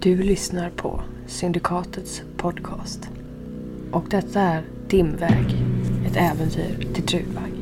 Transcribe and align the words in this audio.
Du 0.00 0.22
lyssnar 0.22 0.70
på 0.70 1.00
Syndikatets 1.26 2.22
podcast. 2.36 3.08
Och 3.90 4.04
detta 4.10 4.40
är 4.40 4.62
Dimväg, 4.88 5.56
ett 6.06 6.16
äventyr 6.16 6.86
till 6.94 7.06
Trudvang. 7.06 7.52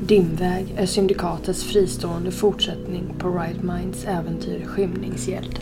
Dimväg 0.00 0.74
är 0.76 0.86
Syndikatets 0.86 1.64
fristående 1.64 2.30
fortsättning 2.30 3.14
på 3.18 3.28
Right 3.28 3.62
Minds 3.62 4.04
äventyr 4.04 4.64
Skymningsgäld. 4.64 5.58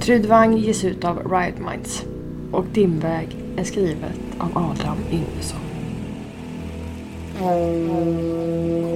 Trudvang 0.00 0.56
ges 0.56 0.84
ut 0.84 1.04
av 1.04 1.32
Riot 1.32 1.58
Minds 1.58 2.04
och 2.52 2.64
Dimväg 2.72 3.36
är 3.56 3.64
skrivet 3.64 4.20
av 4.38 4.58
Adam 4.58 4.98
Yngvesson. 5.10 5.60
Mm. 7.40 8.89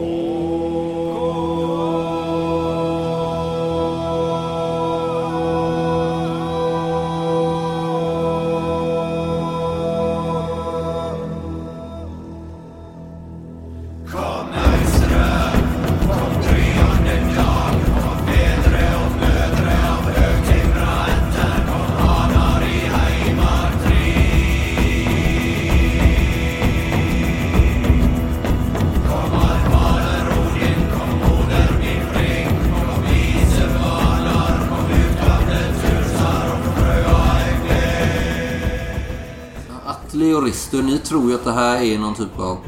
Och 40.45 40.49
Rister, 40.49 40.83
ni 40.83 40.99
tror 40.99 41.29
ju 41.29 41.35
att 41.35 41.45
det 41.45 41.53
här 41.53 41.83
är 41.83 41.99
någon 41.99 42.15
typ 42.15 42.39
av 42.39 42.59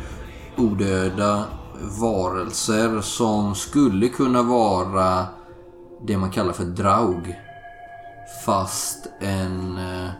odöda 0.56 1.44
varelser 2.00 3.00
som 3.00 3.54
skulle 3.54 4.08
kunna 4.08 4.42
vara 4.42 5.26
det 6.06 6.16
man 6.16 6.30
kallar 6.30 6.52
för 6.52 6.64
draug. 6.64 7.36
Fast 8.46 9.06
en 9.20 9.78
eh, 9.78 10.10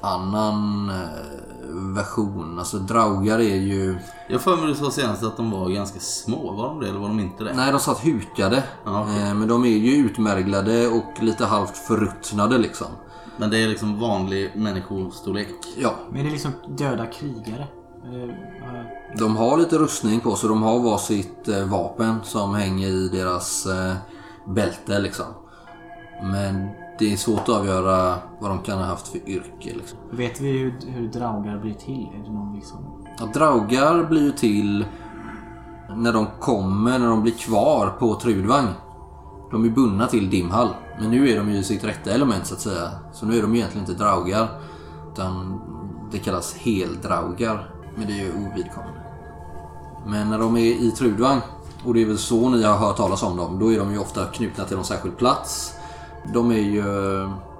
annan 0.00 0.90
eh, 0.90 1.94
version. 1.94 2.58
Alltså 2.58 2.78
draugar 2.78 3.38
är 3.38 3.56
ju... 3.56 3.98
Jag 4.28 4.40
för 4.40 4.56
mig 4.56 4.66
du 4.66 4.74
sa 4.74 4.90
senast 4.90 5.22
att 5.22 5.36
de 5.36 5.50
var 5.50 5.68
ganska 5.68 6.00
små. 6.00 6.52
Var 6.52 6.68
de 6.68 6.80
det 6.80 6.88
eller 6.88 6.98
var 6.98 7.08
de 7.08 7.20
inte 7.20 7.44
det? 7.44 7.54
Nej, 7.54 7.72
de 7.72 7.80
satt 7.80 8.04
hukade. 8.04 8.64
Ja, 8.84 9.02
okej. 9.02 9.22
Eh, 9.22 9.34
Men 9.34 9.48
de 9.48 9.64
är 9.64 9.68
ju 9.68 9.96
utmärglade 9.96 10.88
och 10.88 11.22
lite 11.22 11.44
halvt 11.44 11.76
förruttnade 11.76 12.58
liksom. 12.58 12.88
Men 13.38 13.50
det 13.50 13.62
är 13.62 13.68
liksom 13.68 14.00
vanlig 14.00 14.50
människostorlek. 14.56 15.48
Ja, 15.78 15.94
Men 16.10 16.20
är 16.20 16.24
det 16.24 16.30
liksom 16.30 16.52
döda 16.68 17.06
krigare? 17.06 17.66
Eh, 18.12 18.34
ja, 18.60 18.84
De 19.18 19.36
har 19.36 19.58
lite 19.58 19.78
rustning 19.78 20.20
på 20.20 20.36
sig. 20.36 20.48
De 20.48 20.62
har 20.62 20.78
varsitt 20.80 21.48
eh, 21.48 21.64
vapen 21.64 22.16
som 22.22 22.54
hänger 22.54 22.88
i 22.88 23.08
deras 23.08 23.66
eh, 23.66 23.94
bälte 24.46 24.98
liksom. 24.98 25.26
Men 26.22 26.68
det 26.98 27.12
är 27.12 27.16
svårt 27.16 27.40
att 27.40 27.48
avgöra 27.48 28.14
vad 28.40 28.50
de 28.50 28.58
kan 28.58 28.78
ha 28.78 28.84
haft 28.84 29.08
för 29.08 29.28
yrke. 29.28 29.74
Liksom. 29.74 29.98
Vet 30.10 30.40
vi 30.40 30.58
hur, 30.58 30.74
hur 30.86 31.08
draugar 31.08 31.58
blir 31.58 31.74
till? 31.74 32.08
Är 32.14 32.24
det 32.24 32.32
någon 32.32 32.54
liksom... 32.54 33.04
Ja, 33.18 33.26
draugar 33.34 34.04
blir 34.04 34.22
ju 34.22 34.32
till 34.32 34.84
när 35.96 36.12
de 36.12 36.26
kommer, 36.40 36.98
när 36.98 37.08
de 37.08 37.22
blir 37.22 37.32
kvar 37.32 37.90
på 37.98 38.14
Trudvang. 38.14 38.66
De 39.50 39.64
är 39.64 39.68
bundna 39.68 40.06
till 40.06 40.30
Dimhall. 40.30 40.68
Men 41.00 41.10
nu 41.10 41.30
är 41.30 41.36
de 41.36 41.50
ju 41.50 41.58
i 41.58 41.64
sitt 41.64 41.84
rätta 41.84 42.10
element 42.10 42.46
så 42.46 42.54
att 42.54 42.60
säga. 42.60 42.90
Så 43.12 43.26
nu 43.26 43.38
är 43.38 43.42
de 43.42 43.54
egentligen 43.54 43.88
inte 43.88 44.04
draugar. 44.04 44.48
Utan 45.12 45.60
det 46.12 46.18
kallas 46.18 46.54
heldraugar. 46.54 47.70
Men 47.96 48.06
det 48.06 48.12
är 48.12 48.24
ju 48.24 48.32
ovidkommande. 48.32 49.00
Men 50.06 50.30
när 50.30 50.38
de 50.38 50.56
är 50.56 50.60
i 50.60 50.90
Trudvang, 50.90 51.40
och 51.84 51.94
det 51.94 52.02
är 52.02 52.06
väl 52.06 52.18
så 52.18 52.48
ni 52.48 52.62
har 52.62 52.76
hört 52.76 52.96
talas 52.96 53.22
om 53.22 53.36
dem, 53.36 53.58
då 53.58 53.72
är 53.72 53.78
de 53.78 53.92
ju 53.92 53.98
ofta 53.98 54.24
knutna 54.24 54.64
till 54.64 54.76
någon 54.76 54.84
särskild 54.84 55.16
plats. 55.16 55.74
De 56.34 56.50
är 56.50 56.58
ju 56.58 56.84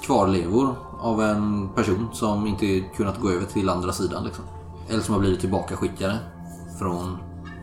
kvarlevor 0.02 0.74
av 1.00 1.22
en 1.22 1.68
person 1.68 2.08
som 2.12 2.46
inte 2.46 2.80
kunnat 2.80 3.20
gå 3.20 3.30
över 3.30 3.46
till 3.46 3.68
andra 3.68 3.92
sidan. 3.92 4.24
Liksom. 4.24 4.44
Eller 4.88 5.02
som 5.02 5.14
har 5.14 5.20
blivit 5.20 5.40
tillbakaskickade 5.40 6.18
från 6.78 7.18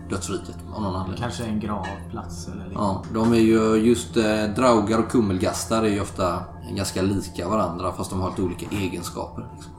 dödsriket 0.09 0.55
av 0.75 0.81
någon 0.81 0.95
anledning. 0.95 1.21
Kanske 1.21 1.43
en 1.43 1.59
gravplats 1.59 2.47
eller 2.47 2.65
liksom. 2.65 2.83
Ja, 2.83 3.03
de 3.13 3.33
är 3.33 3.37
ju 3.37 3.75
just 3.75 4.17
eh, 4.17 4.43
draugar 4.55 4.99
och 4.99 5.11
kummelgastar 5.11 5.83
är 5.83 5.89
ju 5.89 6.01
ofta 6.01 6.43
ganska 6.71 7.01
lika 7.01 7.49
varandra 7.49 7.91
fast 7.91 8.09
de 8.09 8.21
har 8.21 8.29
lite 8.29 8.41
olika 8.41 8.65
egenskaper. 8.75 9.47
Liksom. 9.55 9.71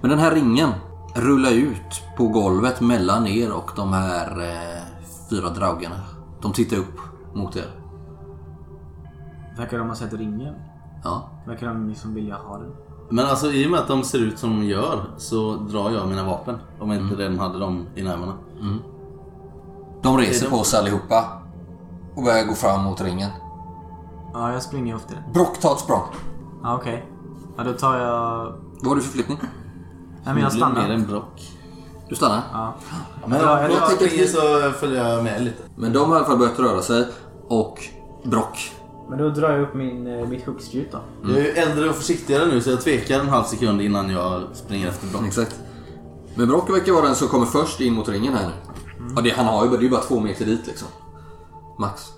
Men 0.00 0.10
den 0.10 0.18
här 0.18 0.34
ringen 0.34 0.70
rullar 1.14 1.50
ut 1.50 2.02
på 2.16 2.28
golvet 2.28 2.80
mellan 2.80 3.26
er 3.26 3.52
och 3.52 3.70
de 3.76 3.92
här 3.92 4.40
eh, 4.40 4.82
fyra 5.30 5.50
draugarna. 5.50 6.00
De 6.42 6.52
tittar 6.52 6.76
upp 6.76 6.98
mot 7.34 7.56
er. 7.56 7.74
Verkar 9.56 9.78
de 9.78 9.88
ha 9.88 9.94
sett 9.94 10.12
ringen? 10.12 10.54
Ja. 11.04 11.30
Verkar 11.46 11.66
de 11.66 11.88
liksom 11.88 12.14
vilja 12.14 12.36
ha 12.36 12.58
den? 12.58 12.72
Men 13.10 13.26
alltså 13.26 13.52
i 13.52 13.66
och 13.66 13.70
med 13.70 13.80
att 13.80 13.88
de 13.88 14.02
ser 14.02 14.18
ut 14.18 14.38
som 14.38 14.60
de 14.60 14.66
gör 14.66 15.04
så 15.16 15.56
drar 15.56 15.90
jag 15.90 16.08
mina 16.08 16.24
vapen. 16.24 16.56
Om 16.80 16.90
jag 16.90 17.02
inte 17.02 17.14
redan 17.14 17.38
hade 17.38 17.58
dem 17.58 17.86
i 17.94 18.02
nävarna. 18.02 18.32
De 20.02 20.18
reser 20.18 20.50
på 20.50 20.64
sig 20.64 20.78
allihopa 20.80 21.24
och 22.14 22.22
börjar 22.22 22.44
gå 22.44 22.54
fram 22.54 22.84
mot 22.84 23.00
ringen. 23.00 23.30
Ja, 24.34 24.52
jag 24.52 24.62
springer 24.62 24.96
efter 24.96 25.14
den. 25.14 25.32
Brock, 25.32 25.60
ta 25.60 25.72
ett 25.72 25.78
språng. 25.80 26.02
Ja, 26.62 26.74
okej. 26.76 27.06
Ja, 27.56 27.64
då 27.64 27.72
tar 27.72 27.98
jag... 27.98 28.52
Vad 28.80 28.86
har 28.86 28.94
du 28.96 29.02
för 29.02 29.12
flyttning? 29.12 29.38
Nej, 30.24 30.34
men 30.34 30.42
jag 30.42 30.52
blir 30.52 30.64
mer 30.66 30.72
stannar. 30.74 30.90
än 30.94 31.06
brock. 31.06 31.52
Du 32.08 32.14
stannar? 32.14 32.42
Ja. 32.52 32.74
Men 33.26 33.40
Ja, 33.40 33.60
jag, 33.62 33.70
jag- 33.70 33.76
jag 33.76 33.90
springer 33.92 34.26
så 34.26 34.72
följer 34.78 35.08
jag 35.08 35.24
med 35.24 35.42
lite. 35.44 35.62
Men 35.76 35.92
de 35.92 35.98
har 36.10 36.16
i 36.16 36.18
alla 36.18 36.26
fall 36.26 36.38
börjat 36.38 36.58
röra 36.58 36.82
sig. 36.82 37.06
Och 37.48 37.78
Brock. 38.24 38.72
Men 39.08 39.18
då 39.18 39.28
drar 39.28 39.50
jag 39.50 39.60
upp 39.60 39.74
min, 39.74 40.06
eh, 40.20 40.28
mitt 40.28 40.46
huggspjut 40.46 40.92
då. 40.92 40.98
Jag 41.22 41.38
är 41.38 41.42
ju 41.42 41.48
äldre 41.50 41.88
och 41.90 41.94
försiktigare 41.96 42.46
nu 42.46 42.60
så 42.60 42.70
jag 42.70 42.80
tvekar 42.80 43.20
en 43.20 43.28
halv 43.28 43.44
sekund 43.44 43.82
innan 43.82 44.10
jag 44.10 44.42
springer 44.52 44.88
efter 44.88 45.06
brock. 45.06 45.22
Exakt. 45.26 45.60
Men 46.34 46.48
Brock 46.48 46.70
verkar 46.70 46.92
vara 46.92 47.04
den 47.06 47.14
som 47.14 47.28
kommer 47.28 47.46
först 47.46 47.80
in 47.80 47.92
mot 47.94 48.08
ringen 48.08 48.34
här 48.34 48.46
nu. 48.46 48.52
Ja, 49.16 49.22
det, 49.22 49.30
han 49.30 49.46
har 49.46 49.64
ju 49.64 49.76
det 49.76 49.86
är 49.86 49.90
bara 49.90 50.00
två 50.00 50.20
meter 50.20 50.44
dit 50.44 50.66
liksom. 50.66 50.88
Max. 51.78 52.12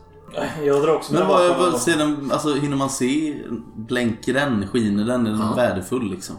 Jag 0.65 0.83
drar 0.83 0.95
också 0.95 1.13
Men 1.15 1.29
vad, 1.29 1.59
vad 1.59 1.81
ser 1.81 1.99
den, 1.99 2.31
alltså, 2.33 2.55
hinner 2.55 2.77
man 2.77 2.91
se? 2.91 3.43
Blänker 3.77 4.35
den? 4.35 4.67
Skiner 4.67 5.05
den? 5.05 5.27
Är 5.27 5.31
den 5.31 5.41
Ja. 5.41 5.55
värdefull 5.57 6.11
liksom? 6.11 6.37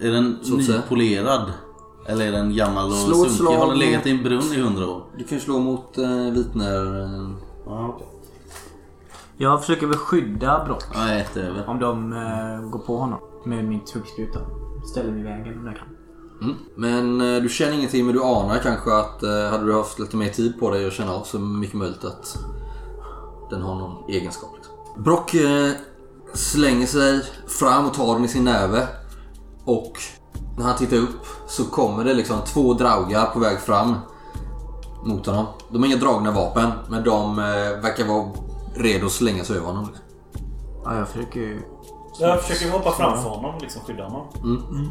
Är 0.00 0.10
den 0.10 0.38
Så 0.42 0.56
nypolerad? 0.56 1.52
Eller 2.06 2.26
är 2.26 2.32
den 2.32 2.56
gammal 2.56 2.86
och 2.86 2.92
Slå 2.92 3.24
sunkig? 3.24 3.56
Har 3.56 3.66
den 3.66 3.78
legat 3.78 4.06
i 4.06 4.10
en 4.10 4.22
brunn 4.22 4.52
i 4.54 4.60
hundra 4.60 4.86
år? 4.88 5.02
Du 5.18 5.24
kan 5.24 5.40
slå 5.40 5.58
mot 5.58 5.98
eh, 5.98 6.30
Vitner. 6.32 7.02
Eh, 7.02 7.30
Ja, 7.66 7.88
okej. 7.94 8.06
Jag 9.36 9.60
försöker 9.60 9.86
väl 9.86 9.96
skydda 9.96 10.64
Brock. 10.66 10.84
Ja, 10.94 11.08
jag 11.08 11.20
äter 11.20 11.42
över. 11.42 11.68
Om 11.68 11.78
de 11.78 12.12
eh, 12.12 12.70
går 12.70 12.78
på 12.78 12.96
honom. 12.96 13.18
Med 13.44 13.64
mitt 13.64 13.90
huggspjut 13.90 14.28
då. 14.34 14.40
Ställer 14.86 15.10
mig 15.12 15.20
i 15.20 15.24
vägen 15.24 15.58
om 15.58 15.66
jag 15.66 15.76
kan. 15.76 15.86
Mm. 16.42 16.54
Men 16.76 17.20
eh, 17.20 17.42
du 17.42 17.48
känner 17.48 17.72
ingenting 17.72 18.06
men 18.06 18.14
du 18.14 18.22
anar 18.22 18.58
kanske 18.58 18.94
att 18.94 19.22
eh, 19.22 19.50
hade 19.50 19.66
du 19.66 19.74
haft 19.74 19.98
lite 19.98 20.16
mer 20.16 20.28
tid 20.28 20.60
på 20.60 20.70
dig 20.70 20.86
att 20.86 20.92
känna 20.92 21.12
av 21.14 21.22
så 21.22 21.38
mycket 21.38 21.76
möjligt 21.76 22.04
att 22.04 22.38
den 23.50 23.62
har 23.62 23.74
någon 23.74 24.10
egenskap. 24.10 24.50
Liksom. 24.56 25.02
Brock 25.04 25.34
eh, 25.34 25.70
slänger 26.34 26.86
sig 26.86 27.20
fram 27.46 27.86
och 27.86 27.94
tar 27.94 28.14
den 28.14 28.24
i 28.24 28.28
sin 28.28 28.44
näve. 28.44 28.88
Och 29.64 29.92
när 30.58 30.64
han 30.64 30.76
tittar 30.76 30.96
upp 30.96 31.26
så 31.46 31.64
kommer 31.64 32.04
det 32.04 32.14
liksom 32.14 32.36
två 32.46 32.74
draugar 32.74 33.26
på 33.26 33.38
väg 33.38 33.60
fram 33.60 33.94
mot 35.04 35.26
honom. 35.26 35.46
De 35.70 35.78
har 35.78 35.86
inga 35.86 35.96
dragna 35.96 36.30
vapen 36.30 36.70
men 36.88 37.04
de 37.04 37.36
verkar 37.82 38.04
vara 38.04 38.30
redo 38.74 39.06
att 39.06 39.12
slänga 39.12 39.44
sig 39.44 39.56
över 39.56 39.66
honom. 39.66 39.86
Liksom. 39.86 40.04
Ja, 40.84 40.98
jag 40.98 41.08
försöker 41.08 41.40
ju... 41.40 41.62
Jag 42.18 42.42
försöker 42.42 42.72
hoppa 42.72 42.92
framför 42.92 43.28
honom, 43.28 43.58
liksom 43.60 43.82
skydda 43.82 44.04
honom. 44.04 44.26
Mm. 44.42 44.90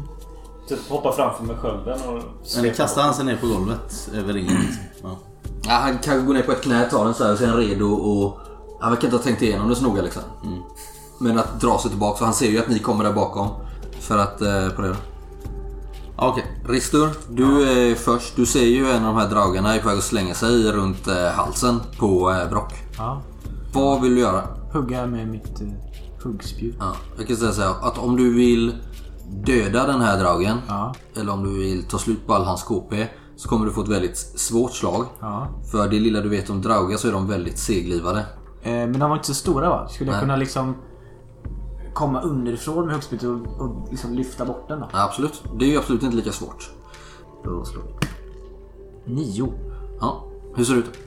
Typ 0.68 0.88
hoppa 0.88 1.12
framför 1.12 1.44
med 1.44 1.56
skölden 1.56 2.00
och... 2.08 2.22
Eller 2.58 2.74
kastar 2.74 3.02
han 3.02 3.14
sig 3.14 3.24
ner 3.24 3.36
på 3.36 3.46
golvet 3.46 4.10
över 4.14 4.32
ringen 4.32 4.56
liksom. 4.60 4.82
Ja. 5.02 5.18
Ja, 5.66 5.72
han 5.72 5.98
kan 5.98 6.26
gå 6.26 6.32
ner 6.32 6.42
på 6.42 6.52
ett 6.52 6.62
knä, 6.62 6.90
ta 6.90 7.04
den 7.04 7.14
så 7.14 7.24
här 7.24 7.32
och 7.32 7.38
sen 7.38 7.50
är 7.50 7.56
redo 7.56 7.86
och... 7.86 8.38
Han 8.80 8.90
verkar 8.90 9.04
inte 9.04 9.16
ha 9.16 9.22
tänkt 9.22 9.42
igenom 9.42 9.68
det 9.68 9.76
så 9.76 9.82
noga 9.82 10.02
liksom. 10.02 10.22
Men 11.18 11.38
att 11.38 11.60
dra 11.60 11.78
sig 11.78 11.90
tillbaka, 11.90 12.18
så 12.18 12.24
han 12.24 12.34
ser 12.34 12.50
ju 12.50 12.58
att 12.58 12.68
ni 12.68 12.78
kommer 12.78 13.04
där 13.04 13.12
bakom. 13.12 13.48
För 14.00 14.18
att 14.18 14.40
eh. 14.40 14.68
Ja, 16.16 16.28
Okej. 16.28 16.44
Ristur, 16.68 17.08
du 17.28 17.62
är 17.62 17.94
först. 17.94 18.36
Du 18.36 18.46
ser 18.46 18.64
ju 18.64 18.90
en 18.90 19.04
av 19.04 19.14
de 19.14 19.20
här 19.20 19.30
dragarna 19.30 19.74
är 19.74 19.80
på 19.80 19.88
väg 19.88 19.98
att 19.98 20.04
slänga 20.04 20.34
sig 20.34 20.72
runt 20.72 21.08
eh, 21.08 21.26
halsen 21.26 21.80
på 21.98 22.30
eh, 22.30 22.50
Brock. 22.50 22.72
Ja. 22.98 23.22
Vad 23.72 24.02
vill 24.02 24.14
du 24.14 24.20
göra? 24.20 24.42
Hugga 24.72 25.06
med 25.06 25.28
mitt 25.28 25.60
eh, 25.60 25.68
huggspjut. 26.22 26.76
Ja, 26.78 26.92
jag 27.18 27.26
kan 27.26 27.36
säga 27.36 27.52
så 27.52 27.62
här, 27.62 27.74
att 27.82 27.98
om 27.98 28.16
du 28.16 28.34
vill 28.34 28.72
döda 29.28 29.86
den 29.86 30.00
här 30.00 30.18
dragen 30.20 30.58
Ja. 30.68 30.94
eller 31.16 31.32
om 31.32 31.44
du 31.44 31.58
vill 31.58 31.84
ta 31.84 31.98
slut 31.98 32.26
på 32.26 32.34
all 32.34 32.44
hans 32.44 32.62
KP 32.62 33.06
så 33.36 33.48
kommer 33.48 33.66
du 33.66 33.72
få 33.72 33.80
ett 33.82 33.88
väldigt 33.88 34.16
svårt 34.16 34.72
slag. 34.72 35.06
Ja. 35.20 35.48
För 35.72 35.88
det 35.88 36.00
lilla 36.00 36.20
du 36.20 36.28
vet 36.28 36.50
om 36.50 36.62
draugar 36.62 36.96
så 36.96 37.08
är 37.08 37.12
de 37.12 37.26
väldigt 37.28 37.58
seglivade. 37.58 38.18
Eh, 38.62 38.72
men 38.72 38.92
de 38.98 39.10
var 39.10 39.16
inte 39.16 39.26
så 39.28 39.34
stora 39.34 39.68
va? 39.68 39.88
Skulle 39.88 40.10
jag 40.10 40.14
Nej. 40.14 40.20
kunna 40.22 40.36
liksom 40.36 40.74
komma 41.94 42.20
underifrån 42.20 42.84
med 42.84 42.94
högspjutet 42.94 43.28
och, 43.28 43.60
och 43.60 43.86
liksom 43.90 44.14
lyfta 44.14 44.44
bort 44.44 44.68
den 44.68 44.80
då. 44.80 44.88
Ja, 44.92 45.04
absolut. 45.04 45.44
Det 45.58 45.64
är 45.64 45.68
ju 45.68 45.78
absolut 45.78 46.02
inte 46.02 46.16
lika 46.16 46.32
svårt. 46.32 46.70
Då 47.44 47.64
slår 47.64 47.82
vi. 47.82 49.14
Nio. 49.14 49.52
Ja, 50.00 50.24
hur 50.54 50.64
ser 50.64 50.72
det 50.74 50.78
ut? 50.80 50.98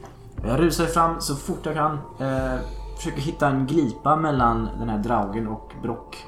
Jag 0.44 0.60
rusar 0.60 0.86
fram 0.86 1.22
så 1.22 1.36
fort 1.36 1.60
jag 1.64 1.76
kan. 1.76 1.92
Eh, 2.20 2.60
försöker 2.98 3.22
hitta 3.22 3.48
en 3.48 3.68
glipa 3.68 4.16
mellan 4.16 4.70
den 4.80 4.90
här 4.90 4.98
draugen 4.98 5.48
och 5.48 5.72
Brock. 5.84 6.26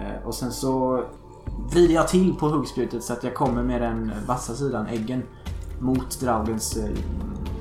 Eh, 0.00 0.26
och 0.26 0.34
sen 0.34 0.52
så 0.52 1.04
vrider 1.70 1.94
jag 1.94 2.08
till 2.08 2.34
på 2.34 2.48
huggspjutet 2.48 3.04
så 3.04 3.12
att 3.12 3.24
jag 3.24 3.34
kommer 3.34 3.62
med 3.62 3.82
den 3.82 4.12
vassa 4.26 4.54
sidan, 4.54 4.86
äggen, 4.86 5.22
mot 5.80 6.20
draugens 6.20 6.76
eh, 6.76 6.90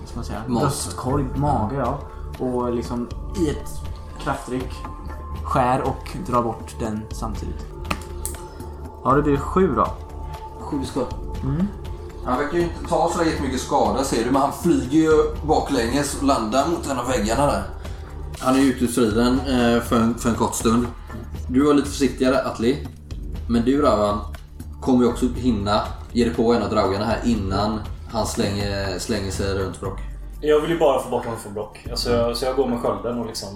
ska 0.06 0.16
man 0.16 0.26
säga, 0.26 0.42
bröstkorg, 0.48 1.26
mage 1.36 1.76
ja. 1.76 2.00
Och 2.40 2.74
liksom 2.74 3.10
i 3.40 3.50
ett 3.50 3.70
kraftryck 4.20 4.74
skär 5.44 5.82
och 5.82 6.18
drar 6.28 6.44
bort 6.44 6.76
den 6.80 7.02
samtidigt. 7.12 7.66
Ja, 9.04 9.14
det 9.14 9.22
blir 9.22 9.38
sju 9.38 9.76
då. 9.76 9.88
Sju 10.60 10.86
skott. 10.86 11.16
Han 12.26 12.38
verkar 12.38 12.58
ju 12.58 12.64
inte 12.64 12.90
ta 12.90 13.12
så 13.16 13.24
jättemycket 13.24 13.60
skada 13.60 14.04
ser 14.04 14.24
du, 14.26 14.32
men 14.32 14.42
han 14.42 14.54
flyger 14.54 15.00
ju 15.00 15.36
baklänges 15.48 16.16
och 16.18 16.24
landar 16.24 16.68
mot 16.68 16.88
en 16.88 17.00
av 17.00 17.08
väggarna 17.08 17.46
där. 17.46 17.64
Han 18.40 18.56
är 18.56 18.60
ute 18.60 18.84
ur 18.84 18.88
striden 18.88 19.40
eh, 19.40 19.82
för 19.82 19.96
en, 19.96 20.16
för 20.16 20.30
en 20.30 20.36
kort 20.36 20.56
stund. 20.56 20.88
Du 21.50 21.66
var 21.66 21.74
lite 21.74 21.90
försiktigare 21.90 22.46
Atli. 22.46 22.88
Men 23.50 23.66
du 23.66 23.82
Ravan 23.82 24.20
kommer 24.82 25.04
ju 25.04 25.10
också 25.10 25.26
hinna 25.36 25.82
ge 26.14 26.26
dig 26.26 26.34
på 26.34 26.54
en 26.54 26.64
av 26.64 26.70
draugarna 26.70 27.06
här 27.06 27.20
innan 27.26 27.80
han 28.12 28.26
slänger, 28.26 29.00
slänger 29.00 29.32
sig 29.32 29.54
runt 29.60 29.80
Brock. 29.80 30.00
Jag 30.42 30.62
vill 30.62 30.72
ju 30.72 30.80
bara 30.80 31.00
få 31.00 31.10
bort 31.10 31.26
honom 31.26 31.40
från 31.40 31.54
block. 31.54 31.88
Alltså 31.92 32.12
jag, 32.12 32.38
så 32.38 32.46
jag 32.46 32.56
går 32.56 32.68
med 32.68 32.80
skölden 32.80 33.20
och 33.20 33.26
liksom... 33.26 33.48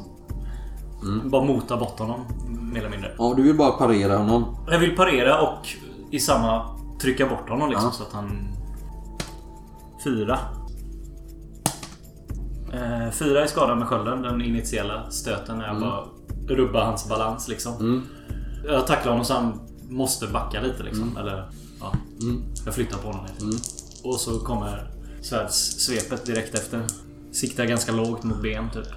Bara 1.24 1.44
mota 1.44 1.78
bort 1.78 2.00
honom. 2.00 2.26
Mer 2.74 2.80
eller 2.80 2.90
mindre. 2.90 3.12
Ja, 3.18 3.34
du 3.38 3.44
vill 3.44 3.58
bara 3.58 3.72
parera 3.72 4.18
honom. 4.18 4.58
Jag 4.68 4.80
vill 4.80 4.96
parera 4.96 5.42
och 5.42 5.68
i 6.12 6.20
samma 6.20 6.66
trycka 7.02 7.26
bort 7.30 7.50
honom 7.50 7.70
liksom 7.70 7.86
Ja. 7.86 7.92
så 7.92 8.04
att 8.04 8.14
han... 8.14 8.48
Fyra. 10.04 10.40
Eh, 12.74 13.12
fyra 13.12 13.44
är 13.44 13.48
skadad 13.48 13.78
med 13.78 13.88
skölden. 13.88 14.22
Den 14.22 14.42
initiala 14.42 15.12
stöten 15.12 15.58
när 15.58 15.68
jag 15.68 15.80
bara 15.80 16.04
rubbar 16.56 16.82
hans 16.86 17.10
balans 17.10 17.48
liksom. 17.48 18.04
Jag 18.68 18.88
tacklar 18.88 19.12
honom 19.12 19.26
så 19.26 19.34
han 19.34 19.60
måste 19.90 20.28
backa 20.28 20.62
lite 20.62 20.84
liksom. 20.84 21.18
Eller 21.18 21.50
ja. 21.80 21.94
Jag 22.66 22.74
flyttar 22.76 22.98
på 22.98 23.08
honom 23.08 23.26
lite. 23.26 23.58
Och 24.04 24.16
så 24.20 24.40
kommer 24.40 24.92
svärdssvepet 25.22 26.26
direkt 26.26 26.56
efter. 26.56 26.84
Siktar 27.32 27.66
ganska 27.66 27.92
lågt 27.92 28.24
mot 28.24 28.42
ben 28.42 28.70
typ. 28.74 28.88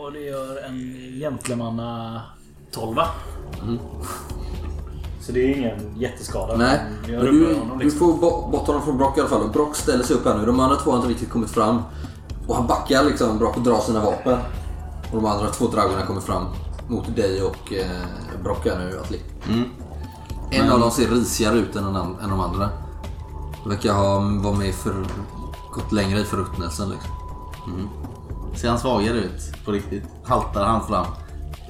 Och 0.00 0.12
det 0.12 0.20
gör 0.20 0.56
en 0.66 0.78
gentlemanna 1.20 2.22
12 2.72 2.96
Så 5.20 5.32
det 5.32 5.40
är 5.52 5.56
ingen 5.56 6.00
jätteskada. 6.00 6.56
Nej, 6.56 6.80
men 7.06 7.24
du, 7.24 7.54
honom 7.54 7.78
du 7.78 7.84
liksom. 7.84 7.98
får 8.00 8.14
bo- 8.20 8.50
bort 8.50 8.66
honom 8.66 8.82
från 8.82 8.98
Brock 8.98 9.18
i 9.18 9.20
alla 9.20 9.28
fall. 9.30 9.42
Och 9.42 9.52
Brock 9.52 9.76
ställer 9.76 10.04
sig 10.04 10.16
upp 10.16 10.24
här 10.24 10.38
nu. 10.38 10.46
De 10.46 10.60
andra 10.60 10.76
två 10.76 10.90
har 10.90 10.96
inte 10.98 11.08
riktigt 11.10 11.30
kommit 11.30 11.50
fram. 11.50 11.82
Och 12.46 12.56
han 12.56 12.66
backar 12.66 13.04
liksom. 13.04 13.38
Brock 13.38 13.56
och 13.56 13.62
drar 13.62 13.78
sina 13.80 14.04
vapen. 14.04 14.38
Och 15.14 15.22
de 15.22 15.26
andra 15.30 15.50
två 15.50 15.66
dragarna 15.68 16.06
kommer 16.06 16.20
fram 16.20 16.46
mot 16.88 17.16
dig 17.16 17.42
och 17.42 17.72
eh, 17.72 17.90
Brock 18.42 18.64
här 18.66 18.78
nu, 18.78 19.00
Atli. 19.00 19.22
En 20.50 20.70
av 20.70 20.80
dem 20.80 20.90
ser 20.90 21.08
risigare 21.08 21.56
ut 21.56 21.76
än, 21.76 21.84
an- 21.96 22.16
än 22.22 22.30
de 22.30 22.40
andra. 22.40 22.68
Verkar 23.66 23.92
ha 23.92 24.18
varit 24.18 24.58
med 24.58 24.74
för, 24.74 24.94
gått 25.74 25.92
längre 25.92 26.20
i 26.20 26.24
förruttnelsen 26.24 26.88
liksom. 26.90 27.10
Ser 28.54 28.68
han 28.68 28.78
svagare 28.78 29.16
ut 29.16 29.64
på 29.64 29.72
riktigt? 29.72 30.04
Haltar 30.24 30.64
han 30.64 30.86
fram? 30.86 31.06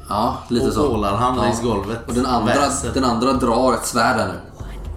Ja, 0.08 0.38
lite 0.48 0.66
Och 0.66 0.72
så. 0.72 0.88
ålar 0.94 1.16
han 1.16 1.36
ja. 1.36 1.42
längs 1.42 1.62
golvet? 1.62 2.08
Och 2.08 2.14
den 2.14 2.26
andra, 2.26 2.52
den 2.94 3.04
andra 3.04 3.32
drar 3.32 3.74
ett 3.74 3.86
svärd 3.86 4.16
här 4.16 4.28
nu. 4.28 4.40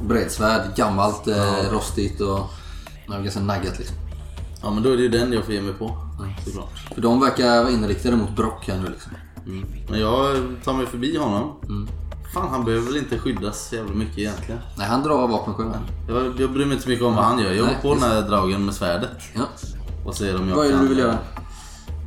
Bredsvärd, 0.07 0.75
gammalt, 0.75 1.27
eh, 1.27 1.71
rostigt 1.71 2.21
och 2.21 2.39
ja, 3.07 3.17
ganska 3.19 3.39
naggat 3.39 3.77
liksom. 3.79 3.95
Ja 4.63 4.71
men 4.71 4.83
då 4.83 4.89
är 4.89 4.97
det 4.97 5.03
ju 5.03 5.09
den 5.09 5.33
jag 5.33 5.43
får 5.45 5.53
ge 5.53 5.61
mig 5.61 5.73
på. 5.73 5.97
Såklart. 6.45 6.93
För 6.93 7.01
de 7.01 7.19
verkar 7.19 7.63
vara 7.63 7.69
inriktade 7.69 8.15
mot 8.15 8.35
Brock 8.35 8.67
här 8.67 8.77
nu 8.77 8.87
liksom. 8.89 9.11
Mm. 9.45 9.65
Men 9.89 9.99
jag 9.99 10.37
tar 10.63 10.73
mig 10.73 10.85
förbi 10.85 11.17
honom. 11.17 11.53
Fan 12.33 12.49
han 12.49 12.65
behöver 12.65 12.85
väl 12.85 12.97
inte 12.97 13.19
skyddas 13.19 13.69
så 13.69 13.75
jävla 13.75 13.93
mycket 13.95 14.17
egentligen. 14.17 14.61
Nej, 14.77 14.87
han 14.87 15.03
drar 15.03 15.27
vapen 15.27 15.53
själv. 15.53 15.69
Jag, 16.07 16.41
jag 16.41 16.51
bryr 16.51 16.65
mig 16.65 16.73
inte 16.73 16.83
så 16.83 16.89
mycket 16.89 17.05
om 17.05 17.15
vad 17.15 17.25
han 17.25 17.39
gör. 17.39 17.51
Jag 17.51 17.67
går 17.67 17.75
på 17.81 17.93
den 17.93 18.03
här 18.03 18.21
dragen 18.21 18.65
med 18.65 18.73
svärdet. 18.73 19.21
Ja. 19.35 19.41
Och 20.05 20.15
ser 20.15 20.41
om 20.41 20.49
jag 20.49 20.55
Vad 20.55 20.65
är 20.65 20.71
det 20.71 20.79
du 20.79 20.87
vill 20.87 20.97
göra? 20.97 21.17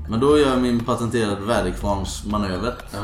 Men 0.08 0.20
då 0.20 0.38
gör 0.38 0.48
jag 0.48 0.62
min 0.62 0.80
patenterade 0.80 1.40
väderkvarnsmanöver. 1.40 2.74
Ja. 2.92 2.98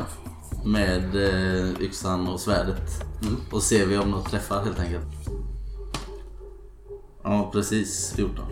Med 0.65 1.17
eh, 1.17 1.81
yxan 1.81 2.29
och 2.29 2.41
svärdet. 2.41 3.05
Och 3.53 3.63
ser 3.63 3.87
vi 3.87 3.99
om 3.99 4.11
något 4.11 4.31
träffar 4.31 4.65
helt 4.65 4.81
enkelt. 4.81 5.07
Ja 7.25 7.51
precis 7.53 8.13
14. 8.17 8.45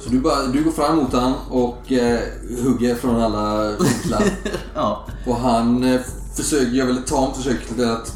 Så 0.00 0.10
du, 0.10 0.20
bara, 0.20 0.42
du 0.46 0.64
går 0.64 0.70
fram 0.70 0.96
mot 0.96 1.12
han 1.12 1.34
och 1.50 1.92
eh, 1.92 2.20
hugger 2.64 2.94
från 2.94 3.22
alla 3.22 3.70
vinklar. 3.70 4.22
Ja. 4.74 5.06
och 5.26 5.36
han 5.36 5.84
eh, 5.84 6.00
försöker, 6.36 6.66
gör 6.66 6.86
väl 6.86 6.98
ett 6.98 7.06
tamt 7.06 7.36
försök 7.36 7.58
att 7.80 8.12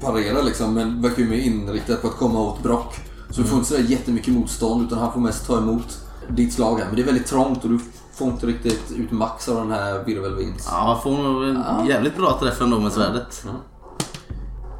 parera 0.00 0.42
liksom. 0.42 0.74
Men 0.74 1.02
verkar 1.02 1.22
ju 1.22 1.28
mer 1.28 1.36
inriktad 1.36 1.96
på 1.96 2.06
att 2.06 2.16
komma 2.16 2.40
åt 2.40 2.62
Brock. 2.62 2.94
Så 3.30 3.40
du 3.40 3.46
får 3.46 3.58
inte 3.58 3.68
sådär 3.68 3.82
jättemycket 3.82 4.34
motstånd 4.34 4.86
utan 4.86 4.98
han 4.98 5.12
får 5.12 5.20
mest 5.20 5.46
ta 5.46 5.58
emot 5.58 5.98
ditt 6.28 6.52
slag 6.52 6.78
här. 6.78 6.86
Men 6.86 6.96
det 6.96 7.02
är 7.02 7.06
väldigt 7.06 7.26
trångt 7.26 7.64
och 7.64 7.70
du 7.70 7.80
får 8.14 8.28
inte 8.28 8.46
riktigt 8.46 8.92
ut 8.96 9.10
max 9.10 9.48
av 9.48 9.56
den 9.56 9.70
här 9.70 10.04
virvelvinds. 10.04 10.68
Ja 10.70 10.84
man 10.86 11.02
får 11.02 11.22
nog 11.22 11.44
en 11.44 11.86
jävligt 11.86 12.16
bra 12.16 12.38
träff 12.40 12.60
ändå 12.60 12.80
med 12.80 12.92
svärdet. 12.92 13.44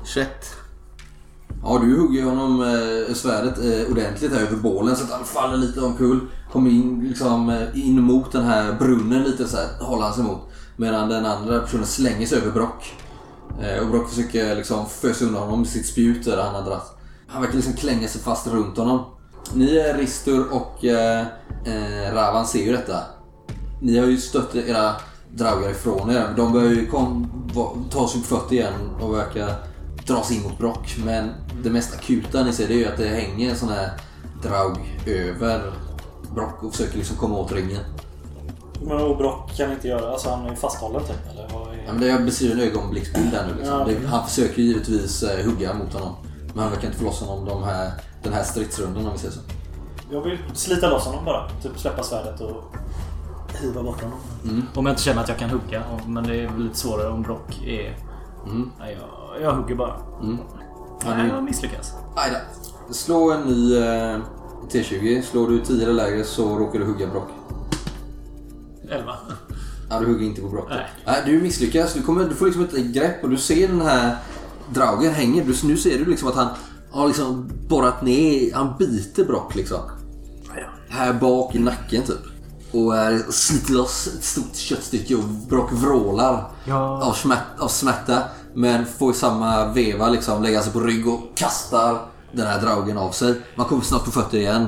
21. 0.04 0.28
Ja, 1.64 1.78
du 1.78 2.00
hugger 2.00 2.24
honom 2.24 2.62
eh, 2.62 3.14
svärdet 3.14 3.58
eh, 3.58 3.92
ordentligt 3.92 4.32
här 4.32 4.40
över 4.40 4.56
bålen 4.56 4.96
så 4.96 5.04
att 5.04 5.10
han 5.10 5.24
faller 5.24 5.56
lite 5.56 5.80
omkull. 5.80 6.20
Kommer 6.52 6.70
in, 6.70 7.08
liksom, 7.08 7.50
eh, 7.50 7.88
in 7.88 8.02
mot 8.02 8.32
den 8.32 8.44
här 8.44 8.72
brunnen 8.72 9.22
lite 9.22 9.48
så 9.48 9.56
här, 9.56 9.66
håller 9.80 10.02
han 10.02 10.14
sig 10.14 10.24
emot. 10.24 10.48
Medan 10.76 11.08
den 11.08 11.26
andra 11.26 11.60
personen 11.60 11.86
slänger 11.86 12.26
sig 12.26 12.38
över 12.38 12.50
Brock. 12.50 12.94
Eh, 13.60 13.82
och 13.82 13.90
Brock 13.90 14.08
försöker 14.08 14.56
liksom 14.56 14.86
fösa 14.86 15.24
undan 15.24 15.42
honom 15.42 15.58
med 15.58 15.68
sitt 15.68 15.86
spjut 15.86 16.24
där 16.24 16.42
han 16.42 16.54
har 16.54 16.62
dragit. 16.62 16.92
Han 17.26 17.42
verkar 17.42 17.56
liksom 17.56 17.74
klänga 17.74 18.08
sig 18.08 18.20
fast 18.20 18.46
runt 18.46 18.76
honom. 18.76 19.04
Ni, 19.54 19.66
Ristur 19.78 20.46
och 20.52 20.84
eh, 20.84 21.26
eh, 21.64 22.14
Ravan 22.14 22.46
ser 22.46 22.64
ju 22.64 22.72
detta. 22.72 22.98
Ni 23.80 23.98
har 23.98 24.06
ju 24.06 24.16
stött 24.16 24.54
era 24.54 24.92
draugar 25.30 25.70
ifrån 25.70 26.10
er. 26.10 26.34
De 26.36 26.52
börjar 26.52 26.70
ju 26.70 26.86
kom, 26.86 27.28
va, 27.54 27.72
ta 27.90 28.08
sig 28.08 28.20
på 28.20 28.26
fötter 28.26 28.54
igen 28.54 28.90
och 29.00 29.14
verkar 29.14 29.54
dras 30.06 30.30
in 30.30 30.42
mot 30.42 30.58
Brock. 30.58 30.96
Men 31.04 31.30
det 31.62 31.70
mest 31.70 31.94
akuta 31.94 32.44
ni 32.44 32.52
ser 32.52 32.68
det 32.68 32.74
är 32.74 32.78
ju 32.78 32.86
att 32.86 32.96
det 32.96 33.08
hänger 33.08 33.50
en 33.50 33.56
sån 33.56 33.68
här 33.68 33.90
draug 34.42 35.00
över 35.06 35.72
Brock 36.34 36.62
och 36.62 36.72
försöker 36.72 36.96
liksom 36.96 37.16
komma 37.16 37.38
åt 37.38 37.52
ringen. 37.52 37.82
Men 38.80 38.96
och 38.96 39.16
Brock 39.16 39.56
kan 39.56 39.72
inte 39.72 39.88
göra... 39.88 40.12
Alltså 40.12 40.30
han 40.30 40.46
är 40.46 40.54
fasthållen 40.54 41.02
typ 41.02 41.30
eller? 41.32 41.48
Vad 41.52 41.68
är... 41.68 41.84
Ja, 41.86 41.92
men 41.92 42.08
jag 42.08 42.24
beskriver 42.24 42.54
en 42.54 42.60
ögonblicksbild 42.60 43.34
här 43.34 43.46
nu. 43.46 43.54
Liksom. 43.54 43.78
Ja. 43.78 43.84
det, 43.84 44.06
han 44.06 44.28
försöker 44.28 44.62
givetvis 44.62 45.22
eh, 45.22 45.44
hugga 45.44 45.74
mot 45.74 45.94
honom. 45.94 46.14
Men 46.54 46.62
han 46.62 46.72
verkar 46.72 46.86
inte 46.86 46.98
få 46.98 47.04
loss 47.04 47.20
honom 47.20 47.44
de 47.44 47.62
här, 47.62 47.90
den 48.22 48.32
här 48.32 48.42
stridsrundan 48.42 49.06
om 49.06 49.12
vi 49.12 49.18
säger 49.18 49.34
så. 49.34 49.40
Jag 50.10 50.20
vill 50.20 50.38
slita 50.54 50.90
loss 50.90 51.04
honom 51.04 51.24
bara. 51.24 51.48
Typ 51.62 51.78
släppa 51.78 52.02
svärdet 52.02 52.40
och 52.40 52.64
hiva 53.62 53.82
bort 53.82 54.02
honom. 54.02 54.18
Mm. 54.44 54.62
Om 54.74 54.86
jag 54.86 54.92
inte 54.92 55.02
känner 55.02 55.22
att 55.22 55.28
jag 55.28 55.38
kan 55.38 55.50
hugga. 55.50 55.82
Men 56.06 56.24
det 56.24 56.36
är 56.36 56.48
väl 56.48 56.62
lite 56.62 56.78
svårare 56.78 57.08
om 57.08 57.22
Brock 57.22 57.62
är... 57.66 57.96
Nej, 58.78 58.98
jag, 59.00 59.42
jag 59.42 59.52
hugger 59.54 59.74
bara. 59.74 59.94
Mm. 60.22 60.38
Ja, 61.04 61.10
Nej, 61.14 61.22
ni- 61.22 61.28
jag 61.28 61.44
misslyckas. 61.44 61.92
Aj 62.16 62.30
då. 62.30 62.94
Slå 62.94 63.32
en 63.32 63.40
ny 63.40 63.76
eh, 63.76 64.18
T20. 64.70 65.22
Slår 65.22 65.48
du 65.48 65.60
10 65.64 65.82
eller 65.82 65.92
lägre 65.92 66.24
så 66.24 66.58
råkar 66.58 66.78
du 66.78 66.84
hugga 66.84 67.06
Brock. 67.06 67.28
11. 68.90 69.12
Ja, 69.90 70.00
du 70.00 70.06
hugger 70.06 70.26
inte 70.26 70.40
på 70.40 70.48
Brock. 70.48 70.66
Nej. 70.70 70.86
Nej, 71.06 71.22
du 71.26 71.40
misslyckas. 71.42 71.94
Du, 71.94 72.02
kommer, 72.02 72.24
du 72.24 72.34
får 72.34 72.46
liksom 72.46 72.64
ett 72.64 72.76
grepp 72.94 73.24
och 73.24 73.30
du 73.30 73.36
ser 73.36 73.68
den 73.68 73.80
här 73.80 74.16
draugen 74.74 75.12
hänger. 75.14 75.44
Du, 75.44 75.54
nu 75.68 75.76
ser 75.76 75.98
du 75.98 76.04
liksom 76.04 76.28
att 76.28 76.34
han 76.34 76.48
har 76.90 77.06
liksom 77.06 77.50
borrat 77.68 78.02
ner, 78.02 78.54
han 78.54 78.74
biter 78.78 79.24
Brock 79.24 79.54
liksom. 79.54 79.80
Här 80.88 81.12
bak 81.12 81.54
i 81.54 81.58
nacken 81.58 82.02
typ. 82.02 82.20
Och 82.72 82.96
eh, 82.96 83.18
sliter 83.30 83.72
loss 83.72 84.06
ett 84.16 84.24
stort 84.24 84.54
köttstycke 84.56 85.14
och 85.14 85.24
Brock 85.24 85.72
vrålar 85.72 86.50
Ja. 86.64 87.02
av, 87.04 87.12
smärt, 87.12 87.38
av 87.58 87.68
smärta. 87.68 88.22
Men 88.54 88.86
får 88.86 89.10
i 89.10 89.14
samma 89.14 89.72
veva 89.72 90.08
liksom 90.08 90.42
lägga 90.42 90.62
sig 90.62 90.72
på 90.72 90.80
rygg 90.80 91.08
och 91.08 91.20
kastar 91.34 91.98
den 92.32 92.46
här 92.46 92.60
draugen 92.60 92.98
av 92.98 93.10
sig. 93.10 93.34
Man 93.56 93.66
kommer 93.66 93.82
snart 93.82 94.04
på 94.04 94.10
fötter 94.10 94.38
igen. 94.38 94.66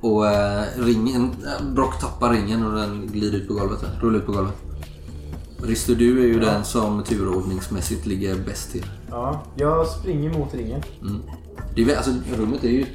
Och 0.00 0.26
eh, 0.26 0.64
ringen, 0.76 1.30
eh, 1.46 1.66
Brock 1.74 2.00
tappar 2.00 2.30
ringen 2.30 2.66
och 2.66 2.72
den 2.72 3.06
glider 3.06 3.38
ut 3.38 3.48
på 3.48 3.54
golvet. 3.54 3.84
Rullar 4.00 4.18
ut 4.18 4.26
på 4.26 4.32
golvet. 4.32 4.54
Risto, 5.62 5.94
du 5.94 6.22
är 6.22 6.26
ju 6.26 6.40
den 6.40 6.64
som 6.64 7.04
turordningsmässigt 7.04 8.06
ligger 8.06 8.34
bäst 8.34 8.72
till. 8.72 8.86
Ja, 9.10 9.42
jag 9.56 9.86
springer 9.86 10.38
mot 10.38 10.54
ringen. 10.54 10.82
Det 11.74 11.82
är, 11.82 11.96
alltså, 11.96 12.10
rummet 12.36 12.64
är 12.64 12.68
ju 12.68 12.86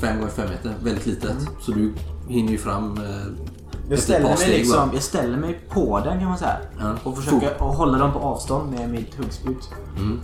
5 0.00 0.18
gånger 0.18 0.30
5 0.30 0.50
meter, 0.50 0.74
väldigt 0.82 1.06
litet. 1.06 1.36
Så 1.60 1.72
du 1.72 1.92
hinner 2.28 2.52
ju 2.52 2.58
fram 2.58 2.96
eh, 2.96 3.49
Jag 3.88 3.98
ställer, 3.98 4.36
mig 4.36 4.48
liksom, 4.48 4.90
jag 4.92 5.02
ställer 5.02 5.36
mig 5.36 5.60
på 5.68 6.00
den 6.04 6.18
kan 6.18 6.28
man 6.28 6.38
säga. 6.38 6.56
Ja. 6.78 6.94
Och 7.04 7.16
försöker 7.16 7.50
att 7.50 7.76
hålla 7.76 7.98
dem 7.98 8.12
på 8.12 8.18
avstånd 8.18 8.72
med 8.72 8.88
mitt 8.90 9.14
huggspjut. 9.14 9.70
Mm. 9.96 10.20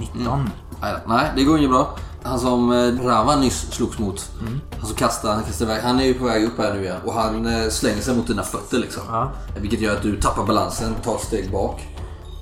19. 0.00 0.50
Nej, 0.80 0.94
då. 1.06 1.14
Nej, 1.14 1.32
det 1.36 1.44
går 1.44 1.58
inget 1.58 1.70
bra. 1.70 1.96
Han 2.22 2.40
som 2.40 2.72
eh, 2.72 3.06
Rava 3.06 3.36
nyss 3.36 3.72
slogs 3.72 3.98
mot. 3.98 4.30
Han 4.78 4.86
som 4.86 4.96
kastar, 4.96 5.34
han 5.34 5.44
kastar 5.44 5.64
iväg. 5.64 5.82
Han 5.82 6.00
är 6.00 6.04
ju 6.04 6.14
på 6.14 6.24
väg 6.24 6.44
upp 6.44 6.58
här 6.58 6.74
nu 6.74 6.82
igen. 6.82 7.00
Och 7.04 7.12
han 7.12 7.46
eh, 7.46 7.68
slänger 7.68 8.00
sig 8.02 8.16
mot 8.16 8.26
dina 8.26 8.42
fötter 8.42 8.78
liksom. 8.78 9.02
Ja. 9.08 9.30
Vilket 9.56 9.80
gör 9.80 9.96
att 9.96 10.02
du 10.02 10.20
tappar 10.20 10.46
balansen, 10.46 10.94
tar 10.94 11.14
ett 11.14 11.20
steg 11.20 11.52
bak. 11.52 11.88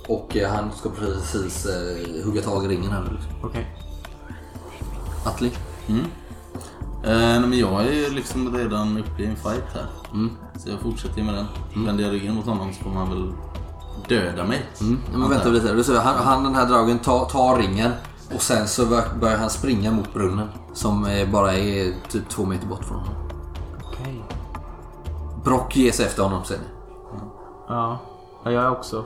Och 0.08 0.36
eh, 0.36 0.50
han 0.50 0.70
ska 0.78 0.88
precis 0.90 1.66
eh, 1.66 2.24
hugga 2.24 2.42
tag 2.42 2.64
i 2.64 2.68
ringen 2.68 2.90
här 2.90 3.00
nu. 3.00 3.10
Liksom. 3.10 3.32
Okej. 3.42 3.76
Atli? 5.24 5.52
Eh, 7.08 7.40
men 7.40 7.58
jag 7.58 7.80
är 7.86 7.92
ju 7.92 8.10
liksom 8.10 8.56
redan 8.56 8.98
uppe 8.98 9.22
i 9.22 9.26
en 9.26 9.36
fight 9.36 9.64
här. 9.74 9.86
Så 10.56 10.68
jag 10.70 10.80
fortsätter 10.80 11.22
med 11.22 11.34
den. 11.34 11.46
Vänder 11.86 12.04
jag 12.04 12.12
ryggen 12.12 12.34
mot 12.34 12.46
honom 12.46 12.72
så 12.72 12.84
kommer 12.84 12.96
han 12.96 13.10
väl 13.10 13.32
döda 14.08 14.44
mig. 14.44 14.66
Mm. 14.80 14.98
Ja, 15.12 15.18
men 15.18 15.30
vänta 15.30 15.48
lite. 15.48 15.72
Du 15.74 15.84
ser, 15.84 15.96
han, 16.00 16.14
han 16.16 16.44
den 16.44 16.54
här 16.54 16.66
dragen 16.66 16.98
tar, 16.98 17.24
tar 17.24 17.56
ringen. 17.58 17.90
Och 18.34 18.42
sen 18.42 18.68
så 18.68 18.86
bör- 18.86 19.18
börjar 19.20 19.38
han 19.38 19.50
springa 19.50 19.90
mot 19.90 20.14
brunnen. 20.14 20.48
Som 20.74 21.06
bara 21.32 21.52
är 21.54 21.94
typ 22.08 22.28
två 22.28 22.44
meter 22.46 22.66
bort 22.66 22.84
från 22.84 22.98
honom. 22.98 23.14
Okej. 23.84 24.22
Brock 25.44 25.76
ger 25.76 25.92
sig 25.92 26.06
efter 26.06 26.22
honom 26.22 26.44
sen. 26.44 26.58
Ja. 27.68 27.98
ja, 28.44 28.50
jag 28.50 28.64
är 28.64 28.70
också. 28.70 29.04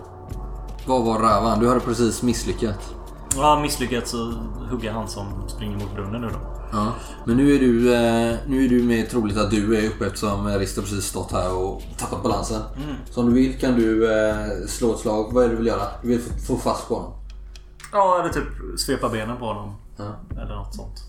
Vad 0.86 1.04
var 1.04 1.18
Ravan? 1.18 1.60
Du 1.60 1.68
hade 1.68 1.80
precis 1.80 2.22
misslyckats. 2.22 2.94
Har 3.36 3.60
misslyckats 3.62 4.14
att 4.14 4.70
hugga 4.70 4.92
han 4.92 5.08
som 5.08 5.26
springer 5.48 5.76
mot 5.78 5.94
brunnen 5.94 6.20
nu 6.20 6.28
då. 6.28 6.61
Ja. 6.72 6.92
Men 7.26 7.36
nu 7.36 7.54
är 7.54 7.58
du, 7.60 7.94
eh, 7.94 8.36
nu 8.46 8.64
är 8.64 8.68
du 8.68 8.82
mer 8.82 9.06
troligt 9.06 9.36
att 9.36 9.50
du 9.50 9.76
är 9.76 9.88
uppe 9.88 10.06
eftersom 10.06 10.48
Risto 10.48 10.80
precis 10.80 11.04
stått 11.04 11.32
här 11.32 11.54
och 11.56 11.82
tappat 11.98 12.22
balansen. 12.22 12.62
Så 13.10 13.20
om 13.20 13.26
du 13.26 13.32
vill 13.34 13.58
kan 13.58 13.74
du 13.76 14.12
eh, 14.12 14.66
slå 14.68 14.94
ett 14.94 15.00
slag. 15.00 15.32
Vad 15.32 15.44
är 15.44 15.48
det 15.48 15.52
du 15.54 15.58
vill 15.58 15.66
göra? 15.66 15.86
Du 16.02 16.08
vill 16.08 16.20
få, 16.46 16.56
fast 16.56 16.88
på 16.88 16.94
honom. 16.94 17.12
Ja, 17.92 18.20
eller 18.20 18.32
typ 18.32 18.78
svepa 18.80 19.08
benen 19.08 19.36
på 19.38 19.44
honom. 19.46 19.74
Ja. 19.96 20.16
Eller 20.42 20.54
något 20.56 20.74
sånt. 20.74 21.02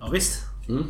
Ja, 0.00 0.08
visst. 0.12 0.40
Mm. 0.68 0.84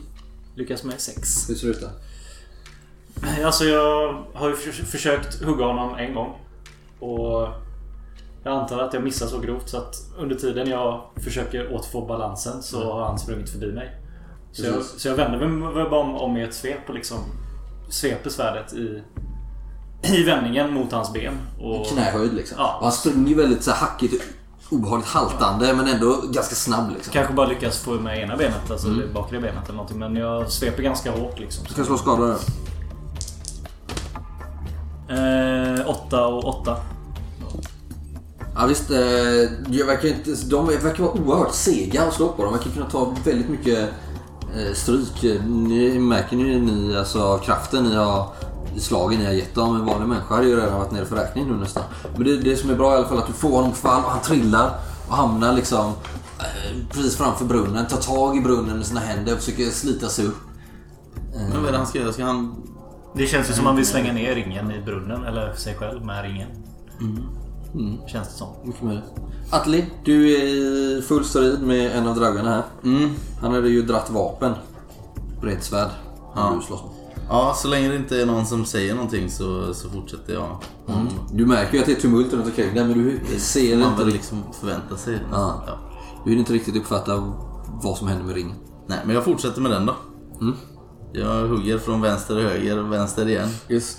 Lyckas 0.55 0.85
med 0.85 1.00
sex. 1.00 1.50
Hur 1.50 1.55
ser 1.55 1.67
det 1.67 1.73
ut 1.73 1.81
där? 1.81 3.45
Alltså 3.45 3.65
jag 3.65 4.23
har 4.35 4.49
ju 4.49 4.57
förs- 4.57 4.91
försökt 4.91 5.43
hugga 5.43 5.65
honom 5.65 5.95
en 5.95 6.15
gång. 6.15 6.35
Och 7.00 7.49
jag 8.49 8.61
antar 8.62 8.78
att 8.78 8.95
jag 8.95 9.02
missar 9.02 9.26
så 9.26 9.38
grovt 9.38 9.69
så 9.69 9.76
att 9.76 9.95
under 10.19 10.37
tiden 10.37 10.69
jag 10.69 11.00
försöker 11.17 11.75
återfå 11.75 12.07
balansen 12.07 12.62
så 12.62 12.93
har 12.93 13.07
han 13.07 13.19
sprungit 13.19 13.50
förbi 13.50 13.73
mig. 13.73 13.90
Så 14.52 14.67
jag, 14.67 14.83
så 14.83 15.09
jag 15.09 15.14
vänder 15.14 15.47
mig 15.49 15.85
bara 15.90 16.00
om, 16.00 16.14
om 16.17 16.37
i 16.37 16.43
ett 16.43 16.55
svep 16.55 16.88
och 16.88 16.95
liksom 16.95 17.19
sveper 17.90 18.31
svärdet 18.31 18.73
i, 18.73 19.02
i 20.02 20.23
vändningen 20.25 20.73
mot 20.73 20.93
hans 20.93 21.12
ben. 21.12 21.35
Och, 21.61 21.87
Knähöjd 21.87 22.35
liksom. 22.35 22.57
Ja. 22.61 22.76
Och 22.78 22.83
han 22.85 22.93
springer 22.93 23.37
väldigt 23.37 23.62
så 23.62 23.71
här 23.71 23.78
hackigt, 23.87 24.25
obehagligt 24.71 25.09
haltande 25.09 25.75
men 25.75 25.88
ändå 25.88 26.21
ganska 26.33 26.55
snabb 26.55 26.90
liksom. 26.95 27.12
Kanske 27.12 27.33
bara 27.35 27.47
lyckas 27.47 27.78
få 27.78 27.90
med 27.90 28.23
ena 28.23 28.37
benet, 28.37 28.71
alltså 28.71 28.87
Mm. 28.88 29.00
det 29.00 29.07
bakre 29.14 29.40
benet 29.40 29.64
eller 29.64 29.76
någonting. 29.76 29.99
Men 29.99 30.17
jag 30.17 30.50
sveper 30.52 30.83
ganska 30.83 31.11
hårt 31.11 31.38
liksom. 31.38 31.64
Du 31.69 31.75
kan 31.75 31.85
slå 31.85 31.97
skada 31.97 32.26
där. 32.26 32.38
Eh, 35.11 35.88
åtta 35.90 36.26
och 36.26 36.45
åtta. 36.45 36.76
Ja 38.61 38.67
visst, 38.67 38.91
eh, 38.91 38.99
jag 39.69 39.87
verkar 39.87 40.09
inte, 40.09 40.31
de 40.31 40.67
verkar 40.67 41.03
vara 41.03 41.12
oerhört 41.12 41.55
sega 41.55 42.03
att 42.03 42.15
slå 42.15 42.29
på. 42.29 42.45
De 42.45 42.53
verkar 42.53 42.71
kunna 42.71 42.91
ta 42.91 43.15
väldigt 43.25 43.49
mycket 43.49 43.79
eh, 44.57 44.75
stryk. 44.75 45.23
Ni 45.47 45.99
märker 45.99 46.37
ju 46.37 46.61
ni 46.61 46.97
alltså 46.97 47.23
av 47.23 47.38
kraften 47.38 47.85
ni 47.85 47.95
har 47.95 48.27
i 48.77 48.81
slagen 48.81 49.19
ni 49.19 49.27
har 49.27 49.33
gett 49.33 49.55
dem. 49.55 49.77
En 49.77 49.87
vanlig 49.87 50.09
människa 50.09 50.35
hade 50.35 50.47
ju 50.47 50.57
redan 50.57 50.79
varit 50.79 50.91
nere 50.91 51.05
för 51.05 51.17
räkning 51.17 51.47
nu 51.47 51.57
nästan. 51.57 51.83
Men 52.17 52.25
det, 52.25 52.37
det 52.37 52.57
som 52.57 52.71
är 52.71 52.75
bra 52.75 52.93
i 52.93 52.97
alla 52.97 53.09
fall 53.09 53.17
är 53.17 53.23
att 53.23 53.27
du 53.27 53.33
får 53.33 53.50
honom 53.50 53.71
på 53.71 53.77
fall 53.77 54.05
och 54.05 54.11
han 54.11 54.23
trillar 54.23 54.71
och 55.09 55.17
hamnar 55.17 55.53
liksom 55.53 55.93
eh, 56.38 56.87
precis 56.91 57.17
framför 57.17 57.45
brunnen. 57.45 57.87
Tar 57.87 57.97
tag 57.97 58.37
i 58.37 58.41
brunnen 58.41 58.77
med 58.77 58.87
sina 58.87 59.00
händer 59.00 59.33
och 59.33 59.38
försöker 59.38 59.65
slita 59.71 60.09
sig 60.09 60.27
upp. 60.27 60.38
Men 61.35 61.61
vad 61.61 61.69
är 61.69 61.73
det 61.73 61.79
han 61.79 61.87
ska 61.87 61.99
göra? 61.99 62.12
Ska 62.12 62.25
han... 62.25 62.55
Det 63.15 63.27
känns 63.27 63.50
ju 63.50 63.53
som 63.53 63.65
man 63.65 63.77
vill 63.77 63.87
slänga 63.87 64.12
ner 64.12 64.35
ringen 64.35 64.73
i 64.73 64.81
brunnen. 64.81 65.25
Eller 65.25 65.55
sig 65.55 65.75
själv 65.75 66.05
med 66.05 66.25
ringen. 66.25 66.49
Känns 68.07 68.29
det 68.29 68.35
som. 68.35 68.49
Mycket 68.65 68.83
möjligt. 68.83 69.05
Atli, 69.51 69.85
du 70.05 70.35
är 70.35 70.45
i 70.45 71.03
full 71.03 71.25
strid 71.25 71.63
med 71.63 71.97
en 71.97 72.07
av 72.09 72.15
dragarna 72.17 72.51
här. 72.51 72.63
Mm. 72.85 73.11
Han 73.41 73.55
hade 73.55 73.69
ju 73.69 73.83
dratt 73.83 74.11
vapen. 74.11 74.55
Bredsvärd. 75.41 75.91
Ja. 76.35 76.53
du 76.61 76.67
slåss 76.67 76.81
med. 76.83 76.91
Ja, 77.31 77.55
så 77.57 77.69
länge 77.69 77.89
det 77.89 77.97
inte 77.97 78.23
är 78.23 78.27
någon 78.27 78.47
som 78.47 78.65
säger 78.65 78.95
någonting 78.95 79.31
så, 79.31 79.75
så 79.75 79.91
fortsätter 79.91 80.33
jag. 80.35 80.57
Mm. 80.89 81.07
Du 81.33 81.47
märker 81.47 81.75
ju 81.75 81.81
att 81.81 81.87
det 81.87 81.93
är 81.93 82.01
tumult 82.01 82.33
runt 82.33 82.47
omkring 82.47 82.75
dig 82.75 82.85
men 82.85 82.93
du 82.99 83.39
ser 83.39 83.77
Man 83.77 83.91
inte 83.91 84.05
riktigt. 84.05 84.15
liksom 84.15 84.43
förvänta 84.61 84.97
sig. 84.97 85.19
Ja. 85.33 85.65
Ja. 85.67 85.79
Du 86.25 86.31
vill 86.31 86.39
inte 86.39 86.53
riktigt 86.53 86.77
uppfatta 86.77 87.35
vad 87.83 87.97
som 87.99 88.09
händer 88.09 88.25
med 88.25 88.35
ringen. 88.35 88.57
Nej, 88.87 88.99
men 89.05 89.15
jag 89.15 89.25
fortsätter 89.25 89.61
med 89.61 89.71
den 89.71 89.87
då. 89.87 89.95
Mm. 90.41 90.55
Jag 91.13 91.49
hugger 91.49 91.79
från 91.79 92.01
vänster 92.01 92.35
till 92.35 92.45
höger, 92.45 92.77
vänster 92.83 93.29
igen. 93.29 93.49
Just. 93.69 93.99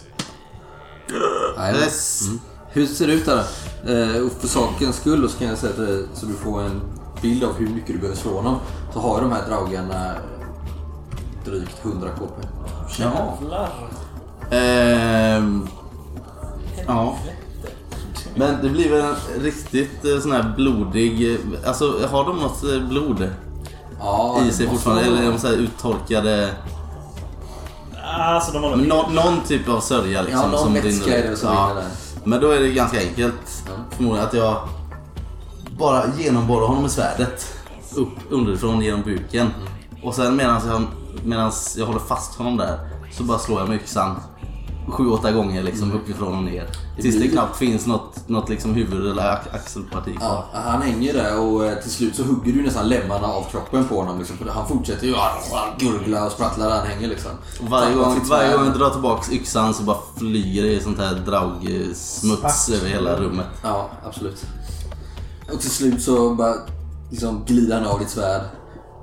Yes. 1.75 2.29
Hur 2.71 2.85
ser 2.85 3.07
det 3.07 3.13
ut 3.13 3.25
där? 3.25 3.43
Eh, 3.87 4.21
och 4.25 4.31
för 4.31 4.47
sakens 4.47 4.95
skull 4.95 5.29
så 5.29 5.37
kan 5.37 5.47
jag 5.47 5.57
säga 5.57 5.73
till 5.73 5.85
dig 5.85 6.05
så 6.13 6.25
du 6.25 6.33
får 6.33 6.61
en 6.61 6.81
bild 7.21 7.43
av 7.43 7.53
hur 7.57 7.69
mycket 7.69 7.87
du 7.87 7.97
behöver 7.97 8.17
slå 8.17 8.31
honom. 8.35 8.55
Så 8.93 8.99
har 8.99 9.21
de 9.21 9.31
här 9.31 9.47
dragarna 9.49 10.11
drygt 11.45 11.85
100 11.85 12.09
KP. 12.19 12.47
Jaha. 12.99 13.67
Ehm, 14.51 15.67
ja. 16.87 17.15
Men 18.35 18.63
det 18.63 18.69
blir 18.69 18.89
väl 18.91 19.01
en 19.01 19.41
riktigt 19.43 20.05
eh, 20.05 20.19
sån 20.21 20.31
här 20.31 20.53
blodig... 20.55 21.33
eh, 21.33 21.39
Alltså 21.69 22.07
har 22.11 22.23
de 22.25 22.37
något 22.39 22.63
eh, 22.63 22.87
blod 22.89 23.29
Ja, 23.99 24.37
i 24.47 24.51
sig 24.51 24.65
det 24.65 24.71
måste 24.71 24.83
fortfarande? 24.85 25.01
vara- 25.09 25.19
Eller 25.19 25.27
är 25.27 25.31
de 25.31 25.39
så 25.39 25.47
här 25.47 25.53
uttorkade... 25.55 26.49
Alltså 28.17 28.51
de 28.51 28.63
har 28.63 28.75
nog... 28.75 28.87
Nå, 28.87 29.09
någon 29.11 29.41
typ 29.47 29.69
av 29.69 29.79
sörja 29.79 30.21
liksom. 30.21 30.41
Ja, 30.41 30.47
någon 30.47 30.59
som 30.59 30.73
vätska 30.73 31.17
är 31.17 31.29
det 31.29 31.37
som 31.37 31.49
rinner 31.49 31.75
där. 31.75 31.83
Men 32.23 32.41
då 32.41 32.51
är 32.51 32.59
det 32.59 32.69
ganska 32.69 32.99
enkelt. 32.99 33.63
Förmodligen 33.91 34.27
att 34.27 34.33
jag 34.33 34.67
bara 35.77 36.03
genomborrar 36.17 36.67
honom 36.67 36.81
med 36.81 36.91
svärdet. 36.91 37.53
Upp 37.95 38.13
underifrån 38.29 38.81
genom 38.81 39.01
buken. 39.01 39.49
Och 40.03 40.15
sen 40.15 40.35
medan 40.35 40.61
jag, 40.67 40.81
medans 41.23 41.75
jag 41.77 41.85
håller 41.85 41.99
fast 41.99 42.35
honom 42.35 42.57
där 42.57 42.79
så 43.11 43.23
bara 43.23 43.39
slår 43.39 43.59
jag 43.59 43.69
med 43.69 43.77
yxan 43.77 44.15
sju, 44.91 45.09
åtta 45.09 45.31
gånger 45.31 45.63
liksom 45.63 45.91
uppifrån 45.91 46.37
och 46.37 46.43
ner. 46.43 46.69
Tills 47.01 47.19
det 47.19 47.27
knappt 47.27 47.57
finns 47.57 47.85
något, 47.85 48.29
något 48.29 48.49
liksom 48.49 48.73
huvud 48.73 49.11
eller 49.11 49.31
ax- 49.31 49.47
axelparti 49.53 50.17
kvar. 50.17 50.45
Ja, 50.53 50.59
han 50.59 50.81
hänger 50.81 51.13
där 51.13 51.39
och 51.39 51.65
eh, 51.65 51.77
till 51.79 51.91
slut 51.91 52.15
så 52.15 52.23
hugger 52.23 52.53
du 52.53 52.61
nästan 52.61 52.89
lemmarna 52.89 53.27
av 53.27 53.43
kroppen 53.43 53.85
på 53.87 53.95
honom. 53.99 54.17
Liksom. 54.19 54.37
Han 54.49 54.67
fortsätter 54.67 55.07
ju 55.07 55.15
gurgla 55.79 56.25
och 56.25 56.31
sprattla 56.31 56.65
där 56.65 56.75
han 56.77 56.87
hänger 56.87 57.07
liksom. 57.07 57.31
Och 57.61 57.69
varje, 57.69 57.95
gång, 57.95 58.19
varje 58.29 58.53
gång 58.57 58.65
jag 58.65 58.77
drar 58.77 58.89
tillbaks 58.89 59.31
yxan 59.31 59.73
så 59.73 59.83
bara 59.83 59.97
flyger 60.17 60.63
det 60.63 60.83
sånt 60.83 60.97
här 60.97 61.13
draugsmuts 61.15 62.69
över 62.69 62.89
hela 62.89 63.15
rummet. 63.15 63.47
Ja, 63.63 63.89
absolut. 64.05 64.45
Och 65.53 65.59
till 65.59 65.71
slut 65.71 66.01
så 66.01 66.35
bara 66.35 66.53
liksom 67.11 67.43
glider 67.45 67.75
han 67.79 67.87
av 67.87 67.99
ditt 67.99 68.09
svärd 68.09 68.41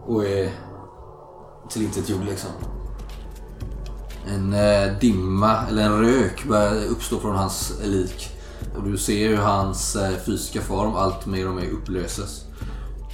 och 0.06 0.24
är 0.24 0.50
tillintetgjord 1.70 2.24
liksom. 2.24 2.50
En 4.26 4.52
eh, 4.52 4.99
dimma, 5.00 5.56
eller 5.68 5.83
en 5.83 6.00
rök 6.00 6.45
börjar 6.45 6.85
uppstå 6.85 7.21
från 7.21 7.37
hans 7.37 7.73
lik. 7.83 8.30
Och 8.76 8.83
du 8.83 8.99
ser 8.99 9.28
hur 9.28 9.37
hans 9.37 9.97
eh, 9.97 10.16
fysiska 10.26 10.61
form 10.61 10.95
allt 10.95 11.26
mer 11.26 11.49
och 11.49 11.54
mer 11.54 11.71
upplöses. 11.71 12.45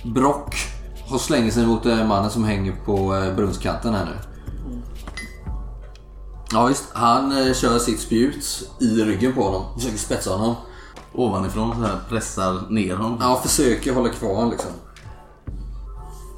Brock 0.04 0.56
har 1.08 1.18
slänger 1.18 1.50
sig 1.50 1.66
mot 1.66 1.86
eh, 1.86 2.06
mannen 2.06 2.30
som 2.30 2.44
hänger 2.44 2.76
på 2.84 3.16
eh, 3.16 3.34
brunnskanten 3.34 3.94
här 3.94 4.04
nu. 4.04 4.18
Ja 6.52 6.66
visst, 6.66 6.84
han 6.92 7.32
eh, 7.32 7.54
kör 7.54 7.78
sitt 7.78 8.00
spjut 8.00 8.70
i 8.80 8.86
ryggen 8.86 9.34
på 9.34 9.42
honom. 9.42 9.62
Försöker 9.74 9.98
spetsa 9.98 10.30
honom. 10.30 10.54
Ovanifrån 11.14 11.76
så 11.76 11.82
här 11.82 12.00
pressar 12.08 12.70
ner 12.70 12.96
honom. 12.96 13.18
Ja, 13.20 13.40
försöker 13.44 13.94
hålla 13.94 14.08
kvar 14.08 14.34
honom 14.34 14.50
liksom. 14.50 14.70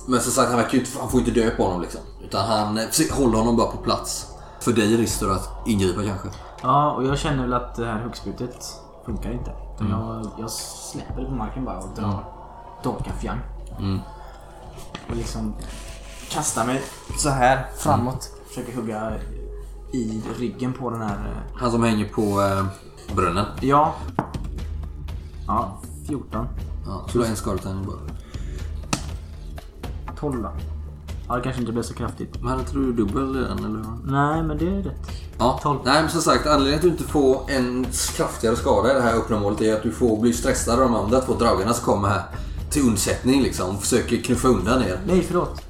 Men 0.06 0.20
som 0.20 0.32
sagt, 0.32 0.48
han, 0.48 0.58
verkar 0.58 0.72
ju 0.72 0.78
inte, 0.78 0.90
han 0.98 1.10
får 1.10 1.20
ju 1.20 1.26
inte 1.26 1.40
dö 1.40 1.50
på 1.50 1.64
honom 1.64 1.82
liksom. 1.82 2.00
Utan 2.24 2.48
han 2.48 2.78
eh, 2.78 2.86
försöker 2.86 3.14
hålla 3.14 3.38
honom 3.38 3.56
bara 3.56 3.70
på 3.70 3.76
plats. 3.76 4.26
För 4.64 4.72
dig 4.72 4.96
Rister 4.96 5.28
att 5.30 5.48
ingripa 5.66 6.02
kanske. 6.02 6.28
Ja, 6.62 6.90
och 6.92 7.04
jag 7.04 7.18
känner 7.18 7.42
väl 7.42 7.52
att 7.54 7.74
det 7.74 7.86
här 7.86 8.02
huggspjutet 8.02 8.72
funkar 9.04 9.32
inte. 9.32 9.52
Utan 9.74 9.90
Jag, 9.90 10.26
jag 10.38 10.50
släpper 10.50 11.20
det 11.20 11.26
på 11.26 11.34
marken 11.34 11.64
bara 11.64 11.78
och 11.78 11.88
drar 11.96 12.24
dolkafjang. 12.82 13.38
Och 15.10 15.16
liksom 15.16 15.54
kastar 16.30 16.66
mig 16.66 16.82
så 17.18 17.28
här 17.28 17.66
framåt. 17.76 18.30
Försöker 18.48 18.76
hugga 18.76 19.12
i 19.92 20.22
ryggen 20.38 20.72
på 20.72 20.90
den 20.90 21.02
här... 21.02 21.16
eh, 21.16 21.56
Han 21.60 21.70
som 21.70 21.82
hänger 21.82 22.08
på 22.08 22.22
eh, 22.42 22.64
brunnen. 23.16 23.46
Ja. 23.60 23.94
Ja, 25.46 25.78
14. 26.06 26.46
Ja, 26.86 27.04
så 27.08 27.18
du 27.18 27.24
har 27.24 27.30
en 27.66 27.86
bara. 27.86 27.96
12 30.16 30.42
då. 30.42 30.50
Ja, 31.28 31.36
det 31.36 31.42
kanske 31.42 31.60
inte 31.60 31.72
blir 31.72 31.82
så 31.82 31.94
kraftigt. 31.94 32.40
Men 32.40 32.48
hade 32.48 32.60
inte 32.60 32.74
du 32.74 32.92
dubbel 32.92 33.34
redan 33.34 33.58
eller 33.58 33.68
hur? 33.68 34.12
Nej, 34.12 34.42
men 34.42 34.58
det 34.58 34.66
är 34.66 34.82
rätt. 34.82 35.10
Ja. 35.38 35.60
Tolv. 35.62 35.78
Nej 35.84 36.02
men 36.02 36.10
som 36.10 36.20
sagt 36.20 36.46
anledningen 36.46 36.80
till 36.80 36.90
att 36.90 36.96
du 36.98 37.02
inte 37.02 37.12
får 37.12 37.50
en 37.50 37.86
kraftigare 38.16 38.56
skada 38.56 38.90
i 38.90 38.94
det 38.94 39.00
här 39.00 39.14
öppna 39.14 39.40
målet 39.40 39.60
är 39.60 39.74
att 39.76 39.82
du 39.82 39.92
får 39.92 40.20
bli 40.20 40.32
stressad 40.32 40.74
av 40.74 40.80
de 40.80 40.94
andra 40.94 41.20
två 41.20 41.34
dragarna 41.34 41.72
som 41.72 41.84
kommer 41.84 42.08
här 42.08 42.22
till 42.70 42.82
undsättning 42.82 43.42
liksom. 43.42 43.76
Och 43.76 43.80
försöker 43.82 44.16
knuffa 44.16 44.48
undan 44.48 44.82
er. 44.82 45.00
Nej, 45.06 45.22
förlåt. 45.22 45.62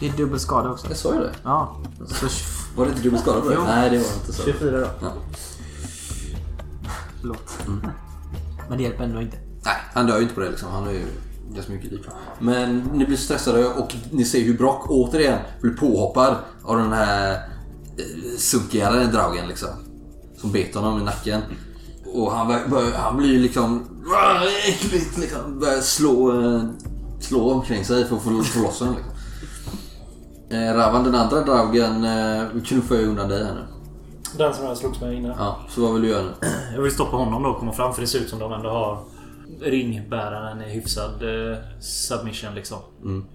Det 0.00 0.08
är 0.08 0.12
dubbel 0.12 0.40
skada 0.40 0.70
också. 0.70 0.86
Jag 0.88 0.96
sa 0.96 1.14
ju 1.14 1.20
det. 1.20 1.32
Ja. 1.44 1.76
Så 2.06 2.26
Var 2.76 2.84
det 2.84 2.90
inte 2.90 3.02
dubbel 3.02 3.20
skada 3.20 3.40
på 3.40 3.48
det? 3.48 3.54
Jo. 3.54 3.62
Nej 3.66 3.90
det 3.90 3.96
var 3.96 4.04
inte 4.20 4.32
så. 4.32 4.42
24 4.42 4.78
då. 4.78 4.86
Ja. 5.00 5.12
Förlåt. 7.20 7.58
Men 8.68 8.78
det 8.78 8.84
hjälper 8.84 9.04
ändå 9.04 9.20
inte. 9.20 9.36
Nej, 9.64 9.76
han 9.94 10.06
dör 10.06 10.16
ju 10.16 10.22
inte 10.22 10.34
på 10.34 10.40
det 10.40 10.50
liksom. 10.50 10.68
Han 10.72 10.86
är 10.86 10.92
ju 10.92 11.06
ganska 11.54 11.72
mycket 11.72 11.90
liv. 11.92 12.06
Men 12.38 12.78
ni 12.78 13.04
blir 13.06 13.16
stressade 13.16 13.66
och 13.68 13.94
ni 14.10 14.24
ser 14.24 14.40
hur 14.40 14.58
Brock 14.58 14.90
återigen 14.90 15.38
blir 15.60 15.72
påhoppad 15.72 16.36
av 16.64 16.76
den 16.78 16.92
här 16.92 17.32
eh, 17.32 18.36
sunkigare 18.38 19.04
dragen 19.04 19.48
liksom. 19.48 19.68
Som 20.36 20.52
bet 20.52 20.74
honom 20.74 21.00
i 21.00 21.04
nacken. 21.04 21.40
Och 22.14 22.32
han, 22.32 22.48
bör, 22.48 22.60
bör, 22.68 22.92
han 22.92 23.16
blir 23.16 23.28
ju 23.28 23.38
liksom... 23.38 23.84
"Åh, 24.06 24.42
Äckligt 24.68 25.18
liksom. 25.18 25.58
Börjar 25.60 25.80
slå, 25.80 26.42
eh, 26.44 26.62
slå 27.20 27.50
omkring 27.52 27.84
sig 27.84 28.04
för 28.08 28.16
att 28.16 28.22
få, 28.22 28.30
få 28.42 28.60
loss 28.62 28.80
honom 28.80 28.94
liksom. 28.96 29.12
Eh, 30.58 30.74
Ravan, 30.74 31.04
den 31.04 31.14
andra 31.14 31.40
dragen, 31.40 32.04
eh, 32.04 32.62
knuffar 32.66 32.94
ju 32.94 33.06
undan 33.06 33.28
dig 33.28 33.44
här 33.44 33.54
nu. 33.54 33.60
Den 34.38 34.54
som 34.54 34.64
jag 34.64 34.76
slogs 34.76 35.00
med 35.00 35.14
innan. 35.14 35.34
Ja, 35.38 35.56
så 35.68 35.80
vad 35.82 35.92
vill 35.92 36.02
du 36.02 36.08
göra 36.08 36.22
nu? 36.22 36.30
Jag 36.74 36.82
vill 36.82 36.92
stoppa 36.92 37.16
honom 37.16 37.42
då 37.42 37.48
och 37.48 37.58
komma 37.58 37.72
fram 37.72 37.94
för 37.94 38.00
det 38.00 38.06
ser 38.06 38.18
ut 38.18 38.28
som 38.30 38.38
de 38.38 38.52
ändå 38.52 38.68
har 38.68 38.98
ringbäraren 39.62 40.62
i 40.62 40.70
hyfsad 40.70 41.22
eh, 41.22 41.58
submission 41.80 42.54
liksom. 42.54 42.78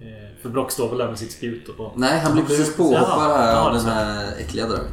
Eh, 0.00 0.42
för 0.42 0.48
Brock 0.48 0.70
står 0.70 0.88
väl 0.88 0.98
där 0.98 1.08
med 1.08 1.18
sitt 1.18 1.32
spjut 1.32 1.68
och... 1.78 1.92
Nej, 1.96 2.20
han 2.20 2.32
blir 2.32 2.44
precis 2.44 2.76
påhoppad 2.76 3.36
här 3.36 3.56
av 3.56 3.72
den 3.72 3.84
här 3.84 4.32
äckliga 4.38 4.66
dragen. 4.66 4.92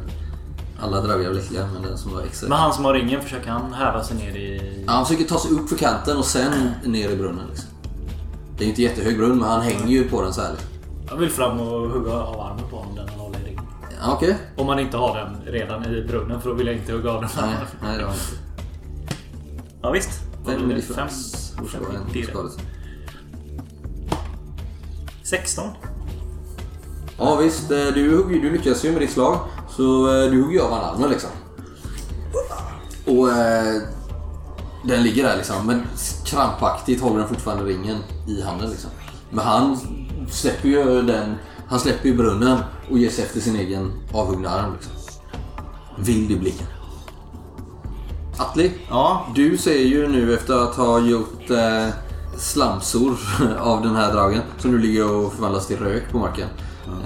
Alla 0.80 1.00
dragar 1.00 1.24
är 1.24 1.28
väl 1.28 1.38
äckliga, 1.38 1.68
men 1.72 1.82
den 1.82 1.98
som 1.98 2.14
var 2.14 2.22
extra 2.22 2.48
Men 2.48 2.58
han 2.58 2.72
som 2.72 2.84
har 2.84 2.94
ringen, 2.94 3.22
försöker 3.22 3.50
han 3.50 3.72
häva 3.72 4.04
sig 4.04 4.16
ner 4.16 4.36
i... 4.36 4.84
Ja, 4.86 4.92
han 4.92 5.06
försöker 5.06 5.24
ta 5.24 5.38
sig 5.38 5.50
upp 5.50 5.68
för 5.68 5.76
kanten 5.76 6.16
och 6.16 6.24
sen 6.24 6.52
ner 6.84 7.10
i 7.10 7.16
brunnen. 7.16 7.46
Liksom. 7.50 7.68
Det 8.58 8.62
är 8.62 8.64
ju 8.64 8.70
inte 8.70 8.82
jättehög 8.82 9.16
brunn, 9.16 9.38
men 9.38 9.48
han 9.48 9.60
hänger 9.60 9.86
ju 9.86 10.08
på 10.08 10.22
den 10.22 10.32
så 10.32 10.40
här. 10.40 10.52
Jag 11.08 11.16
vill 11.16 11.30
fram 11.30 11.60
och 11.60 11.90
hugga 11.90 12.12
av 12.12 12.40
armen 12.40 12.70
på 12.70 12.76
honom, 12.76 12.94
den 12.96 13.08
han 13.08 13.18
håller 13.18 13.38
i 13.38 13.44
ringen. 13.44 13.64
Ja, 14.02 14.12
Okej. 14.12 14.36
Om 14.56 14.66
man 14.66 14.78
inte 14.78 14.96
har 14.96 15.16
den 15.16 15.54
redan 15.54 15.84
i 15.84 16.02
brunnen, 16.02 16.40
för 16.40 16.48
då 16.48 16.54
vill 16.54 16.66
jag 16.66 16.76
inte 16.76 16.92
hugga 16.92 17.10
av 17.10 17.20
den. 17.20 17.30
Nej, 17.40 17.54
nej, 17.82 17.98
det 17.98 18.04
var 18.04 18.12
inte. 18.12 18.24
Ja 19.82 19.90
visst. 19.90 20.23
Men 20.46 20.66
blir 20.66 20.76
det 20.76 20.82
är 20.82 20.94
Fem? 20.94 21.08
fem. 21.08 21.66
fem 21.66 21.82
en 22.06 22.12
direkt. 22.12 22.30
skadelse. 22.30 22.60
16. 25.22 25.64
Ja 27.18 27.36
visst, 27.36 27.70
eh, 27.70 27.76
du, 27.94 28.16
hugger- 28.16 28.42
du 28.42 28.50
lyckas 28.50 28.84
ju 28.84 28.92
med 28.92 29.00
ditt 29.00 29.10
slag. 29.10 29.38
Så 29.76 30.06
eh, 30.24 30.30
du 30.30 30.42
hugger 30.42 30.60
av 30.60 30.70
han 30.72 30.84
armen 30.94 31.10
liksom. 31.10 31.30
Och 33.06 33.30
eh, 33.32 33.82
den 34.84 35.02
ligger 35.02 35.24
där 35.24 35.36
liksom. 35.36 35.66
Men 35.66 35.82
krampaktigt 36.24 37.02
håller 37.02 37.18
den 37.18 37.28
fortfarande 37.28 37.64
ringen 37.64 37.96
i 38.28 38.42
handen 38.42 38.70
liksom. 38.70 38.90
Men 39.30 39.44
han 39.44 39.78
släpper 40.30 40.68
ju 40.68 41.02
den. 41.02 41.34
Han 41.68 41.80
släpper 41.80 42.08
ju 42.08 42.16
brunnen 42.16 42.58
och 42.90 42.98
ger 42.98 43.10
sig 43.10 43.24
efter 43.24 43.40
sin 43.40 43.56
egen 43.56 43.92
avhuggna 44.12 44.48
arm 44.50 44.72
liksom. 44.72 44.92
Vild 45.98 46.30
i 46.30 46.36
blicken. 46.36 46.66
Atli, 48.38 48.72
Ja, 48.90 49.26
du 49.34 49.58
ser 49.58 49.78
ju 49.78 50.08
nu 50.08 50.34
efter 50.34 50.54
att 50.54 50.76
ha 50.76 51.00
gjort 51.00 51.50
eh, 51.50 51.88
slamsor 52.38 53.16
av 53.60 53.82
den 53.82 53.96
här 53.96 54.12
dragen 54.12 54.42
som 54.58 54.70
nu 54.70 54.78
ligger 54.78 55.10
och 55.10 55.32
förvandlas 55.32 55.66
till 55.66 55.78
rök 55.78 56.12
på 56.12 56.18
marken. 56.18 56.48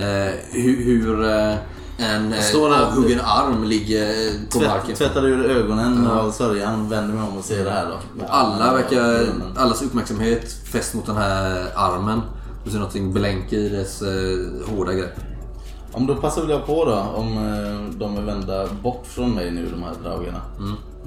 Eh, 0.01 0.33
hur 0.51 0.85
hur 0.85 1.25
eh, 1.25 1.55
en 1.99 2.33
eh, 2.33 2.83
avhuggen 2.83 3.21
arm 3.21 3.65
ligger 3.65 4.31
på 4.53 4.59
marken. 4.59 4.87
tvätt, 4.87 4.99
tvättar 4.99 5.27
ur 5.27 5.51
ögonen 5.51 6.07
av 6.07 6.31
sörjan, 6.31 6.89
vänder 6.89 7.15
mig 7.15 7.29
om 7.29 7.39
och 7.39 7.45
ser 7.45 7.65
det 7.65 7.71
här 7.71 7.87
då. 7.87 8.25
Alla 8.29 8.73
verkar, 8.73 9.27
allas 9.57 9.83
uppmärksamhet 9.83 10.53
fäst 10.65 10.95
mot 10.95 11.07
den 11.07 11.17
här 11.17 11.67
armen. 11.75 12.21
Du 12.65 12.71
ser 12.71 12.79
någonting 12.79 13.13
blänka 13.13 13.57
i 13.57 13.69
dess 13.69 14.03
eh, 14.03 14.69
hårda 14.71 14.93
grepp. 14.93 15.21
Om 15.93 16.07
då 16.07 16.15
passar 16.15 16.43
väl 16.43 16.51
jag 16.51 16.67
på 16.67 16.85
då 16.85 16.97
om 17.15 17.37
eh, 17.37 17.99
de 17.99 18.17
är 18.17 18.23
vända 18.23 18.67
bort 18.83 19.07
från 19.07 19.31
mig 19.31 19.51
nu 19.51 19.69
de 19.71 19.83
här 19.83 19.95
dragarna. 20.03 20.41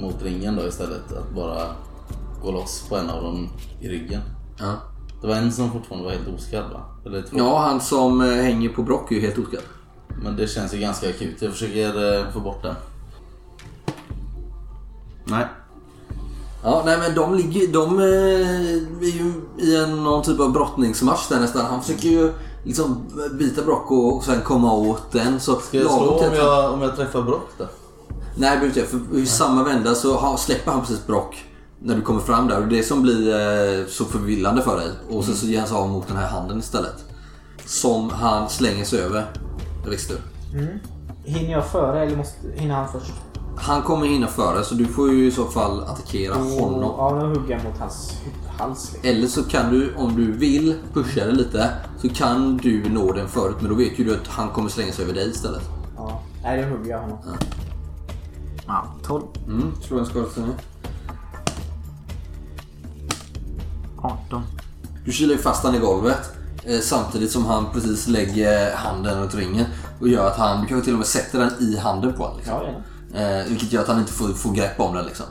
Mot 0.02 0.24
ringen 0.24 0.56
då 0.56 0.68
istället. 0.68 1.14
Att 1.14 1.36
bara 1.36 1.62
gå 2.44 2.52
loss 2.52 2.86
på 2.90 2.98
en 2.98 3.10
av 3.10 3.24
dem 3.24 3.50
i 3.82 3.90
ryggen. 3.90 4.22
Ja. 4.60 4.74
Det 5.22 5.28
var 5.28 5.36
en 5.36 5.52
som 5.52 5.72
fortfarande 5.72 6.06
var 6.06 6.12
helt 6.12 6.28
oskadd 6.28 6.72
va? 6.74 6.82
Eller 7.06 7.22
två. 7.22 7.38
ja, 7.38 7.60
han 7.60 7.82
som 7.82 8.22
eh, 8.22 8.28
hänger 8.28 8.70
på 8.70 8.84
Brock 8.84 9.12
är 9.12 9.16
ju 9.16 9.22
helt 9.22 9.38
oskadd. 9.38 9.64
Men 10.24 10.36
det 10.36 10.48
känns 10.48 10.74
ju 10.74 10.78
ganska 10.78 11.10
akut. 11.10 11.42
Jag 11.42 11.52
försöker 11.52 12.20
eh, 12.20 12.32
få 12.32 12.40
bort 12.40 12.64
den. 12.64 12.76
Nej. 15.26 15.46
Ja, 16.64 16.82
nej 16.86 16.98
men 17.00 17.16
de 17.16 17.36
ligger, 17.36 17.68
de 17.74 18.00
eh, 18.00 18.06
är 19.08 19.18
ju 19.18 19.34
i 19.58 19.76
en, 19.84 20.04
någon 20.04 20.24
typ 20.24 20.40
av 20.40 20.52
brottningsmatch 20.52 21.28
där 21.30 21.40
nästan. 21.40 21.66
Han 21.66 21.82
försöker 21.82 22.10
ju 22.10 22.34
liksom 22.64 23.06
bita 23.32 23.62
Brock 23.62 23.92
och, 23.92 24.18
och 24.18 24.24
sen 24.24 24.42
komma 24.42 24.74
åt 24.74 25.12
den. 25.12 25.40
Så 25.40 25.56
Ska 25.56 25.78
jag 25.78 25.92
slå 25.92 26.10
om 26.10 26.36
jag, 26.36 26.74
om 26.74 26.82
jag 26.82 26.96
träffar 26.96 27.22
Brock 27.22 27.50
då? 27.58 27.66
Nej, 28.36 28.50
det 28.50 28.58
behöver 28.60 28.66
inte 28.66 28.80
jag. 28.80 28.90
För 28.90 29.18
i 29.18 29.26
samma 29.26 29.64
vända 29.64 29.96
så 29.96 30.38
släpper 30.38 30.72
han 30.72 30.82
precis 30.82 31.08
Brock 31.08 31.46
när 31.80 31.96
du 31.96 32.02
kommer 32.02 32.22
fram 32.22 32.48
där. 32.48 32.62
Och 32.62 32.68
det 32.68 32.76
är 32.76 32.78
det 32.78 32.84
som 32.84 33.02
blir 33.02 33.30
eh, 33.30 33.86
så 33.88 34.06
förvillande 34.06 34.62
för 34.62 34.78
dig. 34.78 34.90
Och 35.10 35.26
sen 35.26 35.36
så 35.36 35.46
ger 35.46 35.60
han 35.60 35.68
sig 35.68 35.78
av 35.78 35.90
mot 35.90 36.08
den 36.08 36.18
här 36.18 36.28
handen 36.28 36.60
istället. 36.60 37.06
Som 37.66 38.10
han 38.10 38.50
slänger 38.50 38.86
sig 38.86 39.00
över. 39.00 39.26
Rister. 39.86 40.18
Hinner 41.24 41.52
jag 41.52 41.68
före 41.68 42.06
eller 42.06 42.18
måste, 42.18 42.38
hinner 42.56 42.76
han 42.76 42.92
först? 42.92 43.14
Han 43.58 43.82
kommer 43.82 44.08
hinna 44.08 44.28
före 44.28 44.64
så 44.64 44.76
du 44.76 44.86
får 44.86 45.12
ju 45.12 45.28
i 45.28 45.32
så 45.32 45.46
fall 45.46 45.84
attackera 45.84 46.34
honom. 46.34 46.82
Ja, 46.82 47.20
då 47.22 47.28
hugger 47.28 47.56
jag 47.56 47.64
mot 47.64 47.78
hans 47.80 48.14
hals. 48.58 48.92
Liksom. 48.94 49.10
Eller 49.10 49.28
så 49.28 49.44
kan 49.44 49.72
du, 49.72 49.96
om 49.96 50.16
du 50.16 50.32
vill 50.32 50.76
pusha 50.94 51.26
det 51.26 51.32
lite, 51.32 51.70
så 52.02 52.10
kan 52.10 52.58
du 52.58 52.90
nå 52.90 53.12
den 53.12 53.28
förut. 53.28 53.56
Men 53.60 53.70
då 53.70 53.76
vet 53.76 54.00
ju 54.00 54.04
du 54.04 54.14
att 54.14 54.28
han 54.28 54.50
kommer 54.50 54.70
slänga 54.70 54.92
sig 54.92 55.06
över 55.06 55.14
dig 55.14 55.30
istället. 55.30 55.62
Ja. 55.98 56.22
Nej, 56.44 56.62
då 56.62 56.78
hugger 56.78 56.92
jag 56.92 57.00
honom. 57.00 57.18
Ja, 57.26 57.32
12. 59.04 59.24
Mm, 59.48 59.72
slå 59.82 60.00
en 60.00 60.06
skadelse 60.06 60.42
nu. 60.42 60.54
18. 63.98 64.44
Du 65.06 65.12
kilar 65.12 65.34
ju 65.34 65.42
fast 65.42 65.64
han 65.64 65.76
i 65.76 65.80
golvet. 65.80 66.34
Eh, 66.64 66.80
samtidigt 66.80 67.32
som 67.32 67.46
han 67.46 67.66
precis 67.74 68.08
lägger 68.08 68.76
handen 68.76 69.20
runt 69.20 69.36
ringen. 69.36 69.66
Och 70.00 70.08
gör 70.08 70.28
att 70.28 70.38
han, 70.38 70.62
du 70.62 70.68
kanske 70.68 70.86
till 70.86 70.94
och 70.94 71.00
med 71.00 71.08
sätter 71.08 71.40
den 71.40 71.52
i 71.60 71.78
handen 71.78 72.14
på 72.14 72.24
honom. 72.24 72.38
Liksom. 72.38 72.56
Ja, 72.56 72.64
gärna. 72.64 73.40
Eh, 73.40 73.48
vilket 73.48 73.74
gör 73.74 73.82
att 73.82 73.88
han 73.88 74.00
inte 74.00 74.14
får, 74.14 74.28
får 74.28 74.54
grepp 74.54 74.80
om 74.80 74.96
den 74.96 75.06
liksom. 75.06 75.26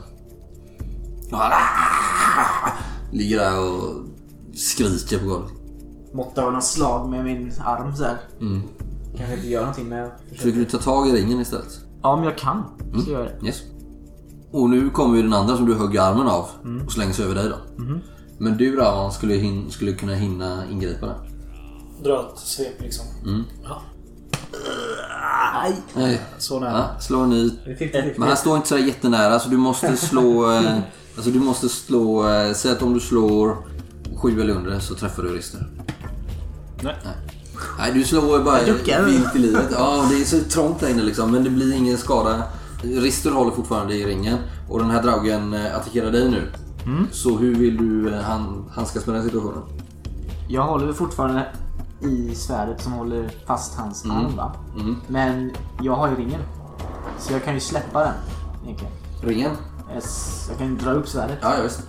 Och 1.31 1.37
han 1.37 1.51
ligger 3.11 3.39
där 3.39 3.59
och 3.59 3.95
skriker 4.55 5.19
på 5.19 5.25
golvet. 5.25 5.51
Måtta 6.13 6.43
av 6.45 6.51
någon 6.51 6.61
slag 6.61 7.09
med 7.09 7.25
min 7.25 7.53
arm 7.65 7.95
så 7.95 8.03
här. 8.03 8.17
Mm. 8.41 8.61
Kanske 9.17 9.35
inte 9.35 9.47
gör 9.47 9.59
någonting 9.59 9.89
men. 9.89 10.09
Försöker 10.29 10.59
du 10.59 10.65
ta 10.65 10.77
tag 10.77 11.07
i 11.07 11.11
ringen 11.11 11.39
istället? 11.41 11.79
Ja, 12.03 12.09
om 12.13 12.23
jag 12.23 12.37
kan 12.37 12.63
så 13.05 13.11
gör 13.11 13.19
jag 13.23 13.31
det. 13.41 13.47
Yes. 13.47 13.61
Och 14.51 14.69
nu 14.69 14.89
kommer 14.89 15.15
ju 15.17 15.21
den 15.23 15.33
andra 15.33 15.57
som 15.57 15.65
du 15.65 15.73
hugger 15.73 16.01
armen 16.01 16.27
av 16.27 16.45
och 16.85 16.91
slänger 16.91 17.13
sig 17.13 17.25
över 17.25 17.35
dig 17.35 17.49
då. 17.49 17.83
Men 18.37 18.57
du 18.57 18.75
Ravan 18.75 19.11
skulle, 19.11 19.33
hin- 19.33 19.69
skulle 19.69 19.91
kunna 19.93 20.13
hinna 20.13 20.63
ingripa 20.71 21.05
där. 21.05 21.15
Dra 22.03 22.19
ett 22.33 22.39
svep 22.39 22.81
liksom. 22.81 23.05
Ja, 23.63 23.81
Nej! 25.63 25.73
Nej. 25.95 26.21
så 26.37 26.59
nära. 26.59 26.71
Ja, 26.71 26.99
slå 26.99 27.19
en 27.19 27.29
ny. 27.29 27.51
Men 28.17 28.27
han 28.27 28.37
står 28.37 28.55
inte 28.55 28.67
så 28.69 28.77
jättenära 28.77 29.39
så 29.39 29.49
du 29.49 29.57
måste 29.57 29.97
slå... 30.07 30.51
Eh, 30.51 30.77
alltså 31.15 31.31
du 31.31 31.39
måste 31.39 31.69
slå... 31.69 32.29
Eh, 32.29 32.53
säg 32.53 32.71
att 32.71 32.81
om 32.81 32.93
du 32.93 32.99
slår 32.99 33.57
sju 34.15 34.41
eller 34.41 34.53
under 34.53 34.79
så 34.79 34.95
träffar 34.95 35.23
du 35.23 35.29
Rister. 35.29 35.67
Nej. 36.81 36.95
Nej, 37.03 37.13
du 37.93 38.03
slår 38.03 38.43
bara 38.43 39.03
vilt 39.05 39.35
i 39.35 39.39
livet. 39.39 39.67
Ja, 39.71 40.05
det 40.09 40.21
är 40.21 40.25
så 40.25 40.39
trångt 40.39 40.79
där 40.79 40.89
inne 40.89 41.03
liksom. 41.03 41.31
Men 41.31 41.43
det 41.43 41.49
blir 41.49 41.73
ingen 41.73 41.97
skada. 41.97 42.43
Rister 42.83 43.31
håller 43.31 43.51
fortfarande 43.51 43.93
i 43.93 44.05
ringen. 44.05 44.37
Och 44.69 44.79
den 44.79 44.89
här 44.89 45.03
dragen 45.03 45.53
eh, 45.53 45.75
attackerar 45.75 46.11
dig 46.11 46.29
nu. 46.29 46.51
Så 47.11 47.37
hur 47.37 47.55
vill 47.55 47.77
du 47.77 48.13
eh, 48.13 48.21
han, 48.21 48.65
handskas 48.75 49.05
med 49.05 49.15
den 49.15 49.23
situationen? 49.23 49.63
Jag 50.47 50.63
håller 50.63 50.93
fortfarande 50.93 51.47
i 52.01 52.35
svärdet 52.35 52.81
som 52.81 52.93
håller 52.93 53.29
fast 53.45 53.75
hans 53.75 54.05
arm 54.05 54.35
va? 54.35 54.53
Men 55.07 55.51
jag 55.81 55.95
har 55.95 56.09
ju 56.09 56.15
ringen. 56.15 56.41
Så 57.19 57.33
jag 57.33 57.43
kan 57.43 57.53
ju 57.53 57.59
släppa 57.59 57.99
den. 57.99 58.13
Egentligen. 58.63 58.93
Ringen? 59.21 59.51
Jag 60.49 60.57
kan 60.57 60.67
ju 60.67 60.75
dra 60.75 60.91
upp 60.91 61.07
svärdet. 61.07 61.37
Ja, 61.41 61.55
ja 61.57 61.63
visst. 61.63 61.81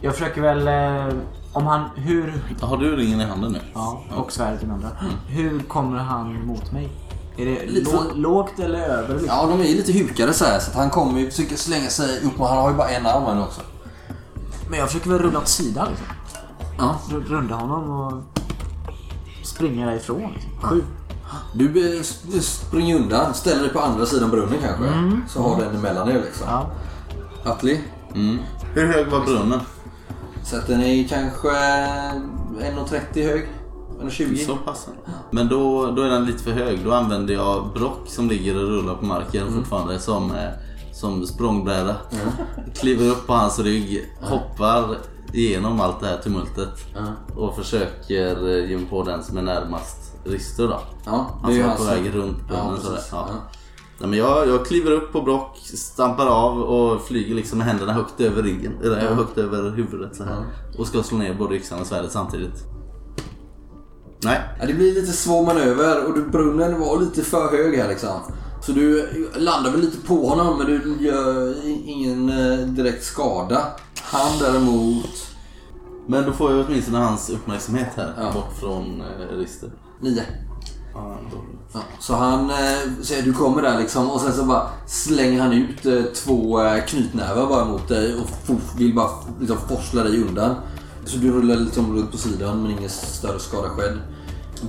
Jag 0.00 0.12
försöker 0.12 0.40
väl... 0.40 0.68
Eh, 0.68 1.18
om 1.52 1.66
han... 1.66 1.88
Hur... 1.94 2.42
Har 2.60 2.76
du 2.76 2.96
ringen 2.96 3.20
i 3.20 3.24
handen 3.24 3.52
nu? 3.52 3.60
Ja, 3.74 4.02
och 4.16 4.32
svärdet 4.32 4.62
i 4.62 4.66
den 4.66 4.74
andra. 4.74 4.88
Hur 5.28 5.60
kommer 5.60 5.98
han 5.98 6.46
mot 6.46 6.72
mig? 6.72 6.88
Är 7.36 7.44
det 7.46 7.66
Lite 7.66 7.90
lå- 7.96 8.14
lågt 8.14 8.58
eller 8.58 8.78
över? 8.80 9.08
Liksom? 9.08 9.28
Ja, 9.28 9.46
de 9.46 9.60
är 9.60 9.64
ju 9.64 9.74
lite 9.76 9.92
hukade 9.92 10.32
så 10.32 10.44
här 10.44 10.58
så 10.58 10.70
att 10.70 10.76
han 10.76 10.90
kommer 10.90 11.20
ju 11.20 11.30
försöka 11.30 11.56
slänga 11.56 11.88
sig 11.88 12.20
upp 12.24 12.40
och 12.40 12.48
han 12.48 12.58
har 12.58 12.70
ju 12.70 12.76
bara 12.76 12.88
en 12.88 13.06
arm 13.06 13.22
här 13.24 13.34
nu 13.34 13.40
också. 13.42 13.60
Men 14.70 14.78
jag 14.78 14.88
försöker 14.88 15.10
väl 15.10 15.18
rulla 15.18 15.38
åt 15.38 15.48
sidan 15.48 15.88
liksom. 15.90 16.06
Ja. 16.78 16.96
R- 17.10 17.24
Runda 17.28 17.54
honom 17.54 17.90
och 17.90 18.22
springa 19.46 19.86
därifrån. 19.86 20.32
Liksom. 20.34 20.50
Sju. 20.62 20.82
Du 21.54 21.94
eh, 21.94 22.00
s- 22.00 22.22
springer 22.58 22.96
undan, 22.96 23.34
ställer 23.34 23.62
dig 23.62 23.72
på 23.72 23.80
andra 23.80 24.06
sidan 24.06 24.30
brunnen 24.30 24.58
kanske. 24.62 24.84
Så 25.28 25.42
har 25.42 25.60
den 25.60 25.76
emellan 25.76 26.08
er 26.10 26.14
liksom. 26.14 26.46
Ja. 26.50 26.66
Atli, 27.44 27.80
Mm. 28.14 28.38
Hur 28.74 28.86
hög 28.92 29.06
var 29.10 29.20
brunnen? 29.20 29.60
Så 30.44 30.56
att 30.56 30.66
den 30.66 30.80
är 30.80 31.08
kanske 31.08 31.48
1,30 31.48 33.22
hög. 33.22 33.48
1,20. 34.00 34.46
Så 34.46 34.56
pass. 34.56 34.88
Men 35.30 35.48
då, 35.48 35.90
då 35.90 36.02
är 36.02 36.10
den 36.10 36.24
lite 36.24 36.42
för 36.42 36.50
hög. 36.50 36.84
Då 36.84 36.92
använder 36.92 37.34
jag 37.34 37.72
Brock 37.74 38.00
som 38.06 38.28
ligger 38.28 38.56
och 38.56 38.68
rullar 38.68 38.94
på 38.94 39.04
marken 39.04 39.52
fortfarande 39.52 39.98
som, 39.98 40.30
eh, 40.30 40.50
som 40.92 41.26
språngbräda. 41.26 41.96
Kliver 42.74 43.10
upp 43.10 43.26
på 43.26 43.32
hans 43.32 43.58
rygg, 43.58 44.08
hoppar 44.20 44.96
igenom 45.32 45.80
allt 45.80 46.00
det 46.00 46.06
här 46.06 46.18
tumultet 46.18 46.68
och 47.36 47.56
försöker 47.56 48.48
eh, 48.48 48.70
ge 48.70 48.76
mig 48.76 48.86
på 48.86 49.02
den 49.02 49.22
som 49.22 49.38
är 49.38 49.42
närmast 49.42 50.12
Rister 50.24 50.68
då. 50.68 50.80
Ja, 51.04 51.26
Han 51.42 51.60
hans... 51.62 51.78
på 51.78 51.84
väg 51.84 52.14
runt 52.14 52.48
brunnen. 52.48 52.78
Ja. 52.84 52.98
Ja. 53.10 53.28
Ja. 53.98 54.06
Nej, 54.06 54.10
men 54.10 54.18
jag, 54.18 54.48
jag 54.48 54.66
kliver 54.66 54.90
upp 54.90 55.12
på 55.12 55.22
Brock, 55.22 55.58
stampar 55.74 56.26
av 56.26 56.58
och 56.62 57.02
flyger 57.02 57.34
liksom 57.34 57.58
med 57.58 57.66
händerna 57.66 57.92
högt 57.92 58.20
över 58.20 58.42
ryggen. 58.42 58.72
Eller 58.82 59.14
högt 59.14 59.38
över 59.38 59.70
huvudet 59.70 60.16
så 60.16 60.24
här. 60.24 60.44
Och 60.78 60.86
ska 60.86 61.02
slå 61.02 61.18
ner 61.18 61.34
både 61.34 61.54
yxan 61.56 61.80
och 61.80 61.86
svärdet 61.86 62.12
samtidigt. 62.12 62.64
Nej. 64.24 64.40
Ja, 64.60 64.66
det 64.66 64.74
blir 64.74 64.94
lite 64.94 65.12
svår 65.12 65.46
manöver 65.46 66.06
och 66.06 66.14
du, 66.14 66.22
brunnen 66.24 66.80
var 66.80 67.00
lite 67.00 67.22
för 67.22 67.50
hög 67.56 67.78
här 67.78 67.88
liksom. 67.88 68.20
Så 68.62 68.72
du 68.72 69.08
landar 69.36 69.70
väl 69.70 69.80
lite 69.80 70.06
på 70.06 70.28
honom 70.28 70.58
men 70.58 70.66
du 70.66 70.96
gör 71.04 71.54
ingen 71.86 72.28
eh, 72.28 72.58
direkt 72.66 73.04
skada. 73.04 73.62
Han 74.02 74.38
däremot... 74.40 75.28
Men 76.06 76.24
då 76.26 76.32
får 76.32 76.52
jag 76.52 76.66
åtminstone 76.66 76.98
hans 76.98 77.30
uppmärksamhet 77.30 77.88
här 77.96 78.12
Ja. 78.18 78.32
bort 78.32 78.52
från 78.60 79.00
eh, 79.00 79.36
Rister. 79.36 79.70
Nio. 80.00 80.22
Ja, 80.94 81.18
då. 81.32 81.36
Ja, 81.72 81.80
så 82.00 82.14
han 82.14 82.50
eh, 82.50 83.02
säger 83.02 83.22
du 83.22 83.32
kommer 83.32 83.62
där 83.62 83.78
liksom 83.78 84.10
och 84.10 84.20
sen 84.20 84.32
så 84.32 84.44
bara 84.44 84.70
slänger 84.86 85.40
han 85.40 85.52
ut 85.52 85.86
eh, 85.86 86.02
två 86.14 86.62
eh, 86.62 86.84
knytnävar 86.84 87.46
bara 87.46 87.64
mot 87.64 87.88
dig 87.88 88.14
och 88.14 88.56
vill 88.78 88.94
bara 88.94 89.10
liksom 89.40 89.56
forsla 89.68 90.02
dig 90.02 90.22
undan. 90.22 90.54
Så 91.04 91.18
du 91.18 91.32
rullar 91.32 91.56
liksom 91.56 91.96
runt 91.96 92.10
på 92.10 92.18
sidan 92.18 92.62
men 92.62 92.70
ingen 92.70 92.90
större 92.90 93.38
skada 93.38 93.68
skedd. 93.68 93.98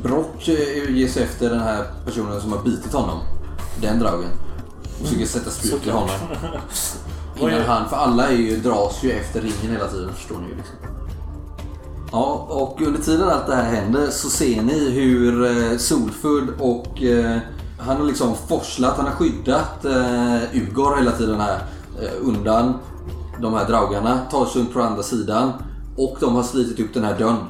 Brock 0.03 0.47
eh, 0.47 0.95
ger 0.95 1.07
sig 1.07 1.23
efter 1.23 1.49
den 1.49 1.59
här 1.59 1.83
personen 2.05 2.41
som 2.41 2.51
har 2.51 2.63
bitit 2.63 2.93
honom. 2.93 3.19
Den 3.81 3.99
dragen. 3.99 4.29
Och 4.99 5.07
försöker 5.07 5.25
sätta 5.25 5.51
spjut 5.51 5.87
i 5.87 5.89
honom. 5.89 6.15
Innan 7.39 7.61
han, 7.61 7.89
för 7.89 7.95
alla 7.95 8.27
är 8.27 8.33
ju, 8.33 8.57
dras 8.57 9.03
ju 9.03 9.11
efter 9.11 9.41
ringen 9.41 9.71
hela 9.71 9.87
tiden 9.87 10.13
förstår 10.13 10.35
ni 10.39 10.47
ju 10.47 10.55
liksom. 10.55 10.75
Ja, 12.15 12.47
och 12.49 12.81
under 12.81 13.01
tiden 13.01 13.29
allt 13.29 13.47
det 13.47 13.55
här 13.55 13.75
händer 13.75 14.09
så 14.09 14.29
ser 14.29 14.61
ni 14.61 14.89
hur 14.89 15.45
eh, 15.45 15.77
Solfull 15.77 16.53
och 16.59 17.03
eh, 17.03 17.39
han 17.79 17.97
har 17.97 18.05
liksom 18.05 18.35
forslat, 18.47 18.97
han 18.97 19.05
har 19.05 19.13
skyddat 19.13 19.85
eh, 19.85 20.61
Ugor 20.61 20.97
hela 20.97 21.11
tiden 21.11 21.39
här 21.39 21.59
eh, 22.01 22.11
undan 22.21 22.73
de 23.41 23.53
här 23.53 23.67
draugarna, 23.67 24.19
tar 24.31 24.45
sig 24.45 24.61
runt 24.61 24.73
på 24.73 24.81
andra 24.81 25.03
sidan 25.03 25.51
och 25.97 26.17
de 26.19 26.35
har 26.35 26.43
slitit 26.43 26.79
upp 26.79 26.93
den 26.93 27.03
här 27.03 27.19
dörren. 27.19 27.45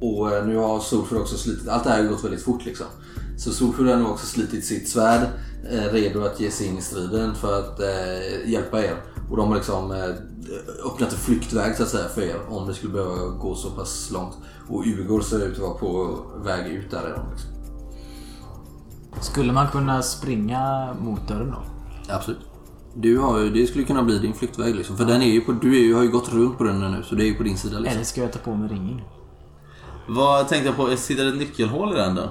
Och 0.00 0.32
eh, 0.32 0.46
nu 0.46 0.56
har 0.56 0.80
Solfull 0.80 1.18
också 1.18 1.36
slitit, 1.36 1.68
allt 1.68 1.84
det 1.84 1.90
här 1.90 2.02
har 2.02 2.10
gått 2.10 2.24
väldigt 2.24 2.44
fort 2.44 2.64
liksom. 2.64 2.86
Så 3.38 3.50
Solfull 3.50 3.88
har 3.88 3.96
nu 3.96 4.04
också 4.04 4.26
slitit 4.26 4.64
sitt 4.64 4.88
svärd, 4.88 5.22
eh, 5.70 5.92
redo 5.92 6.24
att 6.24 6.40
ge 6.40 6.50
sig 6.50 6.66
in 6.66 6.78
i 6.78 6.82
striden 6.82 7.34
för 7.34 7.58
att 7.58 7.80
eh, 7.80 8.50
hjälpa 8.50 8.84
er. 8.84 8.96
Och 9.30 9.36
de 9.36 9.48
har 9.48 9.56
liksom 9.56 9.90
eh, 9.90 10.86
öppnat 10.86 11.12
en 11.12 11.18
flyktväg 11.18 11.76
så 11.76 11.82
att 11.82 11.88
säga 11.88 12.08
för 12.08 12.22
er 12.22 12.36
om 12.48 12.68
det 12.68 12.74
skulle 12.74 12.92
behöva 12.92 13.26
gå 13.26 13.54
så 13.54 13.70
pass 13.70 14.10
långt. 14.12 14.34
Och 14.68 14.86
Ugor 14.86 15.20
ser 15.20 15.46
ut 15.46 15.52
att 15.54 15.62
vara 15.62 15.74
på 15.74 16.18
väg 16.44 16.72
ut 16.72 16.90
där 16.90 17.02
redan. 17.02 17.30
Liksom. 17.30 17.50
Skulle 19.20 19.52
man 19.52 19.68
kunna 19.68 20.02
springa 20.02 20.94
mot 21.00 21.28
dörren 21.28 21.50
då? 21.50 21.62
Absolut. 22.14 22.40
Du 22.94 23.18
har 23.18 23.38
ju, 23.38 23.50
det 23.50 23.66
skulle 23.66 23.84
kunna 23.84 24.02
bli 24.02 24.18
din 24.18 24.34
flyktväg 24.34 24.74
liksom. 24.74 24.96
För 24.96 25.04
den 25.04 25.22
är 25.22 25.26
ju 25.26 25.40
på, 25.40 25.52
du 25.52 25.76
är 25.76 25.80
ju, 25.80 25.94
har 25.94 26.02
ju 26.02 26.10
gått 26.10 26.32
runt 26.32 26.58
på 26.58 26.64
den 26.64 26.80
nu 26.80 27.02
så 27.02 27.14
det 27.14 27.24
är 27.24 27.26
ju 27.26 27.34
på 27.34 27.42
din 27.42 27.58
sida 27.58 27.78
liksom. 27.78 27.94
Eller 27.96 28.04
ska 28.04 28.20
jag 28.20 28.32
ta 28.32 28.38
på 28.38 28.54
mig 28.54 28.68
ringen? 28.68 29.00
Vad 30.08 30.48
tänkte 30.48 30.68
jag 30.68 30.76
på? 30.76 30.96
Sitter 30.96 31.24
det 31.24 31.30
ett 31.30 31.38
nyckelhål 31.38 31.92
i 31.92 31.96
den 31.96 32.14
då? 32.14 32.30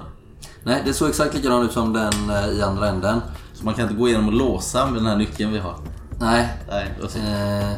Nej, 0.64 0.82
det 0.86 0.92
såg 0.92 1.08
exakt 1.08 1.34
likadant 1.34 1.64
ut 1.64 1.72
som 1.72 1.92
den 1.92 2.30
eh, 2.30 2.58
i 2.58 2.62
andra 2.62 2.88
änden. 2.88 3.20
Så 3.52 3.64
man 3.64 3.74
kan 3.74 3.82
inte 3.82 3.94
gå 3.94 4.08
igenom 4.08 4.26
och 4.26 4.34
låsa 4.34 4.86
med 4.86 4.94
den 4.94 5.06
här 5.06 5.16
nyckeln 5.16 5.52
vi 5.52 5.58
har? 5.58 5.74
Nej. 6.20 6.48
Nej, 6.68 6.94
då 7.00 7.08
så. 7.08 7.18
Eh, 7.18 7.74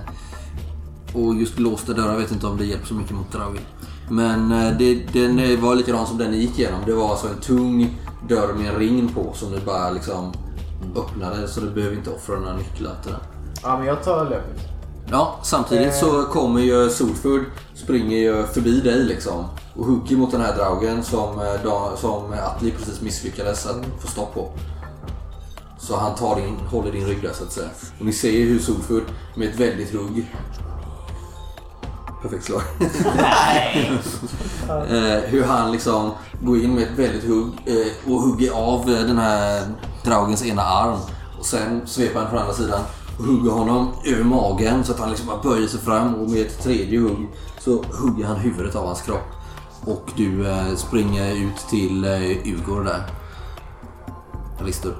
och 1.15 1.35
just 1.35 1.59
låsta 1.59 1.93
dörrar 1.93 2.17
vet 2.17 2.33
inte 2.33 2.47
om 2.47 2.57
det 2.57 2.65
hjälper 2.65 2.87
så 2.87 2.95
mycket 2.95 3.17
mot 3.17 3.33
Draugen. 3.33 3.63
Men 4.11 4.53
eh, 4.53 4.79
det, 4.79 4.95
den 4.95 5.39
eh, 5.39 5.61
var 5.61 5.75
likadan 5.75 6.07
som 6.07 6.19
den 6.19 6.31
ni 6.31 6.37
gick 6.37 6.59
igenom. 6.59 6.81
Det 6.87 6.93
var 6.93 7.11
alltså 7.11 7.29
en 7.29 7.41
tung 7.41 7.99
dörr 8.29 8.53
med 8.53 8.73
en 8.73 8.79
ring 8.79 9.09
på 9.09 9.33
som 9.35 9.53
ni 9.53 9.59
bara 9.67 9.91
liksom 9.91 10.33
öppnade. 10.97 11.49
Så 11.49 11.61
du 11.61 11.71
behöver 11.71 11.97
inte 11.97 12.11
offra 12.11 12.37
några 12.39 12.57
nycklar 12.57 12.93
till 13.03 13.13
den. 13.13 13.21
Ja, 13.63 13.79
men 13.79 13.87
jag 13.87 14.03
tar 14.05 14.25
löpet. 14.25 14.61
Ja, 15.11 15.41
samtidigt 15.43 15.95
så 15.95 16.25
kommer 16.25 16.61
ju 16.61 16.91
Solfurd, 16.91 17.45
springer 17.75 18.17
ju 18.17 18.47
förbi 18.47 18.81
dig 18.81 19.05
liksom. 19.05 19.45
Och 19.77 19.87
hugger 19.87 20.17
mot 20.17 20.31
den 20.31 20.41
här 20.41 20.57
draugen 20.57 21.03
som, 21.03 21.41
eh, 21.41 21.97
som 21.97 22.33
Atli 22.33 22.71
precis 22.71 23.01
misslyckades 23.01 23.67
att 23.67 23.85
få 24.01 24.09
stopp 24.09 24.35
på. 24.35 24.51
Så 25.83 25.97
han 25.97 26.15
tar 26.15 26.37
din, 26.37 26.57
håller 26.57 26.93
din 26.93 27.07
rygg 27.07 27.23
där 27.23 27.33
så 27.33 27.45
att 27.45 27.53
säga. 27.53 27.69
Och 27.99 28.07
ni 28.07 28.13
ser 28.13 28.45
hur 28.45 28.59
Solfurd 28.59 29.05
med 29.37 29.49
ett 29.49 29.61
väldigt 29.61 29.93
hugg 29.93 30.27
Perfekt 32.23 32.45
slag. 32.45 32.63
eh, 34.69 35.21
hur 35.25 35.45
han 35.45 35.73
liksom 35.73 36.11
går 36.41 36.59
in 36.59 36.75
med 36.75 36.83
ett 36.83 36.99
väldigt 36.99 37.25
hugg 37.25 37.53
eh, 37.67 38.13
och 38.13 38.21
hugger 38.21 38.53
av 38.53 38.81
eh, 38.81 39.07
den 39.07 39.19
här 39.19 39.63
draugens 40.05 40.47
ena 40.47 40.63
arm. 40.63 40.99
Och 41.39 41.47
sen 41.47 41.87
sveper 41.87 42.21
han 42.21 42.31
från 42.31 42.39
andra 42.39 42.55
sidan 42.55 42.81
och 43.19 43.25
hugger 43.25 43.51
honom 43.51 43.93
över 44.05 44.25
magen 44.25 44.85
så 44.85 44.93
att 44.93 45.01
han 45.01 45.11
liksom 45.11 45.27
bara 45.27 45.43
böjer 45.43 45.69
sig 45.69 45.81
fram 45.81 46.15
och 46.15 46.31
med 46.31 46.41
ett 46.41 46.63
tredje 46.63 47.01
hugg 47.01 47.29
så 47.61 47.85
hugger 47.93 48.27
han 48.27 48.37
huvudet 48.37 48.77
av 48.77 48.87
hans 48.87 49.03
kropp. 49.03 49.33
Och 49.85 50.11
du 50.17 50.49
eh, 50.49 50.75
springer 50.77 51.33
ut 51.33 51.57
till 51.71 52.05
eh, 52.05 52.55
Ugor 52.55 52.85
där. 52.85 53.03
Ristur. 54.59 54.95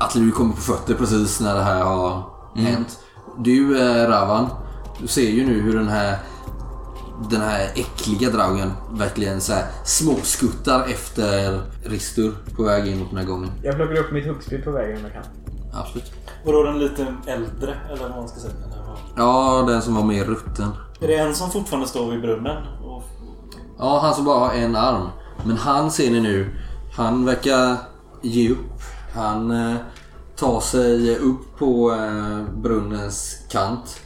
Atle, 0.00 0.20
du 0.20 0.30
kommer 0.30 0.54
på 0.54 0.60
fötter 0.60 0.94
precis 0.94 1.40
när 1.40 1.54
det 1.54 1.62
här 1.62 1.84
har 1.84 2.22
hänt. 2.54 2.98
Du, 3.38 3.80
eh, 3.82 4.08
Ravan, 4.08 4.46
du 5.00 5.06
ser 5.06 5.30
ju 5.30 5.46
nu 5.46 5.60
hur 5.60 5.76
den 5.78 5.88
här 5.88 6.18
den 7.30 7.40
här 7.40 7.70
äckliga 7.74 8.30
draugen 8.30 8.72
verkligen 8.92 9.40
så 9.40 9.52
här 9.52 9.64
småskuttar 9.84 10.84
efter 10.84 11.60
Ristur 11.84 12.34
på 12.56 12.62
väg 12.62 12.86
in 12.86 12.98
mot 12.98 13.08
den 13.10 13.18
här 13.18 13.26
gången. 13.26 13.50
Jag 13.62 13.76
plockar 13.76 13.96
upp 13.96 14.12
mitt 14.12 14.26
huggspyd 14.26 14.64
på 14.64 14.70
vägen 14.70 14.96
om 14.96 15.02
jag 15.04 15.12
kan. 15.12 15.22
Absolut. 15.80 16.12
Vadå 16.46 16.62
den 16.62 16.78
lite 16.78 17.14
äldre? 17.26 17.74
Eller 17.90 18.08
vad 18.08 18.10
man 18.16 18.28
ska 18.28 18.40
säga. 18.40 18.52
Var- 18.54 18.98
Ja, 19.16 19.64
den 19.68 19.82
som 19.82 19.94
var 19.94 20.04
mer 20.04 20.24
rutten. 20.24 20.68
Är 21.00 21.08
det 21.08 21.16
en 21.16 21.34
som 21.34 21.50
fortfarande 21.50 21.88
står 21.88 22.10
vid 22.10 22.20
brunnen? 22.22 22.56
Och... 22.84 23.02
Ja, 23.78 23.98
han 24.02 24.14
som 24.14 24.24
bara 24.24 24.38
har 24.38 24.52
en 24.54 24.76
arm. 24.76 25.08
Men 25.44 25.56
han 25.56 25.90
ser 25.90 26.10
ni 26.10 26.20
nu, 26.20 26.56
han 26.96 27.24
verkar 27.24 27.76
ge 28.22 28.50
upp. 28.50 28.79
Han 29.14 29.50
eh, 29.50 29.76
tar 30.36 30.60
sig 30.60 31.18
upp 31.18 31.58
på 31.58 31.92
eh, 31.92 32.42
brunnens 32.54 33.46
kant 33.50 34.00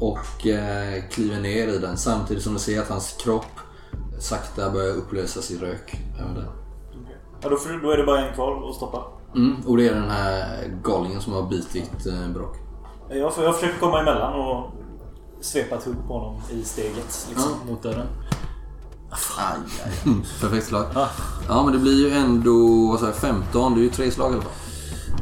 och 0.00 0.46
eh, 0.46 1.02
kliver 1.10 1.40
ner 1.40 1.68
i 1.68 1.78
den 1.78 1.96
samtidigt 1.96 2.42
som 2.42 2.52
du 2.52 2.58
ser 2.58 2.80
att 2.82 2.88
hans 2.88 3.12
kropp 3.12 3.46
sakta 4.18 4.70
börjar 4.70 4.94
upplösas 4.94 5.50
i 5.50 5.58
rök. 5.58 5.96
Även 6.20 6.34
där. 6.34 6.46
Ja, 7.42 7.48
då, 7.48 7.56
får- 7.56 7.82
då 7.82 7.90
är 7.90 7.96
det 7.96 8.04
bara 8.04 8.26
en 8.28 8.34
kvar 8.34 8.68
att 8.68 8.74
stoppa. 8.76 9.04
Mm, 9.34 9.56
och 9.66 9.76
det 9.76 9.88
är 9.88 9.94
den 9.94 10.10
här 10.10 10.64
galningen 10.84 11.20
som 11.20 11.32
har 11.32 11.42
bitit 11.42 12.06
eh, 12.06 12.28
Brock. 12.34 12.56
Jag, 13.10 13.18
jag 13.18 13.54
försöker 13.54 13.80
komma 13.80 14.00
emellan 14.00 14.40
och 14.40 14.70
svepa 15.40 15.74
ett 15.76 15.84
hugg 15.84 15.96
på 16.08 16.18
honom 16.18 16.40
i 16.50 16.62
steget 16.62 17.26
liksom, 17.28 17.50
mot 17.68 17.82
dörren. 17.82 18.06
Aj, 19.38 19.56
aj, 19.84 19.92
aj. 20.04 20.16
Perfekt 20.40 20.66
slag. 20.66 20.84
Ja, 21.48 21.62
men 21.64 21.72
det 21.72 21.78
blir 21.78 22.08
ju 22.08 22.10
ändå 22.10 22.86
vad 23.00 23.08
jag, 23.08 23.14
15. 23.16 23.74
Det 23.74 23.80
är 23.80 23.82
ju 23.82 23.90
tre 23.90 24.10
slag 24.10 24.30
i 24.30 24.34
alla 24.34 24.42
fall. 24.42 24.52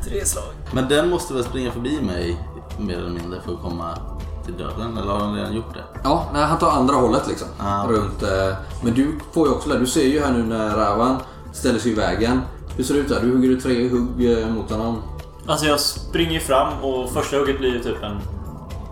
Tre 0.04 0.24
slag. 0.24 0.44
Men 0.72 0.88
den 0.88 1.11
måste 1.11 1.35
väl 1.35 1.44
springa 1.44 1.72
förbi 1.72 2.00
mig 2.00 2.37
mer 2.78 2.98
eller 2.98 3.11
mindre 3.11 3.40
för 3.40 3.54
att 3.54 3.61
komma 3.62 3.98
till 4.44 4.54
dörren? 4.57 4.98
Eller 4.98 5.12
har 5.12 5.18
den 5.20 5.35
redan 5.35 5.52
gjort 5.54 5.74
det? 5.74 5.85
Ja, 6.04 6.30
nej, 6.33 6.42
han 6.44 6.59
tar 6.59 6.70
andra 6.70 6.94
hållet 6.94 7.28
liksom. 7.28 7.48
Ah. 7.59 7.87
Runt, 7.87 8.22
eh, 8.22 8.57
men 8.83 8.94
du 8.94 9.18
får 9.33 9.48
ju 9.48 9.54
också 9.54 9.68
lära 9.68 9.78
Du 9.78 9.87
ser 9.87 10.07
ju 10.07 10.20
här 10.20 10.33
nu 10.33 10.42
när 10.42 10.76
Ravan 10.76 11.16
ställer 11.52 11.78
sig 11.78 11.92
i 11.92 11.94
vägen. 11.94 12.40
Hur 12.76 12.85
ser 12.85 12.94
det 12.94 13.00
ut 13.00 13.09
där? 13.09 13.20
Du 13.20 13.30
hugger 13.33 13.48
du 13.48 13.61
tre 13.61 13.88
hugg 13.88 14.38
eh, 14.38 14.48
mot 14.48 14.70
honom. 14.70 15.02
Alltså 15.46 15.66
jag 15.66 15.80
springer 15.80 16.40
fram 16.40 16.83
och 16.83 17.11
första 17.12 17.37
hugget 17.37 17.59
blir 17.59 17.72
ju 17.72 17.83
typ 17.83 18.02
en 18.02 18.18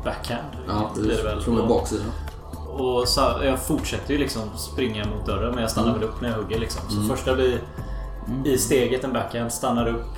backhand. 0.05 0.47
Ja, 0.69 0.91
blir 0.97 1.17
det 1.17 1.23
väl. 1.23 1.41
från 1.43 1.61
Och- 1.61 1.69
baksidan. 1.69 2.07
Och 2.73 3.09
så, 3.09 3.21
jag 3.21 3.63
fortsätter 3.63 4.13
ju 4.13 4.19
liksom 4.19 4.43
springa 4.57 5.05
mot 5.09 5.27
dörren 5.27 5.51
men 5.51 5.63
jag 5.63 5.71
stannar 5.71 5.93
väl 5.95 6.03
upp 6.03 6.21
när 6.21 6.29
jag 6.29 6.37
hugger 6.37 6.59
liksom. 6.59 6.91
Så 6.91 7.15
första 7.15 7.35
blir 7.35 7.61
i 8.45 8.59
steget 8.59 9.05
en 9.05 9.13
backhand, 9.13 9.53
stannar 9.53 9.89
upp 9.89 10.09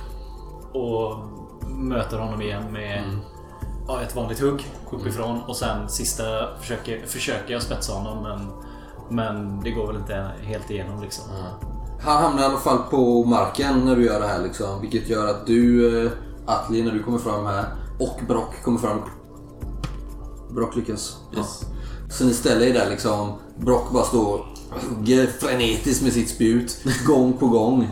och 0.73 1.17
möter 1.67 2.17
honom 2.17 2.41
igen 2.41 2.73
med 2.73 3.03
ja, 3.87 4.01
ett 4.01 4.15
vanligt 4.15 4.39
hugg 4.39 4.67
uppifrån. 4.91 5.41
Och 5.47 5.55
sen 5.55 5.89
sista 5.89 6.23
försöker, 6.59 7.05
försöker 7.05 7.53
jag 7.53 7.61
spetsa 7.61 7.93
honom 7.93 8.23
men 8.23 8.47
Men 9.09 9.61
det 9.63 9.71
går 9.71 9.87
väl 9.87 9.95
inte 9.95 10.31
helt 10.41 10.69
igenom 10.69 11.01
liksom. 11.01 11.23
Han 12.01 12.23
hamnar 12.23 12.41
i 12.41 12.45
alla 12.45 12.57
fall 12.57 12.77
på 12.77 13.23
marken 13.25 13.85
när 13.85 13.95
du 13.95 14.05
gör 14.05 14.19
det 14.19 14.27
här 14.27 14.43
liksom. 14.43 14.81
Vilket 14.81 15.09
gör 15.09 15.27
att 15.27 15.47
du, 15.47 16.05
eh, 16.05 16.11
Atli, 16.45 16.83
när 16.83 16.91
du 16.91 17.03
kommer 17.03 17.17
fram 17.17 17.45
här 17.45 17.65
och 17.99 18.19
Brock 18.27 18.63
kommer 18.63 18.79
fram. 18.79 19.01
Brock 20.49 20.75
lyckas. 20.75 21.17
Yes. 21.37 21.65
Så 22.09 22.25
ni 22.25 22.33
ställer 22.33 22.65
er 22.65 22.73
där 22.73 22.89
liksom. 22.89 23.33
Brock 23.57 23.91
bara 23.91 24.03
står 24.03 24.39
och 24.69 24.81
hugger 24.81 25.27
frenetiskt 25.27 26.03
med 26.03 26.13
sitt 26.13 26.29
spjut. 26.29 26.77
Gång 27.05 27.33
på 27.33 27.47
gång. 27.47 27.89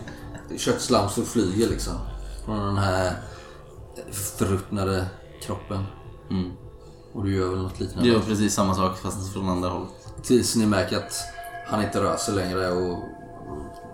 Köttslamsor 0.57 1.23
flyger 1.23 1.69
liksom. 1.69 1.93
Från 2.45 2.59
den 2.59 2.77
här 2.77 3.13
förruttnade 4.11 5.05
kroppen. 5.41 5.83
Mm. 6.29 6.51
Och 7.13 7.23
du 7.23 7.35
gör 7.35 7.49
väl 7.49 7.61
något 7.61 7.79
liknande? 7.79 8.09
Det 8.09 8.13
gör 8.13 8.21
precis 8.21 8.53
samma 8.53 8.75
sak 8.75 8.97
fast 8.97 9.33
från 9.33 9.49
andra 9.49 9.69
hållet. 9.69 9.89
Tills 10.23 10.55
ni 10.55 10.65
märker 10.65 10.97
att 10.97 11.13
han 11.67 11.83
inte 11.83 12.01
rör 12.01 12.17
sig 12.17 12.35
längre 12.35 12.71
och 12.71 13.03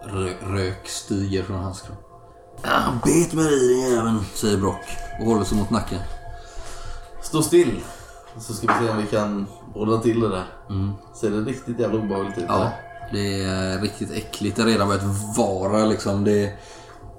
rö 0.03 0.33
rök 0.41 0.87
stiger 0.87 1.43
från 1.43 1.59
hans 1.59 1.81
kropp. 1.81 2.05
Han 2.63 2.99
bet 3.03 3.33
mig 3.33 3.53
i 3.53 3.73
den 3.73 3.91
jäveln, 3.91 4.19
säger 4.33 4.57
Brock 4.57 4.85
och 5.19 5.25
håller 5.25 5.45
sig 5.45 5.57
mot 5.57 5.69
nacken. 5.69 5.99
Stå 7.21 7.41
still. 7.41 7.81
Så 8.39 8.53
ska 8.53 8.67
vi 8.67 8.85
se 8.85 8.91
om 8.91 8.97
vi 8.97 9.07
kan 9.07 9.47
ordna 9.75 9.97
till 9.97 10.19
det 10.19 10.29
där. 10.29 10.45
Ser 11.13 11.29
det 11.31 11.37
riktigt 11.37 11.79
jävla 11.79 11.99
obehagligt 11.99 12.37
ut? 12.37 12.45
Ja, 12.47 12.55
eller? 12.55 12.71
det 13.11 13.43
är 13.43 13.81
riktigt 13.81 14.11
äckligt. 14.11 14.55
Det 14.55 14.61
har 14.61 14.69
redan 14.69 14.87
börjat 14.87 15.37
vara 15.37 15.85
liksom. 15.85 16.23
Det, 16.23 16.53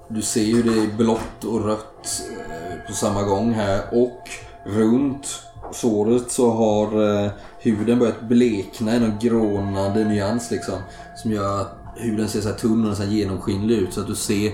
du 0.07 0.21
ser 0.21 0.43
ju 0.43 0.63
det 0.63 0.83
är 0.83 0.97
blått 0.97 1.43
och 1.45 1.65
rött 1.65 2.21
eh, 2.49 2.87
på 2.87 2.93
samma 2.93 3.23
gång 3.23 3.53
här. 3.53 3.81
Och 3.91 4.29
runt 4.65 5.43
såret 5.71 6.31
så 6.31 6.51
har 6.51 7.23
eh, 7.25 7.31
huden 7.59 7.99
börjat 7.99 8.21
blekna 8.21 8.95
i 8.95 8.99
någon 8.99 9.19
grånande 9.19 10.03
nyans 10.03 10.51
liksom. 10.51 10.79
Som 11.15 11.31
gör 11.31 11.61
att 11.61 11.75
huden 11.95 12.27
ser 12.27 12.41
så 12.41 12.49
här 12.49 12.55
tunn 12.55 12.83
och 12.83 12.89
nästan 12.89 13.11
genomskinlig 13.11 13.77
ut. 13.77 13.93
Så 13.93 14.01
att 14.01 14.07
du 14.07 14.15
ser 14.15 14.51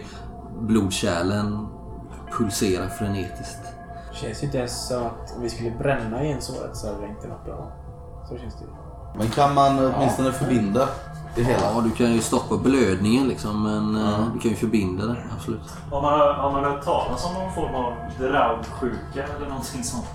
blodkärlen 0.59 1.67
pulsera 2.31 2.89
frenetiskt. 2.89 3.59
Känns 4.13 4.43
ju 4.43 4.45
inte 4.45 4.57
ens 4.57 4.87
så 4.87 4.99
att 4.99 5.35
om 5.35 5.41
vi 5.41 5.49
skulle 5.49 5.71
bränna 5.71 6.23
igen 6.23 6.41
såret 6.41 6.77
så 6.77 6.87
hade 6.87 7.01
det 7.01 7.07
inte 7.07 7.27
varit 7.27 7.45
bra. 7.45 7.71
Så 8.29 8.37
känns 8.37 8.53
det 8.53 8.63
ju. 8.65 8.71
Men 9.17 9.29
kan 9.29 9.53
man 9.53 9.93
åtminstone 9.93 10.31
förbinda 10.31 10.89
det 11.35 11.43
hela? 11.43 11.61
Ja, 11.61 11.81
du 11.81 11.91
kan 11.91 12.13
ju 12.13 12.21
stoppa 12.21 12.57
blödningen 12.57 13.27
liksom. 13.27 13.63
Men 13.63 13.95
eh, 13.95 14.33
du 14.33 14.39
kan 14.39 14.51
ju 14.51 14.57
förbinda 14.57 15.05
det, 15.05 15.17
absolut. 15.37 15.61
Har 15.91 16.01
man, 16.01 16.35
har 16.35 16.51
man 16.51 16.63
hört 16.63 16.83
talas 16.85 17.25
om 17.25 17.33
någon 17.33 17.53
form 17.53 17.75
av 17.75 17.93
draugsjuka 18.19 19.23
eller 19.37 19.49
någonting 19.49 19.83
sånt? 19.83 20.05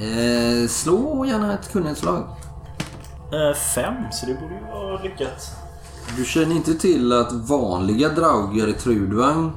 Eh, 0.00 0.68
slå 0.68 1.24
gärna 1.24 1.54
ett 1.54 1.72
kunnighetslag. 1.72 2.22
Eh, 3.32 3.56
fem, 3.74 3.94
så 4.12 4.26
det 4.26 4.34
borde 4.34 4.54
ju 4.54 4.60
vara 4.60 5.02
lyckat. 5.02 5.50
Du 6.16 6.24
känner 6.24 6.56
inte 6.56 6.74
till 6.74 7.12
att 7.12 7.32
vanliga 7.32 8.08
drauger 8.08 8.68
i 8.68 8.72
Trudvang 8.72 9.52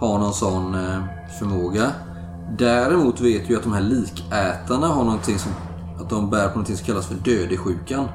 har 0.00 0.18
någon 0.18 0.34
sån 0.34 0.74
eh, 0.74 1.02
förmåga. 1.38 1.90
Däremot 2.58 3.20
vet 3.20 3.48
du 3.48 3.56
att 3.56 3.62
de 3.62 3.72
här 3.72 3.80
likätarna 3.80 4.86
har 4.86 5.04
någonting 5.04 5.38
som... 5.38 5.52
Att 6.00 6.10
de 6.10 6.30
bär 6.30 6.44
på 6.48 6.54
någonting 6.54 6.76
som 6.76 6.86
kallas 6.86 7.06
för 7.06 7.14
dödesjukan. 7.14 8.08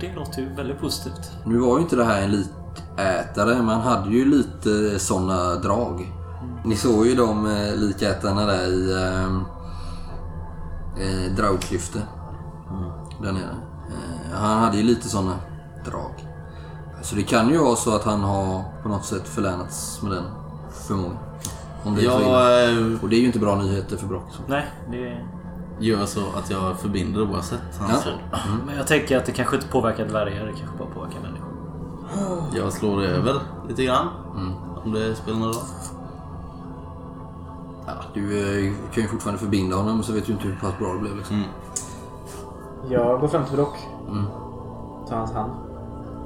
Det 0.00 0.14
låter 0.14 0.40
ju 0.40 0.54
väldigt 0.54 0.80
positivt. 0.80 1.30
Nu 1.44 1.58
var 1.58 1.76
ju 1.76 1.82
inte 1.82 1.96
det 1.96 2.04
här 2.04 2.22
en 2.22 2.30
likätare, 2.30 3.54
men 3.54 3.68
han 3.68 3.80
hade 3.80 4.10
ju 4.10 4.24
lite 4.24 4.98
såna 4.98 5.54
drag. 5.54 6.12
Ni 6.64 6.76
såg 6.76 7.06
ju 7.06 7.14
de 7.14 7.46
eh, 7.46 7.76
likätarna 7.76 8.46
där 8.46 8.66
i 8.66 8.92
eh, 8.92 9.24
eh, 11.06 11.32
Draugklyfte. 11.36 11.98
Där 13.22 13.32
nere. 13.32 13.56
Eh, 13.88 14.36
han 14.38 14.58
hade 14.62 14.76
ju 14.76 14.82
lite 14.82 15.08
såna 15.08 15.34
drag. 15.84 16.12
Så 17.02 17.16
det 17.16 17.22
kan 17.22 17.48
ju 17.48 17.58
vara 17.58 17.76
så 17.76 17.96
att 17.96 18.04
han 18.04 18.20
har 18.20 18.64
på 18.82 18.88
något 18.88 19.04
sätt 19.04 19.28
förlänats 19.28 20.02
med 20.02 20.12
den 20.12 20.24
förmågan. 20.86 21.18
Om 21.84 21.94
det 21.94 22.04
är 22.06 22.10
så 22.10 22.20
illa. 22.20 22.70
Eh, 22.70 23.02
Och 23.02 23.08
det 23.08 23.16
är 23.16 23.20
ju 23.20 23.26
inte 23.26 23.38
bra 23.38 23.56
nyheter 23.56 23.96
för 23.96 24.06
Brock. 24.06 24.28
Nej, 24.46 24.64
det... 24.90 25.24
gör 25.78 26.06
så 26.06 26.20
att 26.38 26.50
jag 26.50 26.76
förbinder 26.78 27.22
oavsett 27.30 27.78
hans 27.80 28.06
Ja. 28.06 28.10
roll. 28.12 28.20
Men 28.66 28.76
jag 28.76 28.86
tänker 28.86 29.16
att 29.16 29.24
det 29.26 29.32
kanske 29.32 29.56
inte 29.56 29.68
påverkar 29.68 30.06
dvärgar, 30.06 30.46
det 30.46 30.52
kanske 30.52 30.76
bara 30.78 30.88
påverkar 30.88 31.20
människor. 31.20 31.46
Jag 32.56 32.72
slår 32.72 33.02
över 33.02 33.34
lite 33.68 33.84
grann. 33.84 34.06
Om 34.84 34.92
det 34.92 35.14
spelar 35.14 35.38
någon 35.38 35.48
roll. 35.48 35.62
Ja, 37.86 37.92
du 38.14 38.38
eh, 38.68 38.72
kan 38.92 39.02
ju 39.02 39.08
fortfarande 39.08 39.40
förbinda 39.40 39.76
honom 39.76 40.02
så 40.02 40.12
vet 40.12 40.26
du 40.26 40.32
inte 40.32 40.44
hur 40.48 40.54
pass 40.56 40.78
bra 40.78 40.92
det 40.92 40.98
blev. 40.98 41.16
Liksom. 41.16 41.44
Jag 42.88 43.20
går 43.20 43.28
fram 43.28 43.44
till 43.44 43.56
Brock. 43.56 43.78
Tar 45.08 45.16
hans 45.16 45.32
hand. 45.32 45.50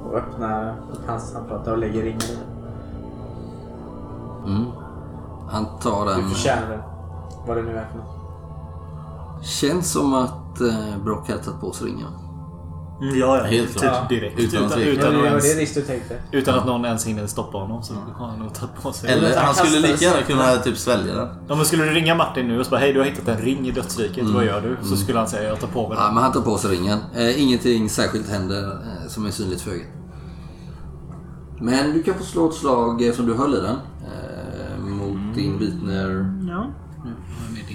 Och 0.05 0.17
öppnar 0.17 0.69
upp 0.91 1.07
hans 1.07 1.33
handflata 1.33 1.71
och 1.71 1.77
lägger 1.77 2.01
ringen 2.03 2.21
i 2.21 2.37
den. 4.45 4.65
Han 5.49 5.65
tar 5.81 6.05
Du 6.05 6.11
den... 6.21 6.29
förtjänar 6.29 6.69
den. 6.69 6.79
Vad 7.47 7.57
det 7.57 7.63
nu 7.63 7.77
är 7.77 7.85
för 7.91 7.97
något. 7.97 8.20
Känns 9.43 9.91
som 9.91 10.13
att 10.13 10.61
eh, 10.61 10.97
Brock 11.03 11.29
hade 11.29 11.43
tagit 11.43 11.59
på 11.61 11.71
sig 11.71 11.87
ringen. 11.87 12.07
Mm, 13.01 13.19
ja, 13.19 13.37
ja. 13.37 13.43
Helt 13.43 13.69
typ 13.73 13.81
klart. 13.81 14.09
direkt. 14.09 14.39
Utan 14.39 14.63
Utan, 14.65 14.71
att 14.71 14.77
utan, 14.87 15.13
Ja, 15.15 15.25
ens, 15.25 15.45
utan 16.31 16.65
någon 16.67 16.85
ens 16.85 17.05
hinner 17.07 17.27
stoppa 17.27 17.57
honom 17.57 17.83
så 17.83 17.93
har 17.93 18.27
han 18.27 18.39
nog 18.39 18.53
tagit 18.53 18.75
på 18.81 18.93
sig. 18.93 19.11
Eller 19.11 19.35
han 19.35 19.45
han 19.45 19.55
skulle 19.55 19.79
lika 19.87 20.05
gärna 20.05 20.21
kunna 20.21 20.55
typ 20.57 20.77
svälja 20.77 21.15
den. 21.15 21.27
Ja, 21.47 21.55
men 21.55 21.65
skulle 21.65 21.83
du 21.83 21.91
ringa 21.91 22.15
Martin 22.15 22.47
nu 22.47 22.59
och 22.59 22.65
säga 22.65 22.79
hej 22.79 22.93
du 22.93 22.99
har 22.99 23.05
hittat 23.05 23.27
en 23.27 23.37
ring 23.37 23.67
i 23.67 23.71
dödsriket, 23.71 24.27
vad 24.29 24.45
gör 24.45 24.61
du? 24.61 24.87
Så 24.89 24.95
skulle 24.97 25.17
han 25.19 25.27
säga 25.27 25.49
jag 25.49 25.59
tar 25.59 25.67
på 25.67 25.89
mig 25.89 25.97
Ja, 25.97 26.05
den. 26.05 26.13
men 26.13 26.23
han 26.23 26.31
tar 26.33 26.41
på 26.41 26.57
sig 26.57 26.71
ringen. 26.77 26.99
Eh, 27.15 27.41
ingenting 27.41 27.89
särskilt 27.89 28.29
händer 28.29 28.63
eh, 28.71 29.07
som 29.07 29.25
är 29.25 29.31
synligt 29.31 29.61
för 29.61 29.71
ögat. 29.71 29.87
Men 31.59 31.93
du 31.93 32.03
kan 32.03 32.13
få 32.13 32.23
slå 32.23 32.49
ett 32.49 32.55
slag 32.55 33.07
eh, 33.07 33.13
som 33.13 33.25
du 33.25 33.33
höll 33.33 33.53
i 33.53 33.57
den. 33.57 33.75
Eh, 33.75 34.79
mot 34.79 35.35
din 35.35 35.59
Vitner 35.59 36.35
Ja. 36.49 36.67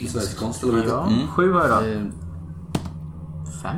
Sverigeskonst 0.08 0.62
eller 0.62 0.72
vad 0.72 0.82
det 0.82 0.86
heter. 0.86 1.20
ja. 1.20 1.26
Sju 1.32 1.52
har 1.52 1.68
jag 1.68 1.82
då. 1.84 1.88
Eh, 1.88 2.02
Fem. 3.62 3.76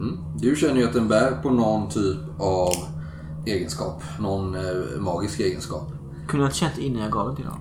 Mm. 0.00 0.16
Du 0.38 0.56
känner 0.56 0.76
ju 0.80 0.86
att 0.86 0.92
den 0.92 1.08
bär 1.08 1.30
på 1.42 1.50
någon 1.50 1.88
typ 1.88 2.18
av 2.38 2.70
egenskap. 3.46 4.02
Någon 4.20 4.54
eh, 4.54 5.00
magisk 5.00 5.40
egenskap. 5.40 5.92
Kunde 6.28 6.44
jag 6.44 6.48
inte 6.48 6.58
känt 6.58 6.78
innan 6.78 7.02
jag 7.02 7.12
gav 7.12 7.26
den 7.26 7.36
till 7.36 7.44
honom? 7.44 7.60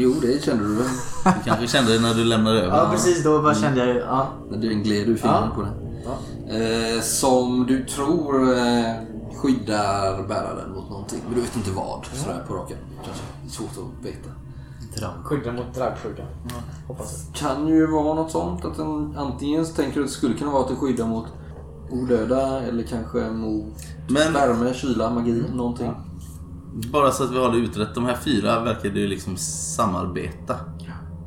Jo, 0.00 0.14
det 0.22 0.44
kände 0.44 0.64
du 0.68 0.74
väl? 0.74 0.86
Du 1.24 1.30
kanske 1.44 1.66
kände 1.66 1.92
det 1.92 2.00
när 2.00 2.14
du 2.14 2.24
lämnade 2.24 2.60
över 2.62 2.76
Ja, 2.76 2.88
precis. 2.92 3.24
Då 3.24 3.42
bara 3.42 3.54
kände 3.54 3.86
jag. 3.86 3.96
Ja. 3.96 4.28
När 4.50 4.58
du 4.58 4.74
gled 4.74 5.08
ur 5.08 5.16
fingrarna 5.16 5.50
på 5.54 5.62
den. 5.62 5.72
Eh, 6.48 7.00
som 7.00 7.66
du 7.66 7.84
tror 7.84 8.52
eh, 8.58 8.92
skyddar 9.36 10.28
bäraren 10.28 10.72
mot 10.74 10.90
någonting. 10.90 11.18
Men 11.26 11.34
du 11.34 11.40
vet 11.40 11.56
inte 11.56 11.70
vad 11.70 12.06
sådär 12.12 12.44
på 12.48 12.54
raken. 12.54 12.78
Kanske. 13.04 13.22
Svårt 13.48 13.70
att 13.70 14.06
veta. 14.06 14.30
Skydda 15.24 15.52
mot. 15.52 15.76
Hoppas 16.86 17.26
jag. 17.26 17.34
Kan 17.34 17.68
ju 17.68 17.86
vara 17.86 18.14
något 18.14 18.30
sånt. 18.30 18.64
Att 18.64 18.76
den 18.76 19.16
antingen 19.16 19.66
så 19.66 19.74
tänker 19.74 19.94
du 19.94 20.00
att 20.00 20.06
det 20.08 20.12
skulle 20.14 20.34
kunna 20.34 20.50
vara 20.50 20.62
att 20.62 20.68
den 20.68 20.76
skyddar 20.76 21.06
mot 21.06 21.26
odöda 21.90 22.62
eller 22.62 22.82
kanske 22.82 23.30
mot 23.30 23.64
Men- 24.08 24.32
värme, 24.32 24.74
kyla, 24.74 25.10
magi, 25.10 25.42
någonting. 25.54 25.92
Bara 26.92 27.10
så 27.10 27.24
att 27.24 27.32
vi 27.32 27.38
har 27.38 27.52
det 27.52 27.58
utrett. 27.58 27.94
De 27.94 28.04
här 28.04 28.16
fyra 28.16 28.60
verkade 28.60 29.00
ju 29.00 29.06
liksom 29.06 29.36
samarbeta. 29.36 30.56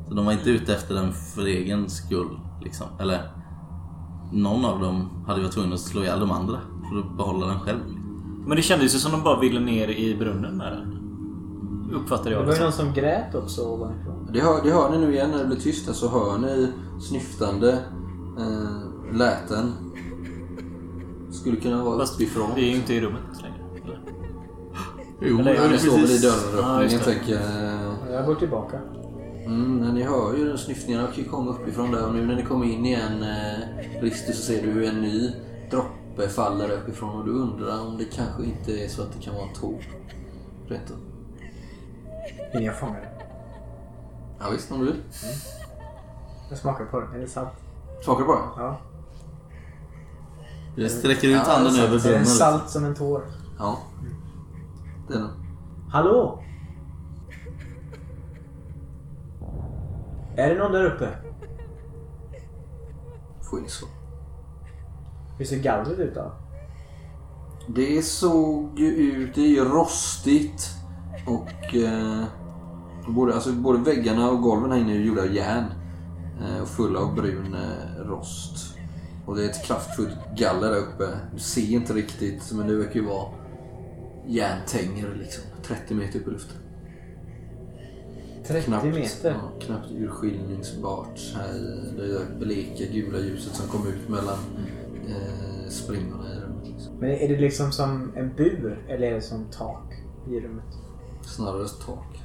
Så 0.08 0.14
de 0.14 0.24
var 0.24 0.32
inte 0.32 0.50
ute 0.50 0.74
efter 0.74 0.94
den 0.94 1.12
för 1.12 1.46
egen 1.46 1.90
skull. 1.90 2.40
Liksom. 2.62 2.86
Eller 3.00 3.30
någon 4.32 4.64
av 4.64 4.80
dem 4.80 5.24
hade 5.26 5.40
varit 5.40 5.52
tvungen 5.52 5.72
att 5.72 5.80
slå 5.80 6.02
ihjäl 6.02 6.20
de 6.20 6.30
andra 6.30 6.58
för 6.90 6.98
att 6.98 7.16
behålla 7.16 7.46
den 7.46 7.60
själv. 7.60 7.80
Men 8.46 8.56
det 8.56 8.62
kändes 8.62 8.94
ju 8.94 8.98
som 8.98 9.12
de 9.12 9.22
bara 9.22 9.40
ville 9.40 9.60
ner 9.60 9.88
i 9.88 10.16
brunnen 10.16 10.56
med 10.56 10.72
den. 10.72 10.99
Uppfattade 11.94 12.30
Det 12.30 12.34
jag 12.34 12.38
var 12.40 12.46
det 12.46 12.52
ju 12.52 12.56
som. 12.56 12.64
någon 12.64 12.72
som 12.72 12.92
grät 12.94 13.34
också 13.34 13.62
ovanifrån. 13.62 14.30
Det 14.32 14.40
hör, 14.40 14.62
det 14.64 14.70
hör 14.70 14.90
ni 14.90 14.98
nu 14.98 15.12
igen 15.14 15.30
när 15.30 15.38
det 15.38 15.44
blir 15.46 15.56
tyst 15.60 15.86
här, 15.86 15.94
så 15.94 16.08
hör 16.08 16.38
ni 16.38 16.68
snyftande 17.00 17.72
eh, 18.38 19.16
läten. 19.16 19.72
Skulle 21.32 21.56
kunna 21.56 21.84
vara 21.84 21.98
Fast 21.98 22.14
uppifrån. 22.14 22.50
vi 22.56 22.62
är 22.68 22.70
ju 22.70 22.76
inte 22.76 22.94
i 22.94 23.00
rummet 23.00 23.20
längre. 23.42 23.56
Eller? 23.84 24.00
Jo, 25.20 25.38
Eller- 25.38 25.54
Ja, 25.54 25.68
det 25.68 25.78
står 25.78 25.90
väl 25.98 26.10
i 26.10 26.18
dörröppningen 26.18 26.98
det. 27.04 27.12
tänker 27.14 27.32
jag. 27.32 28.14
Jag 28.14 28.26
går 28.26 28.34
tillbaka. 28.34 28.78
Mm, 29.46 29.76
men 29.76 29.94
ni 29.94 30.02
hör 30.02 30.36
ju 30.36 30.56
snyftningarna 30.56 31.08
ju 31.14 31.24
komma 31.24 31.50
uppifrån 31.50 31.90
där 31.90 32.06
och 32.06 32.14
nu 32.14 32.26
när 32.26 32.36
ni 32.36 32.42
kommer 32.42 32.66
in 32.66 32.86
igen 32.86 33.22
eh, 33.22 34.00
Ristus 34.02 34.36
så 34.36 34.42
ser 34.42 34.62
du 34.62 34.70
hur 34.70 34.82
en 34.84 35.00
ny 35.02 35.30
droppe 35.70 36.28
faller 36.28 36.70
uppifrån 36.70 37.18
och 37.18 37.24
du 37.24 37.30
undrar 37.32 37.80
om 37.86 37.96
det 37.98 38.04
kanske 38.04 38.42
inte 38.44 38.84
är 38.84 38.88
så 38.88 39.02
att 39.02 39.12
det 39.12 39.24
kan 39.24 39.34
vara 39.34 39.44
en 39.48 39.54
tår. 39.54 39.82
Rätt 40.68 40.90
upp. 40.90 41.09
Jag 42.52 42.78
fångar 42.78 43.00
den. 43.00 43.10
Ja 44.40 44.50
visst, 44.50 44.72
om 44.72 44.78
du 44.80 44.86
vill. 44.86 45.02
Jag 46.50 46.58
smakar 46.58 46.84
på 46.84 47.00
den. 47.00 47.14
Är 47.14 47.18
det 47.18 47.28
salt? 47.28 47.52
Smakar 48.04 48.20
det 48.20 48.26
bara? 48.26 48.38
Ja. 48.56 48.78
Jag 50.76 50.90
sträcker 50.90 51.28
ut 51.28 51.34
Ja, 51.46 51.52
handen 51.52 51.72
sant. 51.72 51.84
över 51.84 51.96
Är 51.96 52.00
den 52.02 52.10
brunnen. 52.10 52.26
salt 52.26 52.70
som 52.70 52.84
en 52.84 52.94
tår? 52.94 53.22
Ja. 53.58 53.78
Det 55.08 55.14
är 55.14 55.18
den. 55.18 55.30
Hallå? 55.90 56.42
Är 60.36 60.48
det 60.54 60.58
någon 60.58 60.72
där 60.72 60.84
uppe? 60.84 61.08
Får 63.50 63.58
inget 63.58 63.70
svar. 63.70 63.90
Hur 65.38 65.44
ser 65.44 65.58
gallret 65.58 65.98
ut 65.98 66.14
då? 66.14 66.32
Det 67.68 68.02
såg 68.02 68.78
ju 68.78 68.86
ut, 68.86 69.34
det 69.34 69.40
är 69.40 69.48
ju 69.48 69.64
rostigt 69.64 70.70
och 71.26 71.74
eh, 71.74 72.24
både, 73.08 73.34
alltså, 73.34 73.52
både 73.52 73.78
väggarna 73.78 74.30
och 74.30 74.42
golven 74.42 74.70
här 74.72 74.78
inne 74.78 74.92
är 74.92 75.00
gjorda 75.00 75.22
av 75.22 75.34
järn. 75.34 75.64
Eh, 76.40 76.62
och 76.62 76.68
fulla 76.68 77.00
av 77.00 77.14
brun 77.14 77.54
eh, 77.54 78.04
rost. 78.04 78.76
Och 79.26 79.36
det 79.36 79.44
är 79.44 79.48
ett 79.48 79.64
kraftfullt 79.64 80.16
galler 80.36 80.70
där 80.70 80.78
uppe. 80.78 81.08
Du 81.34 81.38
ser 81.38 81.72
inte 81.72 81.92
riktigt 81.92 82.52
men 82.52 82.66
det 82.66 82.76
verkar 82.76 82.94
ju 82.94 83.06
vara 83.06 83.28
järntänger 84.26 85.14
liksom. 85.18 85.44
30 85.62 85.94
meter 85.94 86.20
upp 86.20 86.28
i 86.28 86.30
luften. 86.30 86.56
30 88.46 88.66
Knappt, 88.66 88.84
meter. 88.84 89.30
Ja, 89.30 89.66
knappt 89.66 89.90
urskiljningsbart 89.90 91.20
här 91.36 91.52
det 91.96 92.06
där 92.12 92.26
bleka 92.38 92.84
gula 92.92 93.18
ljuset 93.18 93.54
som 93.54 93.68
kom 93.68 93.88
ut 93.88 94.08
mellan 94.08 94.38
eh, 95.08 95.68
springorna 95.68 96.34
i 96.34 96.40
rummet. 96.40 96.68
Liksom. 96.68 96.94
Men 96.98 97.10
är 97.10 97.28
det 97.28 97.40
liksom 97.40 97.72
som 97.72 98.12
en 98.16 98.34
bur 98.36 98.86
eller 98.88 99.06
är 99.06 99.14
det 99.14 99.22
som 99.22 99.44
tak 99.50 99.92
i 100.30 100.40
rummet? 100.40 100.89
Snarare 101.36 101.68
tak. 101.68 102.22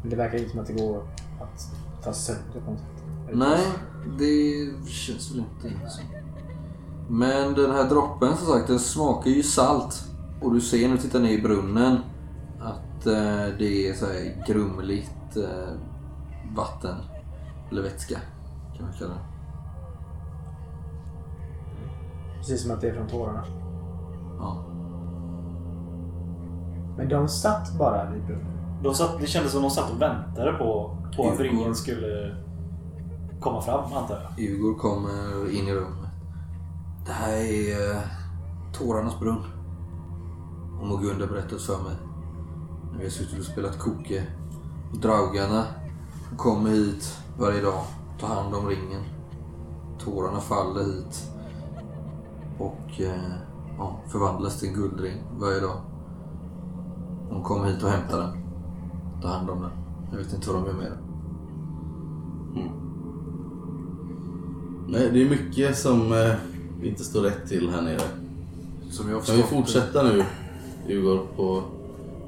Men 0.00 0.10
det 0.10 0.16
verkar 0.16 0.38
inte 0.38 0.50
som 0.50 0.60
att 0.60 0.66
det 0.66 0.72
går 0.72 1.08
att 1.40 1.70
ta 2.04 2.12
sönder 2.12 2.60
på 2.64 2.70
något 2.70 2.80
sätt. 2.80 3.34
Nej, 3.34 3.66
det 4.18 4.88
känns 4.88 5.30
väl 5.30 5.38
inte 5.38 5.90
så. 5.90 6.00
Men 7.08 7.54
den 7.54 7.70
här 7.70 7.88
droppen 7.88 8.36
som 8.36 8.46
sagt, 8.46 8.68
den 8.68 8.78
smakar 8.78 9.30
ju 9.30 9.42
salt. 9.42 10.04
Och 10.42 10.54
du 10.54 10.60
ser 10.60 10.88
när 10.88 10.96
du 10.96 11.02
tittar 11.02 11.20
ner 11.20 11.30
i 11.30 11.42
brunnen 11.42 11.98
att 12.60 13.06
eh, 13.06 13.58
det 13.58 13.88
är 13.88 13.94
så 13.94 14.06
här 14.06 14.44
grumligt 14.46 15.36
eh, 15.36 15.72
vatten. 16.56 16.96
Eller 17.70 17.82
vätska 17.82 18.20
kan 18.76 18.84
man 18.86 18.94
kalla 18.98 19.14
det. 19.14 19.20
Precis 22.38 22.62
som 22.62 22.70
att 22.70 22.80
det 22.80 22.88
är 22.88 22.94
från 22.94 23.08
tårarna. 23.08 23.44
Ja. 24.38 24.65
Men 26.96 27.08
de 27.08 27.28
satt 27.28 27.78
bara 27.78 28.10
vid 28.10 28.24
brunnen. 28.24 28.46
De 28.82 28.94
satt, 28.94 29.20
det 29.20 29.26
kändes 29.26 29.52
som 29.52 29.62
de 29.62 29.70
satt 29.70 29.90
och 29.92 30.02
väntade 30.02 30.52
på, 30.52 30.96
på 31.16 31.22
att 31.28 31.32
Djurgården. 31.38 31.38
ringen 31.38 31.74
skulle 31.74 32.36
komma 33.40 33.60
fram 33.62 33.92
antar 33.92 34.20
jag. 34.36 34.44
Igor 34.44 34.74
kommer 34.74 35.50
in 35.54 35.68
i 35.68 35.74
rummet. 35.74 36.10
Det 37.06 37.12
här 37.12 37.32
är 37.36 37.90
eh, 37.96 38.00
Tårarnas 38.72 39.20
brunn. 39.20 39.44
Och 40.80 40.86
Mogunda 40.86 41.26
berättat 41.26 41.62
för 41.62 41.82
mig. 41.82 41.96
När 42.92 42.98
vi 42.98 43.04
har 43.04 43.10
suttit 43.10 43.38
och 43.38 43.44
spelat 43.44 43.78
koke. 43.78 44.26
Och 44.92 44.98
draugarna 44.98 45.64
kommer 46.36 46.70
hit 46.70 47.18
varje 47.38 47.60
dag. 47.62 47.80
Tar 48.20 48.28
hand 48.28 48.54
om 48.54 48.66
ringen. 48.66 49.02
Tårarna 49.98 50.40
faller 50.40 50.84
hit. 50.84 51.30
Och 52.58 53.00
eh, 53.00 53.32
ja, 53.78 54.00
förvandlas 54.06 54.60
till 54.60 54.68
en 54.68 54.74
guldring 54.74 55.22
varje 55.38 55.60
dag. 55.60 55.76
De 57.30 57.42
kommer 57.42 57.66
hit 57.66 57.82
och 57.82 57.90
hämtar 57.90 58.18
den. 58.18 58.30
Tar 59.22 59.28
hand 59.28 59.50
om 59.50 59.60
den. 59.60 59.70
Jag 60.10 60.18
vet 60.18 60.32
inte 60.32 60.50
vad 60.50 60.62
de 60.62 60.66
gör 60.66 60.74
med 60.74 60.84
den. 60.84 61.06
Nej, 64.88 65.10
det 65.12 65.22
är 65.22 65.30
mycket 65.30 65.78
som 65.78 66.12
eh, 66.12 66.34
inte 66.82 67.04
står 67.04 67.20
rätt 67.22 67.48
till 67.48 67.70
här 67.70 67.82
nere. 67.82 68.00
Som 68.90 69.10
jag 69.10 69.24
Kan 69.24 69.36
vi 69.36 69.42
fortsätta 69.42 70.02
nu, 70.02 70.24
Igor? 70.88 71.26
På... 71.36 71.62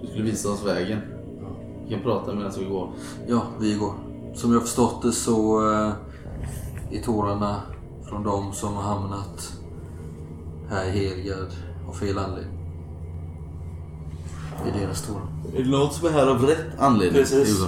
Du 0.00 0.06
skulle 0.06 0.24
visa 0.24 0.50
oss 0.50 0.66
vägen. 0.66 0.98
Vi 1.84 1.94
kan 1.94 2.02
prata 2.02 2.34
medan 2.34 2.52
vi 2.58 2.64
går. 2.64 2.90
Ja, 3.26 3.42
vi 3.60 3.74
går. 3.74 3.92
Som 4.34 4.52
jag 4.52 4.62
förstått 4.62 5.02
det 5.02 5.12
så 5.12 5.70
eh, 5.72 5.92
är 6.90 7.02
tårarna 7.04 7.62
från 8.08 8.22
de 8.22 8.52
som 8.52 8.74
har 8.74 8.82
hamnat 8.82 9.52
här 10.70 10.84
i 10.84 10.90
Helgard 10.90 11.48
av 11.88 11.92
fel 11.92 12.18
anledning. 12.18 12.57
Det 14.72 14.78
är 14.78 14.86
deras 14.86 15.02
tårar. 15.02 15.22
Är 15.56 15.62
det 15.62 15.70
något 15.70 15.94
som 15.94 16.06
är 16.06 16.10
här 16.10 16.26
av 16.26 16.46
rätt 16.46 16.66
anledning? 16.78 17.22
Precis. 17.22 17.66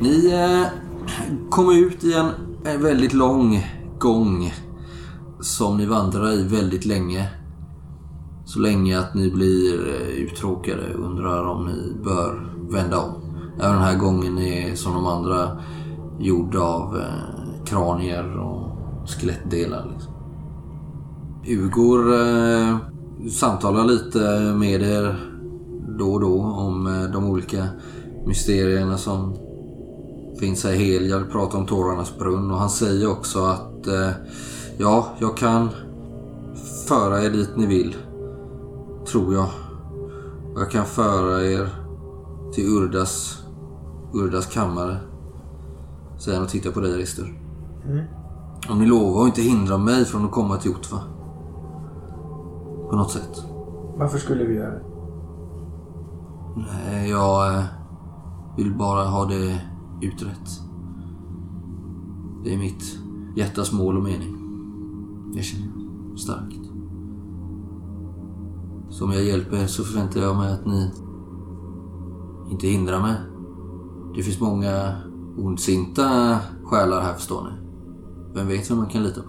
Ni 0.00 0.32
eh, 0.32 0.66
kommer 1.50 1.74
ut 1.74 2.04
i 2.04 2.14
en, 2.14 2.30
en 2.64 2.82
väldigt 2.82 3.12
lång 3.12 3.66
gång 3.98 4.54
som 5.40 5.76
ni 5.76 5.86
vandrar 5.86 6.32
i 6.32 6.42
väldigt 6.42 6.84
länge. 6.84 7.41
Så 8.52 8.60
länge 8.60 8.98
att 8.98 9.14
ni 9.14 9.30
blir 9.30 9.74
eh, 9.74 10.22
uttråkade 10.22 10.94
och 10.94 11.04
undrar 11.04 11.44
om 11.44 11.66
ni 11.66 12.04
bör 12.04 12.54
vända 12.70 13.00
om. 13.00 13.12
Även 13.60 13.72
den 13.72 13.82
här 13.82 13.98
gången 13.98 14.38
är 14.38 14.74
som 14.74 14.94
de 14.94 15.06
andra 15.06 15.58
gjord 16.20 16.56
av 16.56 16.98
eh, 16.98 17.64
kranier 17.66 18.38
och 18.38 18.68
skelettdelar. 19.08 19.92
Liksom. 19.92 20.12
Ugor 21.46 22.14
eh, 22.14 22.76
samtalar 23.30 23.84
lite 23.84 24.18
med 24.56 24.82
er 24.82 25.16
då 25.98 26.12
och 26.12 26.20
då 26.20 26.40
om 26.42 26.86
eh, 26.86 27.12
de 27.12 27.30
olika 27.30 27.66
mysterierna 28.26 28.98
som 28.98 29.36
finns 30.40 30.64
här 30.64 30.72
i 30.72 30.76
Helgard, 30.76 31.30
pratar 31.32 31.58
om 31.58 31.66
tårarnas 31.66 32.18
brunn 32.18 32.50
och 32.50 32.58
han 32.58 32.70
säger 32.70 33.10
också 33.10 33.44
att 33.44 33.86
eh, 33.86 34.10
ja, 34.76 35.06
jag 35.18 35.36
kan 35.36 35.68
föra 36.88 37.22
er 37.22 37.30
dit 37.30 37.56
ni 37.56 37.66
vill. 37.66 37.96
Tror 39.06 39.34
jag. 39.34 39.48
Och 40.54 40.60
jag 40.60 40.70
kan 40.70 40.84
föra 40.84 41.42
er 41.42 41.68
till 42.52 42.64
Urdas, 42.64 43.42
Urdas 44.12 44.46
kammare. 44.46 44.96
Säger 46.18 46.38
han 46.38 46.44
och 46.44 46.50
tittar 46.50 46.70
på 46.70 46.80
dig 46.80 46.96
Rister. 46.96 47.38
Om 48.68 48.78
ni 48.78 48.86
lovar 48.86 49.22
att 49.22 49.28
inte 49.28 49.42
hindra 49.42 49.78
mig 49.78 50.04
från 50.04 50.24
att 50.24 50.30
komma 50.30 50.56
till 50.56 50.70
Jotva. 50.70 50.98
På 52.90 52.96
något 52.96 53.10
sätt. 53.10 53.44
Varför 53.96 54.18
skulle 54.18 54.44
vi 54.44 54.54
göra 54.54 54.70
det? 54.70 54.82
Nej, 56.56 57.10
jag 57.10 57.54
eh, 57.54 57.64
vill 58.56 58.74
bara 58.74 59.04
ha 59.04 59.24
det 59.24 59.60
utrett. 60.00 60.60
Det 62.44 62.54
är 62.54 62.58
mitt 62.58 62.98
hjärtas 63.36 63.72
mål 63.72 63.96
och 63.96 64.02
mening. 64.02 64.36
Det 65.34 65.42
känner 65.42 65.66
jag 66.10 66.18
starkt. 66.18 66.61
Så 68.92 69.04
om 69.04 69.12
jag 69.12 69.24
hjälper 69.24 69.66
så 69.66 69.84
förväntar 69.84 70.20
jag 70.20 70.36
mig 70.36 70.52
att 70.52 70.66
ni 70.66 70.90
inte 72.50 72.66
hindrar 72.66 73.00
mig. 73.00 73.14
Det 74.16 74.22
finns 74.22 74.40
många 74.40 74.96
ondsinta 75.38 76.38
själar 76.64 77.00
här 77.00 77.14
förstår 77.14 77.42
ni. 77.44 77.50
Vem 78.34 78.48
vet 78.48 78.70
vem 78.70 78.78
man 78.78 78.86
kan 78.88 79.02
lita 79.02 79.20
på? 79.22 79.28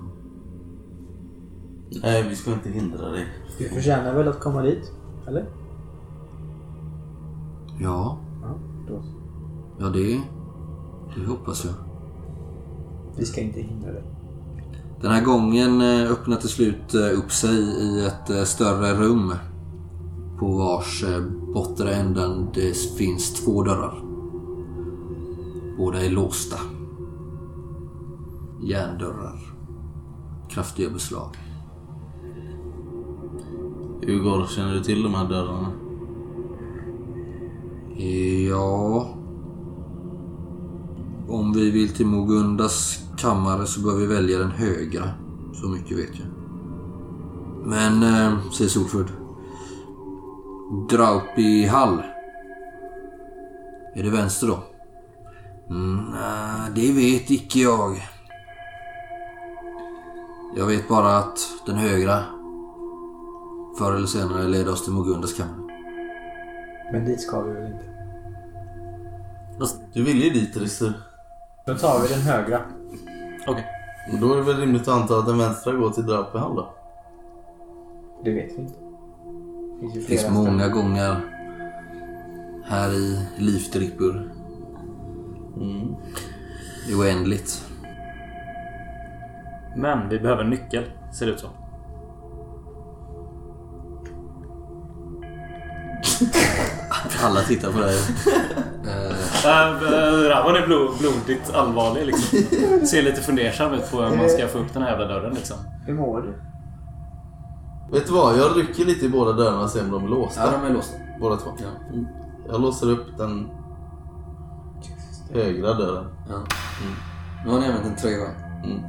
Nej, 2.02 2.30
vi 2.30 2.36
ska 2.36 2.54
inte 2.54 2.70
hindra 2.70 3.10
dig. 3.10 3.28
Vi 3.60 3.70
förtjänar 3.70 4.14
väl 4.14 4.28
att 4.28 4.40
komma 4.40 4.62
dit? 4.62 4.92
Eller? 5.28 5.46
Ja, 7.80 8.18
Ja, 8.42 8.56
då. 8.88 9.04
ja 9.80 9.86
det, 9.90 10.22
det 11.16 11.26
hoppas 11.28 11.66
jag. 11.66 11.74
Vi 13.18 13.26
ska 13.26 13.42
inte 13.42 13.62
hindra 13.62 13.92
det. 13.92 14.04
Den 15.02 15.12
här 15.12 15.26
gången 15.26 15.82
eh, 15.82 16.12
öppnar 16.12 16.38
till 16.38 16.50
slut 16.50 16.94
eh, 16.94 17.20
upp 17.20 17.32
sig 17.32 17.56
i 17.60 18.06
ett 18.06 18.30
eh, 18.30 18.44
större 18.44 18.94
rum. 18.94 19.34
På 20.44 20.52
vars 20.52 21.04
eh, 21.04 21.24
bortre 21.54 21.94
änden 21.94 22.48
det 22.54 22.78
finns 22.98 23.34
två 23.34 23.64
dörrar. 23.64 24.04
Båda 25.78 26.06
är 26.06 26.10
låsta. 26.10 26.58
Järndörrar. 28.62 29.40
Kraftiga 30.50 30.90
beslag. 30.90 31.38
Igor, 34.02 34.46
känner 34.48 34.74
du 34.74 34.84
till 34.84 35.04
de 35.04 35.14
här 35.14 35.30
dörrarna? 35.30 35.72
Ja... 38.50 39.08
Om 41.28 41.54
vi 41.54 41.72
vill 41.72 41.90
till 41.90 42.08
Mogundas 42.08 43.04
kammare 43.18 43.66
så 43.66 43.82
bör 43.82 43.96
vi 43.96 44.06
välja 44.06 44.40
den 44.40 44.52
högra. 44.52 45.04
Så 45.54 45.68
mycket 45.68 45.98
vet 45.98 46.20
jag. 46.20 46.28
Men, 47.66 48.04
eh, 48.04 48.52
säger 48.52 48.70
Solfrid. 48.70 49.23
Draupi 50.74 51.66
hall. 51.66 52.04
Är 53.96 54.04
det 54.04 54.10
vänster 54.10 54.48
då? 54.48 54.60
Mm, 55.70 56.16
det 56.76 56.92
vet 56.92 57.30
icke 57.30 57.60
jag. 57.60 58.02
Jag 60.56 60.66
vet 60.66 60.88
bara 60.88 61.18
att 61.18 61.40
den 61.66 61.76
högra 61.76 62.24
förr 63.78 63.96
eller 63.96 64.08
senare 64.08 64.48
leder 64.48 64.72
oss 64.72 64.84
till 64.84 64.94
Mogundas 64.94 65.34
kammare. 65.34 65.74
Men 66.92 67.06
dit 67.06 67.22
ska 67.22 67.42
vi 67.42 67.54
väl 67.54 67.66
inte? 67.66 67.86
Du 69.94 70.04
vill 70.04 70.24
ju 70.24 70.30
dit, 70.30 70.58
Rister. 70.58 70.94
Då 71.66 71.76
tar 71.76 72.02
vi 72.02 72.08
den 72.08 72.22
högra. 72.22 72.62
Okej. 73.48 73.66
Och 74.14 74.20
då 74.20 74.34
är 74.34 74.38
det 74.38 74.44
väl 74.44 74.58
rimligt 74.58 74.82
att 74.82 75.02
anta 75.02 75.18
att 75.18 75.26
den 75.26 75.38
vänstra 75.38 75.74
går 75.74 75.90
till 75.90 76.06
Draupehall 76.06 76.56
då? 76.56 76.74
Det 78.24 78.32
vet 78.32 78.52
vi 78.58 78.62
inte. 78.62 78.83
Det 79.82 80.02
finns 80.02 80.30
många 80.30 80.68
gånger 80.68 81.16
här 82.66 82.94
i 82.94 83.26
Livstrippur. 83.38 84.32
Mm. 85.58 85.96
Det 86.88 86.94
är 86.94 87.00
oändligt. 87.00 87.66
Men 89.76 90.10
vi 90.10 90.20
behöver 90.20 90.44
en 90.44 90.50
nyckel, 90.50 90.84
ser 91.14 91.26
det 91.26 91.32
ut 91.32 91.40
som. 91.40 91.50
Alla 97.24 97.42
tittar 97.42 97.72
på 97.72 97.80
dig. 97.80 97.98
Äh, 98.86 100.30
Ravan 100.30 100.56
är 100.56 100.66
blod, 100.68 100.98
blodigt 101.00 101.54
allvarlig 101.54 102.06
liksom. 102.06 102.40
Ser 102.88 103.02
lite 103.02 103.22
fundersam 103.22 103.74
ut 103.74 103.92
på 103.92 104.02
hur 104.02 104.18
man 104.18 104.30
ska 104.30 104.48
få 104.48 104.58
upp 104.58 104.74
den 104.74 104.82
här 104.84 104.90
jävla 104.90 105.08
dörren 105.08 105.34
liksom. 105.34 105.58
Hur 105.86 105.94
mår 105.94 106.22
du? 106.22 106.34
Vet 107.94 108.08
du 108.08 108.14
vad? 108.14 108.38
Jag 108.38 108.58
rycker 108.58 108.86
lite 108.86 109.06
i 109.06 109.10
båda 109.10 109.34
dörrarna 109.34 109.64
och 109.64 109.70
ser 109.70 109.84
om 109.84 109.92
de 109.92 110.04
är 110.04 110.10
låsta. 110.10 110.42
ja, 110.46 110.52
de 110.52 110.68
är 110.68 110.74
låsta. 110.74 110.98
Båda 111.20 111.38
två. 111.38 111.50
Ja. 111.58 111.94
Mm. 111.94 112.08
Jag 112.48 112.62
låser 112.62 112.92
upp 112.92 113.18
den 113.18 113.50
högra 115.34 115.74
dörren. 115.74 116.06
Ja. 116.30 116.36
Nu 117.46 117.52
har 117.52 117.60
ni 117.60 117.66
använt 117.66 117.84
den 117.84 117.96
tre 117.96 118.12
gånger. 118.12 118.62
Mm. 118.64 118.80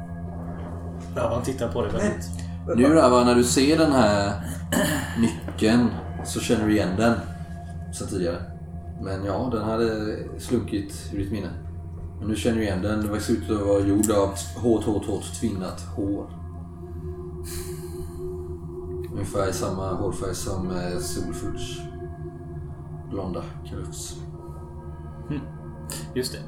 Ravan 1.17 1.43
tittar 1.43 1.73
på 1.73 1.83
dig 1.83 1.93
väldigt... 1.93 2.31
Nu 2.77 2.95
Rava, 2.95 3.25
när 3.25 3.35
du 3.35 3.45
ser 3.45 3.79
den 3.79 3.93
här 3.93 4.33
nyckeln 5.19 5.89
så 6.25 6.41
känner 6.41 6.67
du 6.67 6.73
igen 6.73 6.97
den 6.97 7.15
sen 7.95 8.09
tidigare. 8.09 8.43
Men 9.03 9.25
ja, 9.25 9.49
den 9.53 9.63
hade 9.63 10.17
slunkit 10.39 11.11
ur 11.13 11.19
ditt 11.19 11.33
minne. 11.33 11.51
Men 12.19 12.29
nu 12.29 12.37
känner 12.37 12.57
du 12.57 12.63
igen 12.63 12.83
den. 12.83 13.07
Den 13.07 13.21
ser 13.21 13.33
ut 13.33 13.51
att 13.51 13.67
vara 13.67 13.81
gjord 13.81 14.11
av 14.11 14.35
hårt, 14.57 14.85
hårt, 14.85 15.07
hårt 15.07 15.41
tvinnat 15.41 15.81
hår. 15.97 16.27
Ungefär 19.15 19.53
samma 19.53 19.95
hårfärg 19.95 20.35
som 20.35 20.71
eh, 20.71 20.99
Solfurds 20.99 21.81
blonda 23.11 23.43
kalufs. 23.65 24.17
Just 26.15 26.33
det. 26.33 26.39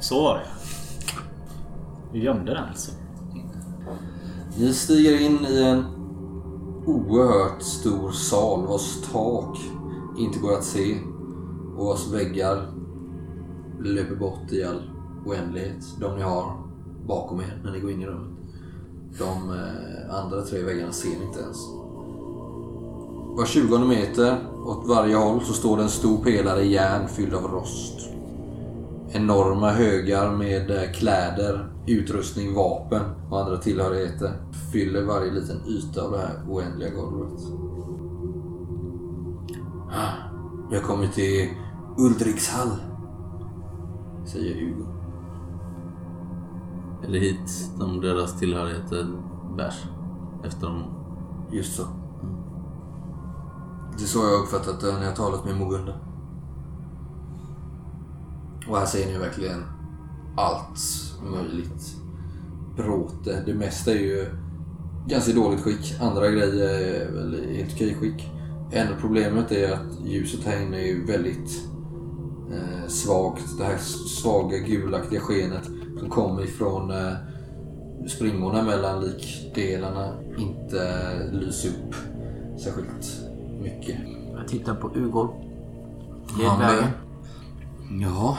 Så 0.00 0.22
var 0.22 0.34
det 0.34 0.46
Vi 2.12 2.18
gömde 2.24 2.54
den 2.54 2.64
alltså. 2.64 2.92
Ni 4.58 4.72
stiger 4.72 5.20
in 5.20 5.44
i 5.44 5.62
en 5.62 5.84
oerhört 6.86 7.62
stor 7.62 8.10
sal 8.10 8.66
vars 8.66 9.02
tak 9.12 9.58
inte 10.18 10.38
går 10.38 10.52
att 10.52 10.64
se 10.64 10.96
och 11.76 11.86
vars 11.86 12.12
väggar 12.12 12.72
löper 13.80 14.16
bort 14.16 14.52
i 14.52 14.64
all 14.64 14.90
oändlighet. 15.26 15.84
De 16.00 16.16
ni 16.16 16.22
har 16.22 16.62
bakom 17.06 17.40
er 17.40 17.60
när 17.64 17.72
ni 17.72 17.80
går 17.80 17.90
in 17.90 18.02
i 18.02 18.06
rummet. 18.06 18.35
De 19.18 19.50
eh, 19.50 20.14
andra 20.14 20.42
tre 20.42 20.62
väggarna 20.62 20.92
ser 20.92 21.08
ni 21.08 21.24
inte 21.24 21.40
ens. 21.40 21.56
Var 23.36 23.46
20 23.46 23.78
meter 23.78 24.36
åt 24.66 24.86
varje 24.88 25.16
håll 25.16 25.40
så 25.44 25.52
står 25.52 25.76
det 25.76 25.82
en 25.82 25.88
stor 25.88 26.24
pelare 26.24 26.62
i 26.62 26.72
järn 26.72 27.08
fylld 27.08 27.34
av 27.34 27.42
rost. 27.42 28.08
Enorma 29.10 29.70
högar 29.70 30.36
med 30.36 30.70
eh, 30.70 30.92
kläder, 30.92 31.72
utrustning, 31.86 32.54
vapen 32.54 33.02
och 33.30 33.40
andra 33.40 33.56
tillhörigheter 33.56 34.32
fyller 34.72 35.02
varje 35.02 35.32
liten 35.32 35.60
yta 35.68 36.02
av 36.02 36.12
det 36.12 36.18
här 36.18 36.42
oändliga 36.48 36.90
golvet. 36.90 37.42
Ah, 39.90 40.12
Vi 40.70 40.76
har 40.76 40.82
kommit 40.82 41.12
till 41.12 41.48
Ulrikshall, 41.98 42.70
säger 44.26 44.54
Hugo. 44.54 44.95
Är 47.04 47.12
det 47.12 47.18
hit 47.18 47.70
de 47.78 48.00
deras 48.00 48.38
tillhörigheter 48.38 49.06
bärs? 49.56 49.84
Efter 50.44 50.66
dem? 50.66 50.82
Just 51.52 51.76
så. 51.76 51.82
Det 53.98 54.02
är 54.02 54.06
så 54.06 54.18
jag 54.18 54.38
har 54.38 54.42
uppfattat 54.42 54.80
det 54.80 54.92
när 54.92 55.04
jag 55.04 55.16
talat 55.16 55.44
med 55.44 55.56
Mogunda. 55.56 55.94
Och 58.68 58.78
här 58.78 58.86
ser 58.86 59.06
ni 59.06 59.18
verkligen 59.18 59.64
allt 60.36 60.80
möjligt. 61.32 61.96
Bråte. 62.76 63.42
Det 63.46 63.54
mesta 63.54 63.90
är 63.90 63.98
ju 63.98 64.26
ganska 65.06 65.32
dåligt 65.32 65.60
skick. 65.60 65.94
Andra 66.00 66.30
grejer 66.30 66.68
är 66.68 67.12
väl 67.12 67.34
i 67.34 67.56
helt 67.56 67.74
okej 67.74 67.94
skick. 67.94 68.30
Enda 68.72 68.96
problemet 69.00 69.52
är 69.52 69.72
att 69.72 70.00
ljuset 70.04 70.44
här 70.44 70.62
inne 70.62 70.76
är 70.76 70.86
ju 70.86 71.06
väldigt 71.06 71.68
eh, 72.52 72.88
svagt. 72.88 73.58
Det 73.58 73.64
här 73.64 73.78
svaga 74.22 74.58
gulaktiga 74.58 75.20
skenet 75.20 75.64
som 75.98 76.10
kommer 76.10 76.42
ifrån 76.44 76.90
eh, 76.90 77.12
springorna 78.08 78.62
mellan 78.62 79.00
likdelarna 79.04 80.12
inte 80.38 81.10
lyser 81.32 81.68
upp 81.68 81.94
särskilt 82.60 83.20
mycket. 83.62 83.96
Jag 84.38 84.48
tittar 84.48 84.74
på 84.74 84.88
Ugor. 84.94 85.34
Led 86.38 86.48
Han 86.48 86.60
vägen. 86.60 86.82
bör- 86.84 86.90
Ja, 88.02 88.38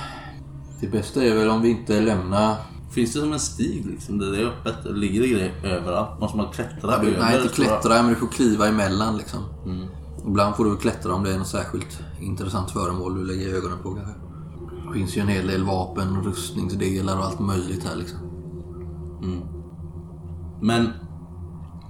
det 0.82 0.88
bästa 0.88 1.24
är 1.24 1.36
väl 1.36 1.50
om 1.50 1.62
vi 1.62 1.70
inte 1.70 2.02
lämnar... 2.02 2.56
Finns 2.92 3.14
det 3.14 3.20
som 3.20 3.34
en 3.34 3.40
stig 3.40 3.86
liksom? 3.86 4.18
Där 4.20 4.32
det 4.32 4.38
är 4.42 4.46
öppet? 4.46 4.76
Ligger 4.86 5.22
det 5.22 5.28
grejer 5.28 5.52
överallt? 5.64 6.20
Måste 6.20 6.38
man 6.38 6.52
klättra 6.52 6.94
över? 6.96 7.18
Nej, 7.20 7.42
inte 7.42 7.54
klättra, 7.56 8.02
men 8.04 8.10
du 8.10 8.16
får 8.16 8.28
kliva 8.28 8.68
emellan 8.68 9.18
liksom. 9.18 9.40
Ibland 10.28 10.56
får 10.56 10.66
du 10.66 10.78
klättra 10.78 11.14
om 11.14 11.24
det 11.24 11.34
är 11.34 11.38
något 11.38 11.48
särskilt 11.48 12.00
intressant 12.20 12.72
föremål 12.72 13.16
du 13.16 13.26
lägger 13.26 13.56
ögonen 13.56 13.78
på 13.84 13.94
kanske. 13.94 14.14
Det 14.88 14.94
finns 14.94 15.18
ju 15.18 15.22
en 15.22 15.28
hel 15.28 15.48
del 15.48 15.64
vapen, 15.64 16.24
rustningsdelar 16.24 17.18
och 17.18 17.26
allt 17.26 17.40
möjligt 17.40 17.84
här 17.84 17.96
liksom. 17.96 18.20
Men 20.62 20.90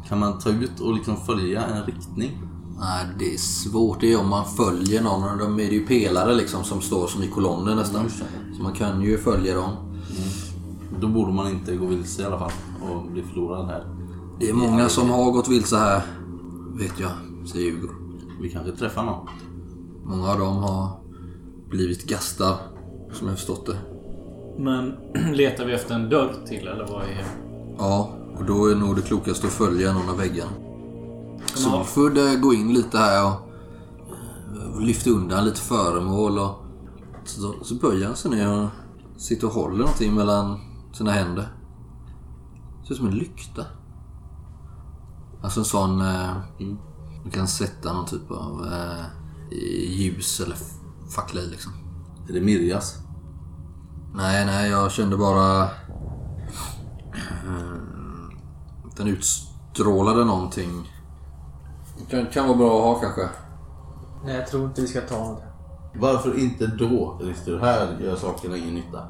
kan 0.08 0.20
man 0.20 0.40
ta 0.40 0.50
ut 0.50 0.80
och 0.80 0.94
liksom 0.94 1.18
följa 1.18 1.66
en 1.66 1.84
riktning? 1.84 2.42
Nej, 2.80 3.06
det 3.20 3.34
är 3.34 3.38
svårt. 3.38 4.02
Det 4.02 4.14
är 4.14 4.20
om 4.20 4.30
man 4.30 4.46
följer 4.46 5.04
någon. 5.04 5.38
dem 5.38 5.60
är 5.60 5.72
ju 5.72 5.88
pelare 5.88 6.36
liksom 6.36 6.64
som 6.64 6.82
står 6.82 7.08
som 7.08 7.24
i 7.24 7.28
kolonner 7.28 7.76
nästan. 7.76 8.10
Så 8.58 8.64
man 8.64 8.74
kan 8.74 9.02
ju 9.02 9.18
följa 9.18 9.56
dem. 9.56 9.72
Då 11.02 11.08
borde 11.08 11.34
man 11.34 11.52
inte 11.52 11.76
gå 11.76 11.86
vilse 11.86 12.22
i 12.22 12.26
alla 12.26 12.40
fall 12.40 12.52
och 12.82 13.12
bli 13.12 13.24
förlorad 13.24 13.66
här. 13.68 13.86
Det 14.40 14.50
är 14.50 14.54
många 14.54 14.90
som 14.90 15.10
har 15.10 15.32
gått 15.32 15.48
vilse 15.48 15.78
här, 15.78 16.02
vet 16.74 17.00
jag, 17.00 17.12
säger 17.46 17.72
Hugo. 17.72 18.07
Vi 18.42 18.50
kanske 18.50 18.72
träffar 18.72 19.04
någon. 19.04 19.28
Många 20.04 20.32
av 20.32 20.40
dem 20.40 20.58
har 20.58 20.90
blivit 21.70 22.10
gastar, 22.10 22.56
som 23.12 23.28
jag 23.28 23.32
har 23.32 23.36
förstått 23.36 23.66
det. 23.66 23.78
Men 24.58 24.96
letar 25.34 25.66
vi 25.66 25.74
efter 25.74 25.96
en 25.96 26.10
dörr 26.10 26.34
till 26.48 26.68
eller 26.68 26.88
vad 26.88 27.02
är... 27.04 27.26
Ja, 27.78 28.10
och 28.38 28.46
då 28.46 28.66
är 28.72 28.76
nog 28.76 28.96
det 28.96 29.02
klokaste 29.02 29.48
att 29.48 29.54
följa 29.54 29.94
någon 29.94 30.10
av 30.10 30.18
väggarna. 30.18 30.52
Solfud 31.56 32.18
eh, 32.18 32.40
går 32.40 32.56
in 32.56 32.74
lite 32.74 32.98
här 32.98 33.26
och 33.26 33.32
eh, 33.32 34.80
lyfter 34.80 35.12
undan 35.12 35.46
lite 35.46 35.62
föremål 35.62 36.40
och 36.40 36.56
så, 37.26 37.54
så 37.64 37.76
böjer 37.76 38.06
han 38.06 38.16
sig 38.16 38.32
ner 38.32 38.64
och 38.64 38.70
sitter 39.18 39.48
och 39.48 39.54
håller 39.54 39.78
någonting 39.78 40.16
mellan 40.16 40.60
sina 40.94 41.12
händer. 41.12 41.48
Ser 42.84 42.92
ut 42.92 42.98
som 42.98 43.08
en 43.08 43.16
lykta. 43.16 43.66
Alltså 45.42 45.60
en 45.60 45.66
sån... 45.66 46.02
Eh, 46.02 46.38
du 47.28 47.32
kan 47.38 47.48
sätta 47.48 47.94
någon 47.94 48.06
typ 48.06 48.32
av 48.32 48.66
eh, 48.74 49.06
ljus 49.90 50.40
eller 50.40 50.56
fackla 51.16 51.42
i 51.42 51.48
liksom. 51.48 51.72
Är 52.30 52.34
det 52.34 52.42
Mirjas? 52.42 52.98
Nej, 54.16 54.46
nej, 54.46 54.70
jag 54.70 54.92
kände 54.92 55.18
bara... 55.18 55.64
eh, 55.64 55.70
Den 58.98 59.08
utstrålade 59.08 60.26
någonting. 60.26 60.92
Det 61.98 62.06
kan, 62.16 62.26
kan 62.28 62.48
vara 62.48 62.58
bra 62.58 62.78
att 62.78 62.84
ha 62.84 63.02
kanske. 63.02 63.30
Nej, 64.26 64.36
jag 64.36 64.48
tror 64.48 64.66
inte 64.66 64.82
vi 64.82 64.88
ska 64.88 65.02
ta 65.02 65.18
något. 65.18 65.44
Varför 65.96 66.40
inte 66.40 66.68
då, 66.68 67.20
Rister? 67.22 67.58
Här 67.60 67.98
gör 68.02 68.16
sakerna 68.16 68.58
ingen 68.58 68.74
nytta. 68.74 69.08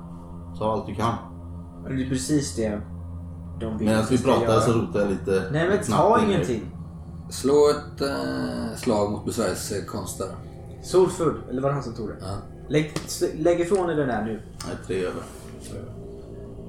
Ta 0.59 0.73
allt 0.73 0.87
du 0.87 0.95
kan. 0.95 1.13
Det 1.87 2.03
är 2.03 2.09
precis 2.09 2.55
det 2.55 2.81
de 3.59 3.77
vill 3.77 3.87
Medan 3.87 4.05
vi 4.09 4.17
pratar 4.17 4.59
så 4.59 4.71
rotar 4.71 4.99
jag 4.99 5.09
lite 5.09 5.49
Nej 5.51 5.69
men 5.69 5.83
ta 5.83 6.23
ingenting. 6.25 6.76
Slå 7.29 7.69
ett 7.69 8.01
eh, 8.01 8.75
slag 8.77 9.11
mot 9.11 9.25
besvärskonst 9.25 10.17
där. 10.17 10.27
Solfull, 10.81 11.41
eller 11.49 11.61
var 11.61 11.69
det 11.69 11.73
han 11.75 11.83
som 11.83 11.93
tog 11.93 12.07
det? 12.07 12.15
Ja. 12.21 12.35
Lägg, 12.67 12.91
lägg 13.37 13.59
ifrån 13.59 13.87
dig 13.87 13.95
den 13.95 14.07
där 14.07 14.25
nu. 14.25 14.41
Nej, 14.67 14.75
tre 14.87 15.03
över. 15.05 15.21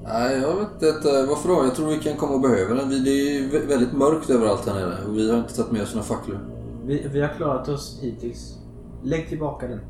Nej, 0.05 0.39
jag 0.39 0.55
vet 0.57 0.95
inte 0.97 1.27
varför 1.29 1.49
då. 1.49 1.65
Jag 1.65 1.75
tror 1.75 1.87
vi 1.89 1.99
kan 1.99 2.17
komma 2.17 2.33
och 2.35 2.41
behöva 2.41 2.75
den. 2.75 2.89
Vi- 2.89 2.99
Det 3.05 3.11
är 3.11 3.41
ju 3.41 3.49
vä- 3.51 3.69
väldigt 3.69 3.93
mörkt 3.93 4.31
överallt 4.31 4.67
här 4.67 4.75
nere 4.75 5.05
och 5.09 5.17
vi 5.17 5.31
har 5.31 5.39
inte 5.39 5.57
tagit 5.57 5.73
med 5.73 5.83
oss 5.83 5.95
några 5.95 6.05
facklor. 6.07 6.39
Vi, 6.85 7.09
vi 7.13 7.21
har 7.21 7.29
klarat 7.29 7.69
oss 7.69 7.99
hittills. 8.03 8.59
Lägg 9.03 9.29
tillbaka 9.29 9.67
den. 9.69 9.81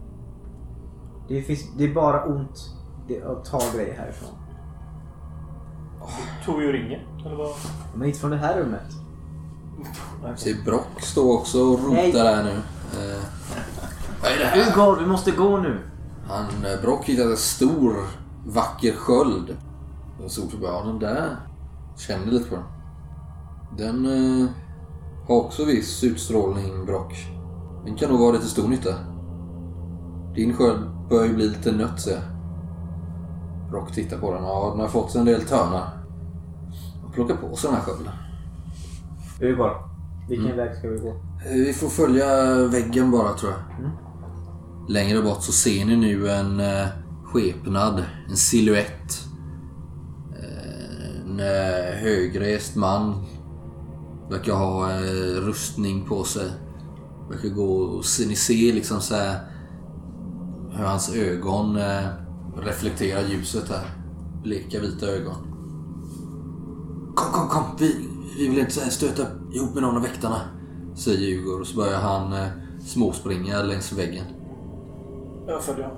Det, 1.29 1.43
finns, 1.43 1.61
det 1.79 1.85
är 1.85 1.95
bara 1.95 2.25
ont 2.25 2.71
att 3.27 3.45
ta 3.45 3.61
grejer 3.75 3.95
härifrån. 3.95 4.29
Tog 6.47 6.59
vi 6.59 6.69
och 6.69 6.73
ringer? 6.73 7.07
Eller 7.27 7.37
vad? 7.37 7.51
Men 7.97 8.09
inte 8.09 8.21
från 8.21 8.31
det 8.31 8.37
här 8.37 8.61
rummet. 8.61 8.83
Ser 10.37 10.65
Brock 10.65 11.01
stå 11.01 11.33
också 11.33 11.61
och 11.61 11.85
rotar 11.85 11.95
Nej. 11.95 12.13
här 12.13 12.45
nu. 12.45 12.51
Eh, 12.51 13.23
vad 14.23 14.33
är 14.33 14.39
det 14.39 14.45
här? 14.45 14.73
Ugor, 14.73 14.97
vi 15.01 15.07
måste 15.07 15.31
gå 15.31 15.59
nu. 15.59 15.81
Han, 16.29 16.45
eh, 16.45 16.81
Brock 16.83 17.05
hittade 17.05 17.31
en 17.31 17.37
stor 17.37 17.97
vacker 18.47 18.93
sköld. 18.93 19.57
Och 20.25 20.51
på 20.51 20.57
bara, 20.57 20.73
ja, 20.73 20.85
den 20.85 20.99
där. 20.99 21.37
Kände 21.97 22.31
lite 22.31 22.49
på 22.49 22.57
den. 22.57 22.65
Den 23.77 24.07
eh, 24.43 24.49
Har 25.29 25.37
också 25.37 25.65
viss 25.65 26.05
utstrålning, 26.05 26.87
Brock. 26.87 27.15
Den 27.85 27.97
kan 27.97 28.11
nog 28.11 28.21
vara 28.21 28.33
lite 28.33 28.47
stor 28.47 28.69
nytta. 28.69 28.95
Din 30.35 30.57
sköld 30.57 30.91
börjar 31.09 31.27
ju 31.27 31.35
bli 31.35 31.49
lite 31.49 31.73
nött 31.73 32.01
ser 32.01 32.11
jag. 32.11 32.23
Brock 33.71 33.93
tittar 33.93 34.19
på 34.19 34.35
den. 34.35 34.45
Ja, 34.45 34.69
den 34.71 34.81
har 34.81 34.89
fått 34.89 35.11
sig 35.11 35.19
en 35.19 35.27
del 35.27 35.43
törnar. 35.43 35.89
Och 37.07 37.15
plockar 37.15 37.37
på 37.37 37.57
sig 37.57 37.71
den 37.71 37.77
här 37.77 37.85
skölden. 37.87 38.13
Vi 39.41 39.57
bara. 39.57 39.75
Vilken 40.29 40.57
väg 40.57 40.77
ska 40.79 40.89
vi 40.89 40.99
gå? 40.99 41.09
Eh, 41.47 41.53
Vi 41.55 41.73
får 41.73 41.89
följa 41.89 42.55
väggen 42.67 43.11
bara 43.11 43.33
tror 43.35 43.53
jag. 43.53 43.91
Längre 44.91 45.23
bort 45.23 45.43
så 45.43 45.53
ser 45.53 45.85
ni 45.85 45.97
nu 45.97 46.31
en 46.31 46.61
eh, 46.61 46.87
skepnad, 47.25 48.05
en 48.29 48.37
silhuett. 48.37 49.25
Eh, 50.39 51.21
en 51.25 51.41
eh, 51.41 51.95
högrest 52.03 52.77
man. 52.77 53.25
Verkar 54.31 54.53
ha 54.55 54.91
eh, 54.91 55.41
rustning 55.41 56.05
på 56.09 56.25
sig. 56.25 56.51
Verkar 57.31 57.49
gå 57.49 57.75
och 57.75 58.05
se, 58.05 58.27
ni 58.27 58.37
ser 58.37 58.73
liksom 58.73 59.01
så 59.01 59.15
här 59.15 59.39
hur 60.71 60.85
hans 60.85 61.15
ögon 61.15 61.77
eh, 61.77 62.07
reflekterar 62.57 63.23
ljuset 63.29 63.69
här. 63.69 63.91
Bleka 64.43 64.81
vita 64.81 65.07
ögon. 65.07 65.35
Kom, 67.15 67.33
kom, 67.33 67.49
kom! 67.49 67.63
Vi, 67.79 68.09
vi 68.39 68.49
vill 68.49 68.59
inte 68.59 68.73
stöta 68.73 69.23
ihop 69.53 69.75
med 69.75 69.83
någon 69.83 69.97
av 69.97 70.03
väktarna. 70.03 70.41
Säger 70.95 71.19
Djurgård 71.19 71.61
och 71.61 71.67
så 71.67 71.77
börjar 71.77 72.01
han 72.01 72.33
eh, 72.33 72.49
småspringa 72.87 73.63
längs 73.63 73.93
väggen. 73.93 74.25
Jag 75.47 75.63
följer. 75.63 75.91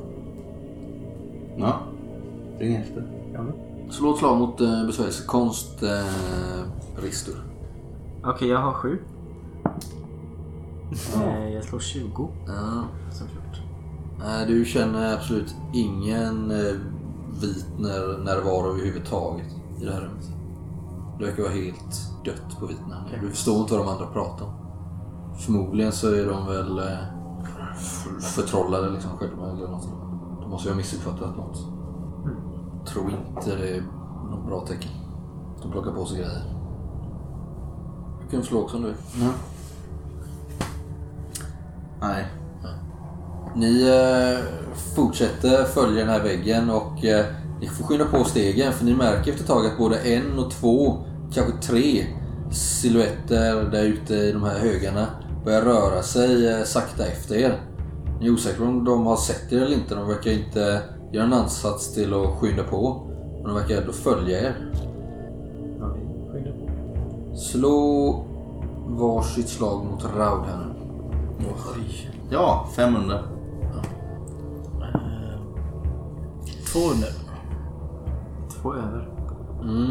Ja. 1.59 1.81
Spring 2.57 2.75
efter. 2.75 3.07
Slå 3.91 4.13
ett 4.13 4.19
slag 4.19 4.39
mot 4.39 4.61
eh, 4.61 4.87
besvärjelsekonst, 4.87 5.83
eh, 5.83 7.03
Ristur. 7.03 7.37
Okej, 8.25 8.49
jag 8.49 8.59
har 8.59 8.73
sju. 8.73 8.99
Eh, 11.15 11.49
jag 11.55 11.65
slår 11.65 11.81
20. 11.81 12.29
Ja. 12.47 12.85
Nej, 14.19 14.47
du 14.47 14.65
känner 14.65 15.15
absolut 15.15 15.55
ingen 15.75 16.51
eh, 16.51 16.75
vit 17.43 17.67
när, 17.79 18.19
närvaro 18.19 18.69
överhuvudtaget 18.69 19.47
i 19.81 19.85
det 19.85 19.93
här 19.93 20.01
rummet. 20.01 20.40
Det 21.21 21.27
verkar 21.27 21.43
vara 21.43 21.53
helt 21.53 22.25
dött 22.25 22.61
på 22.61 22.67
vittnen. 22.67 22.99
Du 23.21 23.31
förstår 23.31 23.61
inte 23.61 23.75
vad 23.75 23.87
de 23.87 23.93
andra 23.93 24.07
pratar 24.07 24.45
om. 24.45 24.53
Förmodligen 25.39 25.93
så 25.93 26.15
är 26.15 26.27
de 26.27 26.47
väl 26.47 26.79
eh, 26.79 26.99
förtrollade 28.21 28.91
liksom 28.91 29.11
själva 29.11 29.51
eller 29.51 29.69
något. 29.69 29.89
De 30.41 30.51
måste 30.51 30.69
ju 30.69 30.73
ha 30.73 30.77
missuppfattat 30.77 31.37
något. 31.37 31.59
Tror 32.87 33.11
inte 33.11 33.57
det 33.57 33.77
är 33.77 33.83
något 34.31 34.47
bra 34.47 34.67
tecken. 34.67 34.91
De 35.63 35.73
plockar 35.73 35.93
på 35.93 36.07
sig 36.07 36.19
grejer. 36.19 36.43
Du 38.23 38.31
kan 38.31 38.43
slå 38.43 38.63
också 38.63 38.77
om 38.77 38.83
du 38.83 38.89
vill. 38.89 39.29
Nej. 42.01 42.27
Ni 43.57 43.89
eh, 43.89 44.45
fortsätter 44.97 45.65
följa 45.65 46.01
den 46.01 46.09
här 46.09 46.23
väggen 46.23 46.71
och 46.71 47.05
eh, 47.05 47.27
ni 47.61 47.67
får 47.67 47.85
skynda 47.85 48.05
på 48.05 48.25
stegen 48.25 48.73
för 48.73 48.85
ni 48.85 48.95
märker 48.95 49.31
efter 49.31 49.45
ett 49.45 49.47
tag 49.49 49.67
att 49.67 49.79
både 49.79 49.99
en 49.99 50.39
och 50.39 50.51
två, 50.51 51.05
kanske 51.33 51.53
tre 51.63 52.07
silhuetter 52.51 53.71
där 53.71 53.83
ute 53.85 54.15
i 54.15 54.33
de 54.33 54.43
här 54.43 54.59
högarna 54.59 55.07
börjar 55.45 55.63
röra 55.63 56.03
sig 56.03 56.49
eh, 56.49 56.65
sakta 56.65 57.07
efter 57.07 57.35
er. 57.35 57.61
Ni 58.21 58.27
är 58.27 58.31
osäkra 58.31 58.69
om 58.69 58.85
de 58.85 59.07
har 59.07 59.17
sett 59.17 59.53
er 59.53 59.63
eller 59.63 59.77
inte. 59.77 59.95
De 59.95 60.09
verkar 60.09 60.31
inte 60.31 60.83
göra 61.13 61.25
en 61.25 61.33
ansats 61.33 61.95
till 61.95 62.15
att 62.15 62.31
skynda 62.31 62.63
på. 62.63 63.07
Men 63.35 63.45
de 63.45 63.55
verkar 63.55 63.81
ändå 63.81 63.93
följa 63.93 64.41
er. 64.41 64.73
Ja, 65.81 65.87
vi 65.95 66.33
skyndar 66.33 66.53
på. 66.53 67.37
Slå 67.37 68.25
varsitt 68.87 69.49
slag 69.49 69.85
mot 69.85 70.05
Raud 70.05 70.47
här 70.47 70.57
nu. 70.59 70.75
Ja, 72.31 72.69
500. 72.77 73.19
200. 76.73 77.07
Två 78.63 78.75
över. 78.75 79.09
Mm. 79.63 79.91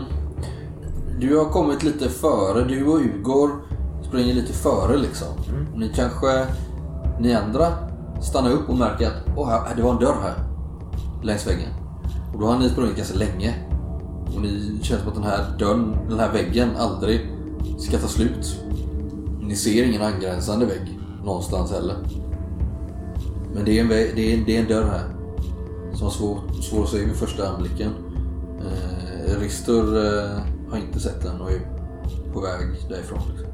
Du 1.19 1.37
har 1.37 1.45
kommit 1.45 1.83
lite 1.83 2.09
före. 2.09 2.63
Du 2.63 2.85
och 2.87 2.99
Ugor 2.99 3.49
springer 4.07 4.33
lite 4.33 4.53
före 4.53 4.97
liksom. 4.97 5.27
Ni 5.75 5.91
kanske, 5.95 6.45
ni 7.19 7.33
andra 7.33 7.67
stannar 8.21 8.51
upp 8.51 8.69
och 8.69 8.77
märker 8.77 9.07
att 9.07 9.37
Åh, 9.37 9.49
här, 9.49 9.75
det 9.75 9.81
var 9.81 9.91
en 9.91 9.99
dörr 9.99 10.15
här. 10.21 10.35
Längs 11.23 11.47
väggen. 11.47 11.69
Och 12.33 12.39
då 12.39 12.45
har 12.45 12.59
ni 12.59 12.69
sprungit 12.69 12.97
ganska 12.97 13.17
länge. 13.17 13.55
Och 14.35 14.41
ni 14.41 14.79
känner 14.81 15.01
som 15.01 15.09
att 15.09 15.15
den 15.15 15.23
här 15.23 15.57
dörren, 15.59 15.97
den 16.09 16.19
här 16.19 16.31
väggen 16.33 16.69
aldrig 16.77 17.31
ska 17.77 17.97
ta 17.97 18.07
slut. 18.07 18.63
Ni 19.41 19.55
ser 19.55 19.83
ingen 19.83 20.01
angränsande 20.01 20.65
vägg 20.65 20.99
någonstans 21.25 21.71
heller. 21.71 21.95
Men 23.53 23.65
det 23.65 23.79
är 23.79 23.81
en, 23.81 23.89
det 23.89 24.33
är, 24.33 24.45
det 24.45 24.57
är 24.57 24.61
en 24.61 24.67
dörr 24.67 24.83
här. 24.83 25.03
Som 25.93 26.05
var 26.05 26.13
svår, 26.13 26.39
svår 26.61 26.83
att 26.83 26.89
se 26.89 27.05
vid 27.05 27.15
första 27.15 27.49
anblicken. 27.49 27.91
Eh, 28.59 29.39
Ristur 29.39 29.97
eh, 29.97 30.58
har 30.71 30.77
inte 30.77 30.99
sett 30.99 31.21
den 31.21 31.41
och 31.41 31.51
är 31.51 31.59
på 32.33 32.41
väg 32.41 32.89
därifrån. 32.89 33.19
Liksom. 33.29 33.49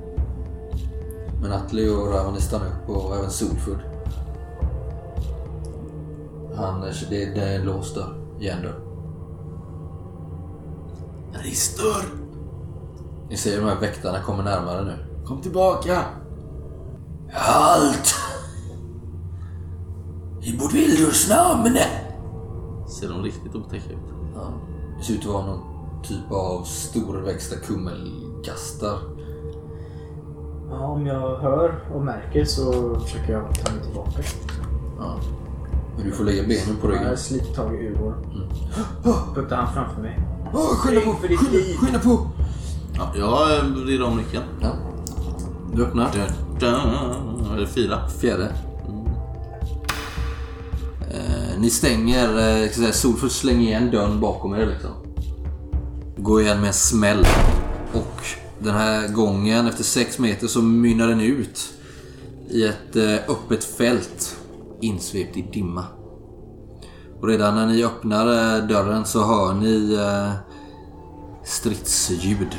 Men 1.41 1.51
Atli 1.51 1.89
och 1.89 2.07
Ravani 2.11 2.41
stannar 2.41 2.65
upp 2.65 2.89
och 2.89 3.15
även 3.15 3.31
Solford. 3.31 3.79
Han, 6.55 6.81
det, 6.81 7.25
det 7.25 7.41
är 7.41 7.59
en 7.59 7.65
låst 7.65 7.95
dörr. 7.95 8.15
Järndörr. 8.39 8.79
Ristur! 11.33 12.25
Ni 13.29 13.37
ser 13.37 13.61
de 13.61 13.67
här 13.67 13.79
väktarna 13.79 14.21
kommer 14.21 14.43
närmare 14.43 14.85
nu. 14.85 15.25
Kom 15.25 15.41
tillbaka! 15.41 16.03
Halt! 17.31 18.15
I 20.41 20.57
Bordvildurs 20.57 21.29
namn! 21.29 21.77
Ser 22.87 23.09
de 23.09 23.23
riktigt 23.23 23.55
otäcka 23.55 23.89
ut? 23.89 24.13
Ja, 24.35 24.53
det 24.97 25.03
ser 25.03 25.13
ut 25.13 25.19
att 25.19 25.25
vara 25.25 25.45
någon 25.45 25.74
typ 26.07 26.31
av 26.31 26.63
storväxta 26.63 27.55
kummelgastar. 27.55 28.97
Ja, 30.69 30.77
om 30.87 31.05
jag 31.05 31.37
hör 31.37 31.89
och 31.93 32.01
märker 32.01 32.45
så 32.45 32.95
försöker 32.99 33.33
jag 33.33 33.55
ta 33.65 33.71
mig 33.73 33.83
tillbaka. 33.83 34.21
Ja. 34.99 35.19
Men 35.97 36.05
du 36.05 36.11
får 36.11 36.23
lägga 36.23 36.43
benen 36.43 36.77
på 36.81 36.87
ryggen. 36.87 37.07
Jag 37.07 37.19
sliter 37.19 37.53
tag 37.53 37.75
i 37.75 37.87
Ugor. 37.87 38.15
Puttar 39.35 39.55
han 39.55 39.73
framför 39.73 40.01
mig. 40.01 40.19
Åh, 40.53 40.75
skynda 40.75 41.01
på! 41.01 41.13
för 41.13 41.27
ditt 41.27 41.39
Skynda, 41.39 41.57
liv. 41.57 41.75
skynda 41.77 41.99
på! 41.99 42.27
Ja, 42.95 43.11
jag 43.15 43.63
vrider 43.63 44.03
om 44.07 44.17
nyckeln. 44.17 44.43
Ja. 44.61 44.71
Du 45.73 45.85
öppnar. 45.85 46.05
Är 47.55 47.59
det 47.59 47.67
fyra? 47.67 48.07
Fjärde. 48.07 48.51
Eh, 51.11 51.59
ni 51.59 51.69
stänger, 51.69 52.27
eh, 52.63 52.69
ska 52.69 52.81
säga, 52.81 52.93
Solfurt 52.93 53.31
slänger 53.31 53.61
igen 53.61 53.91
dörren 53.91 54.19
bakom 54.19 54.53
er 54.55 54.65
liksom. 54.65 54.91
Går 56.25 56.41
igen 56.41 56.59
med 56.59 56.67
en 56.67 56.73
smäll. 56.73 57.27
Och 57.93 58.21
den 58.59 58.73
här 58.73 59.07
gången, 59.07 59.67
efter 59.67 59.83
6 59.83 60.19
meter, 60.19 60.47
så 60.47 60.61
mynnar 60.61 61.07
den 61.07 61.21
ut 61.21 61.73
i 62.49 62.65
ett 62.65 62.95
eh, 62.95 63.13
öppet 63.13 63.63
fält 63.63 64.37
insvept 64.81 65.37
i 65.37 65.41
dimma. 65.41 65.85
Och 67.21 67.27
redan 67.27 67.55
när 67.55 67.67
ni 67.67 67.83
öppnar 67.83 68.27
eh, 68.27 68.67
dörren 68.67 69.05
så 69.05 69.23
hör 69.23 69.53
ni 69.53 69.93
eh, 69.93 70.31
stridsljud. 71.43 72.55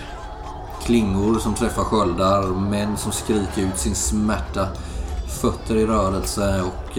Klingor 0.83 1.39
som 1.39 1.55
träffar 1.55 1.85
sköldar, 1.85 2.47
män 2.47 2.97
som 2.97 3.13
skriker 3.13 3.63
ut 3.63 3.79
sin 3.79 3.95
smärta, 3.95 4.69
fötter 5.41 5.77
i 5.77 5.87
rörelse 5.87 6.63
och 6.63 6.99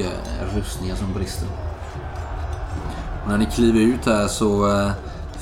rustningar 0.55 0.95
som 0.95 1.13
brister. 1.13 1.47
Och 3.23 3.29
när 3.29 3.37
ni 3.37 3.45
kliver 3.45 3.79
ut 3.79 4.05
här 4.05 4.27
så 4.27 4.65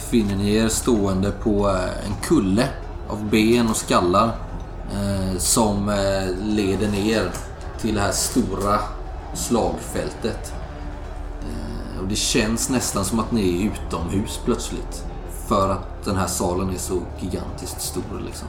finner 0.10 0.36
ni 0.36 0.56
er 0.56 0.68
stående 0.70 1.32
på 1.32 1.70
eh, 1.70 2.06
en 2.06 2.16
kulle 2.24 2.70
av 3.10 3.30
ben 3.30 3.70
och 3.70 3.78
skallar 3.78 4.32
eh, 4.91 5.38
som 5.38 5.89
eh, 5.89 6.43
leder 6.43 6.88
ner 6.88 7.32
till 7.80 7.95
det 7.95 8.01
här 8.01 8.12
stora 8.12 8.80
slagfältet. 9.34 10.53
Eh, 11.41 12.01
och 12.01 12.08
det 12.08 12.16
känns 12.16 12.70
nästan 12.70 13.06
som 13.06 13.20
att 13.20 13.32
ni 13.32 13.62
är 13.62 13.72
utomhus 13.72 14.39
plötsligt. 14.45 15.06
För 15.47 15.70
att 15.70 16.06
den 16.06 16.16
här 16.16 16.28
salen 16.28 16.70
är 16.70 16.78
så 16.78 17.01
gigantiskt 17.20 17.82
stor 17.82 18.22
liksom. 18.26 18.47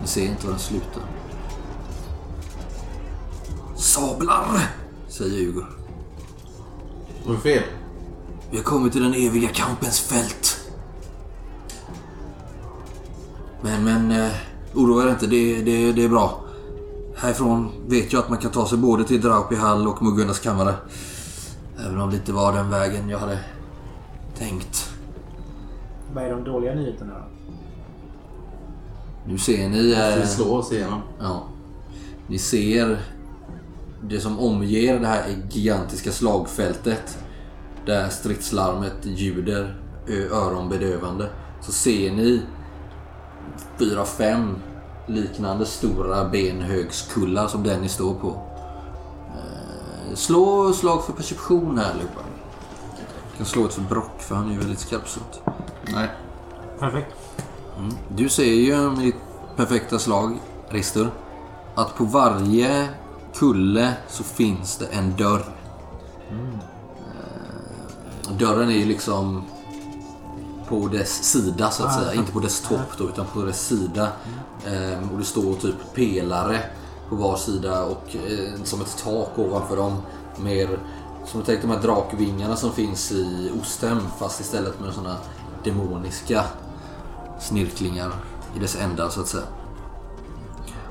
Ni 0.00 0.06
ser 0.06 0.24
inte 0.24 0.46
var 0.46 0.52
den 0.52 0.60
slutar. 0.60 1.02
Sablar! 3.76 4.46
Säger 5.08 5.46
Hugo. 5.46 5.64
Vad 7.26 7.42
fel? 7.42 7.62
Vi 8.50 8.56
har 8.56 8.64
kommit 8.64 8.92
till 8.92 9.02
den 9.02 9.14
eviga 9.14 9.48
kampens 9.48 10.00
fält. 10.00 10.59
Men, 13.62 13.84
men, 13.84 14.10
eh, 14.10 14.30
oroa 14.74 15.04
er 15.04 15.10
inte. 15.10 15.26
Det, 15.26 15.62
det, 15.62 15.92
det 15.92 16.04
är 16.04 16.08
bra. 16.08 16.44
Härifrån 17.16 17.68
vet 17.86 18.12
jag 18.12 18.20
att 18.20 18.28
man 18.28 18.38
kan 18.38 18.50
ta 18.50 18.66
sig 18.66 18.78
både 18.78 19.04
till 19.04 19.20
Draupi 19.20 19.54
hall 19.54 19.88
och 19.88 20.02
Muggundas 20.02 20.38
kammare. 20.38 20.74
Även 21.86 22.00
om 22.00 22.10
det 22.10 22.16
inte 22.16 22.32
var 22.32 22.52
den 22.52 22.70
vägen 22.70 23.08
jag 23.08 23.18
hade 23.18 23.38
tänkt. 24.38 24.90
Vad 26.14 26.24
är 26.24 26.30
de 26.30 26.44
dåliga 26.44 26.74
nyheterna 26.74 27.12
då? 27.14 27.24
Nu 29.26 29.38
ser 29.38 29.68
ni... 29.68 29.82
Vi 29.82 29.94
Eh, 30.20 30.26
slår 30.26 30.58
oss 30.58 30.72
igenom. 30.72 31.00
ja, 31.20 31.42
Ni 32.26 32.38
ser 32.38 32.98
det 34.02 34.20
som 34.20 34.38
omger 34.38 35.00
det 35.00 35.06
här 35.06 35.24
gigantiska 35.50 36.12
slagfältet. 36.12 37.18
Där 37.86 38.08
stridslarmet 38.08 38.96
ljuder 39.02 39.80
öronbedövande. 40.32 41.28
Så 41.60 41.72
ser 41.72 42.12
ni 42.12 42.42
fyra, 43.80 44.04
fem 44.04 44.56
liknande 45.06 45.66
stora 45.66 46.28
benhögskullar 46.28 47.48
som 47.48 47.62
den 47.62 47.80
ni 47.80 47.88
står 47.88 48.14
på. 48.14 48.28
Eh, 49.28 50.14
Slå 50.14 50.72
slag 50.72 51.04
för 51.04 51.12
perception 51.12 51.78
här 51.78 51.90
allihopa. 51.90 52.20
Jag 53.28 53.36
kan 53.36 53.46
slå 53.46 53.64
ett 53.64 53.74
för 53.74 53.82
Brock 53.82 54.22
för 54.22 54.34
han 54.34 54.48
är 54.48 54.52
ju 54.52 54.58
väldigt 54.58 54.78
skarpsynt. 54.78 55.42
Nej. 55.94 56.08
Perfekt. 56.78 57.16
Du 58.08 58.28
ser 58.28 58.44
ju 58.44 58.90
med 58.90 58.98
ditt 58.98 59.14
perfekta 59.56 59.98
slag, 59.98 60.38
Rister, 60.68 61.10
att 61.74 61.96
på 61.96 62.04
varje 62.04 62.88
kulle 63.34 63.92
så 64.08 64.24
finns 64.24 64.76
det 64.76 64.86
en 64.86 65.16
dörr. 65.16 65.44
Eh, 66.30 66.36
Dörren 68.38 68.68
är 68.68 68.74
ju 68.74 68.84
liksom 68.84 69.44
på 70.70 70.88
dess 70.88 71.24
sida 71.24 71.70
så 71.70 71.84
att 71.84 71.94
säga. 71.94 72.14
Inte 72.14 72.32
på 72.32 72.40
dess 72.40 72.60
topp 72.60 72.98
då, 72.98 73.04
utan 73.04 73.26
på 73.26 73.42
dess 73.42 73.66
sida. 73.66 74.08
Eh, 74.66 75.12
Och 75.12 75.18
det 75.18 75.24
står 75.24 75.54
typ 75.54 75.94
pelare 75.94 76.60
på 77.08 77.16
var 77.16 77.36
sida 77.36 77.84
och 77.84 78.16
eh, 78.16 78.62
som 78.64 78.80
ett 78.80 78.96
tak 79.04 79.38
ovanför 79.38 79.76
dem. 79.76 79.96
Mer 80.36 80.78
som 81.26 81.40
du 81.40 81.46
tänker 81.46 81.68
de 81.68 81.74
här 81.74 81.82
drakvingarna 81.82 82.56
som 82.56 82.72
finns 82.72 83.12
i 83.12 83.52
Ostem 83.62 83.98
fast 84.18 84.40
istället 84.40 84.80
med 84.80 84.94
sådana 84.94 85.16
demoniska 85.64 86.44
snirklingar 87.40 88.12
i 88.56 88.58
dess 88.58 88.76
ändar 88.76 89.08
så 89.08 89.20
att 89.20 89.28
säga. 89.28 89.44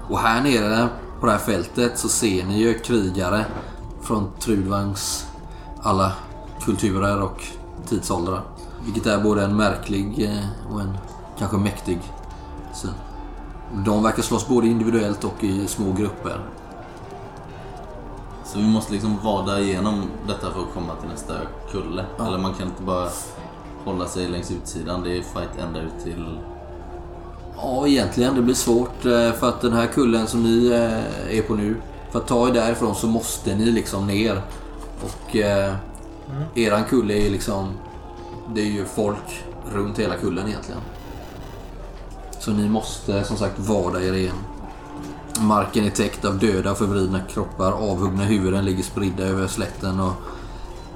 Och 0.10 0.20
här 0.20 0.42
nere 0.44 0.90
på 1.20 1.26
det 1.26 1.32
här 1.32 1.40
fältet 1.40 2.00
så 2.00 2.10
ser 2.10 2.46
ni 2.46 2.60
ju 2.60 2.80
krigare 2.80 3.46
från 4.02 4.32
Trudvangs 4.40 5.26
alla 5.82 6.12
kulturer 6.66 7.22
och 7.22 7.44
tidsåldrar. 7.88 8.42
Vilket 8.86 9.06
är 9.06 9.20
både 9.20 9.44
en 9.44 9.56
märklig 9.56 10.24
eh, 10.24 10.74
och 10.74 10.82
en 10.82 10.98
kanske 11.38 11.58
mäktig 11.58 12.00
syn. 12.74 12.92
De 13.86 14.04
verkar 14.04 14.24
slåss 14.24 14.48
både 14.48 14.68
individuellt 14.68 15.24
och 15.24 15.44
i 15.44 15.68
små 15.68 15.92
grupper. 15.92 16.40
Så 18.46 18.60
vi 18.60 18.68
måste 18.68 18.94
liksom 18.94 19.18
vada 19.24 19.60
igenom 19.60 20.04
detta 20.28 20.52
för 20.52 20.62
att 20.62 20.74
komma 20.74 20.96
till 20.96 21.10
nästa 21.10 21.34
kulle. 21.72 22.06
Eller 22.20 22.38
man 22.38 22.54
kan 22.54 22.68
inte 22.68 22.84
bara 22.84 23.10
hålla 23.86 24.06
sig 24.06 24.28
längs 24.28 24.52
utsidan. 24.52 25.04
Det 25.04 25.18
är 25.18 25.22
fight 25.22 25.60
ända 25.68 25.82
ut 25.82 26.04
till... 26.04 26.40
Ja, 27.56 27.88
egentligen. 27.88 28.36
Det 28.36 28.42
blir 28.42 28.56
svårt 28.56 29.06
eh, 29.06 29.32
för 29.32 29.50
att 29.50 29.62
den 29.62 29.74
här 29.74 29.88
kullen 29.88 30.28
som 30.28 30.44
ni 30.44 30.68
eh, 30.68 31.38
är 31.38 31.42
på 31.42 31.56
nu. 31.56 31.76
För 32.12 32.20
att 32.20 32.28
ta 32.28 32.48
er 32.48 32.54
därifrån 32.54 32.96
så 32.96 33.08
måste 33.08 33.56
ni 33.56 33.66
liksom 33.66 34.08
ner. 34.08 34.42
Och 35.02 35.36
eh, 35.36 35.74
eran 36.56 36.84
kulle 36.84 37.14
är 37.14 37.30
liksom... 37.30 37.74
Det 38.56 38.62
är 38.62 38.66
ju 38.66 38.86
folk 38.86 39.44
runt 39.74 40.00
hela 40.00 40.16
kullen 40.16 40.48
egentligen. 40.48 40.82
Så 42.40 42.52
ni 42.52 42.70
måste 42.70 43.24
som 43.24 43.38
sagt 43.38 43.60
vada 43.60 44.02
er 44.02 44.14
igen. 44.14 44.36
Marken 45.40 45.86
är 45.86 45.90
täckt 45.90 46.26
av 46.26 46.40
döda 46.40 46.72
och 46.72 46.78
förvridna 46.78 47.20
kroppar. 47.20 47.72
Avhuggna 47.72 48.24
huvuden 48.24 48.66
ligger 48.66 48.84
spridda 48.84 49.24
över 49.24 49.48
slätten 49.48 50.00
och 50.00 50.14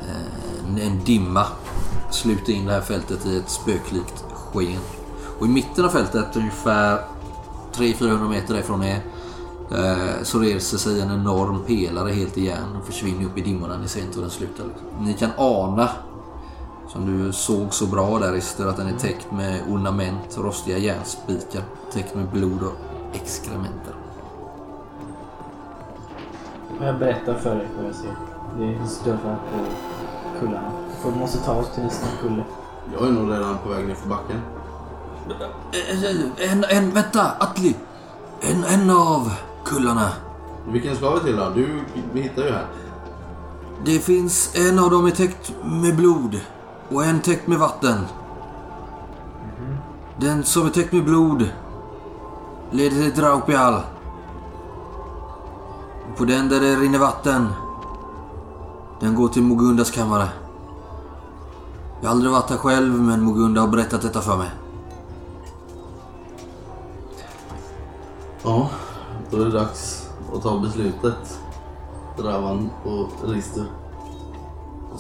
eh, 0.02 0.88
en 0.88 1.04
dimma 1.04 1.46
sluter 2.12 2.54
in 2.54 2.66
det 2.66 2.72
här 2.72 2.82
fältet 2.82 3.26
i 3.26 3.38
ett 3.38 3.50
spöklikt 3.50 4.26
sken. 4.34 4.80
Och 5.40 5.46
i 5.46 5.50
mitten 5.50 5.86
av 5.86 5.90
fältet, 5.90 6.36
ungefär 6.36 7.00
300-400 7.76 8.30
meter 8.30 8.54
därifrån 8.54 8.84
er, 8.84 9.02
eh, 9.72 10.24
så 10.24 10.40
reser 10.40 10.78
sig 10.78 11.02
en 11.02 11.12
enorm 11.12 11.64
pelare 11.68 12.12
helt 12.12 12.38
i 12.38 12.46
järn 12.46 12.76
och 12.80 12.86
försvinner 12.86 13.26
upp 13.26 13.38
i 13.38 13.42
dimmorna. 13.42 13.78
Ni 13.78 13.88
ser 13.88 14.02
inte 14.02 14.16
hur 14.16 14.22
den 14.22 14.32
slutar. 14.32 14.64
Liksom. 14.64 15.06
Ni 15.06 15.14
kan 15.14 15.30
ana, 15.38 15.90
som 16.94 17.06
du 17.06 17.34
såg 17.34 17.74
så 17.74 17.86
bra 17.86 18.20
där 18.20 18.36
Ister, 18.36 18.68
att 18.68 18.78
den 18.78 18.88
är 18.88 18.98
täckt 18.98 19.32
med 19.32 19.62
ornament, 19.70 20.38
rostiga 20.38 20.78
järnspikar, 20.78 21.64
täckt 21.92 22.16
med 22.16 22.30
blod 22.30 22.64
och 22.64 22.74
exkrementer. 23.16 23.96
Jag 26.82 27.00
berättar 27.00 27.34
för 27.34 27.56
dig 27.56 27.68
vad 27.78 27.86
jag 27.86 27.96
ser. 27.96 28.16
Det 28.60 28.78
finns 28.78 29.00
dörrar 29.04 29.40
på 29.52 29.66
kullarna. 30.40 30.72
För 31.02 31.12
vi 31.12 31.20
måste 31.20 31.38
ta 31.38 31.54
oss 31.54 31.74
till 31.74 31.84
nästa 31.84 32.08
kulle. 32.22 32.44
Jag 32.94 33.08
är 33.08 33.12
nog 33.12 33.32
redan 33.32 33.58
på 33.64 33.70
väg 33.70 33.88
ner 33.88 33.96
för 33.96 34.10
backen. 34.10 34.42
En, 36.38 36.64
en, 36.64 36.92
vänta! 36.92 37.32
Atli! 37.40 37.76
En, 38.42 38.64
en 38.64 38.90
av 38.90 39.32
kullarna. 39.66 40.10
Vilken 40.68 40.96
ska 40.96 41.14
vi 41.14 41.20
till 41.20 41.36
då? 41.36 41.50
Du, 41.56 41.68
vi 42.14 42.22
hittar 42.22 42.44
ju 42.44 42.52
här. 42.52 42.66
Det 43.86 44.00
finns 44.00 44.56
en 44.56 44.80
av 44.80 44.90
dem 44.90 45.06
är 45.06 45.12
täckt 45.12 45.54
med 45.64 45.96
blod 45.96 46.40
och 46.94 47.06
en 47.06 47.22
täckt 47.22 47.48
med 47.48 47.60
vatten. 47.60 48.06
Den 50.18 50.44
som 50.44 50.66
är 50.66 50.70
täckt 50.70 50.94
med 50.94 51.06
blod 51.06 51.50
leder 52.72 53.02
till 53.02 53.14
Draupial. 53.16 53.82
På 56.18 56.26
den 56.26 56.50
där 56.50 56.60
det 56.60 56.76
rinner 56.76 57.00
vatten, 57.00 57.48
den 59.00 59.16
går 59.16 59.28
till 59.28 59.44
Mogundas 59.44 59.92
kammare. 59.92 60.30
Jag 62.02 62.10
har 62.10 62.16
aldrig 62.16 62.32
varit 62.32 62.50
här 62.50 62.58
själv, 62.58 63.02
men 63.02 63.22
Mogunda 63.22 63.62
har 63.62 63.68
berättat 63.68 64.02
detta 64.02 64.22
för 64.22 64.38
mig. 64.38 64.50
Ja, 68.44 68.70
då 69.32 69.38
är 69.38 69.46
det 69.46 69.52
dags 69.52 70.10
att 70.36 70.44
ta 70.44 70.60
beslutet. 70.60 71.40
Dravan 72.18 72.70
och 72.86 73.30
Rister. 73.30 73.66
Och 74.94 75.00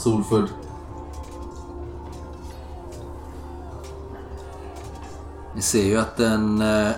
Ni 5.56 5.62
ser 5.62 5.84
ju 5.84 5.98
att 5.98 6.18
den 6.18 6.62
eh, 6.62 6.92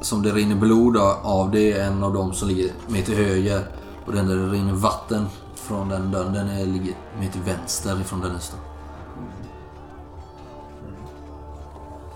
som 0.00 0.22
det 0.22 0.30
rinner 0.30 0.56
blod 0.56 0.96
av 1.22 1.50
det 1.50 1.72
är 1.72 1.86
en 1.86 2.04
av 2.04 2.12
dem 2.12 2.32
som 2.32 2.48
ligger 2.48 2.72
mer 2.88 3.02
till 3.02 3.14
höger. 3.14 3.60
Och 4.06 4.12
den 4.12 4.26
där 4.26 4.36
det 4.36 4.46
rinner 4.46 4.72
vatten 4.72 5.26
från 5.54 5.88
den 5.88 6.10
dörren, 6.10 6.32
den 6.32 6.48
är, 6.48 6.66
ligger 6.66 6.94
mer 7.20 7.28
till 7.28 7.40
vänster 7.40 8.00
ifrån 8.00 8.20
den 8.20 8.32
nästa. 8.32 8.56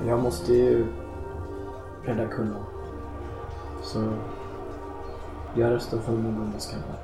Jag 0.07 0.22
måste 0.22 0.53
ju 0.53 0.87
rädda 2.05 2.26
kullen. 2.28 2.62
Så 3.82 4.12
jag 5.55 5.70
röstar 5.70 5.99
för 5.99 6.12
Mogundas 6.12 6.66
kammare. 6.66 6.99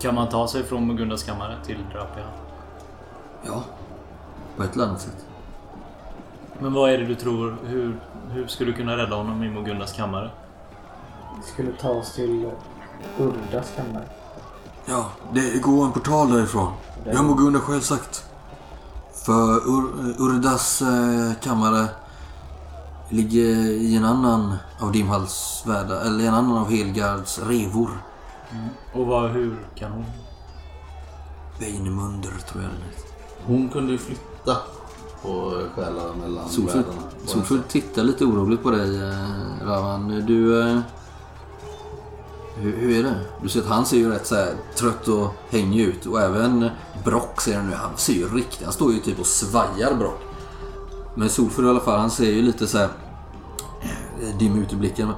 Kan 0.00 0.14
man 0.14 0.28
ta 0.28 0.48
sig 0.48 0.62
från 0.62 0.86
Mugundas 0.86 1.22
kammare 1.22 1.56
till 1.64 1.78
Drapia? 1.92 2.26
Ja, 3.42 3.62
på 4.56 4.62
ett 4.62 4.74
eller 4.74 4.84
annat 4.84 5.00
sätt. 5.00 5.26
Men 6.60 6.72
vad 6.72 6.90
är 6.90 6.98
det 6.98 7.04
du 7.06 7.14
tror? 7.14 7.56
Hur, 7.66 8.00
hur 8.30 8.46
ska 8.46 8.64
du 8.64 8.72
kunna 8.72 8.96
rädda 8.96 9.16
honom 9.16 9.42
i 9.42 9.50
Mugundas 9.50 9.92
kammare? 9.92 10.30
Vi 11.36 11.42
skulle 11.52 11.72
ta 11.72 11.88
oss 11.88 12.12
till 12.14 12.50
Urdas 13.18 13.72
kammare. 13.76 14.04
Ja, 14.86 15.06
det 15.32 15.62
går 15.62 15.84
en 15.84 15.92
portal 15.92 16.30
därifrån. 16.32 16.72
Det 17.04 17.16
har 17.16 17.24
Mogunda 17.24 17.60
själv 17.60 17.80
sagt. 17.80 18.24
För 19.26 19.54
Ur- 19.56 20.14
Urdas 20.20 20.82
eh, 20.82 21.32
kammare 21.42 21.86
ligger 23.08 23.46
i 23.66 23.96
en 23.96 24.04
annan 24.04 24.54
av 24.80 24.92
Dimhals 24.92 25.62
världar, 25.66 26.00
eller 26.00 26.24
en 26.24 26.34
annan 26.34 26.58
av 26.58 26.70
Helgards 26.70 27.38
revor. 27.38 27.90
Och 28.94 29.06
vad, 29.06 29.30
hur 29.30 29.56
kan 29.74 29.92
hon? 29.92 30.04
Beinemunder 31.58 32.30
tror 32.48 32.62
jag 32.62 32.72
den 32.72 32.80
heter. 32.82 33.10
Hon 33.46 33.68
kunde 33.68 33.92
ju 33.92 33.98
flytta 33.98 34.56
på 35.24 35.62
själar 35.74 36.14
mellan 36.14 36.48
Solfull, 36.48 36.82
världarna. 36.82 37.02
Solfull 37.26 37.62
tittar 37.68 38.02
lite 38.02 38.24
oroligt 38.24 38.62
på 38.62 38.70
dig, 38.70 39.02
eh, 39.02 39.66
Ravan. 39.66 40.24
Du... 40.26 40.62
Eh, 40.62 40.80
hur, 42.56 42.76
hur 42.76 42.98
är 42.98 43.02
det? 43.02 43.14
Du 43.42 43.48
ser 43.48 43.60
att 43.60 43.66
han 43.66 43.86
ser 43.86 43.96
ju 43.96 44.10
rätt 44.10 44.26
så 44.26 44.34
här 44.34 44.54
trött 44.76 45.08
och 45.08 45.28
hängig 45.50 45.80
ut. 45.80 46.06
Och 46.06 46.20
även 46.20 46.70
Brock 47.04 47.40
ser 47.40 47.58
du 47.58 47.62
nu. 47.62 47.74
Han 47.74 47.96
ser 47.96 48.12
ju 48.12 48.28
riktigt... 48.28 48.64
Han 48.64 48.72
står 48.72 48.92
ju 48.92 49.00
typ 49.00 49.20
och 49.20 49.26
svajar 49.26 49.94
Brock. 49.94 50.20
Men 51.14 51.28
Solfull 51.28 51.66
i 51.66 51.68
alla 51.68 51.80
fall, 51.80 52.00
han 52.00 52.10
ser 52.10 52.30
ju 52.30 52.42
lite 52.42 52.66
så 52.66 52.78
här 52.78 52.88
eh, 54.22 54.38
dim 54.38 54.62
ut 54.62 54.72
i 54.72 54.76
blicken. 54.76 55.10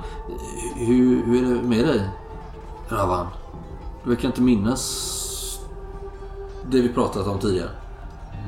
Hur, 0.74 1.26
hur 1.26 1.44
är 1.44 1.54
det 1.54 1.62
med 1.62 1.86
dig, 1.86 2.11
Ravan? 2.88 3.26
Du 4.04 4.11
verkar 4.11 4.28
inte 4.28 4.42
minnas 4.42 5.12
det 6.70 6.80
vi 6.80 6.88
pratat 6.88 7.26
om 7.26 7.38
tidigare. 7.38 7.70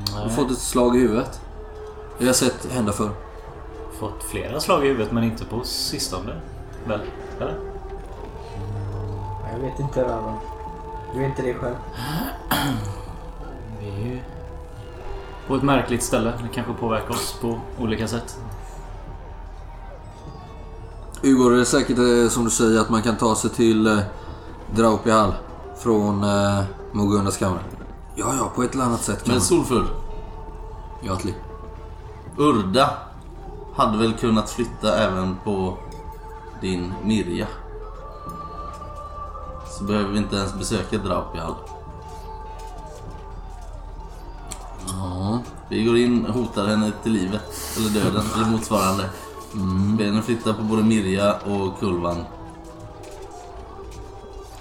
Du 0.05 0.13
har 0.13 0.29
fått 0.29 0.51
ett 0.51 0.59
slag 0.59 0.95
i 0.95 0.99
huvudet. 0.99 1.41
Jag 2.19 2.27
har 2.27 2.33
sett 2.33 2.65
hända 2.71 2.91
förr. 2.91 3.09
Fått 3.99 4.23
flera 4.23 4.59
slag 4.59 4.85
i 4.85 4.87
huvudet 4.87 5.11
men 5.11 5.23
inte 5.23 5.45
på 5.45 5.63
sistone. 5.63 6.41
Väl? 6.87 6.99
Eller? 7.37 7.59
Jag 9.53 9.59
vet 9.59 9.79
inte 9.79 10.03
Ravan. 10.03 10.37
Du 11.13 11.19
vet 11.19 11.29
inte 11.29 11.41
det 11.41 11.53
själv. 11.53 11.75
Vi 13.79 13.87
är 13.87 14.05
ju 14.05 14.19
på 15.47 15.55
ett 15.55 15.63
märkligt 15.63 16.03
ställe. 16.03 16.33
Det 16.43 16.49
kanske 16.53 16.73
påverkar 16.73 17.09
oss 17.09 17.35
på 17.41 17.59
olika 17.79 18.07
sätt. 18.07 18.37
Ugor, 21.23 21.51
det 21.51 21.59
är 21.59 21.63
säkert 21.65 21.97
eh, 21.97 22.29
som 22.29 22.43
du 22.43 22.49
säger 22.49 22.81
att 22.81 22.89
man 22.89 23.01
kan 23.01 23.17
ta 23.17 23.35
sig 23.35 23.49
till 23.49 23.87
eh, 23.87 23.99
Draupihall 24.75 25.33
från 25.77 26.23
eh, 26.23 26.63
Mogundas 26.91 27.37
kammare? 27.37 27.59
Ja, 28.15 28.33
ja, 28.37 28.51
på 28.55 28.63
ett 28.63 28.73
eller 28.73 28.83
annat 28.83 29.03
sätt 29.03 29.17
kan 29.23 29.27
Men 29.27 29.35
man. 29.35 29.41
Solfull, 29.41 29.85
Ja, 31.01 31.13
Atli. 31.13 31.33
Urda 32.39 32.89
hade 33.75 33.97
väl 33.97 34.13
kunnat 34.13 34.49
flytta 34.49 34.97
även 34.97 35.37
på 35.43 35.77
din 36.61 36.93
Mirja. 37.03 37.47
Så 39.67 39.83
behöver 39.83 40.09
vi 40.09 40.17
inte 40.17 40.35
ens 40.35 40.53
besöka 40.53 40.97
Draupihall. 40.97 41.55
Ja. 44.87 45.39
Vi 45.69 45.83
går 45.83 45.97
in 45.97 46.25
och 46.25 46.33
hotar 46.33 46.67
henne 46.67 46.91
till 47.03 47.11
livet, 47.11 47.77
eller 47.77 47.89
döden, 47.89 48.23
eller 48.35 48.45
motsvarande. 48.45 49.09
Ber 49.97 50.05
henne 50.05 50.21
flytta 50.21 50.53
på 50.53 50.63
både 50.63 50.83
Mirja 50.83 51.35
och 51.35 51.79
Kulvan. 51.79 52.25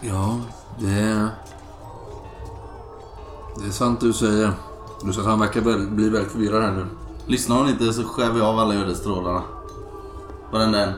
Ja, 0.00 0.40
det 0.78 0.90
är... 0.90 1.28
Det 3.56 3.66
är 3.66 3.70
sant 3.70 4.00
du 4.00 4.12
säger. 4.12 4.52
Du 5.02 5.10
att 5.10 5.26
han 5.26 5.40
verkar 5.40 5.60
väl, 5.60 5.90
bli 5.90 6.08
väldigt 6.08 6.32
förvirrad 6.32 6.62
här 6.62 6.72
nu. 6.72 6.86
Lyssnar 7.28 7.56
hon 7.56 7.68
inte 7.68 7.92
så 7.92 8.04
skär 8.04 8.30
vi 8.30 8.40
av 8.40 8.58
alla 8.58 8.74
ödesstrålarna. 8.74 9.42
Varenda 10.52 10.82
en. 10.82 10.92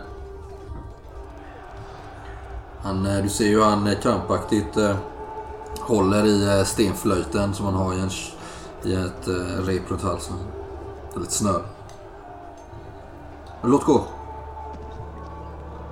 Han, 2.83 3.07
eh, 3.07 3.23
du 3.23 3.29
ser 3.29 3.47
ju 3.47 3.63
han 3.63 3.87
eh, 3.87 4.01
krampaktigt 4.01 4.77
eh, 4.77 4.97
håller 5.81 6.27
i 6.27 6.59
eh, 6.59 6.65
stenflöjten 6.65 7.55
som 7.55 7.67
han 7.67 7.75
har 7.75 7.95
i, 7.95 8.01
en, 8.01 8.11
i 8.85 8.95
ett 8.95 9.29
eh, 9.29 9.65
rep 9.65 9.91
runt 9.91 10.03
halsen. 10.03 10.37
Eller 11.15 11.25
ett 11.25 11.33
snöre. 11.33 11.63
Låt 13.63 13.85
gå. 13.85 14.05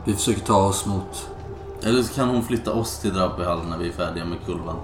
Vi 0.05 0.15
försöker 0.15 0.41
ta 0.41 0.67
oss 0.67 0.87
mot... 0.87 1.31
Eller 1.83 2.03
så 2.03 2.15
kan 2.15 2.29
hon 2.29 2.43
flytta 2.43 2.73
oss 2.73 2.99
till 2.99 3.15
Draupihall 3.15 3.67
när 3.69 3.79
vi 3.79 3.89
är 3.89 3.93
färdiga 3.93 4.25
med 4.25 4.39
Kulvan. 4.47 4.77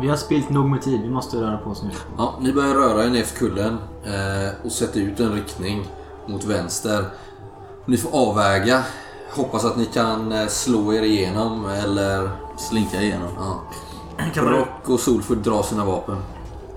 Vi 0.00 0.08
har 0.08 0.16
spilt 0.16 0.50
nog 0.50 0.70
med 0.70 0.82
tid. 0.82 1.02
Vi 1.02 1.10
måste 1.10 1.36
röra 1.36 1.56
på 1.56 1.70
oss 1.70 1.82
nu. 1.82 1.90
Ja, 2.18 2.34
ni 2.40 2.52
börjar 2.52 2.74
röra 2.74 3.04
er 3.04 3.10
ner 3.10 3.22
för 3.22 3.36
kullen 3.36 3.78
eh, 4.04 4.64
och 4.64 4.72
sätta 4.72 4.98
ut 4.98 5.20
en 5.20 5.32
riktning 5.32 5.88
mot 6.26 6.44
vänster. 6.44 7.04
Ni 7.86 7.96
får 7.96 8.10
avväga. 8.18 8.82
Hoppas 9.30 9.64
att 9.64 9.76
ni 9.76 9.84
kan 9.84 10.32
eh, 10.32 10.46
slå 10.46 10.92
er 10.92 11.02
igenom 11.02 11.66
eller... 11.66 12.30
Slinka 12.58 13.02
igenom. 13.02 13.28
Ja. 13.36 13.62
Kan 14.34 14.44
man, 14.44 14.54
Brock 14.54 14.88
och 14.88 15.00
Solfur 15.00 15.36
drar 15.36 15.62
sina 15.62 15.84
vapen. 15.84 16.16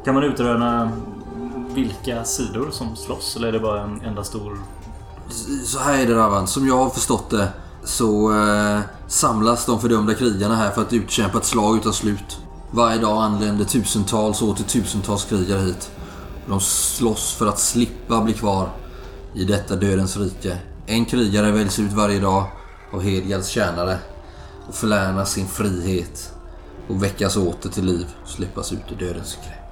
kan 0.06 0.14
man 0.14 0.24
utröna 0.24 0.92
vilka 1.74 2.24
sidor 2.24 2.68
som 2.72 2.96
slåss? 2.96 3.36
Eller 3.36 3.48
är 3.48 3.52
det 3.52 3.60
bara 3.60 3.82
en 3.82 4.02
enda 4.02 4.24
stor... 4.24 4.58
Så 5.66 5.80
här 5.80 6.04
är 6.04 6.08
det 6.08 6.16
Ravan, 6.16 6.48
som 6.48 6.68
jag 6.68 6.78
har 6.78 6.90
förstått 6.90 7.30
det 7.30 7.48
så 7.84 8.34
eh, 8.42 8.80
samlas 9.08 9.66
de 9.66 9.82
fördömda 9.82 10.14
krigarna 10.14 10.56
här 10.56 10.72
för 10.72 10.82
att 10.82 10.94
utkämpa 10.94 11.38
ett 11.38 11.46
slag 11.46 11.78
utan 11.78 11.94
slut. 11.94 12.40
Varje 12.72 13.02
dag 13.02 13.24
anländer 13.24 13.66
tusentals 13.66 14.42
och 14.42 14.48
åter 14.48 14.64
tusentals 14.64 15.26
krigare 15.26 15.60
hit. 15.60 15.92
De 16.48 16.60
slåss 16.60 17.34
för 17.34 17.48
att 17.48 17.60
slippa 17.60 18.22
bli 18.22 18.34
kvar 18.34 18.70
i 19.34 19.46
detta 19.46 19.76
dödens 19.76 20.18
rike. 20.18 20.58
En 20.86 21.06
krigare 21.06 21.52
väljs 21.52 21.80
ut 21.80 21.94
varje 21.94 22.20
dag 22.20 22.44
av 22.94 23.02
Hedgards 23.02 23.48
tjänare 23.48 23.98
och 24.68 24.76
förlänar 24.76 25.26
sin 25.26 25.48
frihet 25.48 26.34
och 26.88 27.04
väckas 27.04 27.38
åter 27.38 27.70
till 27.70 27.86
liv 27.86 28.08
och 28.24 28.30
släppas 28.30 28.72
ut 28.74 28.92
ur 28.92 28.96
dödens 28.96 29.36
grepp. 29.36 29.70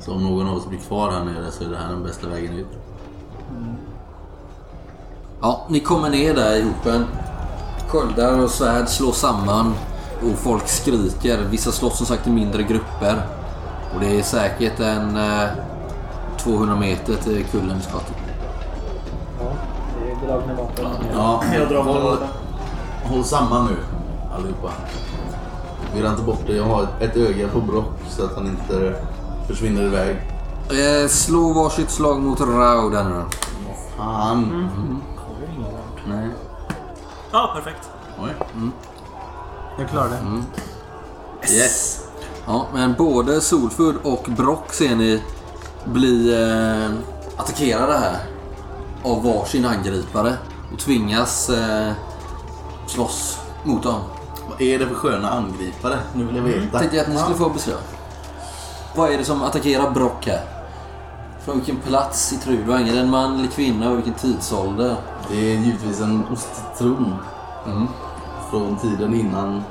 Så 0.00 0.12
om 0.12 0.22
någon 0.22 0.48
av 0.48 0.56
oss 0.56 0.68
blir 0.68 0.78
kvar 0.78 1.10
här 1.10 1.24
nere 1.24 1.50
så 1.50 1.64
är 1.64 1.68
det 1.68 1.76
här 1.76 1.88
den 1.88 2.02
bästa 2.02 2.28
vägen 2.28 2.54
ut. 2.54 2.66
Ja, 5.40 5.66
ni 5.68 5.80
kommer 5.80 6.10
ner 6.10 6.34
där 6.34 6.56
i 6.56 6.62
hopen. 6.62 7.04
Sköldar 7.88 8.38
och 8.38 8.50
svärd 8.50 8.88
slås 8.88 9.18
samman 9.18 9.74
och 10.32 10.38
folk 10.38 10.68
skriker. 10.68 11.38
Vissa 11.50 11.72
slåss 11.72 11.96
som 11.96 12.06
sagt 12.06 12.26
i 12.26 12.30
mindre 12.30 12.62
grupper. 12.62 13.22
Och 13.94 14.00
det 14.00 14.18
är 14.18 14.22
säkert 14.22 14.80
en 14.80 15.16
eh, 15.16 15.48
200 16.38 16.76
meter 16.76 17.14
till 17.14 17.44
kullen 17.44 17.76
vi 17.76 17.82
ska 17.82 17.98
till. 17.98 18.14
Det 20.04 20.10
är 20.10 20.28
drag 20.28 20.46
med 20.46 20.56
vapen. 20.56 20.84
Ja, 21.14 21.44
Jag 21.54 21.68
drar 21.68 21.82
håll, 21.82 22.02
håll. 22.02 22.18
håll 23.04 23.24
samman 23.24 23.66
nu 23.66 23.76
allihopa. 24.36 24.70
Virra 25.94 26.10
inte 26.10 26.22
bort 26.22 26.40
det. 26.46 26.52
Jag 26.56 26.64
har 26.64 26.86
ett, 27.00 27.16
öga 27.16 27.48
på 27.48 27.60
Brock 27.60 27.92
så 28.08 28.24
att 28.24 28.34
han 28.34 28.46
inte 28.46 28.94
försvinner 29.46 29.82
iväg. 29.82 30.16
Eh, 30.70 31.08
slå 31.08 31.52
varsitt 31.52 31.90
slag 31.90 32.20
mot 32.20 32.40
Rau 32.40 32.90
där 32.90 33.04
nu 33.04 33.10
då. 33.10 33.24
Fan. 33.96 34.68
Nej. 36.08 36.28
Ja, 37.32 37.52
perfekt. 37.54 37.90
Oj. 38.18 38.30
Jag 39.78 39.88
klarar 39.88 40.08
det. 40.08 41.54
Yes. 41.54 42.00
Ja, 42.46 42.66
men 42.74 42.94
både 42.94 43.40
Solfurd 43.40 43.96
och 44.02 44.28
Brock 44.36 44.72
ser 44.72 44.96
ni 44.96 45.22
bli 45.84 46.32
eh, 46.34 46.90
attackerade 47.36 47.98
här 47.98 48.16
av 49.02 49.22
varsin 49.24 49.64
angripare 49.64 50.34
och 50.72 50.78
tvingas 50.78 51.50
eh, 51.50 51.92
slåss 52.86 53.38
mot 53.64 53.82
dem. 53.82 54.00
Vad 54.50 54.62
är 54.62 54.78
det 54.78 54.86
för 54.86 54.94
sköna 54.94 55.30
angripare? 55.30 55.98
Nu 56.14 56.24
vill 56.24 56.36
jag 56.36 56.42
veta. 56.42 56.78
Tänkte 56.78 56.96
jag 56.96 57.04
att 57.06 57.12
ni 57.12 57.18
skulle 57.18 57.36
få 57.36 57.48
beskriva. 57.48 57.78
Vad 58.94 59.10
är 59.10 59.18
det 59.18 59.24
som 59.24 59.42
attackerar 59.42 59.90
Brock 59.90 60.26
här? 60.26 60.40
Från 61.44 61.56
vilken 61.56 61.76
plats 61.76 62.32
i 62.32 62.36
Trudvang? 62.36 62.88
Är 62.88 62.92
det 62.94 63.00
en 63.00 63.10
man 63.10 63.38
eller 63.38 63.48
kvinna 63.48 63.90
och 63.90 63.96
vilken 63.96 64.14
tidsålder? 64.14 64.96
Det 65.30 65.36
är 65.36 65.58
givetvis 65.58 66.00
en 66.00 66.24
osttron. 66.32 67.16
Mm. 67.66 67.86
Från 68.54 68.76
tiden 68.76 69.14
innan... 69.14 69.62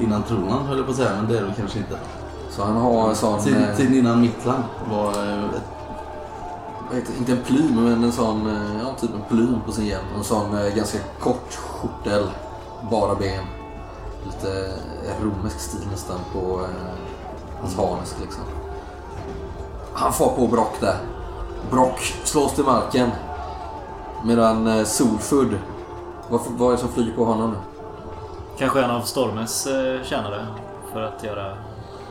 Innan 0.00 0.22
tronan 0.22 0.66
höll 0.66 0.76
jag 0.76 0.86
på 0.86 0.90
att 0.90 0.96
säga, 0.98 1.10
men 1.16 1.28
det 1.28 1.38
är 1.38 1.42
det 1.42 1.52
kanske 1.56 1.78
inte. 1.78 1.98
Så 2.50 2.64
han 2.64 2.76
har 2.76 3.08
en 3.08 3.16
sån... 3.16 3.40
Tiden, 3.40 3.64
eh, 3.64 3.76
tiden 3.76 3.94
innan 3.94 4.20
Mittland 4.20 4.64
var 4.90 5.08
eh, 5.08 5.44
ett 6.98 7.12
inte 7.18 7.32
en 7.32 7.42
plym, 7.42 7.84
men 7.84 8.04
en 8.04 8.12
sån... 8.12 8.46
eh, 8.46 8.82
Ja, 8.82 8.94
typ 9.00 9.10
en 9.14 9.36
plym 9.36 9.60
på 9.66 9.72
sin 9.72 9.86
hjälm. 9.86 10.04
En 10.18 10.24
sån 10.24 10.56
ganska 10.76 10.98
kort 11.20 11.54
skjortel. 11.54 12.26
Bara 12.90 13.14
ben. 13.14 13.44
Lite 14.26 14.72
romersk 15.22 15.60
stil 15.60 15.88
nästan 15.90 16.18
på 16.32 16.60
hans 17.60 17.76
harnesk 17.76 18.20
liksom. 18.20 18.42
Han 19.92 20.12
får 20.12 20.28
på 20.30 20.46
Brock 20.46 20.80
där. 20.80 20.96
Brock 21.70 22.14
slås 22.24 22.54
till 22.54 22.64
marken. 22.64 23.10
Medan 24.24 24.86
Solfud... 24.86 25.58
Vad, 26.30 26.40
vad 26.58 26.68
är 26.68 26.72
det 26.76 26.78
som 26.78 26.88
flyger 26.92 27.12
på 27.12 27.24
honom 27.24 27.50
nu? 27.50 27.56
Kanske 28.58 28.82
en 28.82 28.90
av 28.90 29.00
Stormes 29.00 29.66
eh, 29.66 30.02
tjänare. 30.04 30.46
För 30.92 31.02
att 31.02 31.24
göra... 31.24 31.56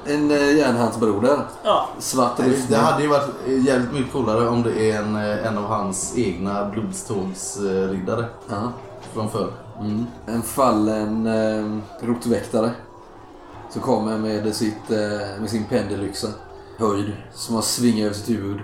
En 0.06 0.32
eh, 0.32 0.58
järnhandsbroder. 0.58 1.40
Ja, 1.64 1.88
Svart 2.00 2.38
Det 2.38 2.44
rustning. 2.50 2.80
hade 2.80 3.02
ju 3.04 3.10
varit 3.10 3.30
jävligt 3.48 3.92
mycket 3.94 4.12
coolare 4.14 4.48
om 4.50 4.64
det 4.64 4.92
är 4.92 5.02
en, 5.02 5.16
eh, 5.16 5.48
en 5.48 5.58
av 5.58 5.64
hans 5.64 6.18
egna 6.18 6.66
blodstågsriddare 6.66 8.26
Ja. 8.50 8.72
från 9.14 9.30
förr. 9.30 9.52
Mm. 9.80 10.06
En 10.26 10.42
fallen 10.42 11.28
eh, 11.28 11.80
rotväktare. 12.08 12.72
Som 13.70 13.82
kommer 13.82 14.18
med, 14.18 14.56
sitt, 14.56 14.92
eh, 14.92 15.40
med 15.40 15.50
sin 15.50 15.66
pendelyxa. 15.66 16.28
Höjd. 16.78 17.12
Som 17.34 17.56
har 17.56 17.62
svingat 17.62 18.06
över 18.06 18.16
sitt 18.16 18.30
huvud. 18.30 18.60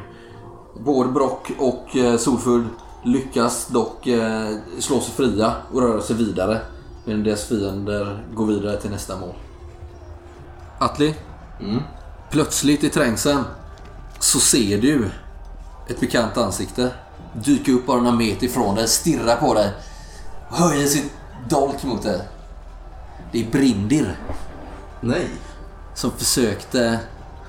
Både 0.80 1.10
Brock 1.10 1.52
och 1.60 1.96
eh, 1.98 2.18
Solfull 2.18 2.66
lyckas 3.06 3.68
dock 3.68 4.08
eh, 4.08 4.58
slå 4.80 5.00
sig 5.02 5.14
fria 5.14 5.54
och 5.72 5.82
röra 5.82 6.02
sig 6.02 6.16
vidare. 6.16 6.62
Medan 7.06 7.24
deras 7.24 7.44
fiender 7.44 8.24
går 8.34 8.46
vidare 8.46 8.82
till 8.82 8.90
nästa 8.90 9.18
mål. 9.18 9.34
Atli. 10.80 11.16
Mm. 11.60 11.82
Plötsligt 12.32 12.84
i 12.84 12.90
trängseln 12.90 13.44
så 14.20 14.40
ser 14.40 14.82
du 14.82 15.10
ett 15.90 16.00
bekant 16.00 16.38
ansikte 16.38 16.92
dyka 17.34 17.72
upp 17.72 17.86
bara 17.86 18.02
några 18.02 18.16
meter 18.18 18.46
ifrån 18.46 18.76
dig, 18.76 18.88
stirra 18.88 19.36
på 19.36 19.54
dig 19.54 19.72
och 20.50 20.58
höjer 20.58 20.88
sin 20.88 21.10
dolk 21.50 21.84
mot 21.84 22.04
dig. 22.04 22.22
Det 23.32 23.42
är 23.42 23.52
Brindir 23.52 24.20
Nej. 25.02 25.30
som 25.96 26.12
försökte 26.12 27.00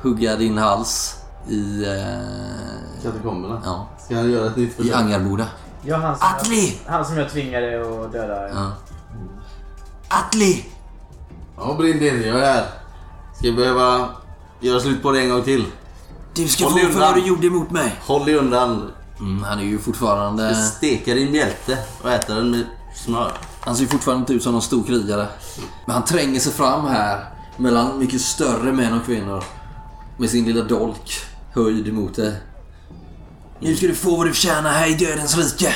hugga 0.03 0.37
din 0.37 0.59
hals 0.59 1.17
i, 1.49 1.85
eh, 1.85 3.03
Katakomberna. 3.03 3.63
ja, 3.65 3.89
Ska 4.05 4.17
han 4.17 4.31
göra 4.31 4.47
ett 4.47 4.57
nytt 4.57 4.71
i 4.71 4.83
försök? 4.83 4.97
Angarboda. 4.97 5.47
Ja, 5.83 5.97
han 5.97 6.19
som, 6.19 6.29
Atli! 6.29 6.79
jag, 6.87 6.93
han 6.93 7.05
som 7.05 7.17
jag 7.17 7.31
tvingade 7.31 7.81
att 8.05 8.13
döda. 8.13 8.49
Ja. 8.49 8.73
Atli! 10.09 10.65
Ja, 11.57 11.75
Brindir, 11.79 12.27
jag 12.27 12.37
är 12.41 12.45
här. 12.55 12.65
Ska 13.39 13.47
vi 13.51 13.53
behöva 13.53 14.09
göra 14.61 14.81
slut 14.81 15.03
på 15.03 15.13
det 15.13 15.21
en 15.21 15.29
gång 15.31 15.43
till? 15.43 15.65
Du 16.35 16.49
ska 16.49 16.65
Håll 16.65 16.73
få 16.73 16.79
för 16.79 16.87
undan. 16.87 17.01
vad 17.01 17.15
du 17.15 17.27
gjorde 17.29 17.51
mot 17.51 17.71
mig. 17.71 17.95
Håll 18.07 18.25
dig 18.25 18.35
undan. 18.35 18.93
Mm, 19.19 19.43
han 19.43 19.59
är 19.59 19.63
ju 19.65 19.79
fortfarande... 19.79 20.55
Steka 20.55 21.15
din 21.15 21.33
mjälte 21.33 21.79
och 22.03 22.11
äta 22.11 22.35
den 22.35 22.51
med 22.51 22.65
smör. 22.95 23.33
Han 23.61 23.75
ser 23.77 23.83
ju 23.83 23.89
fortfarande 23.89 24.21
inte 24.21 24.33
ut 24.33 24.43
som 24.43 24.53
någon 24.53 24.63
stor 24.63 24.85
krigare. 24.85 25.27
Men 25.87 25.95
han 25.95 26.05
tränger 26.05 26.41
sig 26.41 26.53
fram 26.53 26.87
här 26.87 27.25
mellan 27.57 27.99
mycket 27.99 28.21
större 28.21 28.73
män 28.73 28.93
och 29.01 29.05
kvinnor. 29.07 29.45
Med 30.17 30.31
sin 30.31 30.45
lilla 30.45 30.63
dolk 30.65 31.13
höjd 31.57 31.89
emot 31.89 32.15
dig. 32.17 32.41
Nu 33.61 33.75
ska 33.77 33.87
du 33.87 33.95
få 33.95 34.17
vad 34.17 34.27
du 34.27 34.31
förtjänar 34.33 34.71
här 34.71 34.91
i 34.91 34.95
dödens 34.95 35.37
rike. 35.37 35.75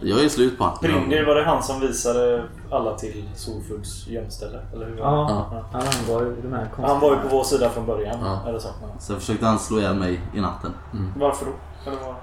Jag 0.00 0.24
är 0.24 0.28
slut 0.28 0.58
på 0.58 0.64
honom. 0.64 0.78
Brindir, 0.82 1.26
var 1.26 1.34
det 1.34 1.44
han 1.44 1.62
som 1.62 1.80
visade 1.80 2.44
alla 2.70 2.98
till 2.98 3.28
Solfuggs 3.34 4.06
gömställe? 4.06 4.58
Eller 4.74 4.86
hur 4.86 4.96
var 4.96 5.24
det? 5.26 5.32
Ja, 5.32 5.64
han 5.72 5.82
var 6.14 6.22
ju 6.22 6.42
de 6.42 6.52
här 6.52 6.64
konstiga... 6.64 6.88
Han 6.88 7.00
var 7.00 7.10
ju 7.10 7.16
på 7.16 7.28
vår 7.28 7.44
sida 7.44 7.70
från 7.70 7.86
början. 7.86 8.18
Ja. 8.22 8.48
Eller 8.48 8.58
så. 8.58 8.68
Så 9.00 9.14
försökte 9.14 9.46
han 9.46 9.58
slå 9.58 9.78
ihjäl 9.78 9.94
mig 9.94 10.20
i 10.34 10.40
natten. 10.40 10.70
Varför 11.16 11.46
då? 11.46 11.52
Eller 11.90 12.00
vad? 12.00 12.14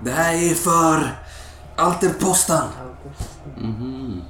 Det 0.00 0.10
här 0.10 0.34
är 0.34 0.54
för 0.54 1.18
alterpostan. 1.76 2.68
Mhm. 3.56 4.22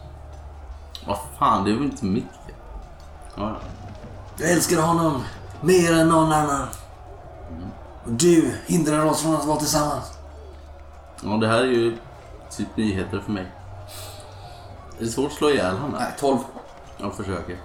Vad 1.07 1.19
fan, 1.39 1.65
det 1.65 1.71
är 1.71 1.75
väl 1.75 1.85
inte 1.85 2.05
mitt. 2.05 2.25
Ja, 3.37 3.57
Du 4.37 4.45
älskar 4.45 4.83
honom 4.83 5.23
mer 5.61 5.93
än 5.93 6.09
någon 6.09 6.33
annan. 6.33 6.67
Och 8.05 8.13
du 8.13 8.53
hindrar 8.67 9.05
oss 9.05 9.23
från 9.23 9.35
att 9.35 9.47
vara 9.47 9.59
tillsammans. 9.59 10.05
ja, 11.23 11.31
det 11.31 11.47
här 11.47 11.61
är 11.61 11.65
ju 11.65 11.97
typ 12.57 12.77
nyheter 12.77 13.21
för 13.21 13.33
mig. 13.33 13.47
Är 14.99 15.05
det 15.05 15.11
svårt 15.11 15.31
att 15.31 15.37
slå 15.37 15.51
ihjäl 15.51 15.77
honom? 15.77 15.97
Nej, 15.99 16.13
12. 16.19 16.39
Jag 16.99 17.15
försöker. 17.15 17.59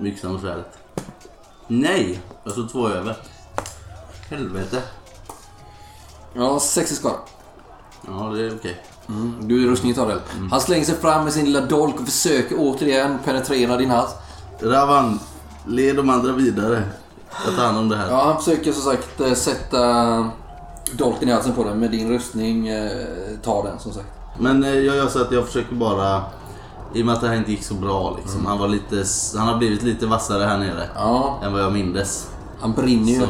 Yxan 0.00 0.34
och 0.34 0.40
svärdet. 0.40 0.78
Nej! 1.66 2.20
Jag 2.44 2.52
står 2.52 2.68
två 2.68 2.88
över. 2.88 3.16
Helvete. 4.30 4.82
Ja, 6.34 6.60
6 6.60 6.92
i 6.92 6.94
skada. 6.94 7.18
Ja, 8.06 8.12
det 8.12 8.46
är 8.46 8.54
okej. 8.54 8.82
Du 9.40 9.64
är 9.64 9.68
rustningen 9.68 9.96
tar 9.96 10.06
det. 10.08 10.20
Han 10.50 10.60
slänger 10.60 10.84
sig 10.84 10.94
fram 10.94 11.24
med 11.24 11.32
sin 11.32 11.44
lilla 11.44 11.60
dolk 11.60 12.00
och 12.00 12.06
försöker 12.06 12.56
återigen 12.58 13.18
penetrera 13.24 13.76
din 13.76 13.90
hals. 13.90 14.10
Ravan, 14.60 15.20
led 15.66 15.96
de 15.96 16.10
andra 16.10 16.32
vidare. 16.32 16.82
Jag 17.46 17.56
tar 17.56 17.64
hand 17.64 17.78
om 17.78 17.88
det 17.88 17.96
här. 17.96 18.10
Ja, 18.10 18.24
han 18.24 18.36
försöker 18.42 18.72
som 18.72 18.82
sagt 18.92 19.20
eh, 19.20 19.32
sätta 19.32 19.80
dolken 20.92 21.28
i 21.28 21.32
halsen 21.32 21.52
på 21.52 21.64
den 21.64 21.78
med 21.78 21.90
din 21.90 22.08
rustning. 22.08 22.68
eh, 22.68 22.90
Ta 23.42 23.62
den 23.62 23.78
som 23.78 23.92
sagt. 23.92 24.06
Men 24.38 24.64
eh, 24.64 24.70
jag 24.74 24.96
gör 24.96 25.06
så 25.06 25.20
att 25.22 25.32
jag 25.32 25.46
försöker 25.46 25.74
bara... 25.74 26.22
I 26.94 27.02
och 27.02 27.06
med 27.06 27.14
att 27.14 27.20
det 27.20 27.28
här 27.28 27.34
inte 27.36 27.50
gick 27.50 27.64
så 27.64 27.74
bra 27.74 28.16
liksom. 28.22 28.46
Han 28.46 28.58
var 28.58 28.68
lite... 28.68 29.04
Han 29.38 29.48
har 29.48 29.56
blivit 29.58 29.82
lite 29.82 30.06
vassare 30.06 30.44
här 30.44 30.58
nere. 30.58 30.88
Ja, 30.94 31.38
Än 31.42 31.52
vad 31.52 31.62
jag 31.62 31.72
mindes. 31.72 32.30
han 32.60 32.72
brinner 32.72 33.12
ju. 33.12 33.20
Så, 33.20 33.26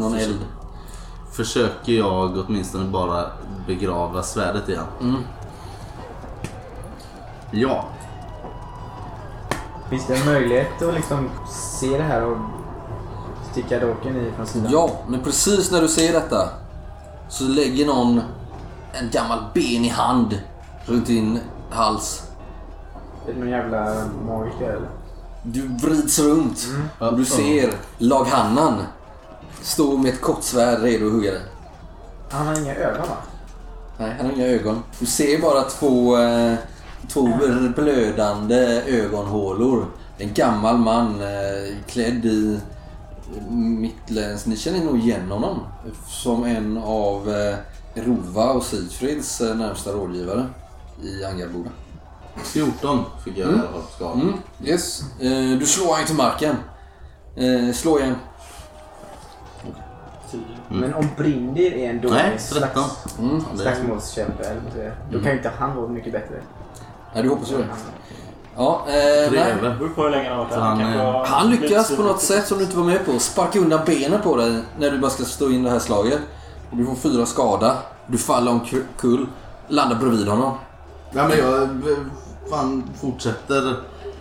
någon 0.00 0.14
eld. 0.14 0.38
Försöker 1.32 1.92
jag 1.92 2.38
åtminstone 2.46 2.84
bara 2.84 3.24
begrava 3.66 4.22
svärdet 4.22 4.68
igen. 4.68 4.84
Mm. 5.00 5.16
Ja. 7.50 7.84
Finns 9.90 10.06
det 10.06 10.16
en 10.16 10.24
möjlighet 10.26 10.82
att 10.82 10.94
liksom 10.94 11.30
se 11.80 11.96
det 11.98 12.02
här 12.04 12.24
och 12.24 12.36
sticka 13.58 13.80
dolken 13.80 14.16
i 14.16 14.32
från 14.36 14.46
sidan? 14.46 14.72
Ja, 14.72 14.90
men 15.08 15.22
precis 15.22 15.70
när 15.70 15.82
du 15.82 15.88
ser 15.88 16.12
detta 16.12 16.48
så 17.28 17.44
lägger 17.44 17.86
någon 17.86 18.20
en 18.92 19.10
gammal 19.10 19.38
benig 19.54 19.88
hand 19.88 20.40
runt 20.86 21.06
din 21.06 21.40
hals. 21.70 22.22
Är 23.28 23.32
det 23.32 23.38
någon 23.38 23.48
jävla 23.48 23.94
magiker 24.26 24.68
eller? 24.68 24.88
Du 25.42 25.68
vrids 25.68 26.18
runt 26.18 26.66
och 26.98 27.16
du 27.16 27.24
ser 27.24 27.74
laghannan 27.98 28.82
stå 29.62 29.96
med 29.96 30.12
ett 30.12 30.20
kortsvärd 30.20 30.82
redo 30.82 31.06
att 31.06 31.12
hugga 31.12 31.30
dig. 31.30 31.42
Han 32.30 32.46
har 32.46 32.60
inga 32.60 32.74
ögon 32.74 33.08
va? 33.08 33.16
Nej, 33.98 34.14
han 34.16 34.26
har 34.26 34.32
inga 34.32 34.46
ögon. 34.46 34.82
Du 34.98 35.06
ser 35.06 35.40
bara 35.40 35.62
två, 35.62 36.18
eh, 36.18 36.54
två 37.08 37.28
blödande 37.76 38.82
ögonhålor. 38.86 39.86
En 40.18 40.34
gammal 40.34 40.78
man 40.78 41.22
eh, 41.22 41.76
klädd 41.86 42.24
i 42.24 42.60
mittläns... 43.50 44.46
Ni 44.46 44.56
känner 44.56 44.84
nog 44.84 44.98
igen 44.98 45.30
honom. 45.30 45.60
Som 46.08 46.44
en 46.44 46.78
av 46.78 47.30
eh, 47.34 47.56
Rova 47.94 48.50
och 48.52 48.62
Sigfrids 48.62 49.40
eh, 49.40 49.56
närmsta 49.56 49.90
rådgivare 49.92 50.46
i 51.02 51.24
Angarboda. 51.24 51.70
14 52.44 53.04
fick 53.24 53.38
jag 53.38 53.48
Mm. 53.48 53.60
skadan. 53.96 54.20
Mm, 54.20 54.34
yes. 54.64 55.00
Eh, 55.20 55.58
du 55.58 55.66
slår 55.66 55.94
han 55.96 56.06
till 56.06 56.14
marken. 56.16 56.56
Eh, 57.36 57.72
slå 57.74 57.98
igen. 58.00 58.14
Men 60.68 60.94
om 60.94 61.06
Brindir 61.16 61.72
är 61.74 61.90
en 61.90 62.00
dålig 62.00 62.14
Nej, 62.14 62.38
13. 62.52 62.70
slags, 62.84 63.18
Mm. 63.18 63.42
Slagsmålskämpe, 63.56 64.56
då 65.12 65.18
kan 65.20 65.30
ju 65.30 65.36
inte 65.36 65.52
han 65.58 65.76
vara 65.76 65.88
mycket 65.88 66.12
bättre. 66.12 66.40
Nej, 67.14 67.22
du 67.22 67.28
hoppas 67.28 67.52
ju 67.52 67.56
det. 67.58 67.66
Ja, 68.58 68.84
eh, 68.86 68.92
Tre 69.30 69.40
nej. 69.40 69.52
över. 69.52 69.70
Det 69.70 69.76
beror 69.78 69.88
på 69.88 70.02
hur 70.02 70.10
länge 70.10 70.28
han 70.28 70.38
har 70.38 70.44
varit 70.44 70.54
Så 70.54 70.60
här. 70.60 70.66
han, 70.68 70.78
kanske 70.78 71.00
eh, 71.00 71.12
har 71.12 71.24
Han 71.26 71.50
lyckas 71.50 71.96
på 71.96 72.02
något 72.02 72.20
sätt 72.22 72.46
som 72.46 72.58
du 72.58 72.64
inte 72.64 72.76
var 72.76 72.84
med 72.84 73.06
på. 73.06 73.18
Sparka 73.18 73.58
undan 73.58 73.80
benen 73.86 74.20
på 74.22 74.36
dig 74.36 74.62
när 74.78 74.90
du 74.90 74.98
bara 74.98 75.10
ska 75.10 75.24
stå 75.24 75.50
in 75.50 75.62
det 75.62 75.70
här 75.70 75.78
slaget. 75.78 76.20
Du 76.70 76.86
får 76.86 76.94
fyra 76.94 77.26
skada. 77.26 77.76
Du 78.06 78.18
faller 78.18 78.50
omkull. 78.50 79.26
Landar 79.68 79.96
bredvid 79.96 80.28
honom. 80.28 80.52
Ja, 81.12 81.28
men 81.28 81.38
jag 81.38 81.62
eh, 81.62 81.98
fan 82.50 82.90
fortsätter 83.00 83.74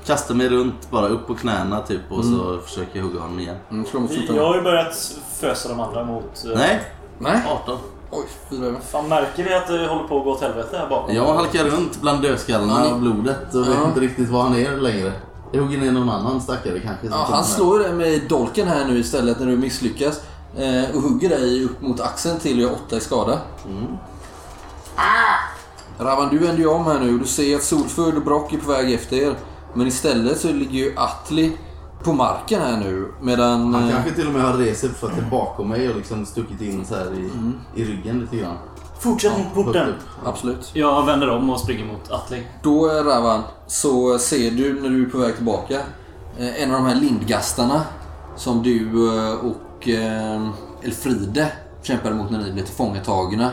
kasta 0.06 0.34
mig 0.34 0.50
runt 0.50 0.92
bara 0.92 1.08
upp 1.08 1.28
på 1.28 1.36
knäna 1.36 1.82
typ 1.82 2.12
och 2.12 2.26
så 2.26 2.58
försöker 2.66 3.00
jag 3.00 3.04
hugga 3.06 3.20
honom 3.20 3.40
igen. 3.40 3.56
Mm, 3.72 3.86
slå 3.86 4.00
mot 4.00 4.12
14. 4.12 4.36
Jag 4.36 4.48
har 4.48 4.56
ju 4.56 4.62
börjat 4.62 5.16
fösa 5.40 5.70
de 5.70 5.80
andra 5.80 6.04
mot... 6.04 6.46
eh, 6.46 6.52
Nej, 6.56 6.82
Nej. 7.20 7.42
18. 7.64 7.78
Oj, 8.12 8.26
fyra. 8.49 8.76
Fan, 8.91 9.10
märker 9.10 9.43
vi 9.43 9.53
att 9.53 9.68
det 9.68 9.88
håller 9.88 10.08
på 10.08 10.18
att 10.18 10.24
gå 10.24 10.32
åt 10.32 10.41
helvete 10.41 10.78
här 10.78 10.89
bakom? 10.89 11.16
Jag 11.16 11.34
halkar 11.34 11.66
runt 11.66 12.01
bland 12.01 12.22
dödskallarna 12.22 12.93
och 12.93 12.99
blodet 12.99 13.55
och 13.55 13.68
vet 13.68 13.88
inte 13.88 13.99
riktigt 13.99 14.30
var 14.30 14.41
han 14.43 14.55
är 14.55 14.78
längre. 14.78 15.12
Jag 15.51 15.62
hugger 15.62 15.78
ner 15.78 15.91
någon 15.91 16.10
annan 16.10 16.41
stackare 16.41 16.80
kanske. 16.80 17.08
Ja, 17.08 17.28
han 17.32 17.43
slår 17.43 17.80
dig 17.80 17.93
med 17.93 18.22
dolken 18.30 18.68
här 18.68 18.86
nu 18.86 18.99
istället 18.99 19.39
när 19.39 19.47
du 19.47 19.58
misslyckas. 19.58 20.22
Eh, 20.58 20.95
och 20.95 21.01
hugger 21.01 21.30
dig 21.30 21.64
upp 21.64 21.82
mot 21.82 21.99
axeln 21.99 22.39
till 22.39 22.60
jag 22.60 22.72
åtta 22.72 22.97
i 22.97 22.99
skada. 22.99 23.39
Mm. 23.66 23.97
Ravan, 25.99 26.30
du 26.30 26.38
vänder 26.38 26.62
ju 26.62 26.68
om 26.68 26.86
här 26.86 26.99
nu 26.99 27.14
och 27.14 27.20
du 27.20 27.26
ser 27.26 27.55
att 27.55 27.64
Solfull 27.64 28.18
och 28.18 28.24
Brock 28.24 28.53
är 28.53 28.58
på 28.58 28.72
väg 28.72 28.93
efter 28.93 29.18
er. 29.18 29.36
Men 29.74 29.88
istället 29.88 30.39
så 30.39 30.47
ligger 30.47 30.80
ju 30.80 30.93
Atli 30.97 31.58
på 32.08 32.14
marken 32.14 32.62
här 32.62 32.78
nu 32.78 33.12
medan... 33.22 33.74
Han 33.74 33.84
eh, 33.84 33.91
kanske 33.91 34.12
till 34.12 34.28
och 34.28 34.34
med 34.34 34.41
har 34.41 34.53
rest 34.53 34.82
sig 34.82 34.89
för 34.89 35.08
att 35.08 35.32
bakom 35.32 35.70
mig 35.70 35.89
och 35.89 35.95
liksom 35.95 36.26
stuckit 36.26 36.62
in 36.62 36.86
så 36.86 36.95
här 36.95 37.14
i, 37.14 37.30
i 37.82 37.86
ryggen 37.86 38.20
lite 38.20 38.38
grann. 38.38 38.58
Fortsätt 38.99 39.38
mot 39.38 39.53
porten! 39.53 39.86
Högt 39.86 39.97
upp. 39.97 40.28
Absolut. 40.28 40.72
Jag 40.74 41.05
vänder 41.05 41.30
om 41.30 41.49
och 41.49 41.60
springer 41.60 41.86
mot 41.86 42.12
Atli. 42.12 42.43
Då 42.64 42.91
eh, 42.91 43.03
Ravan, 43.03 43.41
så 43.68 44.20
ser 44.20 44.51
du 44.51 44.82
när 44.82 44.89
du 44.89 45.05
är 45.05 45.10
på 45.10 45.18
väg 45.18 45.36
tillbaka 45.36 45.80
eh, 46.38 46.64
en 46.64 46.76
av 46.76 46.82
de 46.82 46.88
här 46.88 46.95
lindgastarna 46.95 47.82
som 48.36 48.64
du 48.64 49.10
och 49.39 49.88
Elfride 50.84 51.51
kämpade 51.82 52.16
mot 52.16 52.32
när 52.32 52.39
ni 52.39 52.51
blev 52.51 52.64
tillfångatagna. 52.64 53.51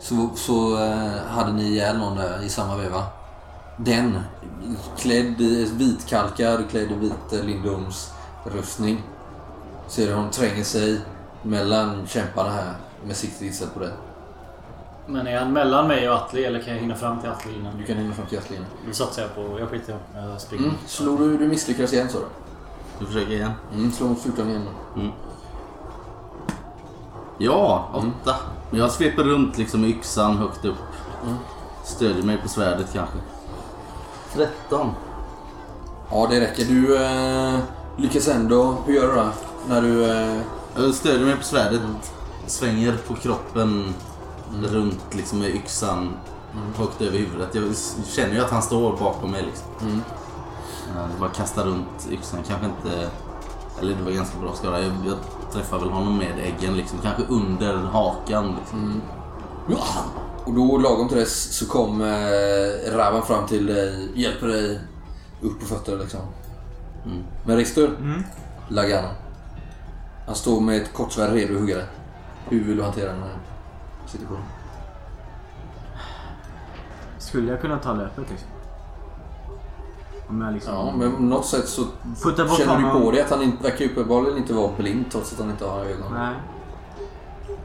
Så, 0.00 0.28
så 0.34 0.76
eh, 0.84 1.28
hade 1.28 1.52
ni 1.52 1.62
ihjäl 1.62 1.98
någon 1.98 2.16
där 2.16 2.42
i 2.44 2.48
samma 2.48 2.76
veva. 2.76 3.02
Den, 3.76 4.18
klädd 4.98 5.40
i 5.40 5.72
vitkalkad, 5.72 6.70
klädd 6.70 6.90
i 6.92 6.94
vit 6.94 7.32
eh, 7.32 7.44
Lindums 7.44 8.12
rustning. 8.44 9.02
Ser 9.88 10.06
du 10.06 10.14
hon 10.14 10.30
tränger 10.30 10.64
sig 10.64 11.00
mellan 11.42 12.06
kämparna 12.06 12.50
här 12.50 12.74
med 13.06 13.16
siktet 13.16 13.42
inställt 13.42 13.74
på 13.74 13.80
dig. 13.80 13.92
Men 15.06 15.26
är 15.26 15.38
han 15.38 15.52
mellan 15.52 15.88
mig 15.88 16.10
och 16.10 16.16
Atli 16.16 16.44
eller 16.44 16.62
kan 16.62 16.74
jag 16.74 16.80
hinna 16.80 16.94
fram 16.94 17.20
till 17.20 17.30
Atli 17.30 17.54
innan? 17.58 17.78
Du 17.78 17.84
kan 17.84 17.96
hinna 17.96 18.14
fram 18.14 18.26
till 18.26 18.38
Atli. 18.38 18.58
Då 18.86 18.92
satsar 18.92 19.22
jag 19.22 19.34
på... 19.34 19.60
Jag 19.60 19.68
skiter 19.68 19.92
i 19.92 19.96
jag 20.14 20.40
springer. 20.40 20.64
Mm. 20.64 20.76
Slår 20.86 21.18
du, 21.18 21.36
du 21.36 21.48
misslyckas 21.48 21.92
igen 21.92 22.08
så 22.08 22.18
då? 22.18 22.24
Du 22.98 23.06
försöker 23.06 23.32
igen. 23.32 23.52
Mm, 23.74 23.92
slå 23.92 24.06
mot 24.06 24.22
14 24.22 24.48
igen 24.48 24.62
då. 24.64 25.00
Ja, 27.38 27.88
åtta. 27.94 28.36
Men 28.70 28.80
jag 28.80 28.90
sveper 28.90 29.24
runt 29.24 29.58
liksom 29.58 29.84
yxan 29.84 30.36
högt 30.36 30.64
upp. 30.64 30.76
Stödjer 31.84 32.22
mig 32.22 32.38
på 32.42 32.48
svärdet 32.48 32.92
kanske. 32.92 33.18
13. 34.34 34.90
Ja, 36.10 36.26
det 36.30 36.40
räcker. 36.40 36.64
Du 36.64 37.04
eh, 37.04 37.58
lyckas 37.96 38.28
ändå. 38.28 38.76
Hur 38.86 38.94
gör 38.94 39.08
du 39.08 39.14
då? 39.14 39.26
När 39.68 39.82
du... 39.82 40.04
Eh, 40.12 40.40
Jag 40.76 40.94
stödjer 40.94 41.26
mig 41.26 41.36
på 41.36 41.42
svärdet. 41.42 41.80
Svänger 42.46 42.96
på 43.08 43.14
kroppen 43.14 43.94
runt 44.64 45.00
liksom 45.14 45.38
med 45.38 45.48
yxan 45.48 46.12
högt 46.76 47.00
över 47.02 47.18
huvudet. 47.18 47.54
Jag 47.54 47.64
känner 48.06 48.34
ju 48.34 48.40
att 48.40 48.50
han 48.50 48.62
står 48.62 48.96
bakom 48.96 49.30
mig 49.30 49.42
liksom. 49.42 50.02
Jag 50.96 51.20
bara 51.20 51.30
kastar 51.30 51.64
runt 51.64 52.08
yxan. 52.10 52.40
Kanske 52.48 52.66
inte... 52.66 53.10
Eller 53.80 53.94
det 53.96 54.02
var 54.02 54.10
ganska 54.10 54.38
bra 54.38 54.52
skada. 54.54 54.80
Jag, 54.82 54.92
jag 55.06 55.16
träffar 55.52 55.78
väl 55.78 55.88
honom 55.90 56.18
med 56.18 56.38
äggen 56.38 56.76
liksom. 56.76 56.98
Kanske 57.02 57.22
under 57.28 57.76
hakan 57.76 58.54
liksom. 58.60 59.00
Och 60.44 60.54
då 60.54 60.78
lagom 60.78 61.08
till 61.08 61.18
dess 61.18 61.56
så 61.58 61.66
kom 61.66 62.00
eh, 62.00 62.96
Ravan 62.96 63.22
fram 63.22 63.46
till 63.46 63.66
dig, 63.66 64.08
hjälper 64.14 64.46
dig 64.46 64.80
upp 65.42 65.60
på 65.60 65.66
fötter 65.66 65.98
liksom. 65.98 66.20
Men 67.46 67.56
Ristur, 67.56 67.98
Lagana. 68.68 69.10
Han 70.26 70.34
står 70.34 70.60
med 70.60 70.82
ett 70.82 70.92
kortsvärd 70.92 71.32
redo 71.32 71.54
att 71.54 71.60
hugga 71.60 71.76
dig. 71.76 71.86
Hur 72.48 72.64
vill 72.64 72.76
du 72.76 72.82
hantera 72.82 73.12
den 73.12 73.22
här 73.22 73.38
situationen? 74.06 74.44
Skulle 77.18 77.50
jag 77.50 77.60
kunna 77.60 77.78
ta 77.78 77.92
löpet 77.92 78.30
liksom? 78.30 78.48
Om 80.28 80.40
jag 80.40 80.54
liksom... 80.54 80.74
Ja, 80.74 80.94
men 80.96 81.16
på 81.16 81.22
något 81.22 81.46
sätt 81.46 81.68
så 81.68 81.84
känner 82.58 82.78
du 82.78 83.00
på 83.00 83.10
dig 83.10 83.20
att 83.20 83.30
han 83.30 83.42
inte, 83.42 83.62
verkar 83.62 83.84
uppenbarligen 83.84 84.38
inte 84.38 84.54
vara 84.54 84.72
blind 84.76 85.04
trots 85.10 85.32
att 85.32 85.38
han 85.38 85.50
inte 85.50 85.64
har 85.64 85.80
ögon. 85.80 86.12
Nej. 86.12 86.34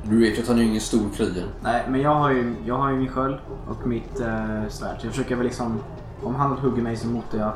Du 0.10 0.20
vet 0.20 0.38
ju 0.38 0.42
att 0.42 0.48
han 0.48 0.60
är 0.60 0.64
ingen 0.64 0.82
stor 0.82 1.10
krigare. 1.16 1.46
Nej, 1.64 1.86
men 1.90 2.02
jag 2.02 2.16
har 2.16 2.32
ju, 2.32 2.56
jag 2.66 2.78
har 2.78 2.90
ju 2.92 2.98
min 2.98 3.10
sköld 3.10 3.38
och 3.68 3.88
mitt 3.88 4.20
eh, 4.20 4.68
svärd. 4.70 4.98
Jag 5.02 5.12
försöker 5.12 5.36
väl 5.36 5.46
liksom... 5.46 5.80
Om 6.24 6.36
han 6.36 6.52
hugger 6.52 6.82
mig 6.82 6.98
så 6.98 7.08
motar 7.08 7.38
jag. 7.38 7.54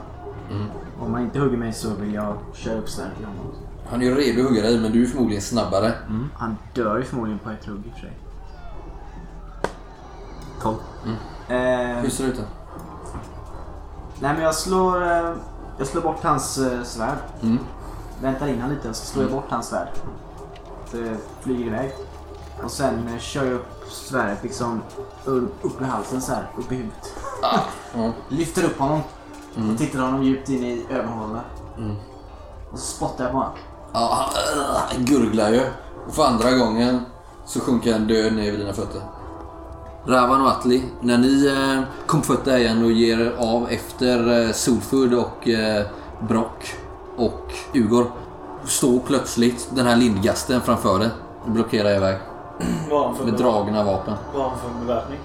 Om 0.99 1.13
han 1.13 1.23
inte 1.23 1.39
hugger 1.39 1.57
mig 1.57 1.73
så 1.73 1.93
vill 1.93 2.13
jag 2.13 2.37
köra 2.53 2.77
upp 2.77 2.89
svärdet 2.89 3.21
i 3.21 3.23
honom. 3.23 3.45
Han 3.89 4.01
är 4.01 4.05
ju 4.05 4.15
redo 4.15 4.41
att 4.41 4.47
hugga 4.49 4.61
dig 4.61 4.79
men 4.81 4.91
du 4.91 5.03
är 5.03 5.07
förmodligen 5.07 5.41
snabbare. 5.41 5.93
Han 6.33 6.57
dör 6.73 6.97
ju 6.97 7.03
förmodligen 7.03 7.39
på 7.39 7.49
ett 7.49 7.65
hugg 7.65 7.85
i 7.85 7.89
och 7.89 7.93
för 7.93 7.99
sig. 7.99 8.13
12. 10.61 10.75
Eh, 11.47 12.01
Hur 12.01 12.09
ser 12.09 12.23
det 12.23 12.29
ut 12.29 12.37
då? 12.37 12.43
nej 14.19 14.33
men 14.33 14.43
jag 14.43 14.55
slår... 14.55 15.03
Eh, 15.03 15.33
jag 15.77 15.87
slår 15.87 16.01
bort 16.01 16.23
hans 16.23 16.57
eh, 16.57 16.83
svärd. 16.83 17.17
Mm. 17.41 17.59
Väntar 18.21 18.47
in 18.47 18.61
han 18.61 18.69
lite 18.69 18.89
och 18.89 18.95
så 18.95 19.05
slår 19.05 19.23
jag 19.23 19.33
bort 19.33 19.49
hans 19.49 19.67
svärd. 19.67 19.87
Så 20.91 20.97
det 20.97 21.17
flyger 21.41 21.65
iväg. 21.65 21.91
Och 22.63 22.71
sen 22.71 23.07
eh, 23.07 23.19
kör 23.19 23.45
jag 23.45 23.53
upp 23.53 23.91
svärdet 23.91 24.43
liksom 24.43 24.81
upp 25.61 25.81
i 25.81 25.83
halsen 25.83 26.21
så 26.21 26.31
här, 26.31 26.47
upp 26.57 26.71
i 26.71 26.75
huvudet. 26.75 27.13
Ja. 27.41 28.11
Lyfter 28.29 28.63
upp 28.63 28.79
honom 28.79 29.01
och 29.55 29.77
tittar 29.77 29.99
honom 29.99 30.23
djupt 30.23 30.49
in 30.49 30.63
i 30.63 30.85
ögonhålorna. 30.89 31.41
Och 32.71 32.79
så 32.79 32.85
spottar 32.85 33.23
jag 33.23 33.31
på 33.31 33.37
honom. 33.37 33.53
Ja, 33.93 34.29
han 34.89 35.05
gurglar 35.05 35.49
ju. 35.49 35.61
Och 36.07 36.13
för 36.13 36.23
andra 36.23 36.51
gången 36.51 37.01
så 37.45 37.59
sjunker 37.59 37.93
han 37.93 38.07
död 38.07 38.33
ner 38.33 38.51
vid 38.51 38.59
dina 38.59 38.73
fötter. 38.73 39.01
Ravan 40.05 40.41
och 40.41 40.47
Atli, 40.47 40.83
när 41.01 41.17
ni 41.17 41.45
eh, 41.47 41.83
kom 42.07 42.21
på 42.21 42.27
fötter 42.27 42.57
igen 42.57 42.83
och 42.83 42.91
ger 42.91 43.19
er 43.19 43.35
av 43.37 43.69
efter 43.69 44.45
eh, 44.47 44.51
Solfurd 44.51 45.13
och 45.13 45.49
eh, 45.49 45.85
Brock 46.27 46.73
och 47.17 47.53
Ugor 47.73 48.11
står 48.65 48.99
plötsligt 48.99 49.69
den 49.75 49.85
här 49.85 49.95
lindgasten 49.95 50.61
framför 50.61 50.99
dig 50.99 51.09
och 51.45 51.51
blockerar 51.51 51.89
er 51.89 51.99
väg 51.99 52.17
Med 53.25 53.33
dragna 53.33 53.83
vapen. 53.83 54.13
vad 54.33 54.43
har 54.43 54.49
han 54.49 54.59
för 54.59 54.85
beväpning? 54.85 55.19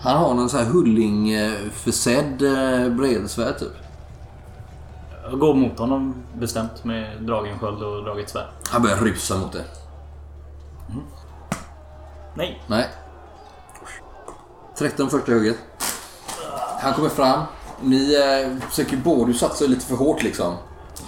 Han 0.00 0.16
har 0.16 0.34
någon 0.34 0.48
sån 0.48 0.60
här 0.60 0.66
Hulling-försedd 0.66 2.42
eh, 2.42 2.88
bredsvärd 2.88 3.58
typ. 3.58 3.72
Jag 5.30 5.38
går 5.38 5.54
mot 5.54 5.78
honom 5.78 6.14
bestämt 6.34 6.84
med 6.84 7.22
dragen 7.22 7.58
sköld 7.58 7.82
och 7.82 8.04
draget 8.04 8.30
svärd. 8.30 8.46
Han 8.70 8.82
börjar 8.82 8.96
rusa 8.96 9.38
mot 9.38 9.52
dig. 9.52 9.64
Nej. 12.34 12.62
Nej. 12.66 12.88
13 14.78 15.10
första 15.10 15.32
hugget. 15.32 15.56
Han 16.80 16.94
kommer 16.94 17.08
fram. 17.08 17.42
Ni 17.82 18.14
eh, 18.14 18.68
försöker 18.68 18.96
båda, 18.96 19.24
du 19.24 19.34
satsar 19.34 19.66
lite 19.66 19.86
för 19.86 19.96
hårt 19.96 20.22
liksom. 20.22 20.54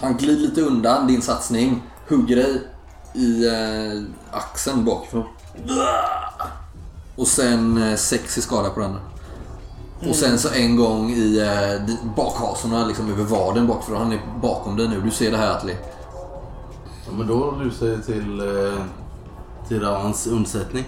Han 0.01 0.17
glider 0.17 0.41
lite 0.43 0.61
undan 0.61 1.07
din 1.07 1.23
satsning. 1.23 1.83
Hugger 2.09 2.37
dig 2.37 2.63
i 3.15 3.47
eh, 3.49 4.03
axeln 4.31 4.85
bakifrån. 4.85 5.25
Och 7.17 7.27
sen 7.27 7.83
eh, 7.83 7.97
sex 7.97 8.39
i 8.39 8.43
skada 8.43 8.71
på 8.71 8.81
den. 8.81 8.97
Och 10.09 10.17
sen 10.17 10.39
så 10.39 10.49
en 10.49 10.77
gång 10.77 11.11
i 11.11 11.39
eh, 11.39 11.97
bakhasorna, 12.17 12.87
liksom 12.87 13.11
över 13.11 13.25
vaden 13.25 13.67
bakifrån. 13.67 13.97
Han 13.97 14.13
är 14.13 14.21
bakom 14.43 14.77
dig 14.77 14.89
nu. 14.89 15.01
Du 15.01 15.11
ser 15.11 15.31
det 15.31 15.37
här 15.37 15.57
Atli. 15.57 15.77
Ja, 17.07 17.13
men 17.19 17.27
då 17.27 17.51
rusar 17.51 17.87
jag 17.87 18.05
till, 18.07 18.41
eh, 18.41 18.83
till 19.69 19.81
Ravans 19.81 20.27
undsättning. 20.27 20.85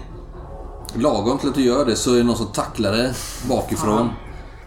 Lagom 0.93 1.37
till 1.37 1.49
att 1.49 1.55
du 1.55 1.63
gör 1.63 1.85
det 1.85 1.95
så 1.95 2.13
är 2.13 2.17
det 2.17 2.23
någon 2.23 2.37
som 2.37 2.47
tacklar 2.47 2.91
dig 2.91 3.13
bakifrån. 3.49 4.09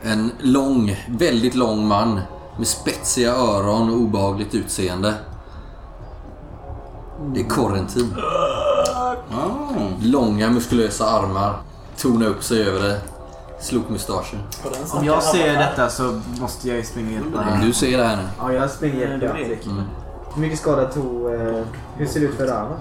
En 0.02 0.32
lång, 0.40 0.96
väldigt 1.08 1.54
lång 1.54 1.86
man 1.86 2.20
med 2.58 2.66
spetsiga 2.66 3.34
öron 3.34 3.90
och 3.90 3.96
obehagligt 3.96 4.54
utseende. 4.54 5.14
Det 7.34 7.40
är 7.40 7.48
Corentin. 7.48 8.14
Långa 10.06 10.50
muskulösa 10.50 11.06
armar. 11.06 11.56
Tornar 11.98 12.26
upp 12.26 12.42
sig 12.44 12.68
över 12.68 12.80
dig. 12.80 13.00
Slokmustaschen. 13.60 14.38
Om 14.92 15.04
jag 15.04 15.22
ser 15.22 15.52
detta 15.58 15.88
så 15.88 16.20
måste 16.40 16.68
jag 16.68 16.76
ju 16.76 16.82
springa 16.82 17.08
och 17.08 17.14
hjälpa 17.14 17.38
honom. 17.42 17.60
Du 17.66 17.72
ser 17.72 17.98
det 17.98 18.04
här 18.04 18.16
nu. 18.16 18.22
Ja, 18.38 18.52
jag 18.52 18.70
springer 18.70 19.04
och 19.04 19.10
hjälper 19.22 19.28
Atlik. 19.42 19.68
Hur 20.34 20.40
mycket 20.40 20.58
skada 20.58 20.84
tog... 20.92 21.34
Eh, 21.34 21.62
hur 21.96 22.06
ser 22.06 22.20
det 22.20 22.26
ut 22.26 22.36
för 22.36 22.46
Rava? 22.46 22.76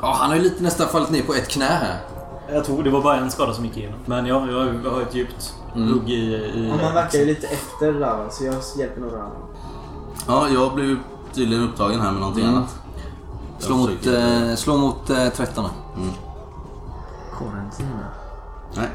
Ja, 0.00 0.16
han 0.18 0.28
har 0.30 0.36
ju 0.36 0.42
lite 0.42 0.62
nästan 0.62 0.88
fallit 0.88 1.10
ner 1.10 1.22
på 1.22 1.34
ett 1.34 1.48
knä 1.48 1.64
här. 1.64 2.00
Jag 2.52 2.64
tror 2.64 2.82
det 2.82 2.90
var 2.90 3.02
bara 3.02 3.16
en 3.16 3.30
skada 3.30 3.54
som 3.54 3.64
gick 3.64 3.76
igenom. 3.76 3.98
Men 4.06 4.26
ja, 4.26 4.46
jag, 4.50 4.74
jag 4.84 4.90
har 4.90 5.00
ett 5.02 5.14
djupt 5.14 5.54
hugg 5.74 6.10
i... 6.10 6.14
i 6.14 6.68
Ja, 6.78 6.84
man 6.84 6.94
verkar 6.94 7.18
ju 7.18 7.24
lite 7.26 7.46
efter 7.46 7.92
Rava 7.92 8.30
så 8.30 8.44
jag 8.44 8.54
hjälper 8.78 9.00
nog 9.00 9.12
Rava. 9.12 9.30
ja, 10.26 10.48
jag 10.48 10.74
blev 10.74 10.96
tydligen 11.34 11.64
upptagen 11.64 12.00
här 12.00 12.10
med 12.10 12.20
någonting 12.20 12.44
Mm. 12.44 12.56
annat. 12.56 12.74
Slå 13.58 13.76
mot, 13.76 14.06
eh, 14.06 14.54
slå 14.56 14.76
mot 14.76 15.10
eh, 15.10 15.28
13. 15.36 15.64
Corentin. 17.38 17.86
Nej. 18.76 18.88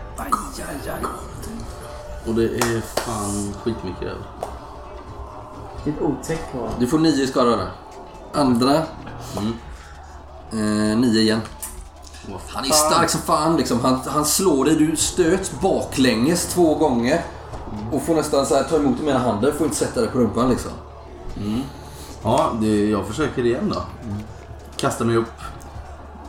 Och 2.28 2.36
det 2.36 2.44
är 2.44 2.82
fan 2.82 3.54
skitmycket 3.64 4.04
över. 4.04 4.26
Lite 5.86 6.04
otäckt 6.04 6.56
var 6.56 6.70
Du 6.80 6.88
får 6.88 7.00
9 7.00 7.28
skada 7.28 7.56
där. 7.56 7.70
Andra. 8.34 8.82
Mm. 9.38 9.54
Eh, 10.92 10.98
9 10.98 11.22
igen. 11.22 11.42
Han 12.48 12.66
är 12.66 12.70
stark 12.70 13.10
som 13.10 13.22
fan 13.22 13.58
liksom. 13.58 13.80
Han, 13.80 14.00
han 14.06 14.26
slår 14.26 14.66
dig. 14.66 14.76
Du 14.76 14.96
stöts 14.96 15.52
baklänges 15.62 16.46
två 16.46 16.76
gånger. 16.76 17.22
Och 17.92 18.02
får 18.02 18.16
nästan 18.16 18.46
så 18.46 18.56
här, 18.56 18.64
ta 18.64 18.76
emot 18.76 19.00
med 19.02 19.10
ena 19.10 19.20
handen. 19.20 19.54
Får 19.58 19.66
inte 19.66 19.78
sätta 19.78 20.02
dig 20.02 20.10
på 20.10 20.20
rumpan 20.20 20.50
liksom. 20.50 20.72
Ja, 22.24 22.52
det, 22.62 22.90
jag 22.90 23.08
försöker 23.08 23.46
igen 23.46 23.74
då. 23.76 23.82
Kasta 24.78 25.04
mig 25.06 25.16
upp. 25.16 25.32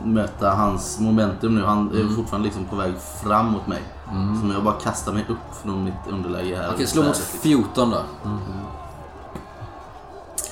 Möta 0.03 0.49
hans 0.49 0.99
momentum 0.99 1.55
nu. 1.55 1.65
Han 1.65 1.87
är 1.87 2.15
fortfarande 2.15 2.47
liksom 2.47 2.65
på 2.65 2.75
väg 2.75 2.93
fram 3.23 3.45
mot 3.45 3.67
mig. 3.67 3.81
Så 4.41 4.53
jag 4.53 4.63
bara 4.63 4.79
kastar 4.79 5.13
mig 5.13 5.25
upp 5.29 5.55
från 5.63 5.83
mitt 5.83 6.07
underläge 6.09 6.55
här. 6.55 6.71
Okej, 6.73 6.87
slå 6.87 7.03
mot 7.03 7.15
Svärdet. 7.15 7.41
14 7.41 7.89
då. 7.89 8.01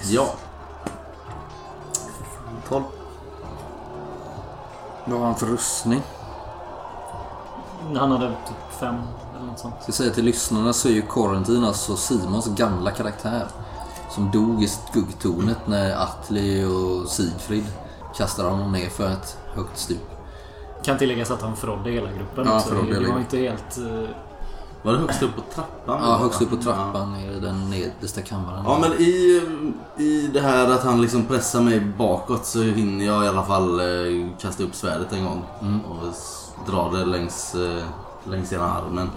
Ja. 0.03 0.29
12. 2.69 2.83
Vad 5.05 5.19
har 5.19 5.25
han 5.25 5.35
för 5.35 5.45
rustning? 5.45 6.01
Han 7.95 8.11
hade 8.11 8.27
typ 8.27 8.79
fem 8.79 8.95
eller 9.35 9.45
något 9.45 9.59
sånt. 9.59 9.75
Ska 9.83 9.91
säga 9.91 10.13
till 10.13 10.25
lyssnarna 10.25 10.73
så 10.73 10.87
är 10.87 10.91
ju 10.91 11.01
Corentin 11.01 11.63
alltså 11.63 11.95
Simons 11.95 12.47
gamla 12.47 12.91
karaktär. 12.91 13.47
Som 14.09 14.31
dog 14.31 14.63
i 14.63 14.67
skuggtornet 14.67 15.67
när 15.67 16.01
Atli 16.01 16.65
och 16.65 17.09
Sigfrid 17.09 17.65
kastade 18.17 18.49
honom 18.49 18.71
ner 18.71 18.89
för 18.89 19.07
ett 19.09 19.37
högt 19.55 19.77
stup. 19.79 19.97
Kan 20.83 20.97
tilläggas 20.97 21.31
att 21.31 21.41
han 21.41 21.55
förrådde 21.55 21.89
hela 21.91 22.11
gruppen. 22.11 22.45
Ja, 22.47 22.59
så 22.59 22.69
förrådde 22.69 22.99
det, 22.99 23.11
var 23.11 23.19
inte 23.19 23.37
helt... 23.37 23.77
eh, 23.77 24.09
Var 24.81 24.93
det 24.93 24.99
högst 24.99 25.23
upp 25.23 25.35
på 25.35 25.41
trappan? 25.55 25.99
Ja, 26.09 26.17
högst 26.17 26.41
upp 26.41 26.49
på 26.49 26.55
trappan 26.55 27.13
ner 27.13 27.31
i 27.31 27.39
den 27.39 27.69
nedersta 27.69 28.21
kammaren. 28.21 28.63
Ja 28.65 28.77
men 28.81 28.93
i, 28.93 29.41
i 29.97 30.29
det 30.33 30.41
här 30.41 30.71
att 30.71 30.83
han 30.83 31.01
liksom 31.01 31.25
pressar 31.25 31.61
mig 31.61 31.79
bakåt 31.79 32.45
så 32.45 32.61
hinner 32.61 33.05
jag 33.05 33.25
i 33.25 33.27
alla 33.27 33.43
fall 33.43 33.79
eh, 33.79 34.27
kasta 34.41 34.63
upp 34.63 34.75
svärdet 34.75 35.13
en 35.13 35.25
gång. 35.25 35.43
Och 35.89 36.07
s- 36.09 36.47
dra 36.67 36.89
det 36.91 37.05
längs, 37.05 37.55
eh, 37.55 37.83
längs 38.31 38.53
ena 38.53 38.71
armen. 38.71 39.09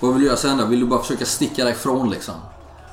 Vad 0.00 0.12
vill 0.12 0.20
du 0.20 0.26
göra 0.26 0.36
sen 0.36 0.58
då? 0.58 0.64
Vill 0.64 0.80
du 0.80 0.86
bara 0.86 1.00
försöka 1.00 1.24
sticka 1.24 1.64
därifrån 1.64 2.10
liksom? 2.10 2.34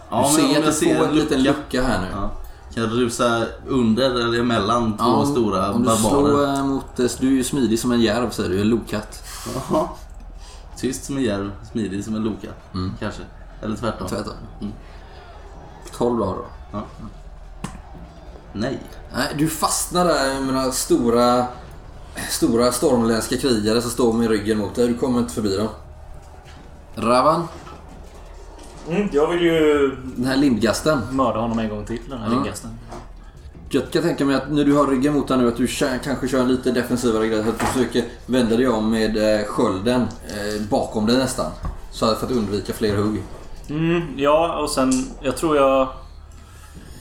Ja, 0.09 0.32
du 0.38 0.43
men 0.43 0.51
ser 0.53 0.59
att 0.69 0.80
du 0.80 0.95
får 0.95 1.05
en 1.07 1.15
liten 1.15 1.43
lucka. 1.43 1.59
lucka 1.59 1.84
här 1.88 2.01
nu. 2.01 2.07
Ja. 2.11 2.30
Kan 2.76 2.84
rusa 2.89 3.45
under 3.67 4.09
eller 4.09 4.39
emellan 4.39 4.97
två 4.97 5.03
Ja, 5.05 5.26
stora 5.26 5.71
Om 5.73 5.84
du 5.84 5.89
slår 5.89 6.11
barbarer? 6.23 6.53
eh, 6.57 6.65
mot... 6.65 6.99
eh, 6.99 7.05
Du 7.19 7.28
är 7.28 7.32
ju 7.32 7.43
smidig 7.43 7.80
som 7.80 7.91
en 7.91 8.01
järv 8.01 8.30
säger 8.30 8.49
du. 8.49 8.61
En 8.61 8.69
lokatt. 8.69 9.23
Jaha. 9.69 9.88
Tyst 10.78 11.05
som 11.05 11.17
en 11.17 11.23
järv, 11.23 11.51
smidig 11.71 12.03
som 12.05 12.15
en 12.15 12.23
loka. 12.23 12.47
Kanske. 12.99 13.21
Eller 13.61 13.76
tvärtom. 13.76 14.07
Tvärtom. 14.07 14.34
Mm. 14.61 14.73
12 15.97 16.19
dagar 16.19 16.34
då. 16.36 16.45
Ja. 16.71 16.84
Nej. 18.53 18.80
Nej, 19.13 19.36
du 19.38 19.49
fastnar 19.49 20.05
där 20.05 20.41
med 20.41 20.53
några 20.53 20.71
stora, 20.71 21.45
stora 22.30 22.71
stormländska 22.71 23.38
krigare 23.38 23.82
som 23.82 23.91
står 23.91 24.13
med 24.13 24.30
ryggen 24.30 24.57
mot 24.57 24.76
dig. 24.76 24.88
Du 24.88 24.97
kommer 24.97 25.19
inte 25.19 25.34
förbi 25.34 25.57
dem. 25.57 25.67
Ravan, 26.95 27.47
Mm, 28.89 29.09
jag 29.11 29.27
vill 29.27 29.41
ju 29.41 29.89
den 30.15 30.25
här 30.25 30.38
lindgasten. 30.38 31.01
mörda 31.11 31.39
honom 31.39 31.59
en 31.59 31.69
gång 31.69 31.86
till, 31.86 31.99
den 32.09 32.19
här 32.19 32.27
Ja. 32.27 32.33
lindgasten. 32.33 32.71
Jag 33.69 33.91
kan 33.91 34.01
tänka 34.03 34.25
mig 34.25 34.36
att 34.36 34.51
när 34.51 34.63
du 34.65 34.73
har 34.73 34.88
ryggen 34.88 35.13
mot 35.13 35.27
dig 35.27 35.38
nu 35.38 35.47
att 35.47 35.57
du 35.57 35.67
kanske 36.03 36.27
kör 36.27 36.39
en 36.39 36.47
lite 36.47 36.71
defensivare 36.71 37.27
grej. 37.27 37.39
Att 37.39 37.59
du 37.59 37.65
försöker 37.65 38.03
vända 38.25 38.57
dig 38.57 38.67
om 38.67 38.91
med 38.91 39.39
eh, 39.39 39.45
skölden 39.45 40.01
eh, 40.01 40.61
bakom 40.69 41.05
dig 41.05 41.17
nästan. 41.17 41.51
Så 41.91 42.05
att 42.05 42.17
för 42.19 42.25
att 42.25 42.31
undvika 42.31 42.73
fler 42.73 42.95
hugg. 42.95 43.23
Mm, 43.69 44.01
ja, 44.15 44.59
och 44.59 44.69
sen... 44.69 44.91
Jag 45.21 45.38
tror 45.38 45.55
jag... 45.57 45.88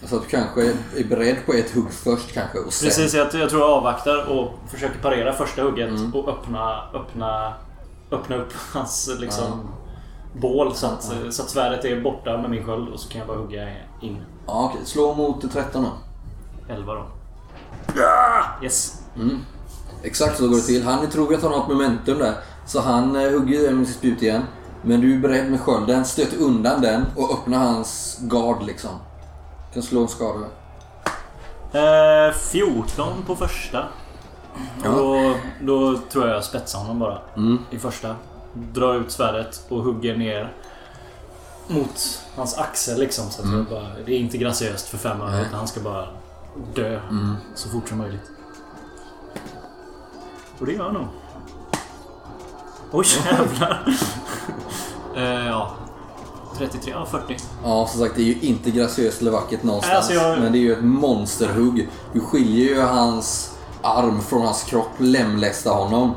Så 0.07 0.17
att 0.17 0.23
du 0.23 0.29
kanske 0.29 0.63
är 0.97 1.05
beredd 1.09 1.37
på 1.47 1.53
ett 1.53 1.71
hugg 1.75 1.93
först 1.93 2.33
kanske. 2.33 2.59
Och 2.59 2.73
sen... 2.73 2.89
Precis, 2.89 3.15
jag, 3.15 3.35
jag 3.35 3.51
tror 3.51 3.63
jag 3.63 3.71
avvaktar 3.71 4.25
och 4.31 4.59
försöker 4.71 4.99
parera 4.99 5.33
första 5.33 5.63
hugget 5.63 5.89
Mm. 5.89 6.15
och 6.15 6.29
öppna, 6.29 6.83
öppna, 6.95 7.53
öppna 8.11 8.37
upp 8.37 8.53
hans 8.73 9.11
liksom, 9.19 9.69
bål 10.41 10.75
så 10.75 10.87
att, 10.87 11.03
så 11.31 11.43
att 11.43 11.51
svärdet 11.51 11.85
är 11.85 12.01
borta 12.01 12.39
med 12.39 12.51
min 12.51 12.65
sköld 12.65 12.89
och 12.89 13.01
så 13.01 13.09
kan 13.09 13.19
jag 13.19 13.29
bara 13.29 13.39
hugga 13.39 13.69
in. 14.01 14.25
Ja, 14.47 14.71
okej. 14.71 14.87
Slå 14.87 15.15
mot 15.15 15.53
13 15.53 15.83
då. 15.83 15.91
11 16.75 16.95
då. 16.95 17.05
Yes. 18.63 19.03
Exakt 20.03 20.39
så 20.39 20.49
går 20.49 20.57
det 20.57 20.63
till. 20.63 20.85
Han 20.85 21.11
tror 21.11 21.35
att 21.35 21.43
han 21.43 21.53
har 21.53 21.63
ett 21.63 21.69
momentum 21.69 22.19
där. 22.19 22.35
Så 22.67 22.81
han 22.81 23.17
eh, 23.17 23.31
hugger 23.31 23.73
med 23.73 23.87
sitt 23.87 23.97
spjut 23.97 24.23
igen. 24.23 24.43
Men 24.83 25.01
du 25.01 25.15
är 25.15 25.19
beredd 25.19 25.51
med 25.51 25.61
skölden, 25.61 26.05
stöter 26.05 26.39
undan 26.41 26.81
den 26.81 27.07
och 27.17 27.33
öppnar 27.33 27.59
hans 27.59 28.19
gard 28.21 28.63
liksom. 28.63 28.91
Du 29.69 29.75
kan 29.75 29.83
slå 29.83 30.03
en 30.03 30.09
skada. 30.09 30.47
Eh, 31.73 32.35
14 32.35 33.23
på 33.27 33.37
första. 33.37 33.85
Ja. 34.85 34.91
Och 34.91 34.97
då, 34.97 35.35
då 35.61 35.99
tror 36.13 36.27
jag 36.27 36.37
jag 36.37 36.45
spetsar 36.45 36.79
honom 36.79 36.99
bara. 36.99 37.19
Mm. 37.37 37.59
I 37.71 37.79
första. 37.79 38.17
Drar 38.55 38.95
ut 38.95 39.11
svärdet 39.11 39.65
och 39.69 39.83
hugger 39.83 40.17
ner 40.17 40.53
mot 41.69 42.23
hans 42.37 42.59
axel 42.59 42.99
liksom. 43.01 43.31
Så 43.31 43.43
att 43.43 43.53
jag 43.53 43.65
bara, 43.65 43.87
det 44.07 44.13
är 44.15 44.19
inte 44.19 44.39
graciöst 44.39 44.89
för 44.89 44.99
fem 44.99 45.21
öre 45.21 45.41
utan 45.41 45.55
han 45.59 45.69
ska 45.69 45.81
bara 45.81 46.07
dö 46.75 47.01
Mm. 47.11 47.35
så 47.55 47.69
fort 47.69 47.89
som 47.89 47.99
möjligt. 47.99 48.31
Och 50.59 50.67
det 50.67 50.73
gör 50.73 50.85
han 50.85 50.95
nog. 50.95 51.07
Oj 52.93 53.07
jävlar. 53.27 53.85
eh, 55.17 55.47
ja. 55.47 55.75
33, 56.59 56.91
ja 56.93 57.07
40. 57.07 57.37
Ja, 57.65 57.87
som 57.91 58.01
sagt 58.01 58.17
det 58.17 58.23
är 58.23 58.27
ju 58.27 58.41
inte 58.41 58.71
graciöst 58.71 59.21
eller 59.21 59.31
vackert 59.31 59.63
någonstans. 59.63 60.09
Nej, 60.11 60.19
alltså 60.19 60.29
jag- 60.29 60.41
Men 60.41 60.53
det 60.53 60.59
är 60.59 60.61
ju 60.61 60.73
ett 60.73 60.85
monsterhugg. 60.85 61.89
Du 62.13 62.21
skiljer 62.21 62.69
ju 62.75 62.81
hans 62.83 63.55
arm 63.83 64.21
från 64.23 64.43
hans 64.43 64.63
kropp, 64.63 64.91
lemlästar 64.99 65.75
honom. 65.75 66.15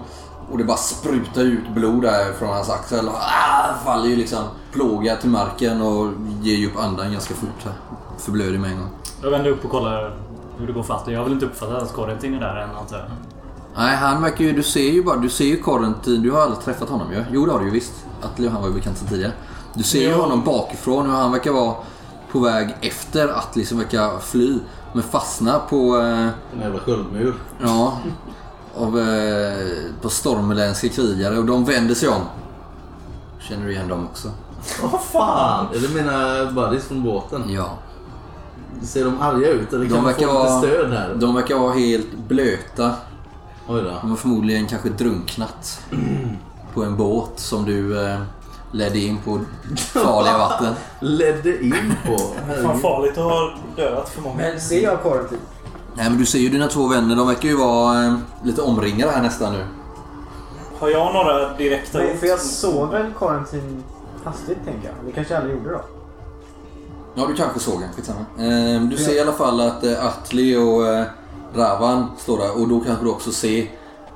Och 0.51 0.57
det 0.57 0.63
bara 0.63 0.77
sprutar 0.77 1.41
ut 1.41 1.69
blod 1.75 2.01
där 2.01 2.33
från 2.33 2.49
hans 2.49 2.69
axel. 2.69 3.09
Ah, 3.09 3.73
faller 3.85 4.07
ju 4.09 4.15
liksom 4.15 4.43
plågad 4.71 5.19
till 5.21 5.29
marken 5.29 5.81
och 5.81 6.11
ger 6.41 6.55
ju 6.55 6.67
upp 6.67 6.77
andan 6.77 7.11
ganska 7.11 7.33
fort. 7.33 7.63
Här. 7.63 7.73
Förblöder 8.17 8.57
med 8.59 8.71
en 8.71 8.77
gång. 8.77 8.89
Jag 9.23 9.31
vänder 9.31 9.51
upp 9.51 9.65
och 9.65 9.71
kollar 9.71 10.17
hur 10.59 10.67
det 10.67 10.73
går 10.73 10.91
Atle. 10.91 11.13
Jag 11.13 11.19
har 11.19 11.23
väl 11.23 11.33
inte 11.33 11.45
uppfattat 11.45 11.83
att 11.83 11.93
Corentin 11.93 12.33
är 12.33 12.39
där 12.39 12.55
än 12.55 12.69
antar 12.75 12.97
jag. 12.97 13.05
Nej, 13.77 13.95
han 13.95 14.21
verkar 14.21 14.45
ju... 14.45 14.51
Du 14.51 14.63
ser 14.63 14.91
ju 14.91 15.03
bara... 15.03 15.15
Du 15.15 15.29
ser 15.29 15.45
ju 15.45 15.61
Corentin. 15.61 16.21
Du 16.21 16.31
har 16.31 16.41
aldrig 16.41 16.59
träffat 16.63 16.89
honom 16.89 17.11
ju. 17.13 17.23
Jo, 17.31 17.45
det 17.45 17.51
har 17.51 17.59
du 17.59 17.65
ju 17.65 17.71
visst. 17.71 17.93
Atle 18.21 18.47
och 18.47 18.53
han 18.53 18.61
var 18.61 18.69
ju 18.69 18.75
bekanta 18.75 19.05
tidigare. 19.05 19.31
Du 19.73 19.83
ser 19.83 20.01
ju 20.09 20.13
honom 20.13 20.43
bakifrån 20.43 21.05
hur 21.09 21.13
han 21.15 21.31
verkar 21.31 21.51
vara 21.51 21.75
på 22.31 22.39
väg 22.39 22.75
efter 22.81 23.27
Atle 23.27 23.65
som 23.65 23.77
verkar 23.77 24.19
fly. 24.19 24.59
Men 24.93 25.03
fastna 25.03 25.59
på... 25.59 25.97
Eh, 25.97 26.03
En 26.53 26.61
jävla 26.61 26.79
sköldmur. 26.79 27.35
ja. 27.63 27.97
Av... 28.77 28.99
Eh, 28.99 29.67
på 30.01 30.09
stormländska 30.09 30.89
krigare 30.89 31.37
och 31.37 31.45
de 31.45 31.65
vänder 31.65 31.95
sig 31.95 32.09
om. 32.09 32.21
Känner 33.39 33.65
du 33.65 33.71
igen 33.71 33.87
dem 33.87 34.05
också? 34.11 34.31
Vad 34.91 35.01
fan! 35.01 35.65
Är 35.75 35.79
det 35.79 36.03
mina 36.03 36.45
buddies 36.51 36.85
från 36.87 37.03
båten? 37.03 37.43
Ja. 37.47 37.69
Ser 38.81 39.05
de 39.05 39.21
arga 39.21 39.47
ut 39.49 39.73
eller 39.73 39.83
De 39.85 39.89
kan 39.89 39.97
man 39.97 40.05
verkar 40.05 40.27
få 40.27 40.33
lite 40.33 40.49
vara- 40.49 40.59
stöd 40.61 40.91
här? 40.93 41.15
De 41.15 41.35
verkar 41.35 41.55
vara 41.59 41.73
helt 41.73 42.13
blöta. 42.27 42.93
Oj 43.67 43.81
då. 43.81 43.91
De 44.01 44.09
har 44.09 44.17
förmodligen 44.17 44.67
kanske 44.67 44.89
drunknat. 44.89 45.81
På 46.73 46.83
en 46.83 46.97
båt 46.97 47.31
som 47.35 47.65
du 47.65 48.07
eh, 48.09 48.19
ledde 48.71 48.99
in 48.99 49.17
på 49.25 49.39
farliga 49.77 50.37
vatten. 50.37 50.73
Ledde 50.99 51.63
in 51.63 51.93
på. 52.05 52.17
Herregud. 52.47 52.81
farligt 52.81 53.17
att 53.17 53.23
ha 53.23 53.53
dödat 53.75 54.09
för 54.09 54.21
många. 54.21 54.35
Men 54.35 54.61
ser 54.61 54.83
jag 54.83 55.03
Corentin? 55.03 55.37
Nej 55.97 56.09
men 56.09 56.17
du 56.17 56.25
ser 56.25 56.39
ju 56.39 56.49
dina 56.49 56.67
två 56.67 56.87
vänner, 56.87 57.15
de 57.15 57.27
verkar 57.27 57.49
ju 57.49 57.57
vara 57.57 58.05
eh, 58.05 58.13
lite 58.43 58.61
omringade 58.61 59.11
här 59.11 59.21
nästan 59.21 59.53
nu. 59.53 59.65
Har 60.79 60.89
jag 60.89 61.13
några 61.13 61.53
direkta 61.53 61.97
Nej, 61.97 62.17
för 62.17 62.27
jag 62.27 62.39
såg 62.39 62.89
väl 62.89 63.13
Corentin 63.13 63.83
hastigt 64.23 64.65
tänker 64.65 64.87
jag. 64.87 64.95
Det 65.05 65.11
kanske 65.11 65.33
jag 65.33 65.41
aldrig 65.41 65.57
gjorde 65.57 65.71
då. 65.71 65.81
Ja 67.15 67.27
du 67.27 67.35
kanske 67.35 67.59
såg 67.59 67.81
en, 67.81 67.93
skitsamma. 67.93 68.19
Eh, 68.37 68.81
du 68.81 68.97
ser 68.97 69.15
i 69.15 69.19
alla 69.19 69.31
fall 69.31 69.61
att 69.61 69.83
eh, 69.83 70.05
Atli 70.05 70.55
och 70.55 70.87
eh, 70.87 71.05
Ravan 71.55 72.07
står 72.17 72.37
där 72.37 72.61
och 72.61 72.67
då 72.67 72.79
kanske 72.79 73.05
du 73.05 73.11
också 73.11 73.31
ser, 73.31 73.61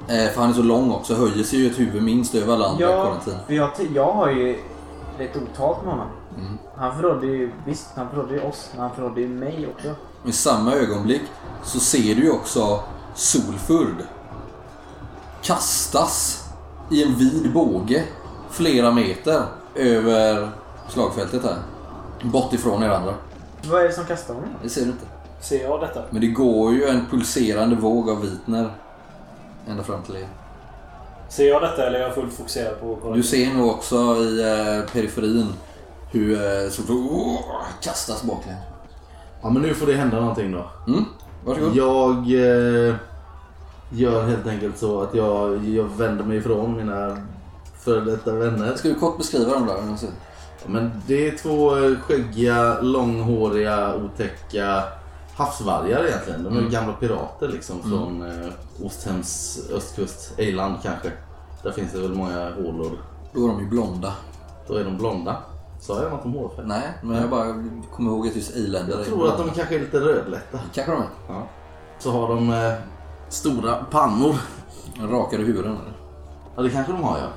eh, 0.08 0.32
för 0.34 0.42
han 0.42 0.50
är 0.50 0.54
så 0.54 0.62
lång 0.62 0.92
också, 0.92 1.16
höjer 1.16 1.44
sig 1.44 1.60
ju 1.60 1.72
ett 1.72 1.80
huvud 1.80 2.04
minst 2.04 2.36
över 2.36 2.54
alla 2.54 2.68
andra 2.68 2.86
Ja, 2.86 3.06
Corentin. 3.06 3.34
för 3.48 3.54
jag, 3.54 3.70
jag 3.96 4.12
har 4.12 4.30
ju 4.30 4.60
rätt 5.18 5.36
otalt 5.36 5.84
med 5.84 5.92
honom. 5.94 6.08
Mm. 6.38 6.58
Han 6.76 6.96
förrådde 6.98 7.28
ju, 7.28 7.52
visst 7.66 7.88
han 7.96 8.10
förrådde 8.10 8.34
ju 8.34 8.42
oss, 8.42 8.70
men 8.74 8.82
han 8.82 8.96
förrådde 8.96 9.22
ju 9.22 9.28
mig 9.28 9.68
också. 9.76 9.96
Och 10.24 10.30
I 10.30 10.32
samma 10.32 10.74
ögonblick 10.74 11.22
så 11.64 11.80
ser 11.80 12.16
du 12.16 12.22
ju 12.22 12.32
också 12.32 12.84
Solfurd 13.16 13.96
kastas 15.42 16.46
i 16.92 17.04
en 17.04 17.16
vid 17.16 17.54
båge 17.54 18.04
flera 18.50 18.92
meter 18.92 19.44
över 19.76 20.50
slagfältet 20.90 21.44
här. 21.44 21.58
Bort 22.24 22.54
ifrån 22.54 22.84
er 22.84 22.90
andra. 22.90 23.14
Vad 23.70 23.82
är 23.82 23.88
det 23.88 23.94
som 23.94 24.06
kastar 24.06 24.34
honom? 24.34 24.50
Det 24.64 24.70
ser 24.70 24.82
du 24.82 24.88
inte. 24.88 25.06
Ser 25.42 25.64
jag 25.64 25.82
detta? 25.82 26.02
Men 26.10 26.22
det 26.22 26.28
går 26.28 26.74
ju 26.74 26.86
en 26.86 27.06
pulserande 27.12 27.76
våg 27.76 28.10
av 28.10 28.22
vitner 28.22 28.72
ända 29.68 29.84
fram 29.84 30.04
till 30.04 30.16
er. 30.16 30.28
Ser 31.30 31.48
jag 31.48 31.62
detta 31.62 31.88
eller 31.88 32.00
är 32.00 32.04
jag 32.04 32.16
fullt 32.16 32.34
fokuserad 32.34 32.80
på 32.80 32.96
Corentin? 32.96 33.14
Du 33.14 33.24
ser 33.24 33.54
nog 33.54 33.70
också 33.70 33.96
i 33.96 34.42
eh, 34.42 34.92
periferin 34.94 35.54
hur 36.12 36.34
eh, 36.34 36.92
oh, 36.92 37.40
kastas 37.82 38.24
baklänges. 38.24 38.71
Ja 39.42 39.50
men 39.50 39.62
nu 39.62 39.74
får 39.74 39.88
det 39.88 39.94
hända 39.94 40.20
någonting 40.20 40.52
då. 40.52 40.66
Mm, 40.88 41.06
varsågod. 41.46 41.76
Jag 41.76 42.18
eh, 42.18 42.96
gör 43.90 44.24
helt 44.28 44.48
enkelt 44.48 44.78
så 44.78 45.02
att 45.02 45.16
jag, 45.16 45.66
jag 45.68 45.84
vänder 45.98 46.24
mig 46.24 46.38
ifrån 46.38 46.78
mina 46.78 47.18
före 47.80 48.02
detta 48.06 48.34
vänner. 48.34 48.76
Ska 48.76 48.88
du 48.88 48.96
kort 48.96 49.18
beskriva 49.18 49.54
dem 49.54 49.66
där? 49.68 49.76
Ja, 50.02 50.08
Men 50.66 50.92
det 51.08 51.28
är 51.28 51.38
två 51.38 51.70
skäggiga, 52.02 52.82
långhåriga, 52.82 53.96
otäcka 53.96 54.84
havsvargar 55.36 56.06
egentligen. 56.06 56.44
De 56.44 56.54
är 56.54 56.60
Mm. 56.60 56.72
gamla 56.72 56.94
pirater 56.94 57.48
liksom 57.48 57.76
från 57.84 58.22
eh, 58.22 58.86
Osthems 58.86 59.60
östkust, 59.74 60.34
Ejland 60.38 60.76
kanske. 60.84 61.12
Där 61.64 61.72
finns 61.72 61.92
det 61.94 62.00
väl 62.00 62.14
många 62.14 62.50
hålor. 62.56 62.92
Då 63.34 63.44
är 63.46 63.48
de 63.48 63.60
ju 63.60 63.70
blonda. 63.70 64.14
Då 64.68 64.76
är 64.76 64.84
de 64.84 64.98
blonda. 64.98 65.36
Sa 65.82 66.04
jag 66.04 66.12
något 66.12 66.26
om 66.26 66.34
hårfärg? 66.34 66.66
Nej, 66.68 66.92
men 67.04 67.18
jag 67.22 67.30
bara 67.30 67.64
kommer 67.96 68.12
ihåg 68.12 68.28
att 68.28 68.36
just 68.36 68.56
i-länder 68.56 68.98
Jag 68.98 69.06
tror 69.06 69.28
att 69.28 69.38
de 69.38 69.50
kanske 69.50 69.76
är 69.76 69.80
lite 69.80 70.00
rödlätta. 70.00 70.60
Kanske 70.74 70.92
de 70.92 71.02
är. 71.02 71.08
Ja. 71.28 71.48
Så 72.00 72.12
har 72.12 72.28
de 72.28 72.50
eh, 72.50 72.74
stora 73.30 73.76
pannor. 73.76 74.36
Rakade 75.00 75.44
huvuden 75.44 75.72
eller? 75.72 75.94
Ja 76.56 76.62
det 76.62 76.70
kanske 76.70 76.92
de 76.92 77.04
har 77.04 77.18
ja. 77.18 77.28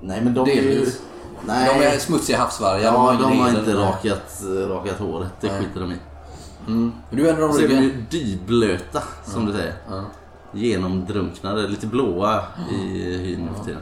Nej 0.00 0.20
men 0.20 0.34
de 0.34 0.40
är 0.50 0.54
ju... 0.54 0.62
Delvis. 0.70 1.02
Nej. 1.46 1.78
De 1.80 1.86
är 1.86 1.98
smutsiga 1.98 2.38
havsvargar. 2.38 2.84
Ja, 2.84 3.16
de 3.20 3.38
har 3.38 3.48
heder. 3.48 3.58
inte 3.58 3.74
rakat, 3.74 4.42
rakat 4.68 4.98
håret. 4.98 5.30
Det 5.40 5.52
Nej. 5.52 5.60
skiter 5.60 5.80
de 5.80 5.92
i. 5.92 5.96
Mm. 6.66 6.92
Du 7.10 7.24
Så 7.24 7.28
är 7.30 7.36
de 7.36 7.58
ryggen. 7.58 7.82
ju 7.82 8.04
dyblöta 8.10 9.02
som 9.24 9.46
du 9.46 9.52
säger. 9.52 9.74
Ja. 9.90 10.02
Genomdrunknade, 10.52 11.68
lite 11.68 11.86
blåa 11.86 12.42
i 12.70 13.16
hyn 13.18 13.40
nu 13.46 13.54
för 13.58 13.64
tiden. 13.64 13.80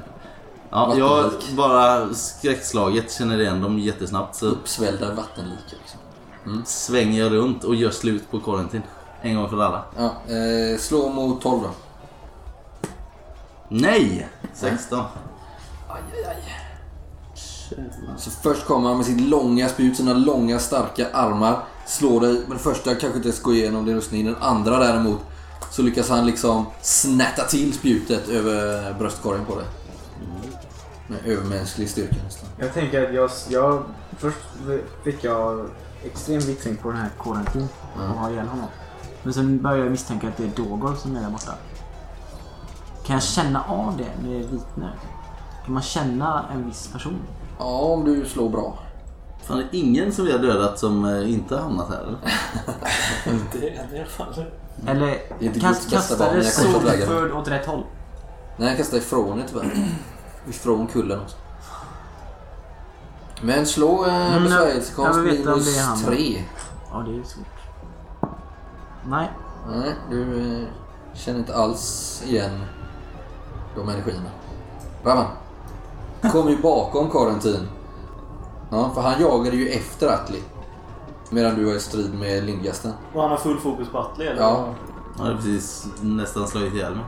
Ja, 0.75 0.87
Vattenlik. 0.87 1.45
jag 1.49 1.57
bara 1.57 2.15
skräckslaget 2.15 3.13
känner 3.13 3.41
igen 3.41 3.61
dem 3.61 3.79
jättesnabbt 3.79 4.37
så 4.37 4.47
Uppsvällda 4.47 5.15
vattenlikar 5.15 5.77
liksom. 5.83 6.63
svänger 6.67 7.21
jag 7.23 7.33
runt 7.33 7.65
och 7.65 7.75
gör 7.75 7.91
slut 7.91 8.31
på 8.31 8.41
Corentin. 8.41 8.83
En 9.23 9.37
gång 9.37 9.49
för 9.51 9.63
alla. 9.63 9.85
Ja, 9.97 10.35
eh, 10.35 10.79
slå 10.79 11.09
mot 11.09 11.43
12 11.43 11.63
då. 11.63 11.71
Nej! 13.69 14.29
16. 14.55 14.99
Aj, 15.89 16.03
aj, 16.13 16.25
aj. 16.29 16.43
Så 18.19 18.31
först 18.31 18.67
kommer 18.67 18.89
han 18.89 18.97
med 18.97 19.07
sitt 19.07 19.21
långa 19.21 19.69
spjut, 19.69 19.97
sina 19.97 20.13
långa 20.13 20.59
starka 20.59 21.11
armar. 21.13 21.59
Slår 21.87 22.21
dig. 22.21 22.41
Men 22.49 22.59
första 22.59 22.91
kanske 22.95 23.17
inte 23.17 23.29
ens 23.29 23.43
går 23.43 23.55
igenom 23.55 23.85
din 23.87 23.97
rustning. 23.97 24.25
Den 24.27 24.37
andra 24.41 24.79
däremot 24.79 25.21
så 25.71 25.83
lyckas 25.83 26.09
han 26.09 26.27
liksom 26.27 26.67
snatta 26.83 27.45
till 27.45 27.73
spjutet 27.73 28.29
över 28.29 28.93
bröstkorgen 28.99 29.45
på 29.45 29.55
dig. 29.57 29.67
Med 31.07 31.19
övermänsklig 31.27 31.91
styrka 31.91 32.17
nästan. 32.25 32.49
Jag 32.59 32.75
tänker 32.75 33.09
att 33.09 33.15
jag, 33.15 33.31
jag 33.49 33.83
först 34.19 34.39
fick 35.05 35.25
jag 35.25 35.67
extrem 36.05 36.41
vittring 36.41 36.77
på 36.77 36.89
den 36.91 37.01
här 37.01 37.11
Corentin 37.19 37.69
och 37.97 38.01
ha 38.01 38.31
ihjäl 38.31 38.47
honom. 38.47 38.67
Men 39.23 39.35
sen 39.35 39.63
började 39.63 39.83
jag 39.83 39.91
misstänka 39.91 40.29
att 40.29 40.37
det 40.37 40.45
är 40.45 40.49
Dogor 40.49 40.95
som 40.95 41.17
är 41.17 41.21
där 41.21 41.31
borta. 41.31 41.55
Kan 43.07 43.15
jag 43.15 43.23
känna 43.23 43.65
av 43.65 43.97
det 43.97 44.29
med 44.29 44.41
vitner? 44.41 44.99
Kan 45.65 45.75
man 45.75 45.83
känna 45.83 46.45
en 46.55 46.67
viss 46.67 46.89
person? 46.93 47.19
Ja, 47.59 47.65
om 47.65 48.05
du 48.05 48.25
slår 48.27 48.49
bra. 48.49 48.79
Fan, 49.43 49.59
det 49.59 49.65
är 49.65 49.81
ingen 49.81 50.13
som 50.13 50.25
vi 50.25 50.33
har 50.33 50.39
dödat 50.39 50.79
som 50.79 51.05
eh, 51.05 51.33
inte 51.33 51.55
har 51.55 51.63
hamnat 51.63 51.89
här? 51.89 52.17
Det 53.53 53.69
är 53.69 53.95
i 53.95 53.99
alla 53.99 54.07
fall. 54.07 54.45
Eller 54.87 55.19
inte 55.41 55.61
kast, 55.61 55.91
kastade. 55.91 56.45
Solförd 56.45 57.33
åt 57.33 57.49
rätt 57.49 57.67
håll? 57.67 57.85
Nej, 58.57 58.69
jag 58.69 58.77
kastade 58.77 59.03
ifrån 59.03 59.37
dig 59.39 59.47
tyvärr. 59.49 59.89
Ifrån 60.49 60.87
kullen 60.87 61.21
också. 61.21 61.37
Men 63.43 63.67
slå 63.67 64.05
eh, 64.07 64.15
Mm, 64.15 64.33
jag- 64.33 64.43
besvärjelsekonst 64.43 65.19
minus 65.19 65.79
han. 65.79 65.99
tre. 65.99 66.45
Ja, 66.91 66.99
det 67.09 67.19
är 67.19 67.23
svårt. 67.23 67.47
Nej. 69.09 69.31
Nej, 69.71 69.95
du 70.11 70.53
eh, 70.63 70.67
känner 71.15 71.39
inte 71.39 71.57
alls 71.57 72.23
igen 72.27 72.61
de 73.77 73.89
energierna. 73.89 74.31
Ravan. 75.05 75.27
Kommer 76.33 76.51
ju 76.51 76.63
bakom 76.63 77.11
Corentin. 77.11 77.69
Ja, 78.71 78.91
för 78.95 79.01
han 79.03 79.21
jagade 79.21 79.57
ju 79.57 79.69
efter 79.69 80.09
Atli. 80.09 80.43
Medan 81.31 81.55
du 81.55 81.65
var 81.65 81.73
i 81.73 81.81
strid 81.81 82.15
med 82.15 82.45
Lindgasten. 82.45 82.93
Och 83.15 83.21
han 83.23 83.31
har 83.31 83.37
full 83.37 83.59
fokus 83.61 83.89
på 83.89 83.99
Atle 83.99 84.25
eller? 84.31 84.43
Ja. 84.43 84.69
Han 85.19 85.27
har 85.27 85.35
precis 85.35 85.87
nästan 86.01 86.49
slagit 86.49 86.75
ihjäl 86.75 86.95
mig. 86.95 87.05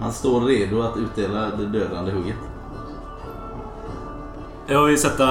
Han 0.00 0.12
står 0.12 0.40
redo 0.40 0.82
att 0.82 0.96
utdela 0.96 1.40
det 1.56 1.66
dödande 1.66 2.12
hugget. 2.12 2.36
Jag 4.66 4.84
vill 4.84 5.00
sätta 5.00 5.26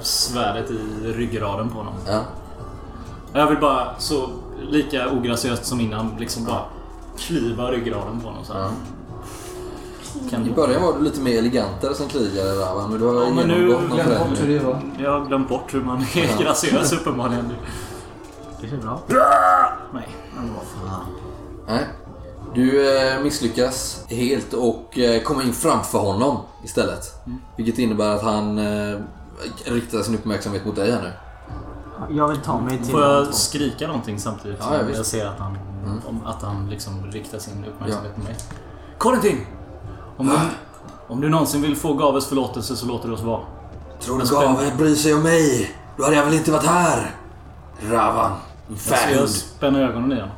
svärdet 0.00 0.70
i 0.70 0.78
ryggraden 1.02 1.68
på 1.68 1.78
honom. 1.78 1.94
Ja. 2.06 2.20
Jag 3.32 3.46
vill 3.46 3.58
bara 3.60 3.98
så 3.98 4.28
lika 4.62 5.10
ograciöst 5.10 5.64
som 5.66 5.80
innan 5.80 6.10
liksom 6.18 6.44
bara 6.44 6.62
klyva 7.18 7.70
ryggraden 7.70 8.20
på 8.20 8.28
honom 8.28 8.44
så 8.44 8.52
här. 8.52 8.60
Ja. 8.60 8.70
Kan 10.30 10.46
I 10.46 10.50
början 10.50 10.82
var 10.82 10.92
du 10.98 11.04
lite 11.04 11.20
mer 11.20 11.38
elegantare 11.38 11.94
som 11.94 12.08
krigare 12.08 12.48
Ravan, 12.52 12.90
men 12.90 13.00
du 13.00 13.06
har 13.06 13.14
Ja, 13.24 13.30
men 13.34 13.48
nu 13.48 13.54
genomgått 13.68 13.88
någon 13.88 13.96
glöm 13.98 14.18
bort 14.18 14.36
förändring. 14.38 14.58
det 14.58 14.64
var. 14.64 14.80
Jag 14.98 15.10
har 15.20 15.26
glömt 15.26 15.48
bort 15.48 15.74
hur 15.74 15.82
man 15.82 15.96
är 15.98 16.06
Ja. 16.14 16.44
graciös 16.44 16.92
uppenbarligen. 17.00 17.52
Det 18.60 18.68
känns 18.68 18.82
bra. 18.82 19.00
Nej. 19.92 20.08
Nej. 21.66 21.86
Du 22.54 22.98
eh, 22.98 23.20
misslyckas 23.22 24.04
helt 24.08 24.52
och 24.52 24.98
eh, 24.98 25.22
kommer 25.22 25.42
in 25.42 25.52
framför 25.52 25.98
honom 25.98 26.38
istället. 26.64 27.26
Mm. 27.26 27.38
Vilket 27.56 27.78
innebär 27.78 28.14
att 28.14 28.22
han 28.22 28.58
eh, 28.58 28.98
riktar 29.64 30.02
sin 30.02 30.14
uppmärksamhet 30.14 30.66
mot 30.66 30.76
dig 30.76 30.92
här 30.92 31.02
nu. 31.02 31.12
Jag 32.16 32.28
vill 32.28 32.38
ta 32.38 32.60
mig 32.60 32.78
till 32.78 32.86
Får 32.92 33.02
jag 33.02 33.34
skrika 33.34 33.86
någonting 33.86 34.18
samtidigt 34.18 34.56
Ja, 34.60 34.64
som 34.66 34.74
ja, 34.74 34.82
visst. 34.82 34.96
jag 34.96 35.06
ser 35.06 35.26
att 35.26 35.38
han, 35.38 35.58
Mm. 35.84 36.26
att 36.26 36.42
han 36.42 36.70
liksom 36.70 37.06
riktar 37.12 37.38
sin 37.38 37.64
uppmärksamhet 37.64 38.14
på 38.16 38.20
mig? 38.22 38.36
Corentin! 38.98 39.46
Om 40.16 40.26
du, 40.26 40.38
om 41.08 41.20
du 41.20 41.28
någonsin 41.28 41.62
vill 41.62 41.76
få 41.76 41.94
Gaves 41.94 42.26
förlåtelse 42.26 42.76
så 42.76 42.86
låter 42.86 43.08
du 43.08 43.14
oss 43.14 43.22
vara. 43.22 43.40
Tror 44.00 44.16
Jag 44.16 44.24
du 44.24 44.26
spänner- 44.26 44.46
Gave 44.64 44.76
bryr 44.78 44.94
sig 44.94 45.14
om 45.14 45.22
mig? 45.22 45.74
Då 45.96 46.04
hade 46.04 46.16
jag 46.16 46.24
väl 46.24 46.34
inte 46.34 46.52
varit 46.52 46.66
här? 46.66 47.14
Ravan. 47.90 48.32
Så 48.78 48.94
jag 49.14 49.28
spänner 49.28 49.80
ögonen 49.88 50.12
i 50.12 50.20
honom. 50.20 50.30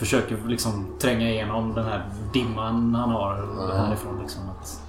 Mm. 0.00 0.06
Försöker 0.06 0.48
liksom 0.48 0.86
tränga 0.98 1.30
igenom 1.30 1.74
den 1.74 1.84
här 1.84 2.08
dimman 2.32 2.94
han 2.94 3.10
har 3.10 3.34
härifrån. 3.76 4.18
Liksom, 4.22 4.42
att 4.50 4.80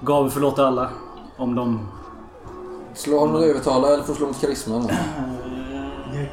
Gave 0.00 0.30
förlåter 0.30 0.64
alla. 0.64 0.90
Om 1.36 1.54
de... 1.54 1.88
Slå 2.94 3.18
honom 3.18 3.36
att 3.36 3.42
övertala 3.42 3.88
eller 3.94 4.02
får 4.02 4.14
slå 4.14 4.26
mot 4.26 4.40
karisma. 4.40 4.76
eller? 4.76 4.98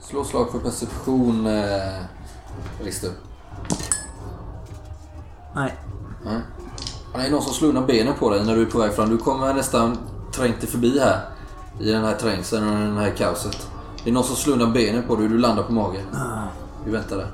Slå 0.00 0.24
slag 0.24 0.50
för 0.50 0.58
perception, 0.58 1.46
eh, 1.46 2.04
Rister. 2.84 3.10
Nej. 5.54 5.74
Nej. 6.24 6.40
Det 7.14 7.20
är 7.26 7.30
någon 7.30 7.42
som 7.42 7.52
slår 7.52 7.68
undan 7.68 7.86
benen 7.86 8.14
på 8.14 8.30
dig 8.30 8.44
när 8.44 8.56
du 8.56 8.62
är 8.62 8.66
på 8.66 8.78
väg 8.78 8.92
fram. 8.92 9.10
Du 9.10 9.18
kommer 9.18 9.54
nästan 9.54 9.98
trängt 10.32 10.60
dig 10.60 10.70
förbi 10.70 10.98
här. 10.98 11.20
I 11.80 11.92
den 11.92 12.04
här 12.04 12.14
trängseln 12.14 12.68
och 12.68 12.78
den 12.78 12.96
här 12.96 13.10
kaoset. 13.10 13.71
Det 14.04 14.10
är 14.10 14.14
någon 14.14 14.24
som 14.24 14.36
slår 14.36 14.52
undan 14.52 14.72
benen 14.72 15.02
på 15.02 15.16
dig 15.16 15.24
och 15.24 15.30
du 15.30 15.38
landar 15.38 15.62
på 15.62 15.72
magen. 15.72 16.06
Du 16.84 16.90
väntar 16.90 17.16
där. 17.16 17.28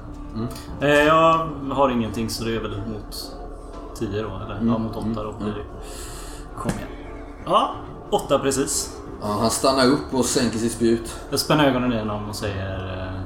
Eh, 0.81 1.05
jag 1.07 1.49
har 1.70 1.89
ingenting 1.90 2.31
så 2.31 2.45
det 2.45 2.57
är 2.57 2.61
väl 2.61 2.70
mot 2.86 3.32
10 3.99 4.23
då. 4.23 4.28
Eller 4.45 4.55
Mm. 4.57 4.69
ja, 4.69 4.78
mot 4.78 4.97
8 4.97 5.07
då 5.23 5.32
blir 5.40 5.53
det. 5.55 5.65
Kom 6.59 6.70
igen. 6.70 6.89
Ja, 7.47 7.74
8 8.11 8.39
precis. 8.39 8.97
Ja, 9.23 9.27
han 9.40 9.51
stannar 9.51 9.86
upp 9.86 10.15
och 10.15 10.24
sänker 10.24 10.59
sitt 10.59 10.73
spjut. 10.73 11.16
Jag 11.31 11.40
spänner 11.40 11.69
ögonen 11.69 11.93
i 11.93 11.99
honom 11.99 12.28
och 12.28 12.36
säger... 12.36 13.03
Eh, 13.07 13.20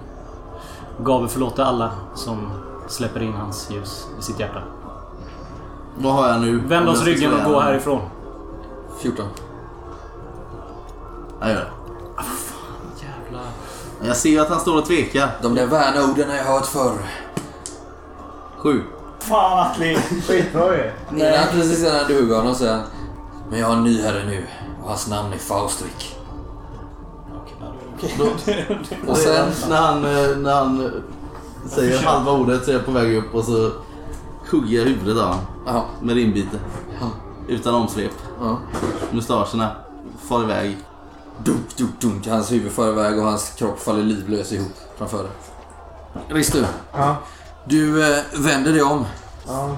Gave 1.05 1.29
förlåter 1.29 1.63
alla 1.63 1.91
som 2.15 2.51
släpper 2.89 3.23
in 3.23 3.33
hans 3.35 3.71
ljus 3.71 4.07
i 4.19 4.23
sitt 4.23 4.41
hjärta. 4.41 4.63
Vad 5.99 6.13
har 6.13 6.29
jag 6.29 6.41
nu? 6.41 6.59
Vänd 6.59 6.89
oss 6.89 7.05
ryggen 7.05 7.33
och 7.35 7.53
gå 7.53 7.61
härifrån. 7.61 8.01
14. 9.01 9.27
Jag 11.41 11.49
gör 11.51 11.57
det. 11.57 11.71
Jag 14.05 14.17
ser 14.17 14.31
ju 14.31 14.39
att 14.39 14.49
han 14.49 14.61
står 14.61 14.79
och 14.79 14.87
tvekar. 14.87 15.31
De 15.43 15.55
där 15.55 15.67
värna 15.67 16.05
orden 16.05 16.31
har 16.31 16.37
jag 16.37 16.45
hört 16.45 16.67
förr. 16.67 16.99
Sju. 18.59 18.83
Fan 19.19 19.59
Atli! 19.59 19.97
Skitbra 20.29 20.77
ju. 20.77 20.91
Innan, 21.11 21.47
precis 21.51 21.81
innan 21.81 22.07
du 22.09 22.21
hugger 22.21 22.37
honom 22.37 22.55
säger 22.55 22.73
han. 22.73 22.83
Men 23.51 23.59
jag 23.59 23.67
har 23.67 23.77
en 23.77 23.85
ny 23.85 24.03
herre 24.03 24.25
nu. 24.27 24.47
Och 24.83 24.89
hans 24.89 25.09
namn 25.09 25.33
är 25.33 25.39
Faustrik. 25.39 26.17
Och 29.09 29.17
sen... 29.17 29.49
När 29.69 29.77
han, 29.77 30.05
eh, 30.05 30.37
när 30.37 30.55
han 30.55 31.03
säger 31.67 32.03
halva 32.03 32.33
ordet 32.33 32.65
så 32.65 32.71
är 32.71 32.75
jag 32.75 32.85
på 32.85 32.91
väg 32.91 33.17
upp 33.17 33.35
och 33.35 33.45
så 33.45 33.71
hugger 34.51 34.79
jag 34.79 34.85
huvudet 34.85 35.23
av 35.23 35.29
honom. 35.29 35.45
Ja. 35.67 35.85
Med 36.03 36.15
rimbyte. 36.15 36.59
Ja. 37.01 37.07
Utan 37.49 37.75
omsvep. 37.75 38.13
Mustascherna 39.11 39.71
far 40.29 40.43
iväg. 40.43 40.79
Dunk, 41.45 41.77
dunk, 41.77 42.01
dunk. 42.01 42.27
Hans 42.27 42.53
huvud 42.53 42.73
far 42.73 42.89
iväg 42.89 43.19
och 43.19 43.25
hans 43.25 43.51
kropp 43.51 43.81
faller 43.81 44.03
livlös 44.03 44.53
ihop 44.53 44.73
framför 44.99 45.23
dig. 45.23 45.33
Ristu, 46.29 46.65
Ja. 46.93 47.17
du 47.65 48.13
eh, 48.17 48.23
vänder 48.39 48.73
dig 48.73 48.83
om 48.83 49.05
Ja. 49.47 49.77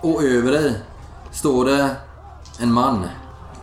och 0.00 0.22
över 0.22 0.52
dig 0.52 0.74
står 1.30 1.64
det 1.64 1.96
en 2.60 2.72
man 2.72 3.06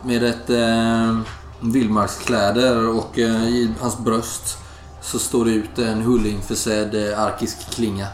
med 0.02 0.22
ett 0.22 0.50
eh, 0.50 1.18
vildmarkskläder 1.60 2.88
och 2.88 3.18
eh, 3.18 3.44
i 3.48 3.74
hans 3.80 3.98
bröst 3.98 4.58
så 5.00 5.18
står 5.18 5.44
det 5.44 5.50
ut 5.50 5.78
en 5.78 6.02
hullingförsedd 6.02 6.94
eh, 7.12 7.20
arkisk 7.22 7.70
klinga. 7.70 8.06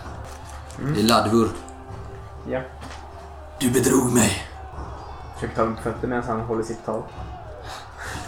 Det 0.94 1.00
är 1.00 1.04
Ladvur. 1.04 1.48
Ja. 2.50 2.60
Du 3.60 3.70
bedrog 3.70 4.12
mig. 4.12 4.42
Försöker 5.34 5.56
ta 5.56 5.62
upp 5.62 5.78
fötter 5.82 6.08
medan 6.08 6.24
han 6.26 6.40
håller 6.40 6.62
sitt 6.62 6.86
tal. 6.86 7.02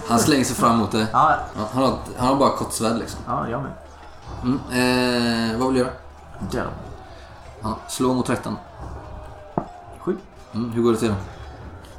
Han 0.09 0.19
slänger 0.19 0.45
sig 0.45 0.57
fram 0.57 0.77
mot 0.79 0.91
dig. 0.93 1.07
Ja, 1.13 1.37
han, 1.73 1.83
har, 1.83 1.99
han 2.17 2.29
har 2.29 2.37
bara 2.37 2.57
kort 2.57 2.73
svärd 2.73 2.97
liksom. 2.99 3.21
ja 3.27 3.49
jag 3.49 3.63
med. 3.63 3.73
Mm. 4.43 4.59
Eh, 5.53 5.59
vad 5.59 5.67
vill 5.69 5.75
du 5.75 5.81
göra? 5.81 5.93
Död. 6.51 6.69
Ja, 7.63 7.79
slå 7.89 8.15
mot 8.15 8.27
13. 8.27 8.57
Sju. 10.01 10.17
Mm, 10.55 10.71
hur 10.73 10.83
går 10.83 10.93
det 10.93 10.99
till? 10.99 11.15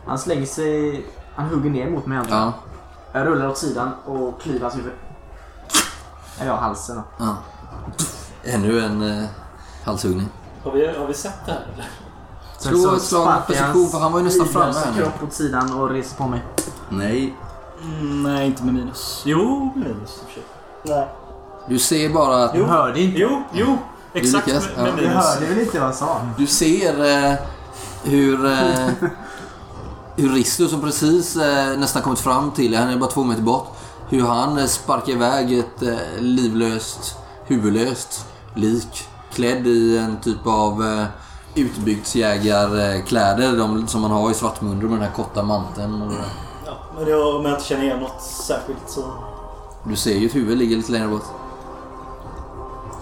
Han 0.08 0.20
slänger 0.20 0.46
sig... 0.46 1.06
Han 1.36 1.46
hugger 1.50 1.70
ner 1.70 1.90
mot 1.90 2.06
mig. 2.06 2.18
alltså. 2.18 2.34
Ja, 2.36 2.54
Jag 3.12 3.28
rullar 3.28 3.48
åt 3.48 3.58
sidan 3.58 3.92
och 4.06 4.42
klyver 4.42 4.62
hans 4.62 4.76
huvud. 4.76 4.94
Eller 6.40 6.52
ja, 6.52 6.56
halsen 6.58 6.96
då. 6.96 7.26
ja. 7.26 7.36
Ännu 8.44 8.80
en 8.86 9.20
eh, 9.24 9.26
halshuggning. 9.86 10.30
Har 10.64 10.72
vi, 10.72 10.98
har 10.98 11.08
vi 11.08 11.14
sett 11.14 11.46
det 11.46 11.52
här 11.52 11.68
eller? 11.74 11.90
Slå 12.58 12.96
ett 12.96 13.02
slag 13.02 13.28
jag 13.28 13.48
precision, 13.48 13.88
för 13.90 14.00
han 14.00 14.12
var 14.12 14.20
ju 14.20 14.26
nästan 14.26 14.48
framme 14.48 14.74
nu. 14.96 15.02
kropp 15.02 15.24
åt 15.24 15.34
sidan 15.34 15.74
och 15.74 15.90
reser 15.90 16.18
på 16.18 16.28
mig. 16.28 16.44
Nej. 16.90 17.36
Mm, 17.86 18.24
nej, 18.24 18.48
inte 18.48 18.64
med 18.64 18.74
minus. 18.74 19.22
Jo, 19.26 19.72
med 19.76 19.88
minus. 19.88 20.20
Nej. 20.84 21.08
Du 21.70 21.80
ser 21.80 22.10
bara 22.10 22.44
att... 22.44 22.54
Du 22.54 22.64
hörde 22.64 23.02
inte. 23.02 23.20
Jo, 23.20 23.44
jo. 23.54 23.78
Exakt 24.14 24.48
lyckas, 24.48 24.68
med, 24.76 24.78
med 24.78 24.88
ja. 24.88 24.96
Du 24.96 25.02
minus. 25.02 25.26
hörde 25.26 25.46
väl 25.46 25.60
inte 25.60 25.80
vad 25.80 25.88
jag 25.88 25.96
sa? 25.96 26.22
Du 26.38 26.48
ser 26.48 27.06
eh, 27.06 27.34
hur... 28.04 28.46
Eh, 28.46 28.90
hur 30.16 30.30
Risto 30.30 30.68
som 30.68 30.82
precis 30.82 31.36
eh, 31.36 31.78
nästan 31.78 32.02
kommit 32.02 32.20
fram 32.20 32.52
till 32.52 32.76
han 32.76 32.90
är 32.90 32.98
bara 32.98 33.10
två 33.10 33.24
meter 33.24 33.42
bort. 33.42 33.78
Hur 34.10 34.22
han 34.22 34.58
eh, 34.58 34.66
sparkar 34.66 35.14
iväg 35.14 35.60
ett 35.60 35.82
eh, 35.82 35.96
livlöst, 36.20 37.18
huvudlöst 37.46 38.26
lik. 38.54 39.08
Klädd 39.34 39.68
i 39.68 39.98
en 39.98 40.18
typ 40.18 40.48
av 40.48 40.84
eh, 40.84 41.06
utbygdsjägarkläder. 41.56 43.58
De 43.58 43.88
som 43.88 44.02
man 44.02 44.12
har 44.12 44.32
i 44.32 44.34
Svartmunder 44.34 44.88
med 44.88 44.96
den 44.96 45.02
här 45.08 45.16
korta 45.16 45.44
manteln. 45.44 46.02
Och 46.02 46.12
men 46.96 47.08
jag, 47.08 47.36
om 47.36 47.46
jag 47.46 47.54
inte 47.54 47.66
känner 47.66 47.84
igen 47.84 48.00
något 48.00 48.22
särskilt 48.22 48.90
så... 48.90 49.12
Du 49.84 49.96
ser 49.96 50.16
ju 50.16 50.26
att 50.26 50.36
huvudet 50.36 50.58
ligger 50.58 50.78
lite 50.78 50.92
längre 50.92 51.08
bort. 51.08 51.24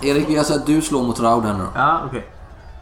Erik, 0.01 0.29
jag 0.29 0.45
säger 0.45 0.59
att 0.59 0.65
du 0.65 0.81
slår 0.81 1.03
mot 1.03 1.19
Raud 1.19 1.43
här 1.43 1.53
nu 1.53 1.59
då. 1.59 1.69
Ja, 1.75 2.01
okej. 2.05 2.27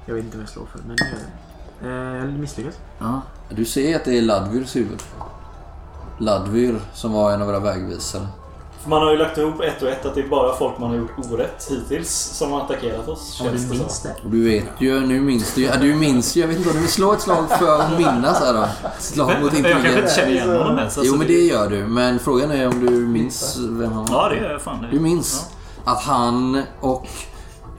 Jag 0.06 0.16
vet 0.16 0.24
inte 0.24 0.38
vad 0.38 0.44
jag 0.44 0.50
slår 0.50 0.66
för, 0.66 0.80
men 0.80 0.98
jag 1.00 1.08
gör 1.08 1.18
det. 1.18 2.18
Eh, 2.18 2.26
jag 2.26 2.40
misslyckas. 2.40 2.76
Ja. 3.00 3.22
Du 3.50 3.66
ser 3.66 3.96
att 3.96 4.06
det 4.06 4.18
är 4.18 4.22
Ladvyrs 4.22 4.76
huvud. 4.76 5.04
Ladvyr 6.18 6.82
som 6.94 7.14
var 7.14 7.32
en 7.32 7.42
av 7.42 7.48
våra 7.48 7.60
vägvisare. 7.60 8.28
Man 8.86 9.02
har 9.02 9.12
ju 9.12 9.18
lagt 9.18 9.38
ihop 9.38 9.62
ett 9.62 9.82
och 9.82 9.90
ett 9.90 10.06
att 10.06 10.16
det 10.16 10.22
är 10.22 10.28
bara 10.28 10.56
folk 10.56 10.78
man 10.80 10.90
har 10.90 10.98
gjort 10.98 11.12
orätt 11.32 11.68
hittills 11.70 12.10
som 12.12 12.52
har 12.52 12.62
attackerat 12.62 13.08
oss. 13.08 13.34
Känns 13.34 13.62
du 13.62 13.68
det 13.68 13.80
minns 13.80 14.02
det. 14.02 14.16
Och 14.24 14.30
du 14.30 14.44
vet 14.44 14.66
ju, 14.80 15.00
nu 15.00 15.22
minns 15.22 15.54
du 15.54 15.62
ju. 15.62 15.68
Ja, 15.68 15.78
du 15.82 15.96
minns 15.96 16.36
ju. 16.36 16.42
Jag 16.42 16.48
vet 16.48 16.58
inte 16.58 16.70
om 16.70 16.76
du 16.76 16.82
vill 16.82 16.92
slå 16.92 17.14
ett 17.14 17.22
slag 17.22 17.50
för 17.60 17.80
att 17.80 17.98
minnas 17.98 18.40
här 18.40 18.54
då? 18.54 18.68
Slag 19.00 19.42
mot 19.42 19.54
Men, 19.54 19.64
jag 19.64 19.72
kanske 19.72 19.78
inte 19.78 19.88
intelligens. 19.88 20.16
känner 20.16 20.32
igen 20.32 20.50
honom 20.50 20.78
ens. 20.78 20.98
Jo 20.98 21.02
alltså, 21.02 21.16
men 21.16 21.28
det 21.28 21.42
gör 21.42 21.70
du. 21.70 21.86
Men 21.86 22.20
frågan 22.20 22.52
är 22.52 22.68
om 22.68 22.86
du 22.86 22.92
minns 22.92 23.58
vem 23.60 23.92
han 23.92 24.06
var. 24.06 24.24
Ja, 24.24 24.30
det 24.30 24.36
gör 24.36 24.52
jag 24.52 24.62
fan. 24.62 24.86
Du 24.92 25.00
minns 25.00 25.46
att 25.84 26.02
han 26.02 26.64
och 26.80 27.08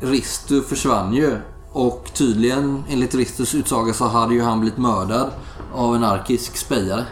Ristu 0.01 0.63
försvann 0.63 1.15
ju. 1.15 1.37
Och 1.73 2.11
tydligen, 2.15 2.85
enligt 2.89 3.15
Ristus 3.15 3.55
utsaga, 3.55 3.93
så 3.93 4.05
hade 4.05 4.35
ju 4.35 4.43
han 4.43 4.61
blivit 4.61 4.79
mördad 4.79 5.31
av 5.75 5.97
en 5.97 6.05
arkisk 6.05 6.57
spejare. 6.57 7.05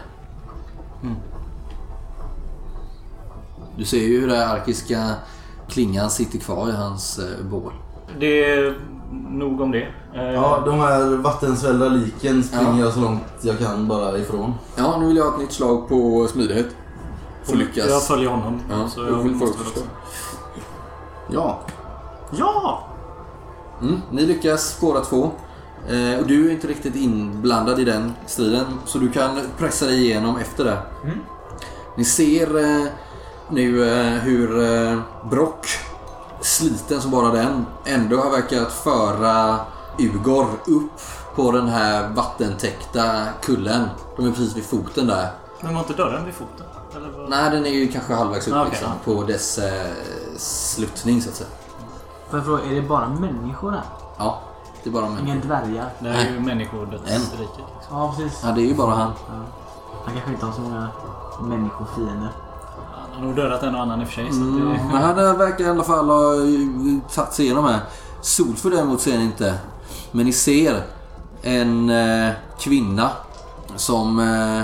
Du 3.77 3.85
ser 3.85 3.97
ju 3.97 4.21
hur 4.21 4.27
den 4.27 4.49
arkiska 4.49 5.09
klingan 5.69 6.09
sitter 6.09 6.39
kvar 6.39 6.69
i 6.69 6.71
hans 6.71 7.19
eh, 7.19 7.45
bål. 7.45 7.73
Det 8.19 8.43
är 8.53 8.77
nog 9.29 9.61
om 9.61 9.71
det. 9.71 9.87
Eh, 10.15 10.23
Ja, 10.33 10.63
de 10.65 10.79
här 10.79 11.05
vattensvällda 11.17 11.87
liken 11.89 12.43
springer 12.43 12.71
Ja. 12.73 12.79
jag 12.79 12.93
så 12.93 12.99
långt 12.99 13.21
jag 13.41 13.59
kan 13.59 13.87
bara 13.87 14.17
ifrån. 14.17 14.53
Ja, 14.75 14.97
nu 14.99 15.07
vill 15.07 15.17
jag 15.17 15.23
ha 15.25 15.33
ett 15.33 15.39
nytt 15.39 15.51
slag 15.51 15.89
på 15.89 16.27
smidighet. 16.31 16.67
Får 17.43 17.55
lyckas. 17.55 17.89
Jag 17.89 18.03
följer 18.03 18.29
honom. 18.29 18.59
Ja, 18.69 18.87
så 18.87 18.99
jag 19.05 19.17
vill 19.23 19.31
måste 19.35 19.61
också. 19.61 19.79
Ja. 21.31 21.59
Ja! 22.31 22.87
Mm, 23.81 24.01
ni 24.11 24.25
lyckas 24.25 24.77
båda 24.81 25.01
två. 25.01 25.31
Eh, 25.89 26.19
och 26.19 26.27
du 26.27 26.47
är 26.47 26.51
inte 26.51 26.67
riktigt 26.67 26.95
inblandad 26.95 27.79
i 27.79 27.83
den 27.85 28.13
striden. 28.25 28.65
Så 28.85 28.97
du 28.97 29.09
kan 29.11 29.39
pressa 29.57 29.85
dig 29.85 30.03
igenom 30.05 30.37
efter 30.37 30.63
det. 30.65 30.77
Ni 31.97 32.05
ser 32.05 32.57
eh, 32.59 32.85
nu 33.51 33.89
eh, 33.89 34.19
hur 34.19 34.63
eh, 34.63 34.99
Brock, 35.29 35.67
sliten 36.41 37.01
som 37.01 37.11
bara 37.11 37.31
den, 37.31 37.65
ändå 37.85 38.17
har 38.17 38.31
verkat 38.31 38.71
föra 38.73 39.59
Ugor 39.99 40.47
upp 40.65 41.01
på 41.35 41.51
den 41.51 41.67
här 41.69 42.09
vattentäckta 42.09 43.23
kullen. 43.41 43.87
De 44.17 44.25
är 44.27 44.31
precis 44.31 44.55
vid 44.57 44.65
foten 44.65 45.07
där. 45.07 45.31
Men 45.61 45.73
var 45.73 45.81
inte 45.81 45.93
dörren 45.93 46.25
vid 46.25 46.33
foten? 46.33 46.65
Eller? 46.95 47.27
Nej, 47.29 47.51
den 47.51 47.65
är 47.65 47.69
ju 47.69 47.87
kanske 47.91 48.13
halvvägs 48.13 48.47
upp 48.47 48.53
Ah, 48.55 48.61
okej, 48.61 48.71
liksom, 48.71 48.91
ja. 49.05 49.13
på 49.13 49.23
dess 49.23 49.57
eh, 49.57 49.91
sluttning 50.37 51.21
så 51.21 51.29
att 51.29 51.35
säga. 51.35 51.49
Får 52.29 52.39
jag 52.39 52.45
fråga, 52.45 52.63
är 52.63 52.75
det 52.75 52.81
bara 52.81 53.09
människor 53.09 53.71
här? 53.71 53.83
Ja, 54.17 54.39
det 54.83 54.89
är 54.89 54.93
bara 54.93 55.09
män. 55.09 55.19
Ingen 55.27 55.41
dvärgar? 55.41 55.89
Det 55.99 56.09
är 56.09 56.29
ju 56.31 56.39
människodödsriket. 56.39 57.39
Liksom. 57.39 57.61
Ja, 57.89 58.13
precis. 58.17 58.39
Ja, 58.43 58.51
det 58.51 58.61
är 58.61 58.65
ju 58.65 58.75
bara 58.75 58.91
han. 58.95 59.11
Han 60.05 60.13
kanske 60.13 60.31
inte 60.31 60.45
har 60.45 60.53
så 60.53 60.61
många 60.61 60.87
människofiender. 61.41 62.29
Han 63.21 63.29
har 63.29 63.35
dödat 63.35 63.63
en 63.63 63.75
och 63.75 63.81
annan 63.81 64.01
i 64.01 64.03
och 64.03 64.07
för 64.07 64.15
sig. 64.15 64.31
Så 64.31 64.37
Mm, 64.41 64.69
det, 64.69 64.79
men 64.91 65.01
han 65.01 65.19
eh, 65.19 65.37
verkar 65.37 65.63
i 65.65 65.69
alla 65.69 65.83
fall 65.83 66.09
ha 66.09 66.33
eh, 66.35 67.13
tagit 67.15 67.33
sig 67.33 67.45
igenom 67.45 67.65
här. 67.65 67.79
Solför 68.21 68.69
däremot 68.69 69.01
ser 69.01 69.17
ni 69.17 69.23
inte. 69.23 69.55
Men 70.11 70.25
ni 70.25 70.33
ser 70.33 70.83
en 71.41 71.89
eh, 71.89 72.31
kvinna 72.59 73.09
som 73.75 74.19
eh, 74.19 74.63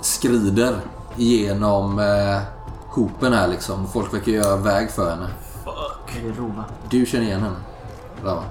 skrider 0.00 0.74
genom 1.16 1.98
eh, 1.98 2.40
hopen 2.88 3.32
här 3.32 3.48
liksom. 3.48 3.88
Folk 3.88 4.14
verkar 4.14 4.32
göra 4.32 4.56
väg 4.56 4.90
för 4.90 5.10
henne. 5.10 5.28
Är 6.16 6.28
det 6.28 6.40
Rova? 6.40 6.64
Du 6.90 7.06
känner 7.06 7.24
igen 7.24 7.42
henne? 7.42 7.56
Rava. 8.24 8.42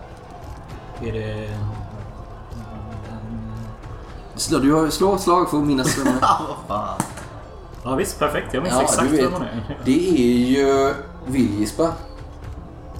är 1.01 1.11
det... 1.11 1.57
Slå, 4.35 4.59
du 4.59 4.73
har 4.73 4.89
slå 4.89 5.15
ett 5.15 5.21
slag 5.21 5.49
för 5.49 5.57
att 5.57 5.63
minnas 5.63 5.97
vem. 5.97 6.13
Ja 7.83 7.95
visst, 7.95 8.19
perfekt. 8.19 8.53
Jag 8.53 8.63
minns 8.63 8.75
Ja, 8.75 8.81
exakt 8.81 9.11
vet. 9.11 9.19
vem 9.25 9.33
hon 9.33 9.41
är. 9.41 9.77
Det 9.85 10.09
är 10.09 10.47
ju 10.47 10.93
Vilgispa. 11.25 11.93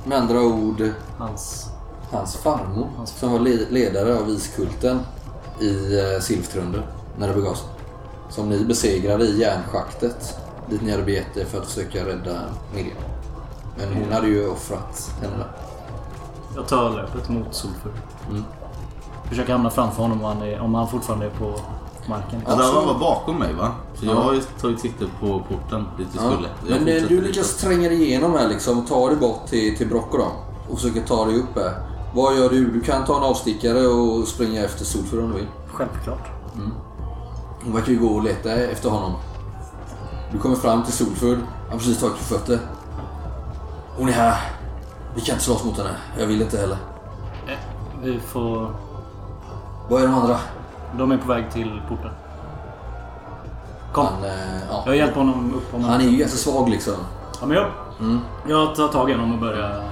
Med 0.06 0.18
andra 0.18 0.42
ord 0.42 0.84
Hans... 1.18 1.70
hans 2.12 2.36
farmor 2.36 2.88
som 3.06 3.32
var 3.32 3.40
le- 3.40 3.70
ledare 3.70 4.18
av 4.20 4.30
iskulten 4.30 5.00
i 5.60 6.00
eh, 6.00 6.20
Silftrunder 6.22 6.82
när 7.18 7.28
det 7.28 7.34
begav 7.34 7.54
sig. 7.54 7.68
Som 8.30 8.50
ni 8.50 8.66
besegrade 8.66 9.24
i 9.26 9.40
järnschaktet 9.40 10.38
dit 10.70 10.82
ni 10.82 10.92
hade 10.92 11.04
begett 11.04 11.38
er 11.38 11.46
för 11.46 11.58
att 11.58 11.66
försöka 11.68 12.06
rädda 12.06 12.40
Miriam. 12.76 12.98
Men 13.78 13.94
hon 13.94 14.12
hade 14.14 14.28
ju 14.28 14.50
offrat 14.50 15.12
henne 15.22 15.38
där. 15.38 15.52
Jag 16.56 16.68
tar 16.68 16.90
löpet 16.90 17.30
mot 17.30 17.56
Solfur. 17.56 17.92
Mm. 18.30 18.44
Försöker 19.30 19.52
hamna 19.52 19.70
framför 19.70 20.02
honom 20.02 20.18
om 20.20 20.26
han, 20.38 20.42
är, 20.48 20.60
om 20.60 20.76
han 20.76 20.88
fortfarande 20.88 21.26
är 21.26 21.30
på 21.30 21.54
marken. 22.08 22.42
Ja, 22.48 22.52
Rava 22.54 22.86
var 22.94 23.00
bakom 23.00 23.40
mig 23.40 23.54
va? 23.54 23.72
Så 24.02 24.08
jag 24.08 24.16
har 24.16 24.34
ju 24.34 24.42
tagit 24.62 24.80
sikte 24.80 25.06
på 25.20 25.40
porten 25.50 25.86
dit 25.98 26.08
vi 26.12 26.18
Ja. 26.24 26.32
skulle. 26.32 26.48
Jag 26.68 26.80
Men 26.82 26.88
eh, 26.88 26.94
fortsätter 26.94 27.10
du 27.10 27.16
dit. 27.22 27.28
lyckas 27.28 27.58
tränga 27.58 27.90
dig 27.90 28.04
igenom 28.04 28.34
här 28.34 28.48
liksom 28.50 28.80
och 28.80 28.88
ta 28.88 29.08
dig 29.08 29.18
bort 29.18 29.48
till, 29.48 29.78
till 29.78 29.88
Brocco 29.90 30.18
då. 30.18 30.28
Och 30.70 30.80
försöker 30.80 31.02
ta 31.02 31.26
dig 31.26 31.36
upp 31.36 31.56
här. 31.56 31.74
Vad 32.16 32.38
gör 32.38 32.50
du? 32.50 32.72
Du 32.72 32.82
kan 32.82 33.06
ta 33.06 33.18
en 33.18 33.24
avstickare 33.24 33.88
och 33.88 34.28
springa 34.28 34.64
efter 34.64 34.86
Solfur 34.86 35.24
om 35.24 35.30
du 35.32 35.36
vill. 35.38 35.48
Självklart. 35.74 36.28
Hon 37.64 37.74
verkar 37.74 37.92
ju 37.92 38.00
gå 38.00 38.08
och 38.08 38.24
leta 38.24 38.52
efter 38.52 38.90
honom. 38.90 39.12
Du 40.32 40.38
kommer 40.38 40.56
fram 40.56 40.84
till 40.84 40.94
Solfurd. 40.94 41.38
Han 41.38 41.72
har 41.72 41.78
precis 41.78 42.00
tagit 42.00 42.18
på 42.18 42.24
fötter. 42.24 42.60
Hon 43.98 44.08
är 44.10 44.14
här. 44.14 44.36
Vi 45.16 45.22
kan 45.22 45.34
inte 45.34 45.46
slåss 45.46 45.64
mot 45.64 45.78
henne. 45.78 45.96
Jag 46.20 46.28
vill 46.28 46.42
inte 46.42 46.58
heller. 46.58 46.78
Eh, 47.48 47.54
Vi 48.04 48.20
får... 48.20 48.74
Vad 49.90 50.02
är 50.04 50.08
de 50.08 50.14
andra? 50.16 50.38
De 50.98 51.12
är 51.12 51.18
på 51.18 51.28
väg 51.28 51.52
till 51.52 51.82
porten. 51.90 52.12
Kom. 53.94 54.06
Han, 54.06 54.24
eh, 54.24 54.32
ja. 54.70 54.84
Jag 54.86 54.96
hjälper 54.96 55.16
honom 55.20 55.54
upp 55.58 55.74
om 55.74 55.84
han 55.84 56.02
är 56.02 56.06
ju 56.06 56.18
ganska 56.18 56.38
svag 56.38 56.70
liksom. 56.70 56.94
Ja, 57.42 57.46
men 57.46 57.58
jag, 57.58 57.66
Mm. 58.00 58.20
jag 58.48 58.76
tar 58.76 58.88
tag 58.88 59.10
i 59.10 59.14
honom 59.14 59.34
och 59.34 59.40
börjar 59.40 59.84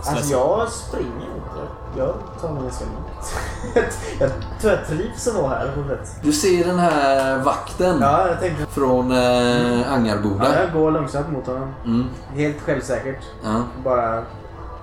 stressa. 0.00 0.16
Alltså 0.16 0.32
jag 0.32 0.68
springer 0.72 1.06
inte. 1.06 1.60
Jag 1.96 2.14
tar 2.40 2.52
mig 2.52 2.62
ganska 2.62 2.84
lugnt. 2.84 3.34
jag 4.20 4.30
tror 4.60 4.72
jag 4.72 4.86
trivs 4.86 5.28
att 5.28 5.34
vara 5.34 5.48
här 5.48 5.70
på 5.74 5.88
sätt. 5.88 6.16
Du 6.22 6.32
ser 6.32 6.64
den 6.64 6.78
här 6.78 7.38
vakten 7.38 7.98
Ja, 8.00 8.28
jag 8.28 8.40
tänkte... 8.40 8.66
från 8.66 9.10
eh, 9.12 9.80
Ja, 9.80 9.84
Angarboda. 9.88 10.60
jag 10.62 10.72
går 10.72 10.90
långsamt 10.90 11.32
mot 11.32 11.46
honom. 11.46 11.74
Mm. 11.84 12.04
Helt 12.34 12.60
självsäkert. 12.60 13.24
Ja. 13.44 13.62
Bara... 13.84 14.22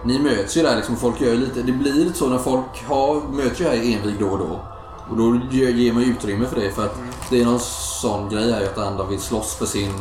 Ni 0.03 0.19
möts 0.19 0.57
ju 0.57 0.61
där 0.63 0.75
liksom. 0.75 0.95
Folk 0.95 1.21
gör 1.21 1.33
lite... 1.35 1.61
Det 1.61 1.71
blir 1.71 1.93
lite 1.93 2.17
så 2.17 2.29
när 2.29 2.37
folk 2.37 2.83
har, 2.87 3.21
möts 3.29 3.61
ju 3.61 3.65
här 3.65 3.73
i 3.73 3.93
envig 3.95 4.15
då 4.19 4.27
och 4.27 4.37
då. 4.37 4.59
Och 5.09 5.17
då 5.17 5.35
ger 5.51 5.93
man 5.93 6.03
utrymme 6.03 6.45
för 6.45 6.55
det 6.55 6.71
för 6.71 6.85
att 6.85 6.95
det 7.29 7.41
är 7.41 7.45
någon 7.45 7.59
sån 7.59 8.29
grej 8.29 8.51
här 8.51 8.63
att 8.63 8.77
andra 8.77 9.03
vill 9.03 9.19
slåss 9.19 9.55
för 9.55 9.65
sin, 9.65 9.91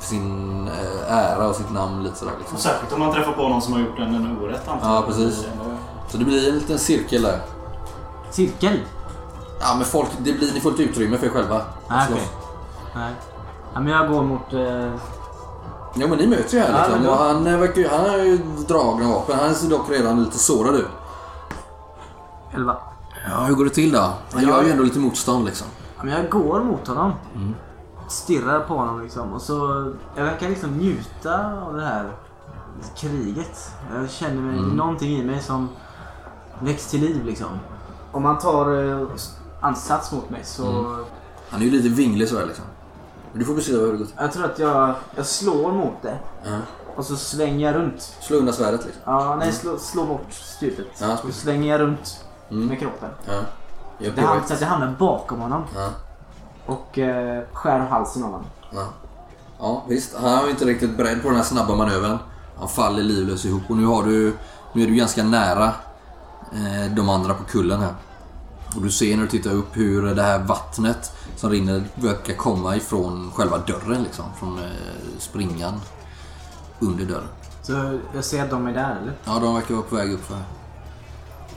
för 0.00 0.06
sin 0.06 0.68
eh, 0.68 1.12
ära 1.12 1.48
och 1.48 1.56
sitt 1.56 1.72
namn 1.72 2.02
lite 2.02 2.16
sådär 2.16 2.32
liksom. 2.38 2.56
Och 2.56 2.62
Särskilt 2.62 2.92
om 2.92 3.00
man 3.00 3.12
träffar 3.12 3.32
på 3.32 3.48
någon 3.48 3.62
som 3.62 3.72
har 3.72 3.80
gjort 3.80 3.98
en, 3.98 4.14
en 4.14 4.38
orätt 4.42 4.68
antar 4.68 4.94
Ja, 4.94 5.02
precis. 5.06 5.44
Så 6.08 6.16
det 6.16 6.24
blir 6.24 6.48
en 6.48 6.54
liten 6.54 6.78
cirkel 6.78 7.22
där. 7.22 7.40
Cirkel? 8.30 8.80
Ja 9.60 9.74
men 9.76 9.84
folk, 9.84 10.08
det 10.18 10.32
blir, 10.32 10.52
ni 10.54 10.60
får 10.60 10.70
lite 10.70 10.82
utrymme 10.82 11.18
för 11.18 11.26
er 11.26 11.30
själva. 11.30 11.60
Nej, 11.88 12.06
Så- 12.08 12.14
okej. 12.14 12.28
Nej. 12.94 13.12
Ja, 13.74 13.80
men 13.80 13.92
jag 13.92 14.08
går 14.08 14.22
mot... 14.22 14.52
Eh, 14.52 14.92
Ja 15.96 16.06
men 16.06 16.18
ni 16.18 16.26
möts 16.26 16.54
ju 16.54 16.58
här 16.58 16.70
Ja, 16.72 16.78
liksom. 16.86 17.04
då- 17.04 17.10
och 17.10 17.16
han, 17.16 17.46
eh, 17.46 17.58
verkar, 17.58 17.80
ju- 17.80 17.88
han 17.88 18.10
har 18.10 18.16
ju 18.18 18.36
dragna 18.68 19.08
vapen. 19.08 19.38
Han 19.38 19.54
ser 19.54 19.68
dock 19.70 19.90
redan 19.90 20.24
lite 20.24 20.38
sårad 20.38 20.74
ut. 20.74 20.86
11. 22.54 22.76
Ja, 23.30 23.44
hur 23.44 23.54
går 23.54 23.64
det 23.64 23.70
till 23.70 23.92
då? 23.92 23.98
Han 24.32 24.42
Ja, 24.42 24.48
gör 24.48 24.62
ju 24.64 24.70
ändå 24.70 24.84
lite 24.84 24.98
motstånd 24.98 25.44
liksom. 25.44 25.66
Ja, 25.96 26.04
men 26.04 26.12
jag 26.12 26.30
går 26.30 26.60
mot 26.64 26.88
honom. 26.88 27.12
Stirrar 28.08 28.60
på 28.60 28.74
honom 28.74 29.02
liksom. 29.02 29.32
Och 29.32 29.42
så... 29.42 29.92
Jag 30.16 30.24
verkar 30.24 30.48
liksom 30.48 30.70
njuta 30.70 31.52
av 31.62 31.76
det 31.76 31.84
här 31.84 32.10
kriget. 32.96 33.70
Jag 33.94 34.10
känner 34.10 34.40
mig, 34.42 34.60
någonting 34.60 35.16
i 35.16 35.24
mig 35.24 35.42
som 35.42 35.68
väcks 36.60 36.90
till 36.90 37.00
liv 37.00 37.24
liksom. 37.24 37.48
Om 38.12 38.24
han 38.24 38.38
tar 38.38 38.90
eh, 39.02 39.06
ansats 39.60 40.12
mot 40.12 40.30
mig 40.30 40.40
så... 40.44 40.96
Han 41.50 41.60
är 41.60 41.64
ju 41.64 41.70
lite 41.70 41.88
vinglig 41.88 42.28
sådär 42.28 42.46
liksom. 42.46 42.64
Men 43.32 43.38
du 43.40 43.44
får 43.46 43.54
beskriva 43.54 43.80
hur 43.84 43.92
det 43.92 43.98
går 43.98 44.04
till. 44.04 44.14
Jag 44.18 44.32
tror 44.32 44.44
att 44.44 44.58
jag, 44.58 44.94
jag 45.16 45.26
slår 45.26 45.72
mot 45.72 46.02
det. 46.02 46.18
Ja. 46.44 46.58
Och 46.96 47.04
så 47.04 47.16
svänger 47.16 47.66
jag 47.66 47.74
runt. 47.82 48.16
Slå 48.20 48.36
undan 48.36 48.54
svärdet 48.54 48.84
liksom. 48.84 49.02
Ja, 49.04 49.36
nej, 49.36 49.52
slå, 49.52 49.78
slå 49.78 50.04
bort 50.04 50.32
stupet. 50.32 50.86
Ja, 50.98 51.16
så 51.16 51.32
svänger 51.32 51.70
jag 51.70 51.80
runt 51.80 52.23
Mm. 52.50 52.66
med 52.66 52.78
kroppen. 52.78 53.10
Ja. 53.26 53.40
Det 53.98 54.22
att 54.28 54.60
jag 54.60 54.68
hamnar 54.68 54.94
bakom 54.98 55.40
honom. 55.40 55.62
Ja. 55.74 55.90
Och 56.66 56.98
eh, 56.98 57.42
skär 57.52 57.78
halsen 57.78 58.24
av 58.24 58.30
honom. 58.30 58.46
Ja. 58.70 58.86
ja, 59.58 59.84
visst. 59.88 60.16
Han 60.16 60.38
är 60.38 60.44
ju 60.44 60.50
inte 60.50 60.64
riktigt 60.64 60.96
beredd 60.96 61.22
på 61.22 61.28
den 61.28 61.36
här 61.36 61.44
snabba 61.44 61.74
manövern. 61.74 62.18
Han 62.58 62.68
faller 62.68 63.02
livlös 63.02 63.44
ihop 63.44 63.62
och 63.68 63.76
nu 63.76 63.86
har 63.86 64.02
du... 64.02 64.36
Nu 64.72 64.82
är 64.82 64.86
du 64.86 64.94
ganska 64.94 65.24
nära 65.24 65.72
eh, 66.52 66.94
de 66.96 67.08
andra 67.08 67.34
på 67.34 67.44
kullen 67.44 67.80
här. 67.80 67.94
Och 68.76 68.82
du 68.82 68.90
ser 68.90 69.16
när 69.16 69.22
du 69.22 69.28
tittar 69.28 69.50
upp 69.50 69.76
hur 69.76 70.14
det 70.14 70.22
här 70.22 70.38
vattnet 70.38 71.12
som 71.36 71.50
rinner 71.50 71.84
verkar 71.94 72.34
komma 72.34 72.76
ifrån 72.76 73.30
själva 73.34 73.58
dörren 73.58 74.02
liksom. 74.02 74.24
Från 74.38 74.58
eh, 74.58 74.64
springan 75.18 75.80
under 76.78 77.04
dörren. 77.04 77.28
Så 77.62 77.98
jag 78.14 78.24
ser 78.24 78.44
att 78.44 78.50
de 78.50 78.66
är 78.66 78.72
där 78.72 78.98
eller? 79.02 79.12
Ja, 79.24 79.38
de 79.38 79.54
verkar 79.54 79.74
vara 79.74 79.86
på 79.86 79.96
väg 79.96 80.12
upp 80.12 80.24
för 80.24 80.38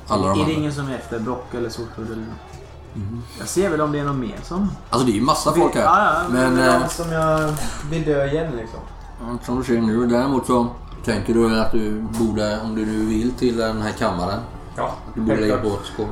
alla 0.07 0.21
de 0.21 0.31
är 0.31 0.35
det 0.35 0.41
andra. 0.41 0.53
ingen 0.53 0.73
som 0.73 0.88
är 0.89 0.95
efter 0.95 1.19
Brock 1.19 1.53
eller 1.53 1.69
Solsjö 1.69 2.01
eller 2.05 2.15
något? 2.15 2.25
Jag 3.39 3.47
ser 3.47 3.69
väl 3.69 3.81
om 3.81 3.91
det 3.91 3.99
är 3.99 4.03
någon 4.05 4.19
mer 4.19 4.39
som... 4.43 4.71
Alltså 4.89 5.05
det 5.05 5.11
är 5.11 5.15
ju 5.15 5.21
massa 5.21 5.53
folk 5.53 5.75
här. 5.75 5.84
Ja, 5.84 6.13
ja, 6.13 6.29
men 6.29 6.55
Det 6.55 6.63
är 6.63 6.81
eh, 6.81 6.88
som 6.88 7.11
jag 7.11 7.53
vill 7.89 8.03
dö 8.05 8.25
igen 8.25 8.51
liksom. 8.55 8.79
Ja, 9.21 9.38
Som 9.45 9.57
du 9.57 9.63
ser 9.63 9.81
nu. 9.81 10.07
Däremot 10.07 10.47
så 10.47 10.67
tänker 11.05 11.34
du 11.34 11.59
att 11.59 11.71
du 11.71 12.01
borde, 12.01 12.61
om 12.61 12.75
du 12.75 12.85
nu 12.85 13.05
vill, 13.05 13.31
till 13.31 13.57
den 13.57 13.81
här 13.81 13.91
kammaren. 13.91 14.39
Ja, 14.75 14.91
Du 15.15 15.21
borde 15.21 15.39
lägga 15.41 15.57
på 15.57 15.67
ett 15.67 15.85
skål. 15.93 16.07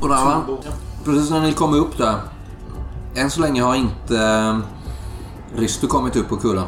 Och 0.00 0.08
där 0.08 0.24
va? 0.24 0.42
Precis 1.04 1.30
när 1.30 1.40
ni 1.40 1.52
kommer 1.52 1.78
upp 1.78 1.98
där. 1.98 2.14
Än 3.14 3.30
så 3.30 3.40
länge 3.40 3.62
har 3.62 3.74
inte 3.74 4.18
eh, 4.18 4.58
Risto 5.58 5.86
kommit 5.86 6.16
upp 6.16 6.28
på 6.28 6.36
kullen. 6.36 6.66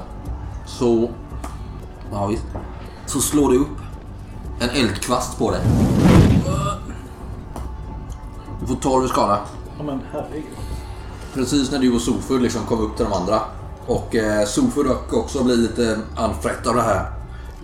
Så... 0.66 1.10
Ja 2.12 2.26
visst. 2.26 2.44
Så 3.06 3.20
slår 3.20 3.50
det 3.52 3.58
upp 3.58 3.68
en 4.60 4.70
eldkvast 4.70 5.38
på 5.38 5.50
dig. 5.50 5.60
Du 8.60 8.66
får 8.66 8.76
12 8.76 9.08
skada. 9.08 9.40
Ja, 9.78 9.84
men 9.84 10.00
herregud. 10.12 10.44
Precis 11.34 11.70
när 11.70 11.78
du 11.78 11.94
och 11.94 12.00
Solfur 12.00 12.40
liksom 12.40 12.66
kom 12.66 12.80
upp 12.80 12.96
till 12.96 13.04
de 13.04 13.12
andra. 13.12 13.40
Och 13.86 14.14
eh, 14.14 14.46
Solfur 14.46 14.84
dock 14.84 15.12
också 15.12 15.44
blir 15.44 15.56
lite 15.56 15.98
anfrätt 16.16 16.66
av 16.66 16.74
det 16.74 16.82
här 16.82 17.10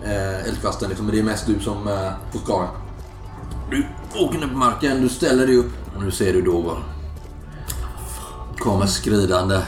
eh, 0.03 0.47
eldkvasten. 0.47 0.89
Liksom. 0.89 1.05
Men 1.05 1.15
det 1.15 1.21
är 1.21 1.25
mest 1.25 1.47
du 1.47 1.59
som 1.59 1.87
eh, 1.87 2.11
får 2.31 2.39
skada. 2.39 2.67
Du 3.69 3.85
åker 4.15 4.39
ner 4.39 4.47
på 4.47 4.57
marken, 4.57 5.01
du 5.01 5.09
ställer 5.09 5.47
dig 5.47 5.57
upp. 5.57 5.71
Och 5.95 6.03
nu 6.03 6.11
ser 6.11 6.33
du 6.33 6.41
vad 6.41 6.77
kommer 8.65 8.85
skridande 8.85 9.61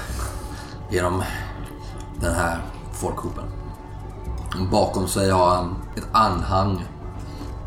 genom 0.91 1.23
den 2.21 2.33
här 2.33 2.57
folkhopen. 2.93 3.43
Bakom 4.71 5.07
sig 5.07 5.29
har 5.29 5.55
han 5.55 5.75
ett 5.95 6.07
anhang 6.11 6.85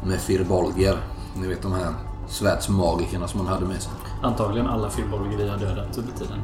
med 0.05 0.21
firbolger. 0.21 0.97
Ni 1.37 1.49
vet 1.49 1.63
de 1.63 1.73
här 1.73 1.95
svärdsmagikerna 2.29 3.29
som 3.29 3.45
man 3.45 3.53
hade 3.53 3.67
med 3.67 3.83
sig. 3.83 3.93
Antagligen 4.23 4.67
alla 4.67 4.91
filmbolger 4.91 5.39
vi 5.39 5.49
har 5.49 5.59
dödat 5.59 5.99
under 5.99 6.13
tiden. 6.13 6.43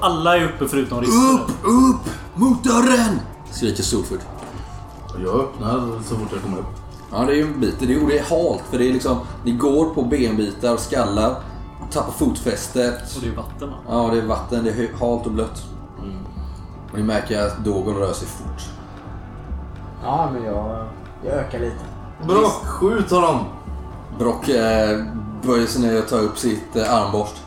Alla 0.00 0.36
är 0.36 0.44
uppe 0.44 0.68
förutom 0.68 1.00
Rister. 1.00 1.34
Upp, 1.34 1.50
upp! 1.64 2.10
Mot 2.34 2.64
dörren! 2.64 3.20
Skriker 3.50 3.82
Solford. 3.82 4.18
Jag 5.24 5.34
öppnar 5.40 6.02
så 6.04 6.16
fort 6.16 6.28
jag 6.32 6.42
kommer 6.42 6.58
upp. 6.58 6.66
Ja, 7.12 7.24
det 7.24 7.32
är 7.32 7.36
ju 7.36 7.42
en 7.42 7.60
bit. 7.60 7.74
Det 7.78 7.94
är, 7.94 8.06
det 8.08 8.18
är 8.18 8.24
halt 8.24 8.62
för 8.70 8.78
det 8.78 8.88
är 8.88 8.92
liksom... 8.92 9.18
Ni 9.44 9.52
går 9.52 9.94
på 9.94 10.02
benbitar 10.02 10.72
och 10.72 10.80
skallar. 10.80 11.34
Tappar 11.90 12.12
fotfästet. 12.12 13.16
Och 13.16 13.22
det 13.22 13.28
är 13.28 13.36
vatten 13.36 13.70
va? 13.70 13.76
Ja, 13.88 14.10
det 14.12 14.18
är 14.18 14.26
vatten. 14.26 14.64
Det 14.64 14.70
är 14.70 14.92
halt 15.00 15.26
och 15.26 15.32
blött. 15.32 15.64
Och 16.92 16.98
ni 16.98 17.04
märker 17.04 17.46
att 17.46 17.64
Dogol 17.64 17.94
rör 17.94 18.12
sig 18.12 18.28
fort. 18.28 18.62
Ja, 20.06 20.30
men 20.32 20.44
jag, 20.44 20.86
jag 21.24 21.34
ökar 21.34 21.58
lite. 21.58 21.84
Bra, 22.26 22.48
skjut 22.64 23.10
honom! 23.10 23.38
Brock 24.18 24.48
eh, 24.48 25.04
böjer 25.42 25.66
sig 25.66 25.82
ner 25.82 26.02
och 26.02 26.08
tar 26.08 26.20
upp 26.20 26.38
sitt 26.38 26.76
eh, 26.76 26.94
armborst. 26.94 27.42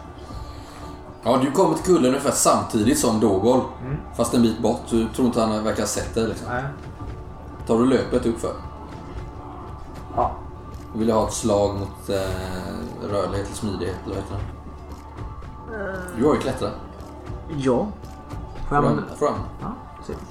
Ja, 1.24 1.38
du 1.38 1.52
kommer 1.52 1.76
till 1.76 1.86
kullen 1.86 2.06
ungefär 2.06 2.32
samtidigt 2.32 3.00
som 3.00 3.20
Dogol. 3.20 3.62
Fast 4.16 4.34
en 4.34 4.42
bit 4.42 4.60
bort. 4.60 4.82
Du 4.90 5.08
tror 5.10 5.28
inte 5.28 5.42
han 5.42 5.64
verkar 5.64 5.82
ha 5.84 5.88
sett 5.88 6.16
dig 6.16 6.28
liksom. 6.28 6.48
Nej. 6.52 6.64
Tar 7.68 7.78
du 7.80 7.86
löpet 7.86 8.26
uppför? 8.26 8.52
Ja. 10.16 10.32
Du 10.94 11.00
vill 11.00 11.12
ha 11.12 11.28
ett 11.28 11.34
slag 11.34 11.76
mot 11.80 12.10
eh, 12.10 12.16
rörlighet 13.12 13.46
eller 13.46 13.56
smidighet 13.56 13.96
eller 14.06 14.16
vad 14.16 14.24
heter 14.24 14.36
det? 14.36 16.18
Du 16.18 16.26
har 16.26 16.34
ju 16.34 16.40
klättrat. 16.40 16.74
Ja. 17.58 17.88
Får 18.68 18.78
jag 18.78 18.86
använda 18.86 19.04
Fram. 19.08 19.18
fram. 19.18 19.40
Ja, 19.62 19.68
trevligt. 20.06 20.30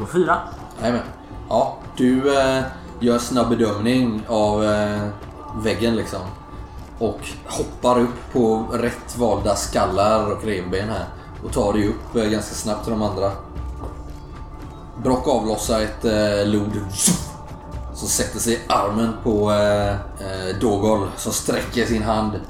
På 0.00 0.06
fyra. 0.06 0.38
Jajamän. 0.80 1.02
Ja, 1.48 1.78
du 1.96 2.38
eh, 2.40 2.62
gör 3.00 3.18
snabb 3.18 3.48
bedömning 3.48 4.22
av 4.28 4.64
eh, 4.64 5.08
väggen 5.64 5.96
liksom. 5.96 6.20
Och 6.98 7.20
hoppar 7.46 8.00
upp 8.00 8.32
på 8.32 8.66
rätt 8.72 9.16
valda 9.18 9.56
skallar 9.56 10.32
och 10.32 10.44
revben 10.44 10.88
här. 10.88 11.04
Och 11.44 11.52
tar 11.52 11.72
dig 11.72 11.88
upp 11.88 12.16
eh, 12.16 12.24
ganska 12.24 12.54
snabbt 12.54 12.84
till 12.84 12.92
de 12.92 13.02
andra. 13.02 13.32
Brock 15.02 15.28
avlossar 15.28 15.80
ett 15.80 16.04
eh, 16.04 16.46
lod. 16.46 16.80
Som 17.94 18.08
sätter 18.08 18.38
sig 18.38 18.52
i 18.52 18.58
armen 18.68 19.12
på 19.22 19.52
eh, 19.52 19.90
eh, 19.90 20.56
Dogol 20.60 21.08
som 21.16 21.32
sträcker 21.32 21.86
sin 21.86 22.02
hand 22.02 22.40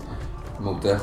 mot 0.59 0.82
det. 0.82 1.01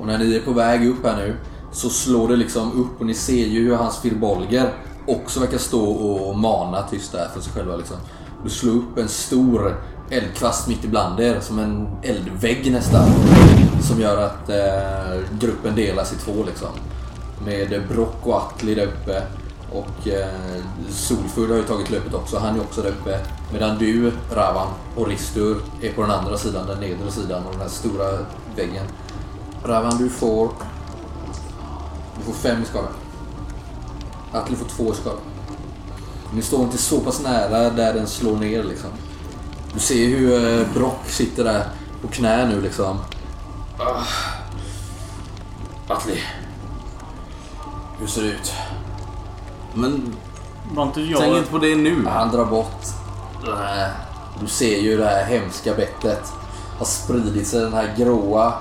Och 0.00 0.06
när 0.06 0.18
ni 0.18 0.36
är 0.36 0.40
på 0.40 0.52
väg 0.52 0.88
upp 0.88 1.06
här 1.06 1.16
nu 1.16 1.36
så 1.72 1.90
slår 1.90 2.28
det 2.28 2.36
liksom 2.36 2.82
upp 2.82 3.00
och 3.00 3.06
ni 3.06 3.14
ser 3.14 3.46
ju 3.46 3.64
hur 3.64 3.76
hans 3.76 3.98
firbolger 3.98 4.72
också 5.06 5.40
verkar 5.40 5.58
stå 5.58 5.90
och 5.90 6.38
mana 6.38 6.82
tyst 6.82 7.12
där 7.12 7.28
för 7.34 7.40
sig 7.40 7.52
själva 7.52 7.76
liksom. 7.76 7.96
Du 8.44 8.50
slår 8.50 8.72
upp 8.72 8.98
en 8.98 9.08
stor 9.08 9.82
eldkvast 10.10 10.68
mitt 10.68 10.84
ibland 10.84 11.20
er 11.20 11.40
som 11.40 11.58
en 11.58 11.88
eldvägg 12.02 12.72
nästan. 12.72 13.08
Som 13.82 14.00
gör 14.00 14.22
att 14.22 14.48
eh, 14.48 15.38
gruppen 15.40 15.74
delas 15.74 16.12
i 16.12 16.16
två 16.16 16.44
liksom. 16.46 16.68
Med 17.44 17.82
Brock 17.88 18.26
och 18.26 18.34
Atli 18.34 18.74
där 18.74 18.86
uppe. 18.86 19.22
Och 19.72 20.08
eh, 20.08 20.62
Solfurd 20.90 21.50
har 21.50 21.56
ju 21.56 21.62
tagit 21.62 21.90
löpet 21.90 22.14
också, 22.14 22.38
han 22.38 22.56
är 22.56 22.60
också 22.60 22.82
där 22.82 22.90
uppe. 22.90 23.20
Medan 23.52 23.78
du, 23.78 24.12
Ravan 24.32 24.68
och 24.96 25.06
Ristur 25.06 25.56
är 25.82 25.92
på 25.92 26.02
den 26.02 26.10
andra 26.10 26.38
sidan, 26.38 26.66
den 26.66 26.80
nedre 26.80 27.10
sidan 27.10 27.46
av 27.46 27.52
den 27.52 27.60
här 27.60 27.68
stora 27.68 28.18
väggen. 28.56 28.86
Ravan, 29.64 29.98
du 29.98 30.08
får... 30.08 30.48
Du 32.18 32.24
får 32.24 32.32
fem 32.32 32.62
i 32.62 32.64
skada. 32.64 32.88
Atli 34.32 34.56
får 34.56 34.66
två 34.66 34.92
skada. 34.92 35.16
Ni 36.34 36.42
står 36.42 36.60
inte 36.62 36.78
så 36.78 37.00
pass 37.00 37.22
nära 37.22 37.70
där 37.70 37.94
den 37.94 38.06
slår 38.06 38.36
ner 38.36 38.64
liksom. 38.64 38.90
Du 39.74 39.80
ser 39.80 40.06
hur 40.06 40.60
eh, 40.60 40.66
Brock 40.74 41.08
sitter 41.08 41.44
där 41.44 41.64
på 42.02 42.08
knä 42.08 42.46
nu 42.46 42.60
liksom. 42.60 42.98
Ah. 43.78 44.02
Atli. 45.94 46.22
Hur 48.00 48.06
ser 48.06 48.22
det 48.22 48.28
ut? 48.28 48.52
Men 49.74 50.16
Var 50.74 50.82
inte 50.82 50.94
tänk 50.94 51.16
jag... 51.16 51.38
inte 51.38 51.50
på 51.50 51.58
det 51.58 51.76
nu. 51.76 52.06
Han 52.06 52.30
drar 52.30 52.44
bort... 52.44 52.84
Du 54.40 54.46
ser 54.46 54.78
ju 54.78 54.96
det 54.96 55.04
här 55.04 55.24
hemska 55.24 55.74
bettet. 55.74 56.32
Har 56.78 56.86
spridit 56.86 57.46
sig 57.46 57.60
den 57.60 57.72
här 57.72 57.94
gråa 57.96 58.54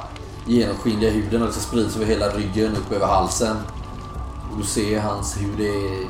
genomskinliga 0.46 1.12
huden 1.12 1.42
och 1.42 1.48
liksom 1.48 1.64
sprids 1.64 1.96
över 1.96 2.06
hela 2.06 2.30
ryggen 2.30 2.76
upp 2.76 2.92
över 2.92 3.08
halsen. 3.08 3.58
Och 4.60 4.66
ser 4.66 5.00
hans 5.00 5.38
hud 5.38 5.60
är 5.60 6.08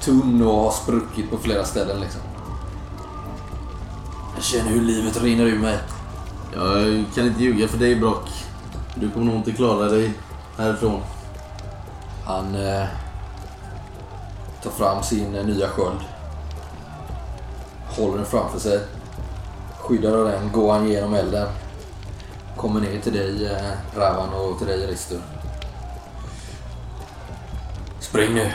tunn 0.00 0.42
och 0.42 0.62
har 0.62 0.70
spruckit 0.70 1.30
på 1.30 1.38
flera 1.38 1.64
ställen 1.64 2.00
liksom. 2.00 2.20
Jag 4.34 4.44
känner 4.44 4.70
hur 4.70 4.80
livet 4.80 5.22
rinner 5.22 5.44
ur 5.44 5.58
mig. 5.58 5.78
Jag 6.54 7.04
kan 7.14 7.26
inte 7.26 7.42
ljuga 7.42 7.68
för 7.68 7.78
dig 7.78 7.96
Brock. 7.96 8.28
Du 8.94 9.10
kommer 9.10 9.26
nog 9.26 9.34
inte 9.34 9.52
klara 9.52 9.88
dig 9.88 10.12
härifrån. 10.58 11.00
Han 12.24 12.54
eh, 12.54 12.84
tar 14.62 14.70
fram 14.70 15.02
sin 15.02 15.34
eh, 15.34 15.46
nya 15.46 15.68
sköld. 15.68 16.00
Håller 17.88 18.16
den 18.16 18.26
framför 18.26 18.58
sig. 18.58 18.80
Skyddar 19.78 20.18
av 20.18 20.24
den 20.24 20.52
går 20.52 20.72
han 20.72 20.88
genom 20.88 21.14
elden. 21.14 21.48
Kommer 22.56 22.80
ner 22.80 23.00
till 23.00 23.12
dig 23.12 23.46
eh, 23.46 23.98
Ravan 23.98 24.34
och 24.34 24.58
till 24.58 24.66
dig 24.66 24.86
Ristur. 24.86 25.20
Spring 28.12 28.34
nu. 28.34 28.52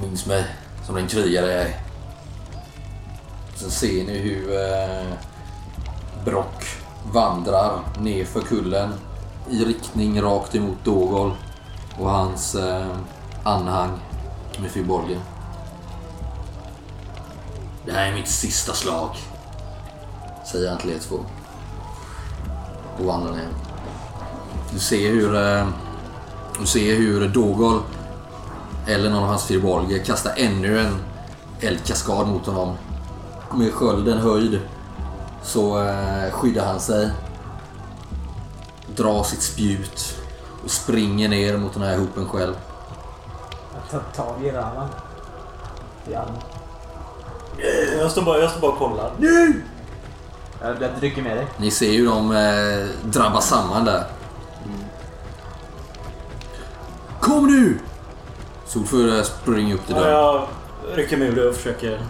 Minns 0.00 0.26
mig 0.26 0.44
som 0.86 0.94
den 0.94 1.08
krigare 1.08 1.52
jag 1.52 1.62
är. 1.62 1.80
Sen 3.54 3.70
ser 3.70 4.04
ni 4.04 4.18
hur 4.18 4.52
eh, 4.52 5.12
Brock 6.24 6.64
vandrar 7.12 7.80
ner 8.00 8.24
för 8.24 8.40
kullen 8.40 8.94
i 9.50 9.64
riktning 9.64 10.22
rakt 10.22 10.54
emot 10.54 10.84
Dogol 10.84 11.32
och 11.98 12.10
hans 12.10 12.54
eh, 12.54 12.96
anhang 13.44 13.98
med 14.58 14.70
Fyborgen. 14.70 15.20
Det 17.86 17.92
här 17.92 18.06
är 18.06 18.14
mitt 18.14 18.28
sista 18.28 18.72
slag. 18.72 19.16
Säger 20.52 20.70
han 20.70 20.78
till 20.78 20.90
er 20.90 20.98
två. 20.98 21.18
Och 22.98 23.04
vandrar 23.04 23.32
ner. 23.32 23.48
Du 24.72 24.78
ser 24.78 25.10
hur... 25.10 25.36
Eh, 25.36 25.66
du 26.62 26.66
ser 26.66 26.96
hur 26.96 27.28
Dogol 27.28 27.82
eller 28.86 29.10
någon 29.10 29.22
av 29.22 29.28
hans 29.28 29.44
Fiborger 29.44 30.04
kastar 30.04 30.32
ännu 30.36 30.80
en 30.80 30.96
eldkaskad 31.60 32.28
mot 32.28 32.46
honom. 32.46 32.76
Med 33.54 33.72
skölden 33.72 34.18
höjd 34.18 34.60
så 35.42 35.82
eh, 35.82 36.30
skyddar 36.30 36.66
han 36.66 36.80
sig. 36.80 37.10
Drar 38.96 39.22
sitt 39.22 39.42
spjut 39.42 40.16
och 40.64 40.70
springer 40.70 41.28
ner 41.28 41.56
mot 41.56 41.74
den 41.74 41.82
här 41.82 41.98
hopen 41.98 42.28
själv. 42.28 42.54
Jag 43.74 43.90
tar 43.90 44.24
tag 44.24 44.44
i 44.44 44.50
armen. 44.50 44.88
Jag 47.98 48.10
står 48.10 48.22
bara, 48.22 48.38
jag 48.38 48.50
står 48.50 48.60
bara 48.60 48.72
och 48.72 48.78
kollar. 48.78 49.12
Jag, 50.60 50.82
jag 50.82 50.96
trycker 51.00 51.22
med 51.22 51.36
dig. 51.36 51.46
Ni 51.56 51.70
ser 51.70 51.92
ju 51.92 52.06
de 52.06 52.32
eh, 52.32 53.10
drabbas 53.10 53.48
samman 53.48 53.84
där. 53.84 54.04
Kom 57.22 57.46
nu! 57.46 57.78
Solfur 58.66 59.22
springer 59.22 59.74
upp 59.74 59.86
till 59.86 59.94
Ja, 59.96 60.02
dörren. 60.02 60.46
jag 60.88 60.98
rycker 60.98 61.16
mig 61.16 61.28
ur 61.28 61.36
det 61.36 61.48
och 61.48 61.54
försöker... 61.54 62.00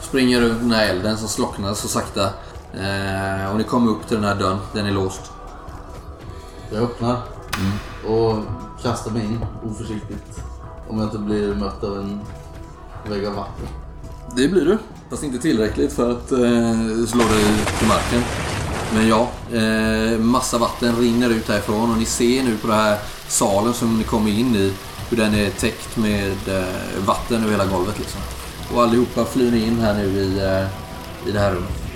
Springer 0.00 0.40
runt 0.40 0.60
den 0.60 0.72
här 0.72 0.88
elden 0.88 1.18
som 1.18 1.28
slocknar 1.28 1.74
så 1.74 1.88
sakta. 1.88 2.24
Eh, 2.74 3.50
och 3.52 3.58
ni 3.58 3.64
kommer 3.64 3.90
upp 3.90 4.06
till 4.08 4.16
den 4.16 4.24
här 4.24 4.34
dörren. 4.34 4.58
Den 4.72 4.86
är 4.86 4.90
låst. 4.90 5.32
Jag 6.72 6.82
öppnar 6.82 7.16
och 8.06 8.36
kastar 8.82 9.10
mig 9.10 9.24
in 9.24 9.46
oförsiktigt. 9.70 10.42
Om 10.88 10.98
jag 10.98 11.06
inte 11.06 11.18
blir 11.18 11.54
mött 11.54 11.84
av 11.84 11.98
en 11.98 12.20
vägg 13.08 13.26
av 13.26 13.34
vatten. 13.34 13.66
Det 14.36 14.48
blir 14.48 14.64
du. 14.64 14.78
Fast 15.10 15.22
inte 15.22 15.38
tillräckligt 15.38 15.92
för 15.92 16.10
att 16.10 16.32
eh, 16.32 17.06
slå 17.06 17.24
dig 17.24 17.44
till 17.78 17.88
marken. 17.88 18.22
Men 18.94 19.08
ja, 19.08 19.28
eh, 19.52 20.18
massa 20.18 20.58
vatten 20.58 20.96
rinner 20.96 21.30
ut 21.30 21.48
härifrån 21.48 21.90
och 21.90 21.98
ni 21.98 22.04
ser 22.04 22.42
nu 22.42 22.56
på 22.56 22.66
den 22.66 22.76
här 22.76 22.98
salen 23.30 23.74
som 23.74 23.98
ni 23.98 24.04
kommer 24.04 24.30
in 24.30 24.56
i 24.56 24.72
hur 25.10 25.16
den 25.16 25.34
är 25.34 25.50
täckt 25.50 25.96
med 25.96 26.48
eh, 26.48 27.04
vatten 27.06 27.42
över 27.42 27.50
hela 27.50 27.66
golvet 27.66 27.98
liksom. 27.98 28.20
Och 28.74 28.82
allihopa 28.82 29.24
flyr 29.24 29.50
ni 29.50 29.66
in 29.66 29.80
här 29.80 29.94
nu 29.94 30.04
i, 30.04 30.38
eh, 30.38 31.28
i 31.28 31.32
det 31.32 31.38
här 31.38 31.50
rummet. 31.50 31.89